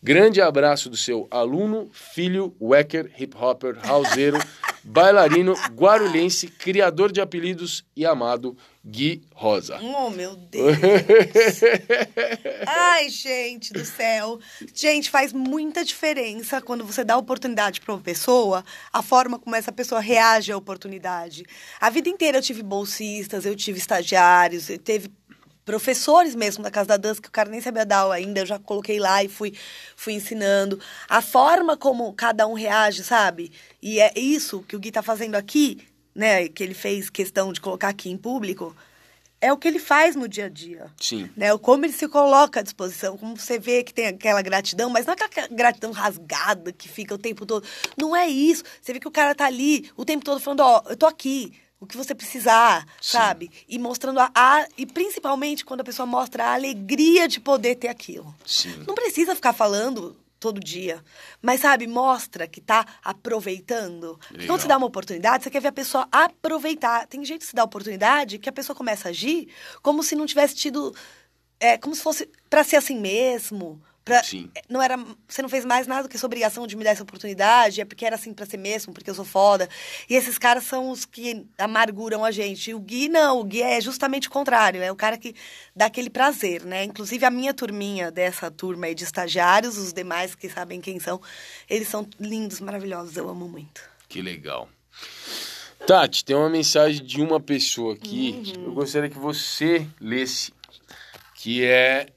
Grande 0.00 0.40
abraço 0.40 0.88
do 0.88 0.96
seu 0.96 1.26
aluno, 1.28 1.90
filho, 1.92 2.54
Wecker, 2.60 3.10
hip 3.18 3.36
hopper, 3.36 3.76
houseiro, 3.90 4.38
bailarino, 4.84 5.54
guarulhense, 5.72 6.46
criador 6.46 7.10
de 7.10 7.20
apelidos 7.20 7.84
e 7.96 8.06
amado 8.06 8.56
Gui 8.84 9.22
Rosa. 9.34 9.76
Oh, 9.82 10.08
meu 10.08 10.36
Deus! 10.36 10.76
Ai, 12.64 13.08
gente 13.08 13.72
do 13.72 13.84
céu! 13.84 14.38
Gente, 14.72 15.10
faz 15.10 15.32
muita 15.32 15.84
diferença 15.84 16.62
quando 16.62 16.84
você 16.84 17.02
dá 17.02 17.16
oportunidade 17.16 17.80
para 17.80 17.92
uma 17.92 18.00
pessoa, 18.00 18.64
a 18.92 19.02
forma 19.02 19.36
como 19.36 19.56
essa 19.56 19.72
pessoa 19.72 20.00
reage 20.00 20.52
à 20.52 20.56
oportunidade. 20.56 21.44
A 21.80 21.90
vida 21.90 22.08
inteira 22.08 22.38
eu 22.38 22.42
tive 22.42 22.62
bolsistas, 22.62 23.44
eu 23.44 23.56
tive 23.56 23.78
estagiários, 23.78 24.70
eu 24.70 24.78
teve 24.78 25.10
professores 25.68 26.34
mesmo 26.34 26.64
da 26.64 26.70
Casa 26.70 26.88
da 26.88 26.96
Dança, 26.96 27.20
que 27.20 27.28
o 27.28 27.30
cara 27.30 27.50
nem 27.50 27.60
sabia 27.60 27.84
dar 27.84 27.98
aula 27.98 28.14
ainda, 28.14 28.40
eu 28.40 28.46
já 28.46 28.58
coloquei 28.58 28.98
lá 28.98 29.22
e 29.22 29.28
fui, 29.28 29.52
fui 29.94 30.14
ensinando. 30.14 30.80
A 31.06 31.20
forma 31.20 31.76
como 31.76 32.10
cada 32.14 32.46
um 32.46 32.54
reage, 32.54 33.04
sabe? 33.04 33.52
E 33.82 34.00
é 34.00 34.10
isso 34.16 34.64
que 34.66 34.74
o 34.74 34.78
Gui 34.78 34.90
tá 34.90 35.02
fazendo 35.02 35.34
aqui, 35.34 35.86
né? 36.14 36.48
Que 36.48 36.62
ele 36.62 36.72
fez 36.72 37.10
questão 37.10 37.52
de 37.52 37.60
colocar 37.60 37.88
aqui 37.88 38.08
em 38.08 38.16
público. 38.16 38.74
É 39.42 39.52
o 39.52 39.58
que 39.58 39.68
ele 39.68 39.78
faz 39.78 40.16
no 40.16 40.26
dia 40.26 40.46
a 40.46 40.48
dia. 40.48 40.86
Sim. 40.98 41.28
Né? 41.36 41.56
Como 41.58 41.84
ele 41.84 41.92
se 41.92 42.08
coloca 42.08 42.60
à 42.60 42.62
disposição, 42.62 43.18
como 43.18 43.36
você 43.36 43.58
vê 43.58 43.84
que 43.84 43.92
tem 43.92 44.06
aquela 44.06 44.40
gratidão, 44.40 44.88
mas 44.88 45.04
não 45.04 45.12
é 45.12 45.22
aquela 45.22 45.48
gratidão 45.48 45.92
rasgada 45.92 46.72
que 46.72 46.88
fica 46.88 47.14
o 47.14 47.18
tempo 47.18 47.44
todo. 47.44 47.62
Não 47.94 48.16
é 48.16 48.26
isso. 48.26 48.64
Você 48.80 48.94
vê 48.94 48.98
que 48.98 49.06
o 49.06 49.12
cara 49.12 49.34
tá 49.34 49.44
ali 49.44 49.90
o 49.98 50.04
tempo 50.06 50.24
todo 50.24 50.40
falando, 50.40 50.60
ó, 50.60 50.82
oh, 50.82 50.90
eu 50.90 50.96
tô 50.96 51.04
aqui, 51.04 51.52
o 51.80 51.86
que 51.86 51.96
você 51.96 52.14
precisar, 52.14 52.84
Sim. 53.00 53.18
sabe? 53.18 53.50
E 53.68 53.78
mostrando 53.78 54.18
a, 54.20 54.30
a, 54.34 54.66
E 54.76 54.84
principalmente 54.84 55.64
quando 55.64 55.80
a 55.80 55.84
pessoa 55.84 56.06
mostra 56.06 56.46
a 56.46 56.54
alegria 56.54 57.28
de 57.28 57.40
poder 57.40 57.76
ter 57.76 57.88
aquilo. 57.88 58.34
Sim. 58.44 58.84
Não 58.86 58.94
precisa 58.94 59.34
ficar 59.34 59.52
falando 59.52 60.16
todo 60.38 60.60
dia. 60.60 61.04
Mas, 61.42 61.60
sabe, 61.60 61.86
mostra 61.86 62.46
que 62.46 62.60
tá 62.60 62.86
aproveitando. 63.02 64.18
Legal. 64.30 64.46
Quando 64.46 64.60
você 64.60 64.68
dá 64.68 64.76
uma 64.76 64.86
oportunidade, 64.86 65.44
você 65.44 65.50
quer 65.50 65.60
ver 65.60 65.68
a 65.68 65.72
pessoa 65.72 66.08
aproveitar. 66.10 67.06
Tem 67.06 67.24
gente 67.24 67.40
que 67.40 67.46
se 67.46 67.54
dá 67.54 67.64
oportunidade 67.64 68.38
que 68.38 68.48
a 68.48 68.52
pessoa 68.52 68.76
começa 68.76 69.08
a 69.08 69.10
agir 69.10 69.48
como 69.82 70.02
se 70.02 70.14
não 70.14 70.26
tivesse 70.26 70.54
tido. 70.54 70.94
É, 71.60 71.76
como 71.76 71.94
se 71.94 72.02
fosse 72.02 72.28
para 72.48 72.62
ser 72.62 72.76
assim 72.76 72.98
mesmo. 72.98 73.82
Pra, 74.08 74.22
Sim. 74.22 74.50
Não 74.68 74.82
era, 74.82 74.96
você 75.26 75.42
não 75.42 75.48
fez 75.48 75.64
mais 75.64 75.86
nada 75.86 76.04
do 76.04 76.08
que 76.08 76.18
sua 76.18 76.26
obrigação 76.26 76.66
de 76.66 76.76
me 76.76 76.82
dar 76.82 76.90
essa 76.90 77.02
oportunidade, 77.02 77.80
é 77.80 77.84
porque 77.84 78.04
era 78.04 78.16
assim 78.16 78.32
para 78.32 78.46
ser 78.46 78.56
mesmo, 78.56 78.92
porque 78.92 79.10
eu 79.10 79.14
sou 79.14 79.24
foda. 79.24 79.68
E 80.08 80.14
esses 80.14 80.38
caras 80.38 80.64
são 80.64 80.90
os 80.90 81.04
que 81.04 81.46
amarguram 81.58 82.24
a 82.24 82.30
gente. 82.30 82.70
E 82.70 82.74
o 82.74 82.80
Gui 82.80 83.08
não, 83.08 83.40
o 83.40 83.44
Gui 83.44 83.62
é 83.62 83.80
justamente 83.80 84.28
o 84.28 84.30
contrário, 84.30 84.82
é 84.82 84.90
o 84.90 84.96
cara 84.96 85.16
que 85.16 85.34
dá 85.74 85.86
aquele 85.86 86.10
prazer, 86.10 86.64
né? 86.64 86.84
Inclusive 86.84 87.24
a 87.24 87.30
minha 87.30 87.52
turminha 87.54 88.10
dessa 88.10 88.50
turma 88.50 88.86
aí 88.86 88.94
de 88.94 89.04
estagiários, 89.04 89.76
os 89.76 89.92
demais 89.92 90.34
que 90.34 90.48
sabem 90.48 90.80
quem 90.80 90.98
são, 90.98 91.20
eles 91.68 91.88
são 91.88 92.08
lindos, 92.18 92.60
maravilhosos, 92.60 93.16
eu 93.16 93.28
amo 93.28 93.48
muito. 93.48 93.82
Que 94.08 94.22
legal. 94.22 94.68
Tati, 95.86 96.24
tem 96.24 96.36
uma 96.36 96.50
mensagem 96.50 97.04
de 97.04 97.20
uma 97.22 97.40
pessoa 97.40 97.94
aqui, 97.94 98.42
uhum. 98.56 98.64
eu 98.64 98.72
gostaria 98.72 99.08
que 99.08 99.18
você 99.18 99.86
lesse, 100.00 100.52
que 101.34 101.64
é 101.64 102.08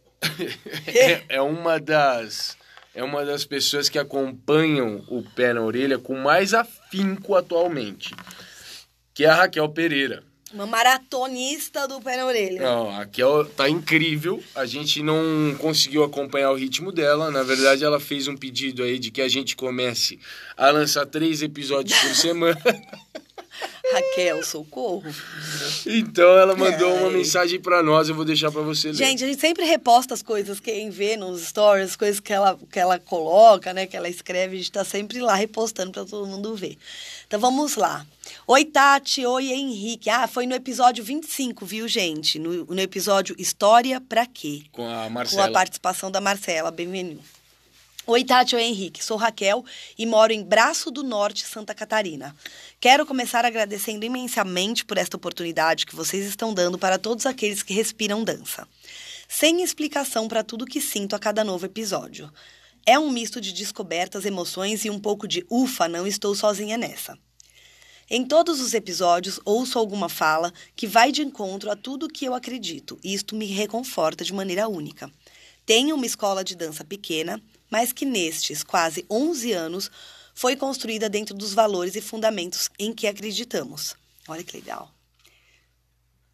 é, 0.88 1.24
é 1.30 1.42
uma 1.42 1.80
das 1.80 2.58
é 2.94 3.04
uma 3.04 3.24
das 3.24 3.46
pessoas 3.46 3.88
que 3.88 3.98
acompanham 3.98 5.04
o 5.08 5.24
pé 5.24 5.54
na 5.54 5.62
orelha 5.62 5.98
com 5.98 6.16
mais 6.16 6.54
afinco 6.54 7.36
atualmente, 7.36 8.14
que 9.14 9.24
é 9.24 9.30
a 9.30 9.36
Raquel 9.36 9.70
Pereira. 9.70 10.24
Uma 10.54 10.66
maratonista 10.66 11.88
do 11.88 12.02
pé 12.02 12.18
na 12.18 12.26
orelha. 12.26 12.62
Não, 12.62 12.90
a 12.90 12.98
Raquel 12.98 13.46
tá 13.46 13.70
incrível. 13.70 14.44
A 14.54 14.66
gente 14.66 15.02
não 15.02 15.56
conseguiu 15.58 16.04
acompanhar 16.04 16.52
o 16.52 16.56
ritmo 16.56 16.92
dela. 16.92 17.32
Na 17.32 17.42
verdade, 17.42 17.86
ela 17.86 18.02
fez 18.02 18.28
um 18.28 18.36
pedido 18.36 18.84
aí 18.84 19.00
de 19.00 19.12
que 19.12 19.22
a 19.22 19.30
gente 19.30 19.56
comece 19.56 20.20
a 20.58 20.70
lançar 20.70 21.06
três 21.06 21.42
episódios 21.42 21.98
por 21.98 22.10
semana. 22.16 22.62
Raquel, 23.94 24.44
socorro. 24.44 25.04
Então 25.86 26.38
ela 26.38 26.56
mandou 26.56 26.90
é. 26.90 27.00
uma 27.02 27.10
mensagem 27.10 27.60
para 27.60 27.84
nós, 27.84 28.10
eu 28.10 28.16
vou 28.16 28.26
deixar 28.26 28.52
para 28.52 28.62
você 28.62 28.88
ler. 28.88 28.94
Gente, 28.96 29.24
a 29.24 29.28
gente 29.28 29.40
sempre 29.40 29.66
reposta 29.66 30.14
as 30.14 30.22
coisas, 30.22 30.60
quem 30.60 30.90
vê 30.90 31.18
nos 31.18 31.42
stories, 31.42 31.92
as 31.92 31.96
coisas 31.96 32.20
que 32.20 32.32
ela, 32.32 32.58
que 32.72 32.80
ela 32.80 33.00
coloca, 33.00 33.74
né, 33.74 33.86
que 33.86 33.98
ela 33.98 34.10
escreve, 34.10 34.56
a 34.56 34.58
gente 34.60 34.72
tá 34.72 34.84
sempre 34.84 35.20
lá 35.20 35.36
repostando 35.36 35.92
para 35.92 36.06
todo 36.06 36.28
mundo 36.28 36.56
ver. 36.56 36.78
Então 37.28 37.40
vamos 37.40 37.76
lá. 37.76 38.06
Oi, 38.48 38.66
Tati. 38.66 39.26
Oi, 39.26 39.52
Henrique. 39.52 40.10
Ah, 40.10 40.28
foi 40.28 40.46
no 40.46 40.54
episódio 40.54 41.04
25, 41.04 41.66
viu, 41.66 41.88
gente? 41.88 42.38
No, 42.38 42.66
no 42.66 42.80
episódio 42.80 43.36
História 43.38 44.00
pra 44.02 44.26
quê? 44.26 44.64
Com 44.72 44.88
a 44.88 45.10
Marcela. 45.10 45.44
Com 45.44 45.50
a 45.50 45.54
participação 45.54 46.12
da 46.12 46.22
Marcela. 46.22 46.72
Bem-vindo. 46.72 47.20
Oi, 48.08 48.24
Tati, 48.24 48.56
oi, 48.56 48.64
Henrique. 48.64 49.04
Sou 49.04 49.16
Raquel 49.16 49.64
e 49.96 50.08
moro 50.08 50.34
em 50.34 50.44
Braço 50.44 50.90
do 50.90 51.04
Norte, 51.04 51.46
Santa 51.46 51.76
Catarina. 51.76 52.36
Quero 52.80 53.06
começar 53.06 53.46
agradecendo 53.46 54.04
imensamente 54.04 54.84
por 54.84 54.98
esta 54.98 55.18
oportunidade 55.18 55.86
que 55.86 55.96
vocês 55.96 56.26
estão 56.26 56.52
dando 56.52 56.80
para 56.80 56.98
todos 56.98 57.28
aqueles 57.28 57.62
que 57.62 57.76
respiram 57.76 58.24
dança. 58.24 58.68
Sem 59.30 59.62
explicação 59.62 60.28
para 60.28 60.44
tudo 60.44 60.66
que 60.66 60.82
sinto 60.82 61.16
a 61.16 61.20
cada 61.20 61.44
novo 61.44 61.68
episódio. 61.68 62.34
É 62.88 62.98
um 62.98 63.12
misto 63.12 63.40
de 63.40 63.54
descobertas, 63.54 64.26
emoções 64.26 64.84
e 64.84 64.90
um 64.90 65.00
pouco 65.00 65.28
de 65.28 65.46
ufa, 65.48 65.88
não 65.88 66.08
estou 66.08 66.34
sozinha 66.34 66.78
nessa. 66.78 67.16
Em 68.10 68.26
todos 68.26 68.60
os 68.60 68.74
episódios, 68.74 69.40
ouço 69.46 69.78
alguma 69.78 70.10
fala 70.10 70.52
que 70.76 70.88
vai 70.88 71.12
de 71.12 71.22
encontro 71.22 71.70
a 71.70 71.76
tudo 71.76 72.10
que 72.10 72.26
eu 72.26 72.34
acredito, 72.34 73.00
e 73.04 73.14
isto 73.14 73.36
me 73.36 73.46
reconforta 73.46 74.26
de 74.26 74.34
maneira 74.34 74.68
única. 74.68 75.10
Tenho 75.68 75.96
uma 75.96 76.06
escola 76.08 76.44
de 76.44 76.56
dança 76.56 76.84
pequena 76.84 77.40
mas 77.72 77.92
que 77.92 78.06
nestes 78.06 78.62
quase 78.62 79.06
11 79.10 79.54
anos 79.54 79.90
foi 80.36 80.56
construída 80.56 81.10
dentro 81.10 81.34
dos 81.34 81.54
valores 81.54 81.96
e 81.96 82.02
fundamentos 82.02 82.70
em 82.78 82.94
que 82.94 83.08
acreditamos. 83.08 83.96
Olha 84.28 84.44
que 84.44 84.56
legal. 84.56 84.92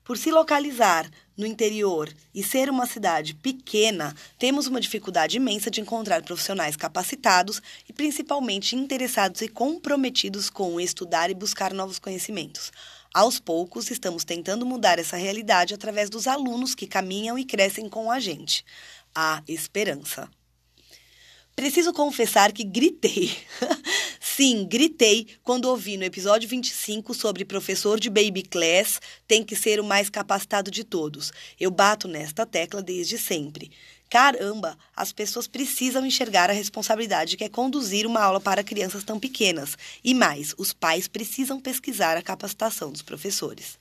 Por 0.04 0.18
se 0.18 0.32
localizar 0.32 1.10
no 1.36 1.46
interior 1.46 2.10
e 2.34 2.42
ser 2.42 2.70
uma 2.70 2.86
cidade 2.86 3.34
pequena, 3.36 4.16
temos 4.40 4.66
uma 4.66 4.80
dificuldade 4.80 5.36
imensa 5.36 5.70
de 5.70 5.82
encontrar 5.82 6.24
profissionais 6.24 6.78
capacitados 6.78 7.62
e 7.90 7.92
principalmente 7.92 8.74
interessados 8.74 9.42
e 9.42 9.50
comprometidos 9.50 10.50
com 10.50 10.80
estudar 10.80 11.30
e 11.30 11.34
buscar 11.34 11.74
novos 11.74 12.00
conhecimentos. 12.00 12.72
Aos 13.14 13.38
poucos, 13.38 13.92
estamos 13.92 14.24
tentando 14.24 14.66
mudar 14.66 14.98
essa 14.98 15.18
realidade 15.18 15.74
através 15.74 16.10
dos 16.10 16.26
alunos 16.26 16.74
que 16.74 16.88
caminham 16.88 17.38
e 17.38 17.44
crescem 17.44 17.90
com 17.90 18.10
a 18.10 18.18
gente. 18.18 18.64
Há 19.14 19.44
esperança. 19.46 20.30
Preciso 21.58 21.92
confessar 21.92 22.52
que 22.52 22.64
gritei. 22.64 23.36
Sim, 24.22 24.64
gritei 24.64 25.26
quando 25.44 25.66
ouvi 25.66 25.98
no 25.98 26.04
episódio 26.04 26.48
25 26.48 27.16
sobre 27.16 27.44
professor 27.44 28.00
de 28.00 28.12
baby 28.12 28.44
class 28.44 29.02
tem 29.28 29.44
que 29.44 29.56
ser 29.56 29.80
o 29.80 29.84
mais 29.84 30.08
capacitado 30.08 30.70
de 30.70 30.84
todos. 30.84 31.34
Eu 31.60 31.72
bato 31.72 32.08
nesta 32.08 32.46
tecla 32.46 32.84
desde 32.84 33.18
sempre. 33.18 33.72
Caramba, 34.08 34.78
as 34.96 35.12
pessoas 35.12 35.48
precisam 35.48 36.06
enxergar 36.06 36.52
a 36.52 36.54
responsabilidade 36.54 37.36
que 37.36 37.44
é 37.44 37.50
conduzir 37.50 38.06
uma 38.06 38.22
aula 38.22 38.40
para 38.40 38.64
crianças 38.64 39.04
tão 39.04 39.20
pequenas. 39.20 39.76
E 40.04 40.14
mais, 40.14 40.54
os 40.60 40.74
pais 40.74 41.08
precisam 41.08 41.60
pesquisar 41.60 42.16
a 42.16 42.22
capacitação 42.22 42.92
dos 42.92 43.02
professores. 43.02 43.80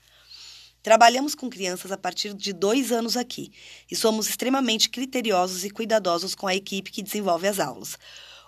Trabalhamos 0.86 1.34
com 1.34 1.50
crianças 1.50 1.90
a 1.90 1.98
partir 1.98 2.32
de 2.32 2.52
dois 2.52 2.92
anos 2.92 3.16
aqui 3.16 3.50
e 3.90 3.96
somos 3.96 4.28
extremamente 4.28 4.88
criteriosos 4.88 5.64
e 5.64 5.70
cuidadosos 5.70 6.32
com 6.32 6.46
a 6.46 6.54
equipe 6.54 6.92
que 6.92 7.02
desenvolve 7.02 7.48
as 7.48 7.58
aulas. 7.58 7.98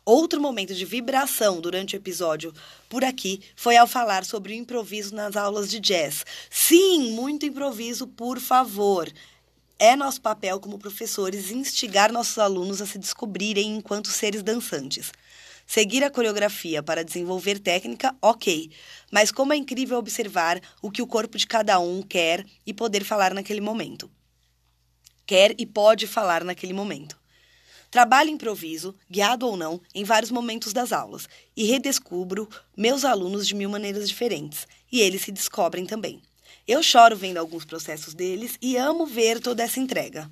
Outro 0.05 0.41
momento 0.41 0.73
de 0.73 0.85
vibração 0.85 1.61
durante 1.61 1.97
o 1.97 1.99
episódio 1.99 2.55
por 2.89 3.03
aqui 3.03 3.41
foi 3.57 3.77
ao 3.77 3.89
falar 3.89 4.25
sobre 4.25 4.53
o 4.53 4.55
improviso 4.55 5.17
nas 5.17 5.35
aulas 5.35 5.69
de 5.69 5.81
jazz. 5.81 6.25
Sim, 6.49 7.11
muito 7.11 7.45
improviso, 7.45 8.07
por 8.07 8.39
favor. 8.39 9.13
É 9.77 9.97
nosso 9.97 10.21
papel 10.21 10.61
como 10.61 10.79
professores 10.79 11.51
instigar 11.51 12.13
nossos 12.13 12.39
alunos 12.39 12.81
a 12.81 12.87
se 12.87 13.01
descobrirem 13.01 13.75
enquanto 13.75 14.13
seres 14.13 14.45
dançantes. 14.45 15.11
Seguir 15.71 16.03
a 16.03 16.11
coreografia 16.11 16.83
para 16.83 17.05
desenvolver 17.05 17.59
técnica, 17.59 18.17
ok. 18.23 18.71
Mas 19.13 19.31
como 19.31 19.53
é 19.53 19.57
incrível 19.57 19.99
observar 19.99 20.59
o 20.81 20.91
que 20.91 21.03
o 21.03 21.07
corpo 21.07 21.37
de 21.37 21.47
cada 21.47 21.79
um 21.79 22.01
quer 22.01 22.47
e 22.67 22.73
poder 22.73 23.05
falar 23.05 23.35
naquele 23.35 23.61
momento. 23.61 24.11
Quer 25.27 25.55
e 25.59 25.67
pode 25.67 26.07
falar 26.07 26.43
naquele 26.43 26.73
momento. 26.73 27.21
Trabalho 27.91 28.31
improviso, 28.31 28.95
guiado 29.11 29.47
ou 29.47 29.59
não, 29.59 29.79
em 29.95 30.05
vários 30.05 30.31
momentos 30.31 30.73
das 30.73 30.91
aulas 30.91 31.29
e 31.55 31.65
redescubro 31.65 32.49
meus 32.75 33.05
alunos 33.05 33.47
de 33.47 33.55
mil 33.55 33.69
maneiras 33.69 34.09
diferentes. 34.09 34.67
E 34.91 35.03
eles 35.03 35.21
se 35.21 35.31
descobrem 35.31 35.85
também. 35.85 36.23
Eu 36.67 36.83
choro 36.83 37.15
vendo 37.15 37.37
alguns 37.37 37.67
processos 37.67 38.15
deles 38.15 38.57
e 38.63 38.79
amo 38.79 39.05
ver 39.05 39.39
toda 39.39 39.63
essa 39.63 39.79
entrega. 39.79 40.27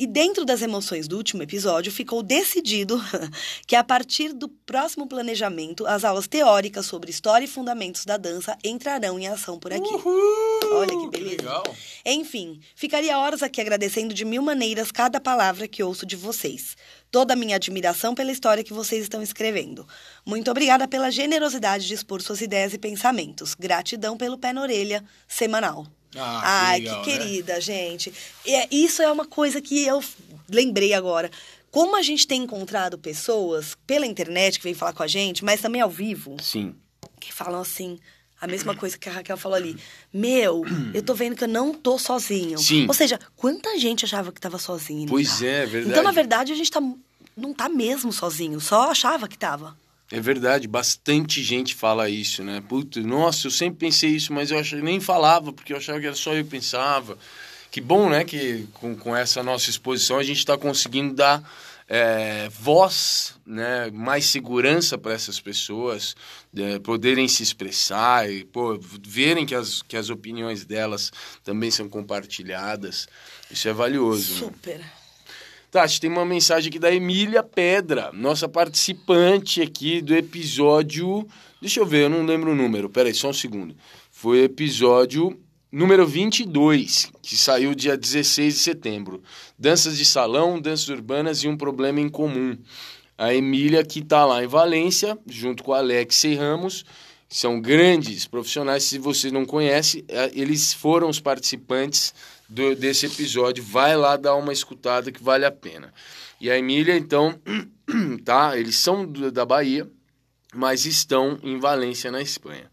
E 0.00 0.06
dentro 0.06 0.44
das 0.44 0.62
emoções 0.62 1.08
do 1.08 1.16
último 1.16 1.42
episódio, 1.42 1.90
ficou 1.90 2.22
decidido 2.22 3.02
que 3.66 3.74
a 3.74 3.82
partir 3.82 4.32
do 4.32 4.48
próximo 4.48 5.08
planejamento, 5.08 5.84
as 5.88 6.04
aulas 6.04 6.28
teóricas 6.28 6.86
sobre 6.86 7.10
história 7.10 7.46
e 7.46 7.48
fundamentos 7.48 8.04
da 8.04 8.16
dança 8.16 8.56
entrarão 8.62 9.18
em 9.18 9.26
ação 9.26 9.58
por 9.58 9.72
aqui. 9.72 9.92
Uhul, 9.92 10.76
Olha 10.76 10.96
que 10.96 11.08
beleza. 11.08 11.36
legal. 11.38 11.64
Enfim, 12.06 12.60
ficaria 12.76 13.18
horas 13.18 13.42
aqui 13.42 13.60
agradecendo 13.60 14.14
de 14.14 14.24
mil 14.24 14.40
maneiras 14.40 14.92
cada 14.92 15.20
palavra 15.20 15.66
que 15.66 15.82
ouço 15.82 16.06
de 16.06 16.14
vocês. 16.14 16.76
Toda 17.10 17.32
a 17.32 17.36
minha 17.36 17.56
admiração 17.56 18.14
pela 18.14 18.30
história 18.30 18.62
que 18.62 18.72
vocês 18.72 19.02
estão 19.02 19.20
escrevendo. 19.20 19.84
Muito 20.24 20.48
obrigada 20.48 20.86
pela 20.86 21.10
generosidade 21.10 21.88
de 21.88 21.94
expor 21.94 22.22
suas 22.22 22.40
ideias 22.40 22.72
e 22.72 22.78
pensamentos. 22.78 23.52
Gratidão 23.52 24.16
pelo 24.16 24.38
pé 24.38 24.52
na 24.52 24.62
orelha 24.62 25.04
semanal. 25.26 25.88
Ah, 26.16 26.68
Ai, 26.68 26.80
legal, 26.80 27.02
que 27.02 27.10
né? 27.10 27.18
querida, 27.18 27.60
gente. 27.60 28.12
É, 28.46 28.68
isso 28.70 29.02
é 29.02 29.10
uma 29.10 29.26
coisa 29.26 29.60
que 29.60 29.84
eu 29.84 30.02
lembrei 30.48 30.94
agora. 30.94 31.30
Como 31.70 31.96
a 31.96 32.02
gente 32.02 32.26
tem 32.26 32.42
encontrado 32.42 32.98
pessoas 32.98 33.76
pela 33.86 34.06
internet 34.06 34.58
que 34.58 34.64
vêm 34.64 34.74
falar 34.74 34.92
com 34.92 35.02
a 35.02 35.06
gente, 35.06 35.44
mas 35.44 35.60
também 35.60 35.80
ao 35.80 35.90
vivo, 35.90 36.36
Sim. 36.40 36.74
que 37.20 37.32
falam 37.32 37.60
assim, 37.60 37.98
a 38.40 38.46
mesma 38.46 38.74
coisa 38.74 38.96
que 38.96 39.08
a 39.08 39.12
Raquel 39.12 39.36
falou 39.36 39.56
ali. 39.56 39.76
Meu, 40.12 40.64
eu 40.94 41.02
tô 41.02 41.12
vendo 41.14 41.36
que 41.36 41.44
eu 41.44 41.48
não 41.48 41.74
tô 41.74 41.98
sozinho. 41.98 42.56
Sim. 42.58 42.86
Ou 42.86 42.94
seja, 42.94 43.18
quanta 43.36 43.78
gente 43.78 44.04
achava 44.04 44.32
que 44.32 44.40
tava 44.40 44.58
sozinho. 44.58 45.08
Pois 45.08 45.40
tá? 45.40 45.46
é, 45.46 45.66
verdade. 45.66 45.90
Então, 45.90 46.02
na 46.02 46.12
verdade, 46.12 46.52
a 46.52 46.56
gente 46.56 46.70
tá, 46.70 46.80
não 47.36 47.52
tá 47.52 47.68
mesmo 47.68 48.12
sozinho, 48.12 48.60
só 48.60 48.90
achava 48.90 49.28
que 49.28 49.36
tava. 49.36 49.76
É 50.10 50.20
verdade, 50.20 50.66
bastante 50.66 51.42
gente 51.42 51.74
fala 51.74 52.08
isso, 52.08 52.42
né? 52.42 52.62
Puta, 52.66 53.00
nossa, 53.00 53.46
eu 53.46 53.50
sempre 53.50 53.78
pensei 53.78 54.10
isso, 54.10 54.32
mas 54.32 54.50
eu 54.50 54.58
achava, 54.58 54.82
nem 54.82 55.00
falava, 55.00 55.52
porque 55.52 55.72
eu 55.72 55.76
achava 55.76 56.00
que 56.00 56.06
era 56.06 56.16
só 56.16 56.32
eu 56.34 56.44
que 56.44 56.50
pensava. 56.50 57.18
Que 57.70 57.80
bom, 57.80 58.08
né, 58.08 58.24
que 58.24 58.66
com, 58.74 58.96
com 58.96 59.14
essa 59.14 59.42
nossa 59.42 59.68
exposição 59.68 60.18
a 60.18 60.22
gente 60.22 60.38
está 60.38 60.56
conseguindo 60.56 61.14
dar 61.14 61.42
é, 61.86 62.48
voz, 62.48 63.34
né, 63.46 63.90
mais 63.92 64.24
segurança 64.24 64.96
para 64.96 65.12
essas 65.12 65.38
pessoas, 65.38 66.16
é, 66.56 66.78
poderem 66.78 67.28
se 67.28 67.42
expressar 67.42 68.30
e 68.30 68.44
pô, 68.44 68.78
verem 69.02 69.44
que 69.44 69.54
as, 69.54 69.82
que 69.82 69.96
as 69.96 70.08
opiniões 70.08 70.64
delas 70.64 71.12
também 71.44 71.70
são 71.70 71.86
compartilhadas. 71.86 73.06
Isso 73.50 73.68
é 73.68 73.72
valioso. 73.74 74.34
né? 74.78 74.90
Tati, 75.70 76.00
tem 76.00 76.08
uma 76.08 76.24
mensagem 76.24 76.70
aqui 76.70 76.78
da 76.78 76.90
Emília 76.90 77.42
Pedra, 77.42 78.10
nossa 78.14 78.48
participante 78.48 79.60
aqui 79.60 80.00
do 80.00 80.16
episódio. 80.16 81.28
Deixa 81.60 81.78
eu 81.78 81.84
ver, 81.84 82.04
eu 82.04 82.08
não 82.08 82.24
lembro 82.24 82.52
o 82.52 82.54
número, 82.54 82.88
peraí, 82.88 83.12
só 83.12 83.28
um 83.28 83.34
segundo. 83.34 83.76
Foi 84.10 84.44
episódio 84.44 85.38
número 85.70 86.06
22, 86.06 87.12
que 87.20 87.36
saiu 87.36 87.74
dia 87.74 87.98
16 87.98 88.54
de 88.54 88.60
setembro. 88.60 89.22
Danças 89.58 89.98
de 89.98 90.06
salão, 90.06 90.58
danças 90.58 90.88
urbanas 90.88 91.40
e 91.42 91.48
um 91.48 91.56
problema 91.56 92.00
em 92.00 92.08
comum. 92.08 92.56
A 93.18 93.34
Emília, 93.34 93.84
que 93.84 93.98
está 93.98 94.24
lá 94.24 94.42
em 94.42 94.46
Valência, 94.46 95.18
junto 95.26 95.62
com 95.62 95.74
a 95.74 95.78
Alex 95.80 96.24
e 96.24 96.34
Ramos, 96.34 96.82
são 97.28 97.60
grandes 97.60 98.26
profissionais. 98.26 98.84
Se 98.84 98.98
você 98.98 99.30
não 99.30 99.44
conhece, 99.44 100.02
eh, 100.08 100.30
eles 100.32 100.72
foram 100.72 101.10
os 101.10 101.20
participantes 101.20 102.14
do- 102.48 102.74
desse 102.74 103.06
episódio. 103.06 103.62
Vai 103.62 103.96
lá 103.96 104.16
dar 104.16 104.34
uma 104.36 104.52
escutada 104.52 105.12
que 105.12 105.22
vale 105.22 105.44
a 105.44 105.50
pena. 105.50 105.92
E 106.40 106.50
a 106.50 106.56
Emília, 106.58 106.96
então, 106.96 107.38
tá? 108.24 108.56
Eles 108.56 108.76
são 108.76 109.06
da 109.06 109.44
Bahia, 109.44 109.88
mas 110.54 110.86
estão 110.86 111.38
em 111.42 111.58
Valência, 111.58 112.10
na 112.10 112.22
Espanha. 112.22 112.70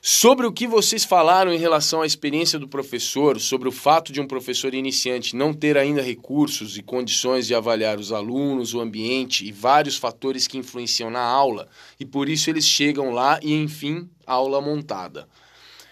Sobre 0.00 0.46
o 0.46 0.52
que 0.52 0.66
vocês 0.66 1.04
falaram 1.04 1.52
em 1.52 1.58
relação 1.58 2.02
à 2.02 2.06
experiência 2.06 2.56
do 2.58 2.68
professor, 2.68 3.38
sobre 3.40 3.68
o 3.68 3.72
fato 3.72 4.12
de 4.12 4.20
um 4.20 4.26
professor 4.28 4.72
iniciante 4.72 5.34
não 5.34 5.52
ter 5.52 5.76
ainda 5.76 6.00
recursos 6.00 6.78
e 6.78 6.82
condições 6.82 7.48
de 7.48 7.54
avaliar 7.54 7.98
os 7.98 8.12
alunos, 8.12 8.72
o 8.74 8.80
ambiente 8.80 9.44
e 9.44 9.50
vários 9.52 9.96
fatores 9.96 10.46
que 10.46 10.56
influenciam 10.56 11.10
na 11.10 11.20
aula, 11.20 11.68
e 11.98 12.06
por 12.06 12.28
isso 12.28 12.48
eles 12.48 12.64
chegam 12.64 13.10
lá 13.10 13.40
e, 13.42 13.52
enfim, 13.52 14.08
aula 14.24 14.60
montada. 14.60 15.28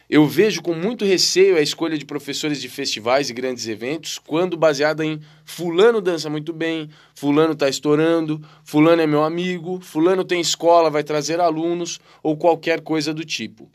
Eu 0.09 0.25
vejo 0.25 0.63
com 0.63 0.73
muito 0.73 1.05
receio 1.05 1.57
a 1.57 1.61
escolha 1.61 1.99
de 1.99 2.05
professores 2.05 2.61
de 2.61 2.69
festivais 2.69 3.29
e 3.29 3.35
grandes 3.35 3.67
eventos 3.67 4.21
quando 4.21 4.57
baseada 4.57 5.05
em 5.05 5.21
fulano 5.45 6.01
dança 6.01 6.31
muito 6.31 6.53
bem, 6.53 6.89
fulano 7.13 7.55
está 7.55 7.69
estourando, 7.69 8.41
fulano 8.63 9.03
é 9.03 9.07
meu 9.07 9.25
amigo, 9.25 9.81
fulano 9.81 10.23
tem 10.23 10.41
escola, 10.41 10.91
vai 10.91 11.03
trazer 11.03 11.41
alunos 11.41 11.99
ou 12.23 12.37
qualquer 12.37 12.83
coisa 12.83 13.13
do 13.13 13.25
tipo. 13.25 13.69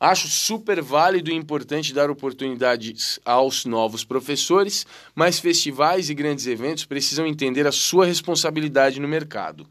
Acho 0.00 0.26
super 0.26 0.82
válido 0.82 1.30
e 1.30 1.34
importante 1.34 1.94
dar 1.94 2.10
oportunidades 2.10 3.20
aos 3.24 3.64
novos 3.64 4.02
professores, 4.02 4.84
mas 5.14 5.38
festivais 5.38 6.10
e 6.10 6.14
grandes 6.14 6.48
eventos 6.48 6.84
precisam 6.84 7.24
entender 7.24 7.68
a 7.68 7.72
sua 7.72 8.04
responsabilidade 8.04 8.98
no 8.98 9.06
mercado. 9.06 9.64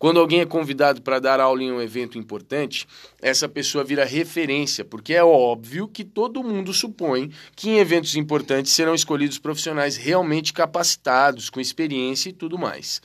Quando 0.00 0.18
alguém 0.18 0.40
é 0.40 0.46
convidado 0.46 1.02
para 1.02 1.18
dar 1.18 1.40
aula 1.40 1.62
em 1.62 1.70
um 1.70 1.78
evento 1.78 2.16
importante, 2.16 2.86
essa 3.20 3.46
pessoa 3.46 3.84
vira 3.84 4.02
referência, 4.02 4.82
porque 4.82 5.12
é 5.12 5.22
óbvio 5.22 5.86
que 5.86 6.04
todo 6.04 6.42
mundo 6.42 6.72
supõe 6.72 7.30
que 7.54 7.68
em 7.68 7.78
eventos 7.78 8.16
importantes 8.16 8.72
serão 8.72 8.94
escolhidos 8.94 9.36
profissionais 9.36 9.98
realmente 9.98 10.54
capacitados, 10.54 11.50
com 11.50 11.60
experiência 11.60 12.30
e 12.30 12.32
tudo 12.32 12.56
mais. 12.56 13.02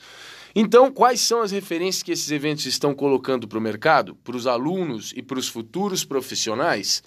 Então, 0.54 0.90
quais 0.90 1.20
são 1.20 1.42
as 1.42 1.50
referências 1.50 2.02
que 2.02 2.12
esses 2.12 2.30
eventos 2.30 2.64
estão 2.64 2.94
colocando 2.94 3.46
para 3.46 3.58
o 3.58 3.60
mercado, 3.60 4.16
para 4.24 4.34
os 4.34 4.46
alunos 4.46 5.12
e 5.14 5.20
para 5.20 5.38
os 5.38 5.48
futuros 5.48 6.02
profissionais? 6.02 7.02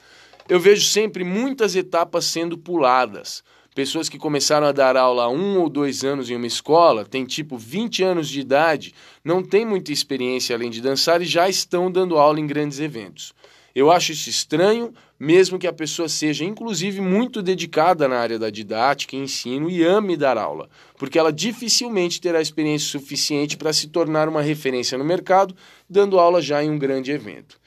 Eu 0.48 0.60
vejo 0.60 0.86
sempre 0.86 1.24
muitas 1.24 1.76
etapas 1.76 2.26
sendo 2.26 2.60
puladas. 2.60 3.44
Pessoas 3.80 4.10
que 4.10 4.18
começaram 4.18 4.68
a 4.68 4.74
dar 4.74 4.98
aula 4.98 5.24
há 5.24 5.30
um 5.30 5.58
ou 5.58 5.70
dois 5.70 6.04
anos 6.04 6.30
em 6.30 6.36
uma 6.36 6.46
escola, 6.46 7.06
têm 7.06 7.24
tipo 7.24 7.58
20 7.58 8.04
anos 8.04 8.28
de 8.28 8.42
idade, 8.42 8.94
não 9.24 9.42
têm 9.42 9.66
muita 9.66 9.94
experiência 9.94 10.54
além 10.54 10.70
de 10.70 10.82
dançar 10.82 11.22
e 11.22 11.26
já 11.26 11.48
estão 11.48 11.90
dando 11.90 12.18
aula 12.18 12.42
em 12.42 12.46
grandes 12.46 12.82
eventos. 12.82 13.34
Eu 13.74 13.90
acho 13.90 14.12
isso 14.12 14.30
estranho, 14.30 14.94
mesmo 15.18 15.58
que 15.58 15.66
a 15.66 15.72
pessoa 15.72 16.10
seja, 16.10 16.44
inclusive, 16.44 17.00
muito 17.00 17.42
dedicada 17.42 18.06
na 18.06 18.18
área 18.18 18.38
da 18.38 18.50
didática 18.50 19.16
e 19.16 19.20
ensino 19.20 19.70
e 19.70 19.82
ame 19.82 20.18
dar 20.18 20.38
aula, 20.38 20.68
porque 20.98 21.18
ela 21.18 21.32
dificilmente 21.32 22.20
terá 22.20 22.42
experiência 22.42 22.90
suficiente 22.90 23.56
para 23.56 23.72
se 23.72 23.88
tornar 23.88 24.28
uma 24.28 24.42
referência 24.42 24.98
no 24.98 25.06
mercado, 25.06 25.56
dando 25.90 26.20
aula 26.20 26.42
já 26.42 26.62
em 26.62 26.70
um 26.70 26.78
grande 26.78 27.12
evento. 27.12 27.58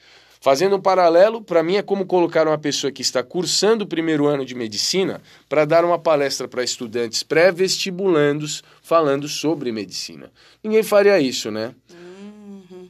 Fazendo 0.43 0.75
um 0.75 0.81
paralelo, 0.81 1.41
para 1.41 1.63
mim 1.63 1.77
é 1.77 1.81
como 1.81 2.05
colocar 2.05 2.45
uma 2.45 2.57
pessoa 2.57 2.91
que 2.91 3.01
está 3.01 3.23
cursando 3.23 3.85
o 3.85 3.87
primeiro 3.87 4.27
ano 4.27 4.45
de 4.45 4.53
medicina 4.53 5.21
para 5.47 5.63
dar 5.63 5.85
uma 5.85 5.97
palestra 5.97 6.49
para 6.49 6.61
estudantes 6.61 7.23
pré-vestibulandos 7.23 8.61
falando 8.81 9.29
sobre 9.29 9.71
medicina. 9.71 10.29
Ninguém 10.61 10.83
faria 10.83 11.17
isso, 11.17 11.49
né? 11.49 11.73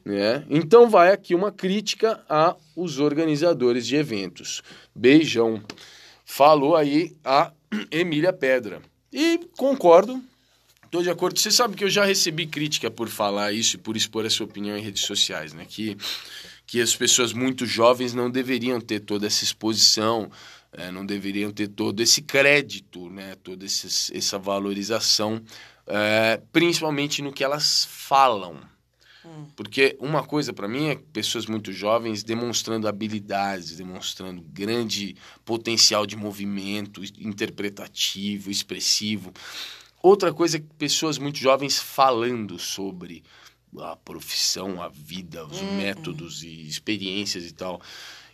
né? 0.03 0.43
Então 0.49 0.89
vai 0.89 1.11
aqui 1.11 1.35
uma 1.35 1.51
crítica 1.51 2.23
aos 2.27 2.97
organizadores 2.97 3.85
de 3.85 3.97
eventos. 3.97 4.63
Beijão. 4.95 5.61
Falou 6.25 6.75
aí 6.75 7.15
a 7.23 7.51
Emília 7.91 8.33
Pedra. 8.33 8.81
E 9.11 9.41
concordo, 9.55 10.19
estou 10.85 11.03
de 11.03 11.11
acordo. 11.11 11.39
Você 11.39 11.51
sabe 11.51 11.75
que 11.75 11.83
eu 11.83 11.89
já 11.91 12.03
recebi 12.03 12.47
crítica 12.47 12.89
por 12.89 13.09
falar 13.09 13.51
isso 13.51 13.75
e 13.75 13.79
por 13.79 13.95
expor 13.95 14.25
a 14.25 14.29
sua 14.31 14.47
opinião 14.47 14.75
em 14.75 14.81
redes 14.81 15.03
sociais, 15.03 15.53
né? 15.53 15.67
Que, 15.69 15.95
que 16.73 16.81
as 16.81 16.95
pessoas 16.95 17.33
muito 17.33 17.67
jovens 17.67 18.15
não 18.15 18.31
deveriam 18.31 18.81
ter 18.81 18.99
toda 18.99 19.27
essa 19.27 19.43
exposição, 19.43 20.31
eh, 20.71 20.89
não 20.89 21.05
deveriam 21.05 21.51
ter 21.51 21.67
todo 21.67 22.01
esse 22.01 22.19
crédito, 22.23 23.11
né? 23.11 23.35
Toda 23.43 23.63
esses, 23.63 24.09
essa 24.11 24.39
valorização, 24.39 25.39
eh, 25.85 26.41
principalmente 26.51 27.21
no 27.21 27.31
que 27.31 27.43
elas 27.43 27.85
falam. 27.85 28.59
Porque 29.55 29.95
uma 29.99 30.23
coisa 30.23 30.51
para 30.51 30.67
mim 30.67 30.87
é 30.87 30.95
pessoas 30.95 31.45
muito 31.45 31.71
jovens 31.71 32.23
demonstrando 32.23 32.87
habilidades, 32.87 33.77
demonstrando 33.77 34.41
grande 34.41 35.15
potencial 35.45 36.07
de 36.07 36.15
movimento 36.15 37.03
interpretativo, 37.19 38.49
expressivo. 38.49 39.31
Outra 40.01 40.33
coisa 40.33 40.57
é 40.57 40.63
pessoas 40.79 41.19
muito 41.19 41.37
jovens 41.37 41.77
falando 41.77 42.57
sobre 42.57 43.23
a 43.79 43.95
profissão, 43.95 44.81
a 44.81 44.89
vida, 44.89 45.45
os 45.45 45.61
métodos 45.61 46.43
e 46.43 46.67
experiências 46.67 47.45
e 47.45 47.51
tal. 47.51 47.81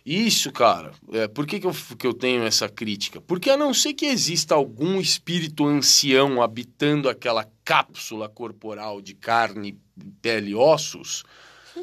Isso, 0.04 0.50
cara, 0.50 0.92
é, 1.12 1.28
por 1.28 1.46
que, 1.46 1.60
que, 1.60 1.66
eu, 1.66 1.74
que 1.98 2.06
eu 2.06 2.14
tenho 2.14 2.42
essa 2.44 2.68
crítica? 2.68 3.20
Porque 3.20 3.50
a 3.50 3.56
não 3.56 3.74
ser 3.74 3.92
que 3.92 4.06
exista 4.06 4.54
algum 4.54 4.98
espírito 4.98 5.66
ancião 5.66 6.42
habitando 6.42 7.08
aquela 7.08 7.46
cápsula 7.64 8.28
corporal 8.28 9.02
de 9.02 9.14
carne, 9.14 9.78
pele 10.22 10.52
e 10.52 10.54
ossos, 10.54 11.22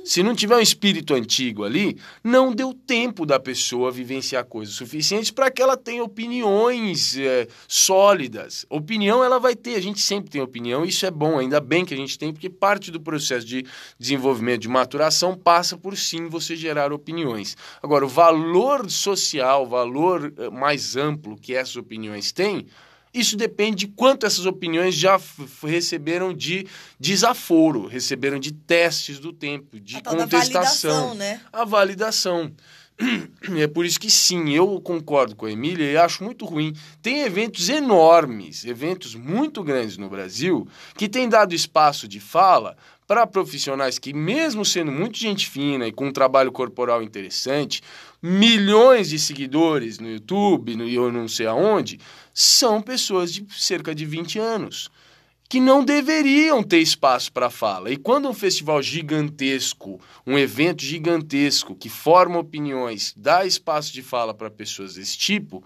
Se 0.04 0.24
não 0.24 0.36
tiver 0.36 0.56
um 0.56 0.62
espírito 0.62 1.14
antigo 1.14 1.64
ali, 1.64 1.98
não 2.24 2.54
deu 2.54 2.74
tempo 2.74 3.26
da 3.26 3.40
pessoa 3.40 3.92
vivenciar 3.92 4.46
coisas 4.46 4.76
suficientes 4.76 5.32
para 5.32 5.52
que 5.52 5.62
ela 5.62 5.76
tenha 5.76 6.04
opiniões 6.04 7.18
é, 7.18 7.48
sólidas. 7.68 8.66
Opinião 8.70 9.24
ela 9.24 9.40
vai 9.40 9.56
ter, 9.56 9.76
a 9.76 9.82
gente 9.82 10.00
sempre 10.00 10.30
tem 10.30 10.42
opinião, 10.42 10.86
isso 10.86 11.06
é 11.06 11.12
bom, 11.12 11.40
ainda 11.40 11.60
bem 11.60 11.86
que 11.86 11.94
a 11.94 11.98
gente 11.98 12.18
tem, 12.18 12.32
porque 12.32 12.50
parte 12.50 12.92
do 12.92 13.02
processo 13.02 13.46
de 13.46 13.66
desenvolvimento, 14.00 14.62
de 14.62 14.70
maturação, 14.70 15.38
passa 15.38 15.78
por 15.78 15.98
sim 15.98 16.28
você 16.28 16.56
gerar 16.56 16.94
opiniões. 16.94 17.56
Agora, 17.82 18.06
o 18.06 18.10
valor 18.10 18.90
social, 18.90 19.64
o 19.64 19.68
valor 19.68 20.34
eh, 20.38 20.50
mais 20.50 20.96
amplo 20.96 21.38
que 21.38 21.54
essas 21.54 21.76
opiniões 21.76 22.32
têm, 22.32 22.68
isso 23.20 23.36
depende 23.38 23.86
de 23.86 23.88
quanto 23.88 24.26
essas 24.26 24.46
opiniões 24.46 24.96
já 24.96 25.20
receberam 25.64 26.34
de 26.34 26.68
desaforo, 27.00 27.88
receberam 27.88 28.40
de 28.40 28.52
testes 28.52 29.20
do 29.20 29.32
tempo, 29.34 29.80
de 29.80 29.98
A 29.98 30.02
contestação. 30.02 30.92
validação, 30.92 31.16
né? 31.16 31.42
A 31.52 31.66
validação. 31.66 32.52
É 33.58 33.68
por 33.68 33.86
isso 33.86 34.00
que 34.00 34.10
sim, 34.10 34.50
eu 34.50 34.82
concordo 34.82 35.36
com 35.36 35.46
a 35.46 35.52
Emília 35.52 35.86
e 35.90 35.96
acho 35.96 36.24
muito 36.24 36.46
ruim. 36.46 36.74
Tem 37.02 37.22
eventos 37.22 37.70
enormes, 37.70 38.66
eventos 38.66 39.14
muito 39.14 39.64
grandes 39.64 39.98
no 39.98 40.10
Brasil, 40.10 40.68
que 40.96 41.08
têm 41.08 41.30
dado 41.30 41.54
espaço 41.54 42.08
de 42.08 42.20
fala 42.20 42.76
para 43.06 43.26
profissionais 43.26 43.98
que, 43.98 44.14
mesmo 44.14 44.66
sendo 44.66 44.92
muito 44.92 45.18
gente 45.18 45.48
fina 45.48 45.88
e 45.88 45.92
com 45.92 46.08
um 46.08 46.12
trabalho 46.12 46.52
corporal 46.52 47.02
interessante, 47.02 47.82
milhões 48.22 49.10
de 49.10 49.20
seguidores 49.20 50.00
no 50.00 50.10
YouTube, 50.10 50.76
no, 50.76 50.88
eu 50.88 51.12
não 51.12 51.28
sei 51.28 51.46
aonde, 51.46 52.00
são 52.34 52.82
pessoas 52.82 53.34
de 53.34 53.46
cerca 53.58 53.94
de 53.94 54.06
20 54.06 54.40
anos 54.40 54.90
que 55.50 55.62
não 55.62 55.84
deveriam 55.84 56.62
ter 56.62 56.80
espaço 56.80 57.32
para 57.32 57.50
fala. 57.50 57.90
E 57.90 57.96
quando 57.96 58.28
um 58.28 58.34
festival 58.34 58.82
gigantesco, 58.82 60.00
um 60.26 60.38
evento 60.38 60.84
gigantesco 60.84 61.74
que 61.74 61.88
forma 61.88 62.38
opiniões, 62.38 63.14
dá 63.16 63.46
espaço 63.46 63.94
de 63.94 64.02
fala 64.02 64.34
para 64.34 64.50
pessoas 64.50 64.96
desse 64.96 65.18
tipo, 65.18 65.64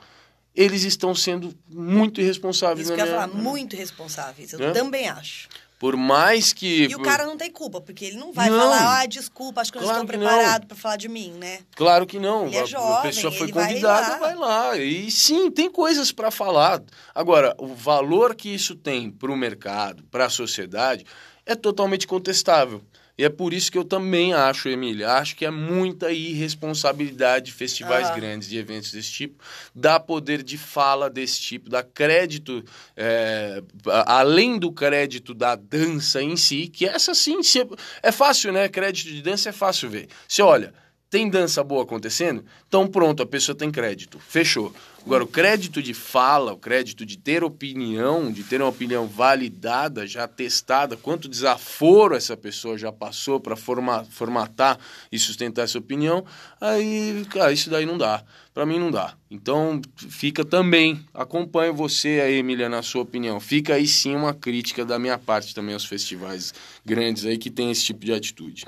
eles 0.56 0.84
estão 0.84 1.16
sendo 1.16 1.52
muito 1.68 2.22
irresponsáveis. 2.22 2.88
Isso 2.88 2.96
que 2.96 3.02
eu 3.02 3.06
ia 3.06 3.12
falar, 3.12 3.28
muito 3.30 3.76
responsáveis. 3.76 4.54
Eu 4.54 4.70
É? 4.70 4.72
também 4.72 5.08
acho. 5.10 5.48
Por 5.82 5.98
mais 5.98 6.54
que. 6.54 6.84
E 6.84 6.96
o 6.96 7.00
cara 7.02 7.26
não 7.26 7.36
tem 7.36 7.50
culpa, 7.50 7.82
porque 7.82 8.06
ele 8.06 8.16
não 8.16 8.32
vai 8.32 8.52
Não. 8.52 8.60
falar, 8.60 9.00
ah, 9.02 9.06
desculpa, 9.08 9.62
acho 9.62 9.74
que 9.74 9.80
não 9.80 9.86
Claro 9.86 10.00
não. 10.02 10.06
preparados 10.06 10.68
para 10.68 10.78
falar 10.78 10.96
de 10.96 11.10
mim, 11.10 11.32
né? 11.40 11.62
Claro 11.76 12.06
que 12.06 12.20
não. 12.20 12.46
Ele 12.46 12.56
é 12.56 12.60
a, 12.60 12.64
a 12.64 12.66
jovem, 12.68 13.02
pessoa 13.02 13.32
foi 13.34 13.48
ele 13.48 13.52
vai 13.54 13.68
convidada, 13.70 14.10
lá. 14.12 14.18
vai 14.20 14.36
lá. 14.36 14.78
E 14.78 15.10
sim, 15.10 15.50
tem 15.50 15.72
coisas 15.72 16.12
para 16.12 16.30
falar. 16.30 16.84
Agora, 17.16 17.56
o 17.58 17.74
valor 17.74 18.36
que 18.36 18.54
isso 18.54 18.76
tem 18.76 19.10
para 19.10 19.32
o 19.32 19.36
mercado, 19.36 20.04
para 20.12 20.26
a 20.28 20.30
sociedade, 20.30 21.04
é 21.48 21.56
totalmente 21.56 22.06
contestável. 22.06 22.84
E 23.18 23.24
é 23.24 23.30
por 23.30 23.54
isso 23.54 23.72
que 23.72 23.78
eu 23.78 23.84
também 23.84 24.34
acho, 24.34 24.68
Emília, 24.70 25.12
acho 25.14 25.36
que 25.36 25.46
é 25.46 25.52
muita 25.52 26.12
irresponsabilidade 26.12 27.46
de 27.48 27.52
festivais 27.52 28.10
Ah. 28.10 28.16
grandes, 28.16 28.48
de 28.50 28.58
eventos 28.58 28.92
desse 28.92 29.12
tipo, 29.12 29.44
dar 29.76 30.00
poder 30.00 30.42
de 30.44 30.58
fala 30.58 31.10
desse 31.10 31.40
tipo, 31.42 31.70
dar 31.70 31.84
crédito, 31.84 32.64
é, 32.96 33.62
além 34.06 34.58
do 34.58 34.72
crédito 34.72 35.34
da 35.34 35.56
dança 35.56 36.22
em 36.22 36.36
si, 36.36 36.68
que 36.68 36.86
essa 36.86 37.14
sim, 37.14 37.44
se- 37.44 37.68
é 38.02 38.12
fácil, 38.12 38.52
né? 38.52 38.68
Crédito 38.70 39.10
de 39.12 39.22
dança 39.22 39.50
é 39.50 39.52
fácil 39.52 39.90
ver. 39.90 40.08
Você 40.28 40.42
olha, 40.42 40.74
tem 41.10 41.30
dança 41.30 41.64
boa 41.64 41.84
acontecendo? 41.84 42.46
Então 42.68 42.88
pronto, 42.88 43.22
a 43.22 43.26
pessoa 43.26 43.56
tem 43.56 43.70
crédito. 43.70 44.18
Fechou. 44.20 44.74
Agora, 45.04 45.24
o 45.24 45.28
crédito 45.28 45.82
de 45.82 45.94
fala, 45.94 46.54
o 46.54 46.58
crédito 46.58 47.06
de 47.06 47.18
ter 47.18 47.44
opinião, 47.44 48.32
de 48.32 48.44
ter 48.44 48.62
uma 48.62 48.70
opinião 48.70 49.08
validada, 49.08 50.06
já 50.06 50.28
testada, 50.28 50.96
quanto 50.96 51.28
desaforo 51.28 52.16
essa 52.16 52.38
pessoa 52.38 52.78
já 52.78 52.92
passou 52.92 53.40
para 53.40 53.56
formatar 53.56 54.78
e 55.12 55.18
sustentar 55.18 55.64
essa 55.64 55.80
opinião, 55.80 56.24
aí, 56.60 57.26
cara, 57.32 57.52
isso 57.52 57.70
daí 57.70 57.86
não 57.86 57.98
dá. 57.98 58.24
Para 58.54 58.66
mim 58.66 58.78
não 58.78 58.92
dá. 58.92 59.16
Então, 59.30 59.82
fica 59.96 60.46
também, 60.46 61.04
acompanho 61.14 61.74
você 61.74 62.22
aí, 62.24 62.36
Emília, 62.36 62.70
na 62.70 62.84
sua 62.84 63.02
opinião. 63.02 63.40
Fica 63.40 63.76
aí 63.76 63.88
sim 63.88 64.16
uma 64.16 64.34
crítica 64.34 64.86
da 64.86 65.00
minha 65.00 65.18
parte 65.18 65.56
também 65.56 65.74
aos 65.74 65.86
festivais 65.86 66.54
grandes 66.86 67.26
aí 67.26 67.38
que 67.38 67.50
tem 67.50 67.72
esse 67.72 67.86
tipo 67.86 68.06
de 68.06 68.14
atitude. 68.14 68.66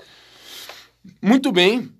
Muito 1.21 1.51
bem. 1.51 1.91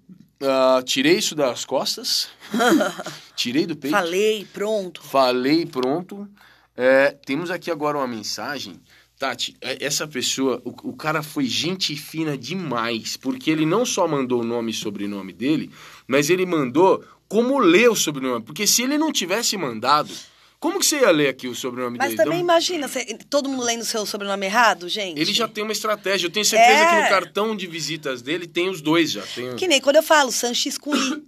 ah, 0.41 0.81
tirei 0.83 1.17
isso 1.17 1.35
das 1.35 1.65
costas. 1.65 2.29
tirei 3.35 3.65
do 3.65 3.75
peito. 3.75 3.95
Falei, 3.95 4.47
pronto. 4.53 5.01
Falei, 5.03 5.65
pronto. 5.65 6.27
É, 6.75 7.11
temos 7.25 7.51
aqui 7.51 7.69
agora 7.71 7.97
uma 7.97 8.07
mensagem. 8.07 8.79
Tati, 9.19 9.55
é- 9.61 9.83
essa 9.85 10.07
pessoa, 10.07 10.61
o, 10.65 10.89
o 10.89 10.93
cara 10.95 11.21
foi 11.21 11.45
gente 11.45 11.95
fina 11.95 12.37
demais, 12.37 13.15
porque 13.15 13.49
ele 13.51 13.65
não 13.65 13.85
só 13.85 14.07
mandou 14.07 14.41
o 14.41 14.45
nome 14.45 14.71
e 14.71 14.73
sobrenome 14.73 15.31
dele, 15.33 15.71
mas 16.07 16.29
ele 16.29 16.45
mandou 16.45 17.03
como 17.27 17.57
ler 17.59 17.89
o 17.89 17.95
sobrenome. 17.95 18.43
Porque 18.43 18.65
se 18.67 18.81
ele 18.83 18.97
não 18.97 19.11
tivesse 19.11 19.55
mandado, 19.55 20.11
como 20.59 20.79
que 20.79 20.85
você 20.85 20.99
ia 21.01 21.11
ler 21.11 21.29
aqui 21.29 21.47
o 21.47 21.55
sobrenome 21.55 21.97
Mas 21.97 22.07
dele? 22.09 22.17
também 22.17 22.39
Então, 22.39 22.43
imagina, 22.45 22.87
cê- 22.87 23.17
todo 23.29 23.47
mundo 23.49 23.63
lendo 23.63 23.81
o 23.81 23.85
seu 23.85 24.05
sobrenome 24.05 24.45
errado, 24.45 24.89
gente. 24.89 25.19
ele 25.19 25.33
já 25.33 25.47
tem 25.47 25.63
uma 25.63 25.73
estratégia. 25.73 26.27
Eu 26.27 26.31
tenho 26.31 26.45
certeza 26.45 26.71
É. 26.83 26.95
que 26.97 27.03
no 27.03 27.09
cartão 27.09 27.55
de 27.55 27.67
visitas 27.67 28.21
dele 28.21 28.47
tem 28.47 28.67
os 28.69 28.81
dois 28.81 29.11
já. 29.11 29.21
Tem... 29.23 29.55
Que 29.55 29.67
nem 29.67 29.79
quando 29.79 29.97
eu 29.97 30.03
falo 30.03 30.31
Sanches 30.31 30.77
com 30.77 30.93
I. 30.95 31.23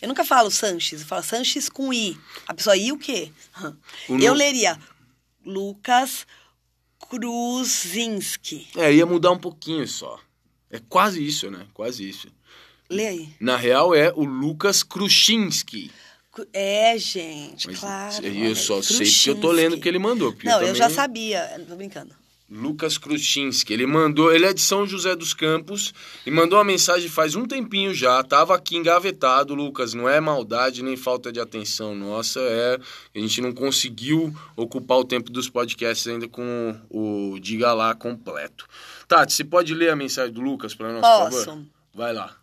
Eu 0.00 0.08
nunca 0.08 0.24
falo 0.24 0.50
Sanches, 0.50 1.00
eu 1.02 1.06
falo 1.06 1.22
Sanches 1.22 1.68
com 1.68 1.92
I. 1.92 2.18
A 2.46 2.54
pessoa 2.54 2.76
I 2.76 2.90
o 2.92 2.98
quê? 2.98 3.30
O 4.08 4.14
Eu 4.18 4.32
no- 4.32 4.34
leria 4.34 4.78
Lucas 5.44 6.26
Kruzinski. 6.98 8.66
É, 8.76 8.92
ia 8.92 9.04
mudar 9.06 9.30
um 9.32 9.38
pouquinho 9.38 9.86
só. 9.86 10.18
É 10.70 10.78
quase 10.88 11.24
isso, 11.24 11.50
né? 11.50 11.66
Quase 11.74 12.08
isso. 12.08 12.28
Lê 12.88 13.06
aí. 13.06 13.28
Na 13.40 13.56
real 13.56 13.94
é 13.94 14.12
o 14.14 14.24
Lucas 14.24 14.82
Krushinski. 14.82 15.90
Cru- 16.32 16.46
É, 16.52 16.96
gente, 16.96 17.66
Mas 17.66 17.78
claro. 17.80 18.24
eu 18.24 18.44
olha, 18.46 18.54
só 18.54 18.80
sei 18.82 19.10
porque 19.10 19.30
eu 19.30 19.40
tô 19.40 19.50
lendo 19.50 19.74
o 19.76 19.80
que 19.80 19.88
ele 19.88 19.98
mandou. 19.98 20.34
Não, 20.44 20.62
eu, 20.62 20.74
já 20.74 20.84
também- 20.84 20.96
sabia. 20.96 21.64
Tô 21.68 21.74
brincando. 21.76 22.14
Lucas 22.50 22.98
Krushinski. 22.98 23.72
Ele 23.72 23.86
mandou, 23.86 24.32
ele 24.32 24.44
é 24.44 24.52
de 24.52 24.60
São 24.60 24.86
José 24.86 25.14
dos 25.14 25.32
Campos 25.32 25.94
e 26.26 26.30
mandou 26.30 26.58
uma 26.58 26.64
mensagem 26.64 27.08
faz 27.08 27.36
um 27.36 27.46
tempinho 27.46 27.94
já. 27.94 28.22
Tava 28.24 28.54
aqui 28.54 28.76
engavetado, 28.76 29.54
Lucas. 29.54 29.94
Não 29.94 30.08
é 30.08 30.20
maldade 30.20 30.82
nem 30.82 30.96
falta 30.96 31.30
de 31.32 31.38
atenção 31.38 31.94
nossa, 31.94 32.40
é 32.40 32.78
a 33.14 33.18
gente 33.18 33.40
não 33.40 33.52
conseguiu 33.52 34.34
ocupar 34.56 34.98
o 34.98 35.04
tempo 35.04 35.30
dos 35.30 35.48
podcasts 35.48 36.06
ainda 36.08 36.26
com 36.26 36.76
o 36.90 37.38
Diga 37.40 37.72
Lá 37.72 37.94
completo. 37.94 38.66
Tati, 39.06 39.32
você 39.32 39.44
pode 39.44 39.72
ler 39.74 39.90
a 39.90 39.96
mensagem 39.96 40.32
do 40.32 40.40
Lucas 40.40 40.74
para 40.74 40.92
nós, 40.92 41.00
por 41.00 41.30
Posso. 41.30 41.44
favor? 41.44 41.64
Vai 41.94 42.12
lá. 42.12 42.36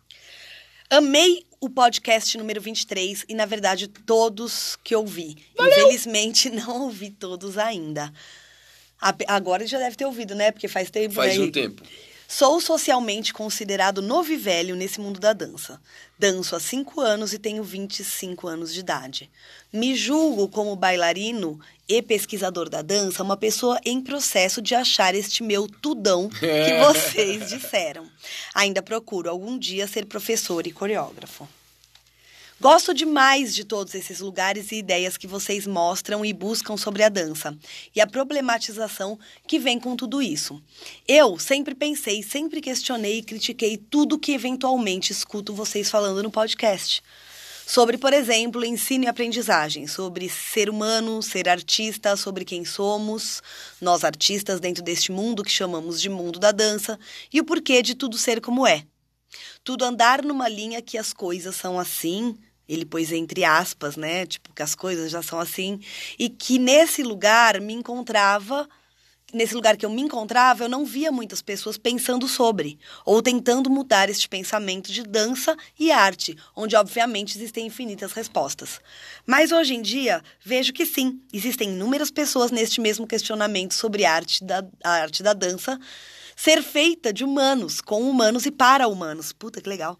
Amei 0.90 1.44
o 1.60 1.68
podcast 1.68 2.38
número 2.38 2.60
23 2.60 3.26
e, 3.28 3.34
na 3.34 3.44
verdade, 3.44 3.88
todos 3.88 4.78
que 4.82 4.94
ouvi. 4.94 5.36
Infelizmente, 5.58 6.48
não 6.50 6.82
ouvi 6.82 7.10
todos 7.10 7.58
ainda. 7.58 8.12
Agora 9.00 9.66
já 9.66 9.78
deve 9.78 9.96
ter 9.96 10.04
ouvido, 10.04 10.34
né? 10.34 10.50
Porque 10.50 10.68
faz 10.68 10.90
tempo. 10.90 11.14
Faz 11.14 11.36
né? 11.36 11.44
um 11.44 11.50
tempo. 11.50 11.82
Sou 12.30 12.60
socialmente 12.60 13.32
considerado 13.32 14.02
novo 14.02 14.30
e 14.30 14.36
velho 14.36 14.76
nesse 14.76 15.00
mundo 15.00 15.18
da 15.18 15.32
dança. 15.32 15.80
Danço 16.18 16.54
há 16.54 16.60
5 16.60 17.00
anos 17.00 17.32
e 17.32 17.38
tenho 17.38 17.64
25 17.64 18.46
anos 18.46 18.74
de 18.74 18.80
idade. 18.80 19.30
Me 19.72 19.96
julgo 19.96 20.46
como 20.46 20.76
bailarino 20.76 21.58
e 21.88 22.02
pesquisador 22.02 22.68
da 22.68 22.82
dança 22.82 23.22
uma 23.22 23.36
pessoa 23.36 23.80
em 23.82 24.02
processo 24.02 24.60
de 24.60 24.74
achar 24.74 25.14
este 25.14 25.42
meu 25.42 25.66
tudão 25.66 26.28
que 26.28 26.74
vocês 26.84 27.48
disseram. 27.48 28.06
Ainda 28.54 28.82
procuro 28.82 29.30
algum 29.30 29.58
dia 29.58 29.86
ser 29.86 30.04
professor 30.04 30.66
e 30.66 30.70
coreógrafo. 30.70 31.48
Gosto 32.60 32.92
demais 32.92 33.54
de 33.54 33.62
todos 33.62 33.94
esses 33.94 34.18
lugares 34.18 34.72
e 34.72 34.78
ideias 34.78 35.16
que 35.16 35.28
vocês 35.28 35.64
mostram 35.64 36.24
e 36.24 36.32
buscam 36.32 36.76
sobre 36.76 37.04
a 37.04 37.08
dança 37.08 37.56
e 37.94 38.00
a 38.00 38.06
problematização 38.06 39.16
que 39.46 39.60
vem 39.60 39.78
com 39.78 39.94
tudo 39.94 40.20
isso. 40.20 40.60
Eu 41.06 41.38
sempre 41.38 41.72
pensei, 41.72 42.20
sempre 42.20 42.60
questionei 42.60 43.18
e 43.18 43.22
critiquei 43.22 43.76
tudo 43.76 44.18
que 44.18 44.32
eventualmente 44.32 45.12
escuto 45.12 45.54
vocês 45.54 45.88
falando 45.88 46.20
no 46.20 46.32
podcast. 46.32 47.00
Sobre, 47.64 47.96
por 47.96 48.12
exemplo, 48.12 48.64
ensino 48.64 49.04
e 49.04 49.06
aprendizagem, 49.06 49.86
sobre 49.86 50.28
ser 50.28 50.68
humano, 50.68 51.22
ser 51.22 51.48
artista, 51.48 52.16
sobre 52.16 52.44
quem 52.44 52.64
somos, 52.64 53.40
nós 53.80 54.02
artistas 54.02 54.58
dentro 54.58 54.82
deste 54.82 55.12
mundo 55.12 55.44
que 55.44 55.50
chamamos 55.52 56.00
de 56.00 56.08
mundo 56.08 56.40
da 56.40 56.50
dança 56.50 56.98
e 57.32 57.38
o 57.38 57.44
porquê 57.44 57.82
de 57.82 57.94
tudo 57.94 58.18
ser 58.18 58.40
como 58.40 58.66
é 58.66 58.84
tudo 59.62 59.84
andar 59.84 60.24
numa 60.24 60.48
linha 60.48 60.80
que 60.80 60.96
as 60.96 61.12
coisas 61.12 61.54
são 61.54 61.78
assim, 61.78 62.36
ele 62.68 62.84
pôs 62.84 63.10
entre 63.12 63.44
aspas, 63.44 63.96
né? 63.96 64.26
Tipo, 64.26 64.52
que 64.52 64.62
as 64.62 64.74
coisas 64.74 65.10
já 65.10 65.22
são 65.22 65.40
assim, 65.40 65.80
e 66.18 66.28
que 66.28 66.58
nesse 66.58 67.02
lugar 67.02 67.60
me 67.60 67.72
encontrava 67.72 68.68
nesse 69.32 69.54
lugar 69.54 69.76
que 69.76 69.84
eu 69.84 69.90
me 69.90 70.00
encontrava, 70.00 70.64
eu 70.64 70.68
não 70.68 70.84
via 70.84 71.12
muitas 71.12 71.42
pessoas 71.42 71.76
pensando 71.76 72.26
sobre 72.26 72.78
ou 73.04 73.22
tentando 73.22 73.68
mudar 73.68 74.08
este 74.08 74.28
pensamento 74.28 74.90
de 74.90 75.02
dança 75.02 75.56
e 75.78 75.90
arte, 75.90 76.36
onde 76.56 76.76
obviamente 76.76 77.36
existem 77.36 77.66
infinitas 77.66 78.12
respostas. 78.12 78.80
Mas 79.26 79.52
hoje 79.52 79.74
em 79.74 79.82
dia, 79.82 80.22
vejo 80.42 80.72
que 80.72 80.86
sim, 80.86 81.20
existem 81.32 81.70
inúmeras 81.70 82.10
pessoas 82.10 82.50
neste 82.50 82.80
mesmo 82.80 83.06
questionamento 83.06 83.74
sobre 83.74 84.04
arte 84.04 84.42
da, 84.44 84.64
a 84.82 84.90
arte 84.90 85.22
da 85.22 85.32
dança 85.32 85.78
ser 86.38 86.62
feita 86.62 87.12
de 87.12 87.24
humanos, 87.24 87.80
com 87.80 88.08
humanos 88.08 88.46
e 88.46 88.50
para 88.52 88.86
humanos. 88.86 89.32
Puta 89.32 89.60
que 89.60 89.68
legal. 89.68 89.98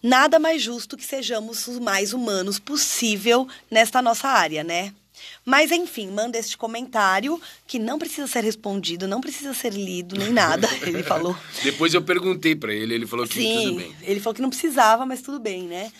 Nada 0.00 0.38
mais 0.38 0.62
justo 0.62 0.96
que 0.96 1.04
sejamos 1.04 1.66
os 1.66 1.80
mais 1.80 2.12
humanos 2.12 2.60
possível 2.60 3.48
nesta 3.68 4.00
nossa 4.00 4.28
área, 4.28 4.62
né? 4.62 4.94
Mas, 5.44 5.72
enfim, 5.72 6.08
manda 6.10 6.38
este 6.38 6.56
comentário 6.56 7.40
que 7.66 7.78
não 7.78 7.98
precisa 7.98 8.26
ser 8.28 8.44
respondido, 8.44 9.08
não 9.08 9.20
precisa 9.20 9.52
ser 9.52 9.74
lido, 9.74 10.16
nem 10.16 10.32
nada. 10.32 10.68
Ele 10.86 11.02
falou. 11.02 11.36
Depois 11.62 11.92
eu 11.92 12.02
perguntei 12.02 12.54
para 12.54 12.72
ele, 12.72 12.94
ele 12.94 13.06
falou 13.06 13.26
que 13.26 13.34
Sim, 13.34 13.64
tudo 13.64 13.74
bem. 13.74 13.96
Ele 14.02 14.20
falou 14.20 14.34
que 14.34 14.42
não 14.42 14.48
precisava, 14.48 15.04
mas 15.04 15.20
tudo 15.20 15.40
bem, 15.40 15.64
né? 15.64 15.90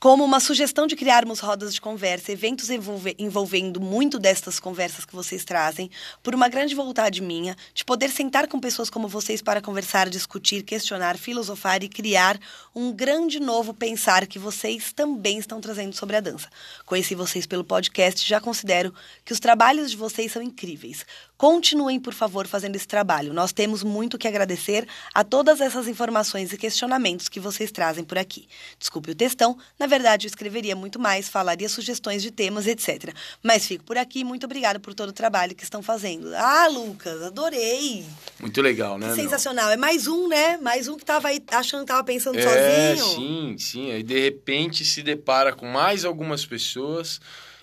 Como 0.00 0.24
uma 0.24 0.40
sugestão 0.40 0.86
de 0.86 0.96
criarmos 0.96 1.40
rodas 1.40 1.74
de 1.74 1.80
conversa, 1.80 2.32
eventos 2.32 2.70
envolve, 2.70 3.14
envolvendo 3.18 3.78
muito 3.78 4.18
destas 4.18 4.58
conversas 4.58 5.04
que 5.04 5.14
vocês 5.14 5.44
trazem, 5.44 5.90
por 6.22 6.34
uma 6.34 6.48
grande 6.48 6.74
vontade 6.74 7.20
minha 7.20 7.54
de 7.74 7.84
poder 7.84 8.08
sentar 8.08 8.48
com 8.48 8.58
pessoas 8.58 8.88
como 8.88 9.06
vocês 9.06 9.42
para 9.42 9.60
conversar, 9.60 10.08
discutir, 10.08 10.62
questionar, 10.62 11.18
filosofar 11.18 11.82
e 11.82 11.88
criar 11.88 12.40
um 12.74 12.90
grande 12.90 13.38
novo 13.38 13.74
pensar 13.74 14.26
que 14.26 14.38
vocês 14.38 14.90
também 14.90 15.36
estão 15.36 15.60
trazendo 15.60 15.94
sobre 15.94 16.16
a 16.16 16.20
dança. 16.20 16.48
Conheci 16.86 17.14
vocês 17.14 17.44
pelo 17.44 17.62
podcast 17.62 18.24
e 18.24 18.28
já 18.28 18.40
considero 18.40 18.94
que 19.22 19.34
os 19.34 19.38
trabalhos 19.38 19.90
de 19.90 19.98
vocês 19.98 20.32
são 20.32 20.40
incríveis. 20.40 21.04
Continuem, 21.40 21.98
por 21.98 22.12
favor, 22.12 22.46
fazendo 22.46 22.76
esse 22.76 22.86
trabalho. 22.86 23.32
Nós 23.32 23.50
temos 23.50 23.82
muito 23.82 24.18
que 24.18 24.28
agradecer 24.28 24.86
a 25.14 25.24
todas 25.24 25.62
essas 25.62 25.88
informações 25.88 26.52
e 26.52 26.58
questionamentos 26.58 27.30
que 27.30 27.40
vocês 27.40 27.72
trazem 27.72 28.04
por 28.04 28.18
aqui. 28.18 28.46
Desculpe 28.78 29.12
o 29.12 29.14
textão, 29.14 29.56
na 29.78 29.86
verdade 29.86 30.26
eu 30.26 30.28
escreveria 30.28 30.76
muito 30.76 30.98
mais, 30.98 31.30
falaria 31.30 31.66
sugestões 31.66 32.20
de 32.20 32.30
temas, 32.30 32.66
etc. 32.66 33.14
Mas 33.42 33.64
fico 33.64 33.84
por 33.84 33.96
aqui, 33.96 34.22
muito 34.22 34.44
obrigada 34.44 34.78
por 34.78 34.92
todo 34.92 35.08
o 35.08 35.12
trabalho 35.14 35.54
que 35.54 35.64
estão 35.64 35.82
fazendo. 35.82 36.30
Ah, 36.36 36.68
Lucas, 36.68 37.22
adorei! 37.22 38.04
Muito 38.38 38.60
legal, 38.60 38.98
né? 38.98 39.14
Sensacional. 39.14 39.70
É 39.70 39.78
mais 39.78 40.06
um, 40.06 40.28
né? 40.28 40.58
Mais 40.58 40.88
um 40.88 40.98
que 40.98 41.06
tava 41.06 41.28
aí 41.28 41.42
achando 41.52 41.80
que 41.80 41.86
tava 41.86 42.04
pensando 42.04 42.38
é, 42.38 42.96
sozinho. 42.96 43.14
Sim, 43.14 43.56
sim. 43.58 43.92
Aí 43.92 44.02
de 44.02 44.20
repente 44.20 44.84
se 44.84 45.02
depara 45.02 45.54
com 45.54 45.64
mais 45.64 46.04
algumas 46.04 46.44
pessoas 46.44 47.18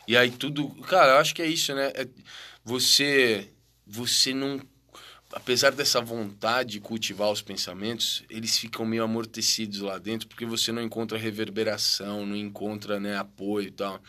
e 0.07 0.17
aí 0.17 0.31
tudo. 0.31 0.67
Cara, 0.87 1.11
eu 1.11 1.17
acho 1.17 1.35
que 1.35 1.43
é 1.43 1.47
isso, 1.47 1.75
né? 1.75 1.91
É 1.93 2.07
você 2.65 3.51
você 3.87 4.33
não 4.33 4.59
apesar 5.33 5.71
dessa 5.71 5.99
vontade 5.99 6.71
de 6.71 6.79
cultivar 6.79 7.29
os 7.29 7.41
pensamentos, 7.41 8.23
eles 8.29 8.57
ficam 8.57 8.85
meio 8.85 9.03
amortecidos 9.03 9.81
lá 9.81 9.97
dentro, 9.97 10.27
porque 10.27 10.45
você 10.45 10.71
não 10.71 10.81
encontra 10.81 11.17
reverberação, 11.17 12.25
não 12.25 12.35
encontra 12.35 12.99
né, 12.99 13.17
apoio 13.17 13.67
e 13.67 13.71
tal. 13.71 14.01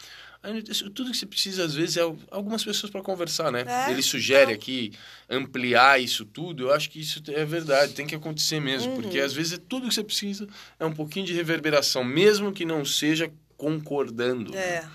tudo 0.95 1.11
que 1.11 1.17
você 1.17 1.27
precisa, 1.27 1.65
às 1.65 1.75
vezes, 1.75 1.97
é 1.97 2.03
algumas 2.31 2.63
pessoas 2.63 2.91
para 2.91 3.03
conversar, 3.03 3.51
né? 3.51 3.65
É, 3.67 3.91
Ele 3.91 4.03
sugere 4.03 4.53
então... 4.53 4.55
aqui 4.55 4.93
ampliar 5.29 6.01
isso 6.01 6.25
tudo. 6.25 6.65
Eu 6.65 6.73
acho 6.73 6.89
que 6.89 7.01
isso 7.01 7.21
é 7.29 7.45
verdade, 7.45 7.95
tem 7.95 8.07
que 8.07 8.15
acontecer 8.15 8.61
mesmo. 8.61 8.93
Uhum. 8.93 9.03
Porque, 9.03 9.19
às 9.19 9.33
vezes, 9.33 9.55
é 9.55 9.59
tudo 9.59 9.89
que 9.89 9.95
você 9.95 10.05
precisa 10.05 10.47
é 10.79 10.87
um 10.87 10.95
pouquinho 10.95 11.27
de 11.27 11.35
reverberação, 11.35 12.05
mesmo 12.05 12.53
que 12.53 12.65
não 12.65 12.85
seja 12.85 13.31
concordando. 13.57 14.57
É. 14.57 14.89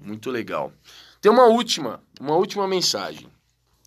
Muito 0.00 0.30
legal. 0.30 0.72
Tem 1.20 1.30
uma 1.30 1.46
última, 1.46 2.00
uma 2.20 2.36
última 2.36 2.66
mensagem 2.68 3.26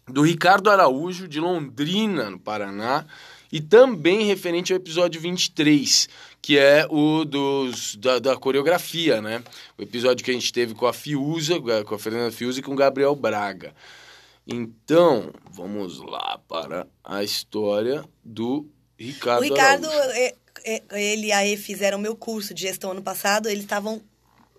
do 0.08 0.22
Ricardo 0.22 0.70
Araújo, 0.70 1.28
de 1.28 1.40
Londrina, 1.40 2.30
no 2.30 2.40
Paraná, 2.40 3.06
e 3.52 3.62
também 3.62 4.26
referente 4.26 4.74
ao 4.74 4.78
episódio 4.78 5.22
23, 5.22 6.10
que 6.42 6.58
é 6.58 6.88
o 6.90 7.24
dos, 7.24 7.96
da, 7.96 8.20
da, 8.20 8.36
coreografia, 8.36 9.22
né? 9.22 9.44
O 9.78 9.82
episódio 9.84 10.26
que 10.26 10.32
a 10.32 10.34
gente 10.34 10.52
teve 10.52 10.74
com 10.74 10.88
a 10.88 10.94
Fiuza, 10.94 11.60
com 11.86 11.96
a 11.96 12.00
Fernanda 12.00 12.32
Fiuza 12.32 12.60
e 12.60 12.64
com 12.64 12.74
o 12.74 12.76
Gabriel 12.76 13.16
Braga. 13.16 13.74
Então, 14.46 15.32
vamos 15.52 16.00
lá 16.00 16.40
para 16.48 16.88
a 17.04 17.24
história 17.24 18.04
do 18.24 18.68
Ricardo 18.98 19.42
O 19.42 19.44
Ricardo, 19.44 19.88
Araújo. 19.88 20.10
É, 20.12 20.36
é, 20.66 20.84
ele 20.92 21.28
e 21.28 21.32
a 21.32 21.46
E 21.46 21.56
fizeram 21.56 21.98
meu 21.98 22.16
curso 22.16 22.54
de 22.54 22.64
gestão 22.64 22.92
ano 22.92 23.04
passado, 23.04 23.48
eles 23.48 23.64
estavam 23.64 24.02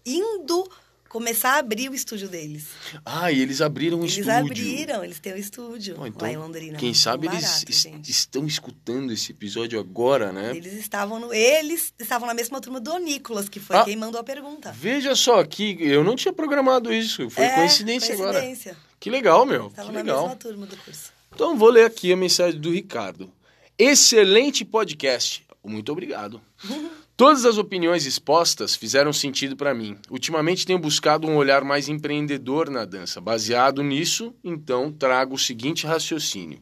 indo 0.07 0.71
começar 1.15 1.53
a 1.53 1.59
abrir 1.59 1.89
o 1.89 1.95
estúdio 1.95 2.29
deles. 2.29 2.67
Ah, 3.05 3.31
e 3.31 3.41
eles 3.41 3.61
abriram 3.61 3.99
um 3.99 4.01
eles 4.01 4.19
estúdio. 4.19 4.33
Eles 4.33 4.51
abriram, 4.51 5.05
eles 5.05 5.21
têm 5.21 5.33
um 5.33 5.37
estúdio 5.37 5.97
oh, 5.97 6.07
então, 6.09 6.27
lá 6.27 6.35
em 6.35 6.37
Londrina. 6.37 6.77
Quem 6.77 6.93
sabe 6.93 7.29
barato, 7.29 7.47
eles 7.65 7.83
gente. 7.83 8.11
estão 8.11 8.45
escutando 8.45 9.13
esse 9.13 9.31
episódio 9.31 9.79
agora, 9.79 10.33
né? 10.33 10.51
Eles 10.57 10.73
estavam 10.73 11.21
no, 11.21 11.33
eles 11.33 11.95
estavam 12.01 12.27
na 12.27 12.35
mesma 12.35 12.61
turma 12.61 12.81
do 12.81 12.99
Nicolas, 12.99 13.49
que 13.49 13.61
foi 13.61 13.77
ah, 13.77 13.85
quem 13.85 13.95
mandou 13.95 14.21
a 14.21 14.25
pergunta. 14.25 14.73
Veja 14.73 15.15
só 15.15 15.39
aqui, 15.39 15.77
eu 15.79 16.03
não 16.03 16.17
tinha 16.17 16.33
programado 16.33 16.93
isso, 16.93 17.31
foi 17.31 17.45
é, 17.45 17.55
coincidência, 17.55 18.17
coincidência, 18.17 18.73
agora. 18.73 18.85
Que 18.99 19.09
legal, 19.09 19.47
meu. 19.47 19.69
Estavam 19.69 19.93
que 19.93 19.97
na 19.97 20.03
legal. 20.03 20.23
mesma 20.23 20.37
turma 20.37 20.67
do 20.67 20.77
curso. 20.79 21.13
Então 21.33 21.57
vou 21.57 21.71
ler 21.71 21.87
aqui 21.87 22.13
a 22.13 22.17
mensagem 22.17 22.59
do 22.59 22.73
Ricardo. 22.73 23.33
Excelente 23.79 24.65
podcast. 24.65 25.47
Muito 25.63 25.93
obrigado. 25.93 26.43
Todas 27.17 27.45
as 27.45 27.59
opiniões 27.59 28.07
expostas 28.07 28.75
fizeram 28.75 29.13
sentido 29.13 29.55
para 29.57 29.73
mim. 29.73 29.97
Ultimamente 30.11 30.67
tenho 30.67 30.81
buscado 30.81 31.29
um 31.29 31.37
olhar 31.37 31.63
mais 31.63 31.89
empreendedor 31.89 32.69
na 32.69 32.85
dança. 32.85 33.21
Baseado 33.21 33.85
nisso, 33.85 34.35
então 34.43 34.91
trago 34.91 35.37
o 35.37 35.39
seguinte 35.39 35.87
raciocínio. 35.87 36.59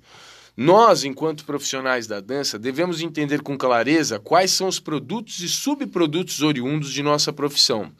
Nós, 0.54 1.04
enquanto 1.04 1.46
profissionais 1.46 2.06
da 2.06 2.20
dança, 2.20 2.58
devemos 2.58 3.00
entender 3.00 3.40
com 3.40 3.56
clareza 3.56 4.18
quais 4.18 4.50
são 4.50 4.68
os 4.68 4.78
produtos 4.78 5.40
e 5.40 5.48
subprodutos 5.48 6.42
oriundos 6.42 6.92
de 6.92 7.02
nossa 7.02 7.32
profissão. 7.32 7.90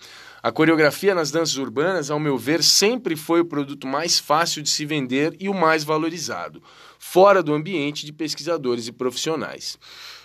A 0.42 0.52
coreografia 0.52 1.14
nas 1.14 1.30
danças 1.30 1.56
urbanas, 1.56 2.10
ao 2.10 2.20
meu 2.20 2.36
ver, 2.36 2.62
sempre 2.62 3.16
foi 3.16 3.40
o 3.40 3.46
produto 3.46 3.86
mais 3.86 4.18
fácil 4.18 4.60
de 4.60 4.68
se 4.68 4.84
vender 4.84 5.34
e 5.40 5.48
o 5.48 5.54
mais 5.54 5.84
valorizado, 5.84 6.62
fora 6.98 7.42
do 7.42 7.54
ambiente 7.54 8.04
de 8.04 8.12
pesquisadores 8.12 8.88
e 8.88 8.92
profissionais. 8.92 9.78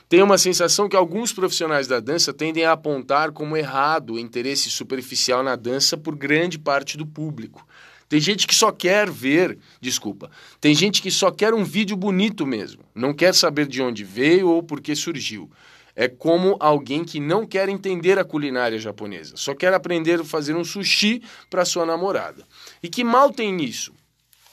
Tenho 0.09 0.23
uma 0.23 0.37
sensação 0.37 0.87
que 0.87 0.95
alguns 0.95 1.33
profissionais 1.33 1.85
da 1.85 1.99
dança 1.99 2.33
tendem 2.33 2.63
a 2.63 2.71
apontar 2.71 3.33
como 3.33 3.57
errado 3.57 4.13
o 4.13 4.19
interesse 4.19 4.69
superficial 4.69 5.43
na 5.43 5.57
dança 5.57 5.97
por 5.97 6.15
grande 6.15 6.57
parte 6.57 6.97
do 6.97 7.05
público. 7.05 7.67
Tem 8.07 8.17
gente 8.21 8.47
que 8.47 8.55
só 8.55 8.71
quer 8.71 9.09
ver, 9.09 9.57
desculpa, 9.81 10.31
tem 10.61 10.73
gente 10.73 11.01
que 11.01 11.11
só 11.11 11.29
quer 11.29 11.53
um 11.53 11.65
vídeo 11.65 11.97
bonito 11.97 12.45
mesmo, 12.47 12.83
não 12.95 13.13
quer 13.13 13.35
saber 13.35 13.67
de 13.67 13.81
onde 13.81 14.05
veio 14.05 14.47
ou 14.49 14.63
por 14.63 14.79
que 14.79 14.95
surgiu. 14.95 15.51
É 15.93 16.07
como 16.07 16.55
alguém 16.59 17.03
que 17.03 17.19
não 17.19 17.45
quer 17.45 17.67
entender 17.67 18.17
a 18.17 18.23
culinária 18.23 18.79
japonesa, 18.79 19.35
só 19.35 19.53
quer 19.53 19.73
aprender 19.73 20.21
a 20.21 20.23
fazer 20.23 20.55
um 20.55 20.63
sushi 20.63 21.21
para 21.49 21.65
sua 21.65 21.85
namorada. 21.85 22.45
E 22.81 22.87
que 22.87 23.03
mal 23.03 23.33
tem 23.33 23.51
nisso? 23.51 23.91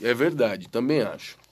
É 0.02 0.12
verdade, 0.12 0.68
também 0.68 1.02
acho. 1.02 1.43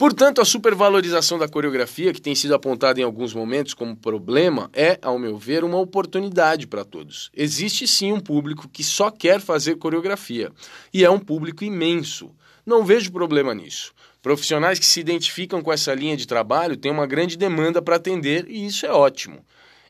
Portanto, 0.00 0.40
a 0.40 0.46
supervalorização 0.46 1.38
da 1.38 1.46
coreografia, 1.46 2.10
que 2.10 2.22
tem 2.22 2.34
sido 2.34 2.54
apontada 2.54 2.98
em 2.98 3.02
alguns 3.02 3.34
momentos 3.34 3.74
como 3.74 3.94
problema, 3.94 4.70
é, 4.72 4.98
ao 5.02 5.18
meu 5.18 5.36
ver, 5.36 5.62
uma 5.62 5.76
oportunidade 5.76 6.66
para 6.66 6.86
todos. 6.86 7.30
Existe 7.36 7.86
sim 7.86 8.10
um 8.10 8.18
público 8.18 8.66
que 8.66 8.82
só 8.82 9.10
quer 9.10 9.42
fazer 9.42 9.76
coreografia, 9.76 10.50
e 10.90 11.04
é 11.04 11.10
um 11.10 11.18
público 11.18 11.64
imenso. 11.64 12.30
Não 12.64 12.82
vejo 12.82 13.12
problema 13.12 13.54
nisso. 13.54 13.92
Profissionais 14.22 14.78
que 14.78 14.86
se 14.86 15.00
identificam 15.00 15.60
com 15.60 15.70
essa 15.70 15.92
linha 15.92 16.16
de 16.16 16.26
trabalho 16.26 16.78
têm 16.78 16.90
uma 16.90 17.06
grande 17.06 17.36
demanda 17.36 17.82
para 17.82 17.96
atender, 17.96 18.46
e 18.48 18.64
isso 18.64 18.86
é 18.86 18.90
ótimo. 18.90 19.44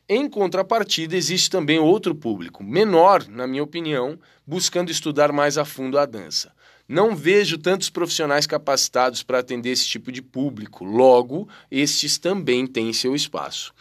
Em 0.09 0.29
contrapartida, 0.29 1.15
existe 1.15 1.49
também 1.49 1.79
outro 1.79 2.13
público, 2.13 2.65
menor, 2.65 3.25
na 3.29 3.47
minha 3.47 3.63
opinião, 3.63 4.19
buscando 4.45 4.91
estudar 4.91 5.31
mais 5.31 5.57
a 5.57 5.63
fundo 5.63 5.97
a 5.97 6.05
dança. 6.05 6.51
Não 6.91 7.15
vejo 7.15 7.57
tantos 7.57 7.89
profissionais 7.89 8.45
capacitados 8.45 9.23
para 9.23 9.39
atender 9.39 9.69
esse 9.69 9.87
tipo 9.87 10.11
de 10.11 10.21
público, 10.21 10.83
logo, 10.83 11.47
estes 11.71 12.17
também 12.17 12.67
têm 12.67 12.91
seu 12.91 13.15
espaço. 13.15 13.73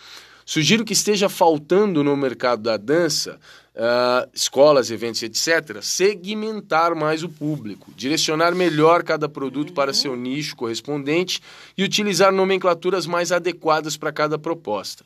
Sugiro 0.46 0.84
que 0.84 0.92
esteja 0.92 1.28
faltando 1.28 2.04
no 2.04 2.16
mercado 2.16 2.62
da 2.62 2.76
dança, 2.76 3.40
uh, 3.74 4.30
escolas, 4.32 4.92
eventos, 4.92 5.24
etc., 5.24 5.82
segmentar 5.82 6.94
mais 6.94 7.24
o 7.24 7.28
público, 7.28 7.92
direcionar 7.96 8.54
melhor 8.54 9.02
cada 9.02 9.28
produto 9.28 9.72
para 9.72 9.92
seu 9.92 10.14
nicho 10.14 10.54
correspondente 10.54 11.42
e 11.76 11.82
utilizar 11.82 12.30
nomenclaturas 12.30 13.08
mais 13.08 13.32
adequadas 13.32 13.96
para 13.96 14.12
cada 14.12 14.38
proposta. 14.38 15.04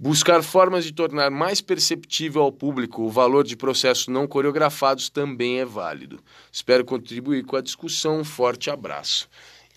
Buscar 0.00 0.44
formas 0.44 0.84
de 0.84 0.92
tornar 0.92 1.28
mais 1.28 1.60
perceptível 1.60 2.42
ao 2.42 2.52
público 2.52 3.02
o 3.02 3.10
valor 3.10 3.42
de 3.42 3.56
processos 3.56 4.06
não 4.06 4.28
coreografados 4.28 5.08
também 5.10 5.58
é 5.58 5.64
válido. 5.64 6.20
Espero 6.52 6.84
contribuir 6.84 7.44
com 7.44 7.56
a 7.56 7.60
discussão. 7.60 8.20
Um 8.20 8.24
forte 8.24 8.70
abraço. 8.70 9.28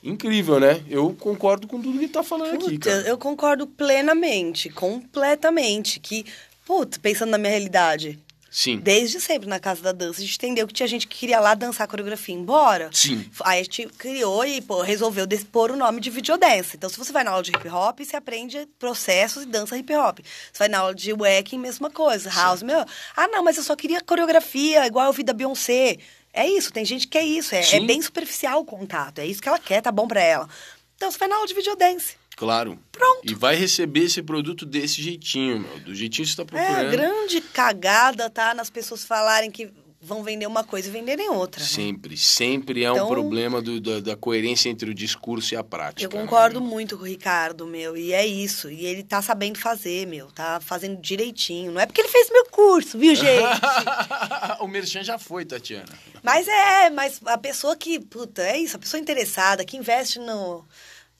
Incrível, 0.03 0.60
né? 0.60 0.84
Eu 0.88 1.15
concordo 1.19 1.68
com 1.68 1.81
tudo 1.81 1.98
que 1.98 2.06
está 2.06 2.22
falando 2.22 2.52
Puta, 2.52 2.68
aqui, 2.68 2.77
cara. 2.77 3.02
Eu 3.02 3.18
concordo 3.18 3.65
plenamente, 3.65 4.69
completamente. 4.69 5.99
Que, 5.99 6.23
putz, 6.68 6.99
pensando 6.99 7.31
na 7.31 7.39
minha 7.39 7.52
realidade, 7.52 8.19
Sim. 8.51 8.79
Desde 8.79 9.21
sempre 9.21 9.47
na 9.47 9.61
casa 9.61 9.81
da 9.81 9.93
dança. 9.93 10.19
A 10.19 10.25
gente 10.25 10.35
entendeu 10.35 10.67
que 10.67 10.73
tinha 10.73 10.85
gente 10.85 11.07
que 11.07 11.17
queria 11.17 11.39
lá 11.39 11.53
dançar 11.53 11.85
a 11.85 11.87
coreografia 11.87 12.35
e 12.35 12.37
ir 12.37 12.41
embora. 12.41 12.89
Sim. 12.91 13.25
Aí 13.45 13.61
a 13.61 13.63
gente 13.63 13.87
criou 13.97 14.43
e 14.43 14.59
pô, 14.61 14.81
resolveu 14.81 15.25
pôr 15.49 15.71
o 15.71 15.77
nome 15.77 16.01
de 16.01 16.09
videodance. 16.09 16.75
Então, 16.75 16.89
se 16.89 16.97
você 16.97 17.13
vai 17.13 17.23
na 17.23 17.31
aula 17.31 17.41
de 17.41 17.51
hip 17.51 17.69
hop, 17.69 18.01
você 18.01 18.17
aprende 18.17 18.67
processos 18.77 19.43
e 19.43 19.45
dança 19.45 19.77
hip 19.77 19.95
hop. 19.95 20.19
Você 20.19 20.59
vai 20.59 20.67
na 20.67 20.79
aula 20.79 20.93
de 20.93 21.13
wacking, 21.13 21.57
mesma 21.57 21.89
coisa. 21.89 22.29
House, 22.29 22.61
meu. 22.61 22.85
Ah, 23.15 23.27
não, 23.29 23.41
mas 23.41 23.55
eu 23.55 23.63
só 23.63 23.73
queria 23.73 24.01
coreografia, 24.01 24.85
igual 24.85 25.05
eu 25.05 25.13
vi 25.13 25.23
da 25.23 25.31
Beyoncé. 25.31 25.97
É 26.33 26.45
isso, 26.45 26.73
tem 26.73 26.83
gente 26.83 27.07
que 27.07 27.17
é 27.17 27.23
isso. 27.23 27.55
É, 27.55 27.59
é 27.59 27.63
Sim. 27.63 27.85
bem 27.85 28.01
superficial 28.01 28.59
o 28.59 28.65
contato. 28.65 29.19
É 29.19 29.25
isso 29.25 29.41
que 29.41 29.47
ela 29.47 29.59
quer, 29.59 29.81
tá 29.81 29.93
bom 29.93 30.09
pra 30.09 30.21
ela. 30.21 30.49
Então, 30.97 31.09
você 31.09 31.17
vai 31.17 31.29
na 31.29 31.35
aula 31.35 31.47
de 31.47 31.53
videodance. 31.53 32.20
Claro. 32.41 32.80
Pronto. 32.91 33.22
E 33.23 33.35
vai 33.35 33.55
receber 33.55 34.05
esse 34.05 34.23
produto 34.23 34.65
desse 34.65 34.99
jeitinho, 34.99 35.59
meu. 35.59 35.80
Do 35.81 35.93
jeitinho 35.93 36.26
que 36.27 36.34
você 36.34 36.43
tá 36.43 36.57
É, 36.57 36.65
procurando. 36.65 36.88
a 36.88 36.89
grande 36.91 37.39
cagada 37.41 38.30
tá 38.31 38.55
nas 38.55 38.68
pessoas 38.72 39.05
falarem 39.05 39.51
que 39.51 39.69
vão 40.03 40.23
vender 40.23 40.47
uma 40.47 40.63
coisa 40.63 40.88
e 40.88 40.91
venderem 40.91 41.30
outra. 41.30 41.61
né? 41.61 41.68
Sempre, 41.68 42.18
sempre 42.18 42.84
é 42.84 42.91
um 42.91 42.95
Então- 42.95 43.07
problema 43.09 43.61
do- 43.61 43.80
da, 43.80 43.99
da 43.99 44.15
coerência 44.15 44.68
entre 44.68 44.89
o 44.89 44.93
discurso 44.95 45.53
e 45.53 45.57
a 45.57 45.63
prática. 45.63 46.01
Eu 46.03 46.09
concordo 46.09 46.59
né? 46.59 46.65
muito 46.65 46.97
com 46.97 47.03
o 47.03 47.07
Ricardo, 47.07 47.68
meu, 47.68 47.95
e 47.95 48.11
é 48.11 48.26
isso. 48.26 48.72
E 48.72 48.84
ele 48.84 49.03
tá 49.03 49.22
sabendo 49.22 49.59
fazer, 49.59 50.07
meu, 50.07 50.26
tá 50.31 50.59
fazendo 50.59 50.99
direitinho. 50.99 51.72
Não 51.72 51.80
é 51.80 51.85
porque 51.85 52.01
ele 52.01 52.09
fez 52.09 52.31
meu 52.31 52.45
curso, 52.45 52.97
viu, 52.97 53.13
gente? 53.13 53.43
o 54.59 54.68
Merchan 54.68 55.03
já 55.03 55.19
foi, 55.19 55.45
Tatiana. 55.45 55.85
mas 56.23 56.47
é, 56.47 56.89
mas 56.89 57.22
a 57.26 57.38
pessoa 57.38 57.76
que, 57.76 57.99
puta, 57.99 58.41
é 58.41 58.57
isso, 58.57 58.76
a 58.77 58.80
pessoa 58.80 58.99
interessada, 58.99 59.63
que 59.63 59.77
investe 59.77 60.18
no, 60.18 60.65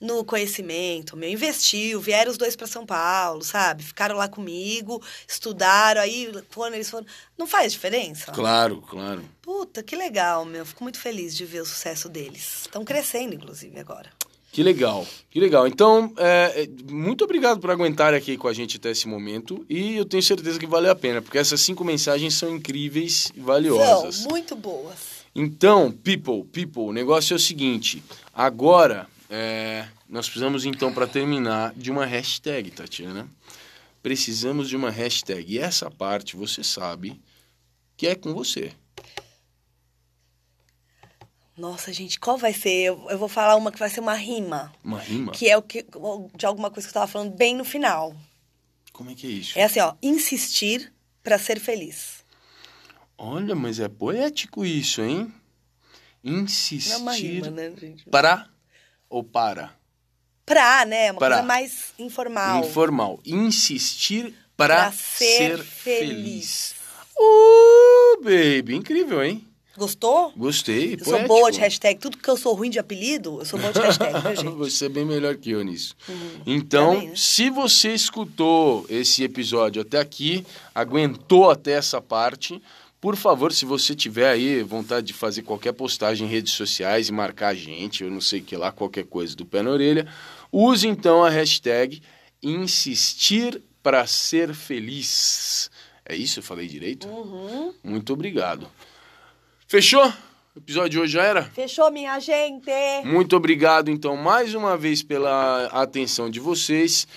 no 0.02 0.24
conhecimento, 0.24 1.16
meu, 1.16 1.30
investiu, 1.30 2.00
vieram 2.00 2.32
os 2.32 2.36
dois 2.36 2.56
pra 2.56 2.66
São 2.66 2.84
Paulo, 2.84 3.42
sabe? 3.44 3.84
Ficaram 3.84 4.16
lá 4.16 4.26
comigo, 4.26 5.00
estudaram, 5.28 6.00
aí 6.00 6.30
quando 6.52 6.74
eles 6.74 6.90
foram. 6.90 7.06
Não 7.38 7.46
faz 7.46 7.72
diferença? 7.72 8.32
Claro, 8.32 8.82
claro. 8.82 9.22
Puta, 9.40 9.80
que 9.80 9.94
legal, 9.94 10.44
meu. 10.44 10.66
Fico 10.66 10.82
muito 10.82 10.98
feliz 10.98 11.36
de 11.36 11.44
ver 11.44 11.60
o 11.60 11.64
sucesso 11.64 12.08
deles. 12.08 12.62
Estão 12.62 12.84
crescendo, 12.84 13.34
inclusive, 13.34 13.78
agora. 13.78 14.10
Que 14.50 14.62
legal, 14.62 15.06
que 15.30 15.40
legal. 15.40 15.66
Então, 15.66 16.12
é, 16.18 16.64
é, 16.64 16.92
muito 16.92 17.24
obrigado 17.24 17.58
por 17.58 17.70
aguentar 17.70 18.12
aqui 18.12 18.36
com 18.36 18.48
a 18.48 18.52
gente 18.52 18.76
até 18.76 18.90
esse 18.90 19.06
momento. 19.08 19.64
E 19.70 19.96
eu 19.96 20.04
tenho 20.04 20.22
certeza 20.22 20.58
que 20.58 20.66
valeu 20.66 20.90
a 20.90 20.96
pena, 20.96 21.22
porque 21.22 21.38
essas 21.38 21.60
cinco 21.60 21.84
mensagens 21.84 22.34
são 22.34 22.54
incríveis 22.54 23.32
e 23.34 23.40
valiosas. 23.40 24.16
São 24.16 24.30
muito 24.30 24.56
boas. 24.56 25.22
Então, 25.34 25.90
people, 25.90 26.44
people, 26.52 26.82
o 26.82 26.92
negócio 26.92 27.32
é 27.32 27.36
o 27.36 27.40
seguinte. 27.40 28.02
Agora, 28.34 29.08
é, 29.34 29.88
nós 30.06 30.26
precisamos 30.26 30.66
então, 30.66 30.92
para 30.92 31.06
terminar, 31.06 31.72
de 31.74 31.90
uma 31.90 32.04
hashtag, 32.04 32.70
Tatiana. 32.70 33.26
Precisamos 34.02 34.68
de 34.68 34.76
uma 34.76 34.90
hashtag. 34.90 35.54
E 35.54 35.58
essa 35.58 35.90
parte, 35.90 36.36
você 36.36 36.62
sabe, 36.62 37.18
que 37.96 38.06
é 38.06 38.14
com 38.14 38.34
você. 38.34 38.74
Nossa, 41.56 41.94
gente, 41.94 42.20
qual 42.20 42.36
vai 42.36 42.52
ser? 42.52 42.88
Eu, 42.88 43.06
eu 43.08 43.16
vou 43.16 43.28
falar 43.28 43.56
uma 43.56 43.72
que 43.72 43.78
vai 43.78 43.88
ser 43.88 44.00
uma 44.00 44.12
rima. 44.12 44.70
Uma 44.84 45.00
rima? 45.00 45.32
Que 45.32 45.48
é 45.48 45.56
o 45.56 45.62
que 45.62 45.86
de 46.36 46.44
alguma 46.44 46.70
coisa 46.70 46.86
que 46.86 46.90
eu 46.90 47.00
tava 47.00 47.10
falando 47.10 47.34
bem 47.34 47.56
no 47.56 47.64
final. 47.64 48.14
Como 48.92 49.12
é 49.12 49.14
que 49.14 49.26
é 49.26 49.30
isso? 49.30 49.58
É 49.58 49.64
assim, 49.64 49.80
ó, 49.80 49.94
insistir 50.02 50.92
pra 51.22 51.38
ser 51.38 51.58
feliz. 51.58 52.22
Olha, 53.16 53.54
mas 53.54 53.80
é 53.80 53.88
poético 53.88 54.62
isso, 54.62 55.00
hein? 55.00 55.32
Insistir 56.22 56.90
Não 56.90 56.98
é 56.98 57.00
uma 57.00 57.14
rima, 57.14 57.50
né, 57.50 57.72
para 58.10 58.51
ou 59.12 59.22
para? 59.22 59.70
Pra, 60.46 60.84
né? 60.84 61.12
Uma 61.12 61.18
Pra. 61.18 61.28
coisa 61.28 61.42
mais 61.42 61.92
informal. 61.98 62.60
Informal. 62.64 63.20
Insistir 63.24 64.34
para 64.56 64.74
Pra 64.84 64.92
ser, 64.92 65.58
ser 65.58 65.62
feliz. 65.62 66.74
Uh, 67.18 68.22
baby, 68.22 68.74
incrível, 68.74 69.22
hein? 69.22 69.46
Gostou? 69.76 70.32
Gostei, 70.36 70.94
Eu 70.94 70.98
sou 71.04 71.12
poético. 71.14 71.28
boa 71.28 71.50
de 71.50 71.58
hashtag. 71.60 71.98
Tudo 71.98 72.18
que 72.18 72.28
eu 72.28 72.36
sou 72.36 72.52
ruim 72.54 72.68
de 72.68 72.78
apelido, 72.78 73.38
eu 73.40 73.44
sou 73.46 73.58
boa 73.58 73.72
de 73.72 73.80
hashtag, 73.80 74.20
gente? 74.36 74.44
Você 74.56 74.84
é 74.86 74.88
bem 74.88 75.04
melhor 75.04 75.36
que 75.36 75.50
eu 75.50 75.62
nisso. 75.64 75.96
Então, 76.46 76.92
também, 76.94 77.08
né? 77.08 77.14
se 77.16 77.48
você 77.48 77.94
escutou 77.94 78.84
esse 78.90 79.22
episódio 79.24 79.80
até 79.80 79.98
aqui, 79.98 80.44
aguentou 80.74 81.50
até 81.50 81.72
essa 81.72 82.00
parte, 82.02 82.60
por 83.02 83.16
favor, 83.16 83.52
se 83.52 83.64
você 83.64 83.96
tiver 83.96 84.30
aí 84.30 84.62
vontade 84.62 85.08
de 85.08 85.12
fazer 85.12 85.42
qualquer 85.42 85.72
postagem 85.72 86.24
em 86.24 86.30
redes 86.30 86.52
sociais 86.52 87.08
e 87.08 87.12
marcar 87.12 87.48
a 87.48 87.54
gente, 87.54 88.04
eu 88.04 88.10
não 88.12 88.20
sei 88.20 88.38
o 88.38 88.44
que 88.44 88.56
lá, 88.56 88.70
qualquer 88.70 89.04
coisa 89.06 89.34
do 89.34 89.44
pé 89.44 89.60
na 89.60 89.70
orelha, 89.70 90.06
use 90.52 90.86
então 90.86 91.24
a 91.24 91.28
hashtag 91.28 92.00
insistir 92.40 93.60
para 93.82 94.06
ser 94.06 94.54
feliz. 94.54 95.68
É 96.04 96.14
isso? 96.14 96.38
Eu 96.38 96.44
falei 96.44 96.68
direito? 96.68 97.08
Uhum. 97.08 97.74
Muito 97.82 98.12
obrigado. 98.12 98.68
Fechou? 99.66 100.06
O 100.54 100.60
episódio 100.60 100.90
de 100.90 101.00
hoje 101.00 101.12
já 101.14 101.24
era? 101.24 101.42
Fechou, 101.42 101.90
minha 101.90 102.20
gente? 102.20 102.70
Muito 103.04 103.34
obrigado, 103.34 103.90
então, 103.90 104.16
mais 104.16 104.54
uma 104.54 104.76
vez 104.76 105.02
pela 105.02 105.66
atenção 105.72 106.30
de 106.30 106.38
vocês. 106.38 107.08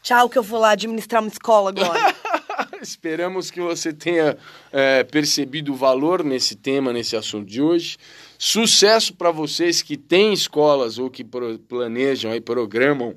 Tchau, 0.00 0.28
que 0.28 0.38
eu 0.38 0.44
vou 0.44 0.60
lá 0.60 0.70
administrar 0.70 1.20
uma 1.20 1.28
escola 1.28 1.70
agora. 1.70 2.14
Esperamos 2.80 3.50
que 3.50 3.60
você 3.60 3.92
tenha 3.92 4.36
é, 4.72 5.04
percebido 5.04 5.72
o 5.72 5.76
valor 5.76 6.22
nesse 6.22 6.54
tema, 6.54 6.92
nesse 6.92 7.16
assunto 7.16 7.46
de 7.46 7.60
hoje. 7.60 7.96
Sucesso 8.38 9.14
para 9.14 9.30
vocês 9.30 9.82
que 9.82 9.96
têm 9.96 10.32
escolas 10.32 10.98
ou 10.98 11.10
que 11.10 11.24
planejam 11.24 12.32
aí, 12.32 12.40
programam 12.40 13.14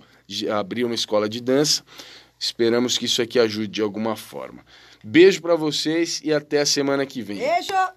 abrir 0.52 0.84
uma 0.84 0.96
escola 0.96 1.28
de 1.28 1.42
dança. 1.42 1.84
Esperamos 2.40 2.98
que 2.98 3.06
isso 3.06 3.22
aqui 3.22 3.40
ajude 3.40 3.68
de 3.68 3.82
alguma 3.82 4.16
forma. 4.16 4.64
Beijo 5.04 5.42
para 5.42 5.56
vocês 5.56 6.22
e 6.24 6.34
até 6.34 6.62
a 6.62 6.66
semana 6.66 7.06
que 7.06 7.22
vem. 7.22 7.38
Beijo! 7.38 7.97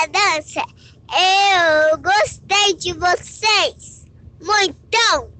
da 0.00 0.06
dança. 0.06 0.62
Eu 1.12 1.98
gostei 1.98 2.74
de 2.74 2.92
vocês. 2.94 4.04
muito. 4.40 5.39